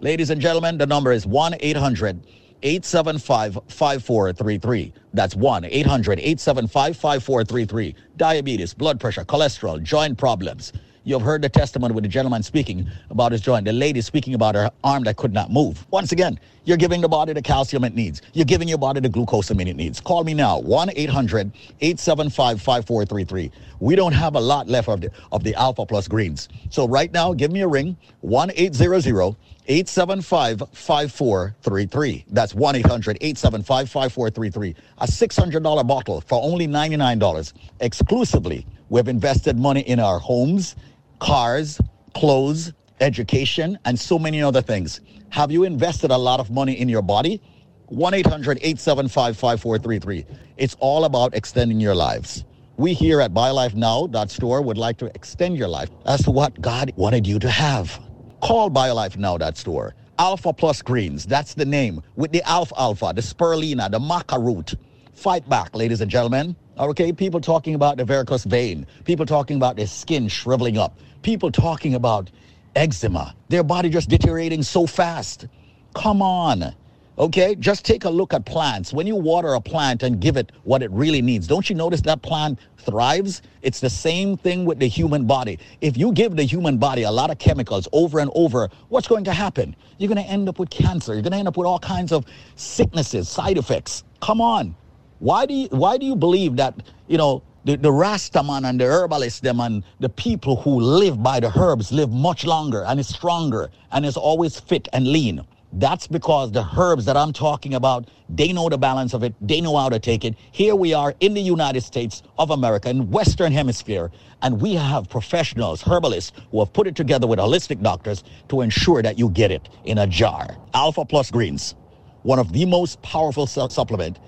Ladies 0.00 0.30
and 0.30 0.40
gentlemen, 0.40 0.78
the 0.78 0.86
number 0.86 1.12
is 1.12 1.26
1 1.26 1.56
800 1.60 2.26
875 2.62 3.54
5433. 3.68 4.92
That's 5.12 5.34
1 5.34 5.64
800 5.64 6.18
875 6.18 6.96
5433. 6.96 7.94
Diabetes, 8.16 8.74
blood 8.74 9.00
pressure, 9.00 9.24
cholesterol, 9.24 9.82
joint 9.82 10.18
problems. 10.18 10.72
You've 11.08 11.22
heard 11.22 11.40
the 11.40 11.48
testimony 11.48 11.94
with 11.94 12.04
the 12.04 12.08
gentleman 12.08 12.42
speaking 12.42 12.86
about 13.08 13.32
his 13.32 13.40
joint, 13.40 13.64
the 13.64 13.72
lady 13.72 14.02
speaking 14.02 14.34
about 14.34 14.54
her 14.54 14.70
arm 14.84 15.04
that 15.04 15.16
could 15.16 15.32
not 15.32 15.50
move. 15.50 15.86
Once 15.90 16.12
again, 16.12 16.38
you're 16.64 16.76
giving 16.76 17.00
the 17.00 17.08
body 17.08 17.32
the 17.32 17.40
calcium 17.40 17.84
it 17.84 17.94
needs. 17.94 18.20
You're 18.34 18.44
giving 18.44 18.68
your 18.68 18.76
body 18.76 19.00
the 19.00 19.08
glucosamine 19.08 19.68
it 19.68 19.76
needs. 19.76 20.02
Call 20.02 20.22
me 20.22 20.34
now, 20.34 20.58
1 20.58 20.90
800 20.94 21.50
875 21.80 22.60
5433. 22.60 23.50
We 23.80 23.96
don't 23.96 24.12
have 24.12 24.34
a 24.34 24.40
lot 24.40 24.68
left 24.68 24.90
of 24.90 25.00
the, 25.00 25.10
of 25.32 25.44
the 25.44 25.54
Alpha 25.54 25.86
Plus 25.86 26.08
greens. 26.08 26.50
So 26.68 26.86
right 26.86 27.10
now, 27.10 27.32
give 27.32 27.52
me 27.52 27.62
a 27.62 27.68
ring, 27.68 27.96
1 28.20 28.50
800 28.54 29.34
875 29.68 30.62
5433. 30.72 32.24
That's 32.28 32.54
1 32.54 32.76
800 32.76 33.18
875 33.20 33.90
5433. 33.90 34.74
A 34.98 35.06
$600 35.06 35.86
bottle 35.86 36.22
for 36.22 36.42
only 36.42 36.66
$99 36.66 37.52
exclusively. 37.80 38.66
We've 38.88 39.08
invested 39.08 39.58
money 39.58 39.82
in 39.82 40.00
our 40.00 40.18
homes, 40.18 40.74
cars, 41.18 41.78
clothes, 42.14 42.72
education, 43.00 43.78
and 43.84 44.00
so 44.00 44.18
many 44.18 44.42
other 44.42 44.62
things. 44.62 45.02
Have 45.28 45.52
you 45.52 45.64
invested 45.64 46.10
a 46.10 46.16
lot 46.16 46.40
of 46.40 46.50
money 46.50 46.72
in 46.72 46.88
your 46.88 47.02
body? 47.02 47.42
1 47.88 48.14
800 48.14 48.58
875 48.58 49.36
5433. 49.36 50.24
It's 50.56 50.76
all 50.80 51.04
about 51.04 51.34
extending 51.34 51.78
your 51.78 51.94
lives. 51.94 52.44
We 52.78 52.94
here 52.94 53.20
at 53.20 53.34
BioLifeNow.store 53.34 54.62
would 54.62 54.78
like 54.78 54.96
to 54.98 55.06
extend 55.14 55.58
your 55.58 55.68
life 55.68 55.90
to 56.22 56.30
what 56.30 56.58
God 56.60 56.92
wanted 56.96 57.26
you 57.26 57.38
to 57.40 57.50
have. 57.50 58.00
Call 58.40 58.70
BioLife 58.70 59.16
now, 59.16 59.36
that 59.38 59.56
store. 59.56 59.94
Alpha 60.18 60.52
Plus 60.52 60.82
Greens, 60.82 61.26
that's 61.26 61.54
the 61.54 61.64
name. 61.64 62.02
With 62.16 62.32
the 62.32 62.42
alfalfa, 62.48 63.12
the 63.14 63.20
spirulina, 63.20 63.90
the 63.90 63.98
maca 63.98 64.42
root. 64.42 64.74
Fight 65.12 65.48
back, 65.48 65.74
ladies 65.74 66.00
and 66.00 66.10
gentlemen. 66.10 66.56
Okay, 66.78 67.12
people 67.12 67.40
talking 67.40 67.74
about 67.74 67.96
the 67.96 68.04
varicose 68.04 68.44
vein. 68.44 68.86
People 69.04 69.26
talking 69.26 69.56
about 69.56 69.76
their 69.76 69.86
skin 69.86 70.28
shriveling 70.28 70.78
up. 70.78 70.98
People 71.22 71.50
talking 71.50 71.94
about 71.94 72.30
eczema. 72.76 73.34
Their 73.48 73.64
body 73.64 73.88
just 73.90 74.08
deteriorating 74.08 74.62
so 74.62 74.86
fast. 74.86 75.46
Come 75.94 76.22
on. 76.22 76.74
Okay, 77.18 77.56
just 77.56 77.84
take 77.84 78.04
a 78.04 78.10
look 78.10 78.32
at 78.32 78.44
plants. 78.44 78.92
When 78.92 79.04
you 79.04 79.16
water 79.16 79.54
a 79.54 79.60
plant 79.60 80.04
and 80.04 80.20
give 80.20 80.36
it 80.36 80.52
what 80.62 80.84
it 80.84 80.90
really 80.92 81.20
needs, 81.20 81.48
don't 81.48 81.68
you 81.68 81.74
notice 81.74 82.00
that 82.02 82.22
plant 82.22 82.60
thrives? 82.76 83.42
It's 83.60 83.80
the 83.80 83.90
same 83.90 84.36
thing 84.36 84.64
with 84.64 84.78
the 84.78 84.86
human 84.86 85.26
body. 85.26 85.58
If 85.80 85.96
you 85.96 86.12
give 86.12 86.36
the 86.36 86.44
human 86.44 86.78
body 86.78 87.02
a 87.02 87.10
lot 87.10 87.32
of 87.32 87.38
chemicals 87.38 87.88
over 87.92 88.20
and 88.20 88.30
over, 88.36 88.68
what's 88.88 89.08
going 89.08 89.24
to 89.24 89.32
happen? 89.32 89.74
You're 89.98 90.06
going 90.06 90.24
to 90.24 90.30
end 90.30 90.48
up 90.48 90.60
with 90.60 90.70
cancer. 90.70 91.12
You're 91.12 91.22
going 91.22 91.32
to 91.32 91.38
end 91.38 91.48
up 91.48 91.56
with 91.56 91.66
all 91.66 91.80
kinds 91.80 92.12
of 92.12 92.24
sicknesses, 92.54 93.28
side 93.28 93.58
effects. 93.58 94.04
Come 94.22 94.40
on. 94.40 94.76
Why 95.18 95.44
do 95.44 95.54
you 95.54 95.66
why 95.70 95.98
do 95.98 96.06
you 96.06 96.14
believe 96.14 96.54
that, 96.56 96.74
you 97.08 97.18
know, 97.18 97.42
the, 97.64 97.76
the 97.76 97.90
Rastaman 97.90 98.64
and 98.64 98.80
the 98.80 98.84
herbalists, 98.84 99.40
them 99.40 99.58
and 99.58 99.82
the 99.98 100.08
people 100.08 100.54
who 100.54 100.78
live 100.78 101.20
by 101.20 101.40
the 101.40 101.50
herbs 101.58 101.90
live 101.90 102.12
much 102.12 102.44
longer 102.44 102.84
and 102.84 103.00
is 103.00 103.08
stronger 103.08 103.70
and 103.90 104.06
is 104.06 104.16
always 104.16 104.60
fit 104.60 104.86
and 104.92 105.08
lean? 105.08 105.44
That's 105.72 106.06
because 106.08 106.52
the 106.52 106.66
herbs 106.78 107.04
that 107.06 107.16
I'm 107.16 107.32
talking 107.32 107.74
about, 107.74 108.08
they 108.28 108.52
know 108.52 108.68
the 108.68 108.78
balance 108.78 109.14
of 109.14 109.22
it. 109.22 109.34
They 109.40 109.60
know 109.60 109.76
how 109.76 109.88
to 109.88 109.98
take 110.00 110.24
it. 110.24 110.34
Here 110.52 110.74
we 110.74 110.94
are 110.94 111.14
in 111.20 111.34
the 111.34 111.40
United 111.42 111.82
States 111.82 112.22
of 112.38 112.50
America, 112.50 112.90
in 112.90 113.10
Western 113.10 113.52
Hemisphere, 113.52 114.10
and 114.42 114.60
we 114.60 114.74
have 114.74 115.08
professionals, 115.08 115.82
herbalists, 115.82 116.32
who 116.50 116.60
have 116.60 116.72
put 116.72 116.86
it 116.86 116.96
together 116.96 117.26
with 117.26 117.38
holistic 117.38 117.82
doctors 117.82 118.24
to 118.48 118.62
ensure 118.62 119.02
that 119.02 119.18
you 119.18 119.30
get 119.30 119.50
it 119.52 119.68
in 119.84 119.98
a 119.98 120.06
jar. 120.06 120.56
Alpha 120.74 121.04
Plus 121.04 121.30
Greens, 121.30 121.74
one 122.22 122.38
of 122.38 122.52
the 122.52 122.64
most 122.66 123.00
powerful 123.02 123.46
su- 123.46 123.68
supplement 123.70 124.18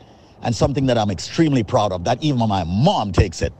and 0.42 0.54
something 0.54 0.86
that 0.86 0.98
I'm 0.98 1.10
extremely 1.10 1.64
proud 1.64 1.92
of, 1.92 2.04
that 2.04 2.22
even 2.22 2.38
my 2.48 2.64
mom 2.64 3.12
takes 3.12 3.42
it. 3.42 3.52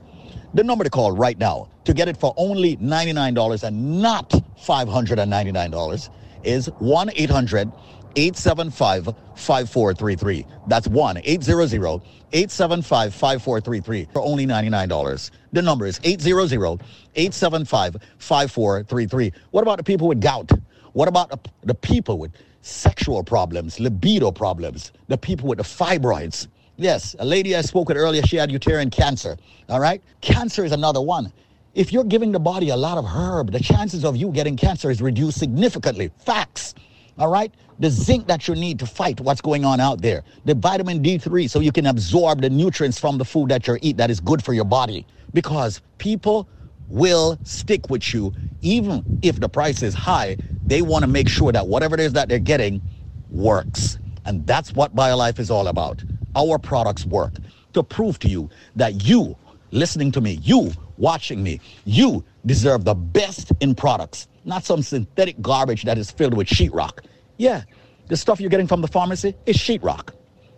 The 0.53 0.63
number 0.63 0.83
to 0.83 0.89
call 0.89 1.11
right 1.13 1.37
now 1.37 1.69
to 1.85 1.93
get 1.93 2.07
it 2.07 2.17
for 2.17 2.33
only 2.37 2.77
$99 2.77 3.63
and 3.63 4.01
not 4.01 4.29
$599 4.29 6.09
is 6.43 6.67
1 6.79 7.11
800 7.15 7.71
875 8.15 9.05
5433. 9.35 10.45
That's 10.67 10.87
1 10.87 11.17
800 11.23 12.01
875 12.33 13.13
5433 13.13 14.07
for 14.13 14.21
only 14.21 14.45
$99. 14.45 15.31
The 15.53 15.61
number 15.61 15.85
is 15.85 15.99
800 16.03 16.81
875 17.15 17.97
5433. 18.17 19.33
What 19.51 19.61
about 19.61 19.77
the 19.77 19.83
people 19.83 20.07
with 20.07 20.21
gout? 20.21 20.51
What 20.93 21.07
about 21.07 21.47
the, 21.63 21.73
people 21.73 22.17
with 22.17 22.31
sexual 22.61 23.23
problems, 23.23 23.79
libido 23.79 24.31
problems, 24.31 24.91
the 25.07 25.17
people 25.17 25.47
with 25.47 25.57
the 25.57 25.63
fibroids? 25.63 26.47
Yes, 26.75 27.15
a 27.19 27.25
lady 27.25 27.55
I 27.55 27.61
spoke 27.61 27.87
with 27.87 27.97
earlier, 27.97 28.23
she 28.23 28.35
had 28.35 28.51
uterine 28.51 28.89
cancer. 28.89 29.37
All 29.69 29.79
right? 29.79 30.01
Cancer 30.21 30.65
is 30.65 30.71
another 30.71 31.01
one. 31.01 31.31
If 31.73 31.93
you're 31.93 32.03
giving 32.03 32.33
the 32.33 32.39
body 32.39 32.69
a 32.69 32.75
lot 32.75 32.97
of 32.97 33.05
herb, 33.05 33.51
the 33.53 33.59
chances 33.61 34.03
of 34.03 34.17
you 34.17 34.31
getting 34.31 34.57
cancer 34.57 34.91
is 34.91 35.01
reduced 35.01 35.39
significantly. 35.39 36.11
Facts. 36.17 36.75
All 37.17 37.29
right? 37.29 37.53
The 37.79 37.89
zinc 37.89 38.27
that 38.27 38.49
you 38.49 38.55
need 38.55 38.77
to 38.79 38.85
fight 38.85 39.21
what's 39.21 39.39
going 39.39 39.63
on 39.63 39.79
out 39.79 40.01
there. 40.01 40.23
The 40.43 40.53
vitamin 40.53 41.01
D3 41.01 41.49
so 41.49 41.61
you 41.61 41.71
can 41.71 41.85
absorb 41.85 42.41
the 42.41 42.49
nutrients 42.49 42.99
from 42.99 43.17
the 43.17 43.23
food 43.23 43.49
that 43.51 43.67
you 43.67 43.77
eat 43.81 43.95
that 43.97 44.11
is 44.11 44.19
good 44.19 44.43
for 44.43 44.53
your 44.53 44.65
body. 44.65 45.07
Because 45.33 45.81
people 45.97 46.49
will 46.89 47.39
stick 47.43 47.89
with 47.89 48.13
you 48.13 48.33
even 48.61 49.05
if 49.21 49.39
the 49.39 49.47
price 49.47 49.81
is 49.81 49.93
high. 49.93 50.37
They 50.65 50.81
want 50.81 51.03
to 51.03 51.07
make 51.07 51.29
sure 51.29 51.53
that 51.53 51.67
whatever 51.67 51.95
it 51.95 52.01
is 52.01 52.11
that 52.13 52.27
they're 52.27 52.39
getting 52.39 52.83
works. 53.29 53.97
And 54.25 54.45
that's 54.45 54.73
what 54.73 54.93
BioLife 54.93 55.39
is 55.39 55.49
all 55.49 55.69
about. 55.69 56.03
Our 56.35 56.59
products 56.59 57.05
work 57.05 57.37
to 57.73 57.81
prove 57.83 58.19
to 58.19 58.27
you 58.27 58.49
that 58.75 59.05
you, 59.05 59.37
listening 59.71 60.11
to 60.13 60.21
me, 60.21 60.33
you 60.43 60.73
watching 61.01 61.41
me, 61.43 61.59
you 61.83 62.23
deserve 62.45 62.85
the 62.85 62.93
best 62.93 63.51
in 63.59 63.75
products, 63.75 64.27
not 64.45 64.63
some 64.63 64.81
synthetic 64.81 65.41
garbage 65.41 65.83
that 65.83 65.97
is 65.97 66.11
filled 66.11 66.35
with 66.35 66.47
sheetrock. 66.47 66.99
Yeah, 67.37 67.63
the 68.07 68.15
stuff 68.15 68.39
you're 68.39 68.49
getting 68.49 68.67
from 68.67 68.81
the 68.81 68.87
pharmacy 68.87 69.35
is 69.45 69.57
sheetrock. 69.57 70.13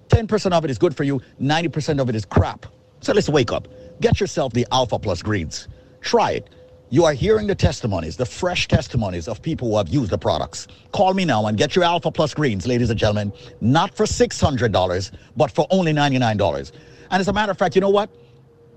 10% 0.10 0.52
of 0.52 0.66
it 0.66 0.70
is 0.70 0.78
good 0.78 0.96
for 0.96 1.04
you, 1.04 1.22
90% 1.42 2.00
of 2.00 2.10
it 2.10 2.16
is 2.16 2.26
crap. 2.26 2.66
So 3.00 3.14
let's 3.14 3.30
wake 3.30 3.52
up. 3.52 3.68
Get 4.02 4.20
yourself 4.20 4.54
the 4.54 4.68
Alpha 4.72 5.00
Plus 5.00 5.22
Greens. 5.22 5.68
Try 6.02 6.32
it. 6.32 6.50
You 6.90 7.06
are 7.06 7.14
hearing 7.14 7.48
the 7.48 7.56
testimonies, 7.56 8.18
the 8.18 8.26
fresh 8.26 8.68
testimonies 8.68 9.28
of 9.28 9.42
people 9.42 9.70
who 9.70 9.78
have 9.78 9.90
used 9.90 10.12
the 10.12 10.18
products. 10.18 10.68
Call 10.92 11.14
me 11.14 11.26
now 11.26 11.48
and 11.48 11.58
get 11.58 11.76
your 11.76 11.86
Alpha 11.86 12.12
Plus 12.12 12.34
Greens, 12.34 12.68
ladies 12.68 12.90
and 12.90 13.00
gentlemen, 13.00 13.34
not 13.62 13.96
for 13.96 14.06
$600, 14.06 15.12
but 15.36 15.52
for 15.52 15.66
only 15.72 15.94
$99. 15.94 16.72
And 17.10 17.20
as 17.20 17.28
a 17.30 17.34
matter 17.34 17.52
of 17.52 17.58
fact, 17.58 17.76
you 17.76 17.82
know 17.82 17.90
what? 17.90 18.10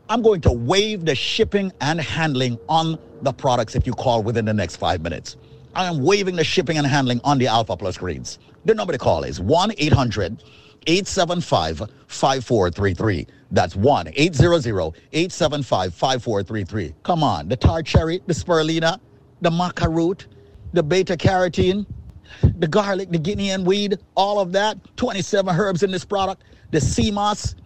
I'm 0.08 0.22
going 0.22 0.40
to 0.42 0.52
waive 0.52 1.04
the 1.04 1.16
shipping 1.16 1.72
and 1.80 2.00
handling 2.00 2.58
on 2.68 2.96
the 3.22 3.32
products 3.32 3.74
if 3.74 3.88
you 3.88 3.92
call 3.92 4.22
within 4.22 4.44
the 4.44 4.54
next 4.54 4.76
five 4.76 5.00
minutes. 5.02 5.36
I 5.74 5.86
am 5.86 6.04
waiving 6.04 6.36
the 6.36 6.44
shipping 6.44 6.78
and 6.78 6.86
handling 6.86 7.20
on 7.24 7.38
the 7.38 7.48
Alpha 7.48 7.76
Plus 7.76 7.98
Greens. 7.98 8.38
The 8.64 8.74
number 8.74 8.92
to 8.92 8.98
call 8.98 9.24
is 9.24 9.40
1 9.40 9.72
800 9.76 10.44
875 10.86 11.90
5433. 12.06 13.26
That's 13.50 13.74
1 13.74 14.12
800 14.14 14.66
875 15.12 15.94
5433. 15.94 16.94
Come 17.02 17.24
on, 17.24 17.48
the 17.48 17.56
tart 17.56 17.84
cherry, 17.84 18.22
the 18.26 18.32
spirulina, 18.32 19.00
the 19.40 19.50
maca 19.50 19.92
root, 19.92 20.28
the 20.72 20.84
beta 20.84 21.16
carotene, 21.16 21.84
the 22.58 22.68
garlic, 22.68 23.10
the 23.10 23.18
guinea 23.18 23.48
hen 23.48 23.64
weed, 23.64 23.98
all 24.14 24.38
of 24.38 24.52
that. 24.52 24.78
27 24.96 25.54
herbs 25.58 25.82
in 25.82 25.90
this 25.90 26.04
product. 26.04 26.44
The 26.70 26.80
sea 26.80 27.10
moss. 27.10 27.56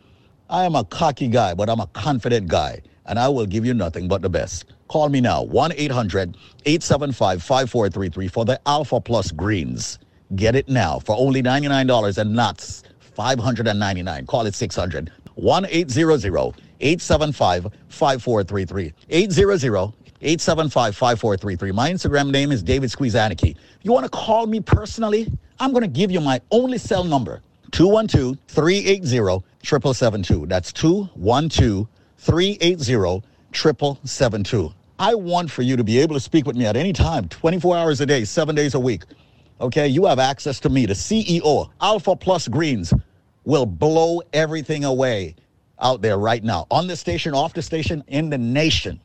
I 0.50 0.64
am 0.64 0.74
a 0.74 0.82
cocky 0.82 1.28
guy, 1.28 1.54
but 1.54 1.70
I'm 1.70 1.78
a 1.78 1.86
confident 1.86 2.48
guy, 2.48 2.82
and 3.06 3.20
I 3.20 3.28
will 3.28 3.46
give 3.46 3.64
you 3.64 3.72
nothing 3.72 4.08
but 4.08 4.20
the 4.20 4.28
best. 4.28 4.64
Call 4.88 5.08
me 5.08 5.20
now, 5.20 5.44
1 5.44 5.74
800 5.76 6.36
875 6.66 7.40
5433 7.40 8.26
for 8.26 8.44
the 8.44 8.60
Alpha 8.66 9.00
Plus 9.00 9.30
Greens. 9.30 10.00
Get 10.34 10.56
it 10.56 10.68
now 10.68 10.98
for 10.98 11.16
only 11.16 11.40
$99 11.40 12.18
and 12.18 12.34
not 12.34 12.60
599 12.98 14.26
Call 14.26 14.46
it 14.46 14.56
600 14.56 15.12
1 15.36 15.66
800 15.70 16.24
875 16.80 17.68
5433. 17.88 18.92
800 19.08 19.92
875 20.22 20.96
5433. 20.96 21.70
My 21.70 21.92
Instagram 21.92 22.32
name 22.32 22.50
is 22.50 22.64
David 22.64 22.90
Squeezaniki. 22.90 23.54
You 23.82 23.92
want 23.92 24.04
to 24.04 24.10
call 24.10 24.48
me 24.48 24.58
personally, 24.58 25.28
I'm 25.60 25.70
going 25.70 25.82
to 25.82 25.88
give 25.88 26.10
you 26.10 26.20
my 26.20 26.40
only 26.50 26.78
cell 26.78 27.04
number 27.04 27.40
212 27.70 28.36
380 28.48 29.44
7772. 29.62 30.46
That's 30.46 30.72
212 30.72 31.86
380 32.18 33.22
7772. 33.52 34.74
I 34.98 35.14
want 35.14 35.50
for 35.50 35.62
you 35.62 35.76
to 35.76 35.84
be 35.84 35.98
able 35.98 36.14
to 36.14 36.20
speak 36.20 36.46
with 36.46 36.56
me 36.56 36.66
at 36.66 36.76
any 36.76 36.92
time, 36.92 37.28
24 37.28 37.76
hours 37.76 38.00
a 38.00 38.06
day, 38.06 38.24
seven 38.24 38.54
days 38.54 38.74
a 38.74 38.80
week. 38.80 39.04
Okay, 39.60 39.88
you 39.88 40.04
have 40.06 40.18
access 40.18 40.60
to 40.60 40.68
me, 40.68 40.86
the 40.86 40.94
CEO, 40.94 41.70
Alpha 41.80 42.16
Plus 42.16 42.48
Greens 42.48 42.92
will 43.44 43.66
blow 43.66 44.20
everything 44.32 44.84
away 44.84 45.34
out 45.80 46.02
there 46.02 46.18
right 46.18 46.44
now 46.44 46.66
on 46.70 46.86
the 46.86 46.96
station, 46.96 47.34
off 47.34 47.54
the 47.54 47.62
station, 47.62 48.04
in 48.08 48.30
the 48.30 48.38
nation. 48.38 49.00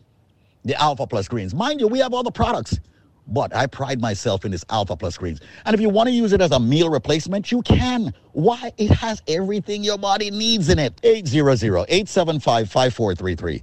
The 0.66 0.76
Alpha 0.82 1.08
Plus 1.08 1.28
Greens. 1.28 1.54
Mind 1.54 1.80
you, 1.80 1.88
we 1.88 2.00
have 2.00 2.14
all 2.14 2.24
the 2.24 2.32
products, 2.32 2.80
but 3.28 3.56
I 3.56 3.68
pride 3.68 4.02
myself 4.02 4.46
in 4.46 4.52
this 4.52 4.66
Alpha 4.70 4.96
Plus 4.96 5.18
Greens. 5.18 5.42
And 5.66 5.74
if 5.74 5.82
you 5.82 5.90
want 5.90 6.08
to 6.08 6.14
use 6.14 6.34
it 6.34 6.42
as 6.42 6.52
a 6.52 6.60
meal 6.60 6.90
replacement, 6.90 7.52
you 7.52 7.62
can. 7.62 8.14
Why? 8.34 8.72
It 8.78 8.92
has 8.92 9.22
everything 9.28 9.84
your 9.84 9.98
body 9.98 10.32
needs 10.32 10.70
in 10.70 10.80
it. 10.80 10.96
800-875-5433. 11.02 13.62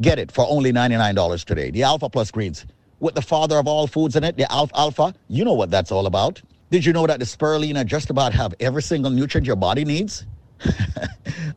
Get 0.00 0.18
it 0.18 0.32
for 0.32 0.44
only 0.48 0.72
$99 0.72 1.44
today. 1.44 1.70
The 1.70 1.84
Alpha 1.84 2.08
Plus 2.08 2.30
Greens. 2.30 2.66
With 3.00 3.14
the 3.14 3.22
father 3.22 3.58
of 3.58 3.66
all 3.66 3.86
foods 3.86 4.16
in 4.16 4.24
it, 4.24 4.36
the 4.36 4.50
alfalfa, 4.50 5.14
you 5.28 5.44
know 5.44 5.52
what 5.52 5.70
that's 5.70 5.92
all 5.92 6.06
about. 6.06 6.40
Did 6.70 6.84
you 6.84 6.92
know 6.92 7.06
that 7.06 7.18
the 7.18 7.24
spirulina 7.24 7.84
just 7.84 8.10
about 8.10 8.32
have 8.32 8.54
every 8.60 8.82
single 8.82 9.10
nutrient 9.10 9.46
your 9.46 9.56
body 9.56 9.84
needs? 9.84 10.24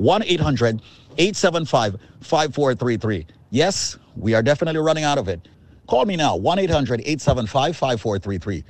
1-800-875-5433. 1.17 3.25
Yes, 3.49 3.97
we 4.15 4.33
are 4.33 4.41
definitely 4.41 4.79
running 4.81 5.03
out 5.03 5.17
of 5.17 5.27
it. 5.27 5.49
Call 5.87 6.05
me 6.05 6.15
now, 6.15 6.37
1-800-875-5433. 6.37 8.63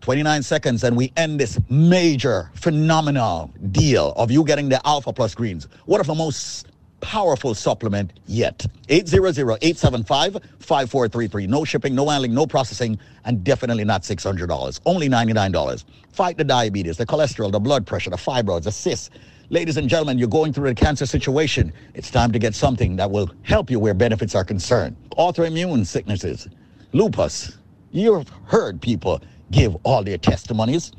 29 0.00 0.42
seconds 0.42 0.82
and 0.84 0.96
we 0.96 1.12
end 1.16 1.40
this 1.40 1.58
major, 1.68 2.50
phenomenal 2.54 3.52
deal 3.70 4.12
of 4.16 4.30
you 4.30 4.44
getting 4.44 4.68
the 4.68 4.80
Alpha 4.86 5.12
Plus 5.12 5.34
Greens. 5.34 5.66
One 5.86 6.00
of 6.00 6.06
the 6.06 6.14
most 6.14 6.68
powerful 7.00 7.54
supplement 7.54 8.12
yet. 8.26 8.66
800-875-5433. 8.88 11.48
No 11.48 11.64
shipping, 11.64 11.94
no 11.94 12.08
handling, 12.08 12.34
no 12.34 12.44
processing, 12.46 12.98
and 13.24 13.44
definitely 13.44 13.84
not 13.84 14.02
$600. 14.02 14.80
Only 14.86 15.08
$99. 15.08 15.84
Fight 16.10 16.36
the 16.36 16.42
diabetes, 16.44 16.96
the 16.96 17.06
cholesterol, 17.06 17.52
the 17.52 17.60
blood 17.60 17.86
pressure, 17.86 18.10
the 18.10 18.16
fibroids, 18.16 18.64
the 18.64 18.72
cysts. 18.72 19.10
Ladies 19.50 19.78
and 19.78 19.88
gentlemen, 19.88 20.18
you're 20.18 20.28
going 20.28 20.52
through 20.52 20.68
a 20.68 20.74
cancer 20.74 21.06
situation. 21.06 21.72
It's 21.94 22.10
time 22.10 22.32
to 22.32 22.38
get 22.38 22.54
something 22.54 22.96
that 22.96 23.10
will 23.10 23.30
help 23.42 23.70
you 23.70 23.80
where 23.80 23.94
benefits 23.94 24.34
are 24.34 24.44
concerned. 24.44 24.94
Autoimmune 25.16 25.86
sicknesses, 25.86 26.48
lupus. 26.92 27.56
You've 27.90 28.28
heard 28.44 28.82
people 28.82 29.22
give 29.50 29.76
all 29.84 30.02
their 30.02 30.18
testimonies. 30.18 30.92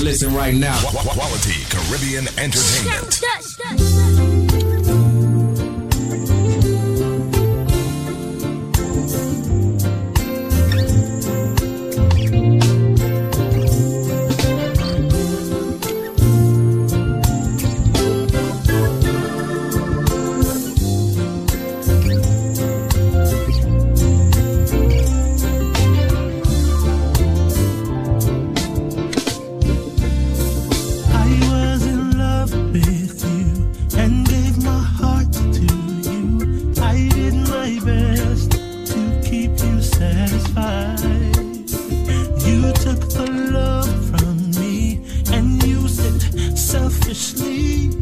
Listen 0.03 0.35
right 0.35 0.55
now. 0.55 0.77
Quality 0.91 1.65
Caribbean 1.71 2.27
Entertainment. 2.37 3.21
sleep. 47.15 47.94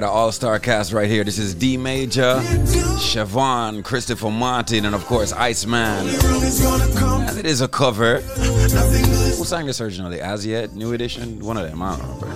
got 0.00 0.06
an 0.08 0.14
all 0.14 0.30
star 0.30 0.60
cast 0.60 0.92
right 0.92 1.10
here. 1.10 1.24
This 1.24 1.38
is 1.38 1.56
D 1.56 1.76
Major, 1.76 2.40
Siobhan, 3.00 3.82
Christopher 3.82 4.30
Martin, 4.30 4.84
and 4.84 4.94
of 4.94 5.04
course 5.06 5.32
Iceman. 5.32 6.06
And 6.08 7.36
it 7.36 7.44
is 7.44 7.60
a 7.62 7.66
cover. 7.66 8.20
Who 8.20 9.44
sang 9.44 9.66
this 9.66 9.80
originally? 9.80 10.20
As 10.20 10.46
yet? 10.46 10.76
New 10.76 10.92
edition? 10.92 11.44
One 11.44 11.56
of 11.56 11.68
them. 11.68 11.82
I 11.82 11.96
don't 11.96 12.20
remember. 12.20 12.26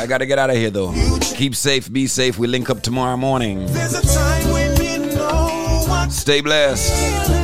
I 0.00 0.06
gotta 0.08 0.26
get 0.26 0.40
out 0.40 0.50
of 0.50 0.56
here 0.56 0.70
though. 0.70 0.92
Keep 1.20 1.54
safe, 1.54 1.92
be 1.92 2.08
safe. 2.08 2.38
We 2.38 2.48
link 2.48 2.70
up 2.70 2.82
tomorrow 2.82 3.16
morning. 3.16 3.68
Stay 6.10 6.40
blessed. 6.40 7.37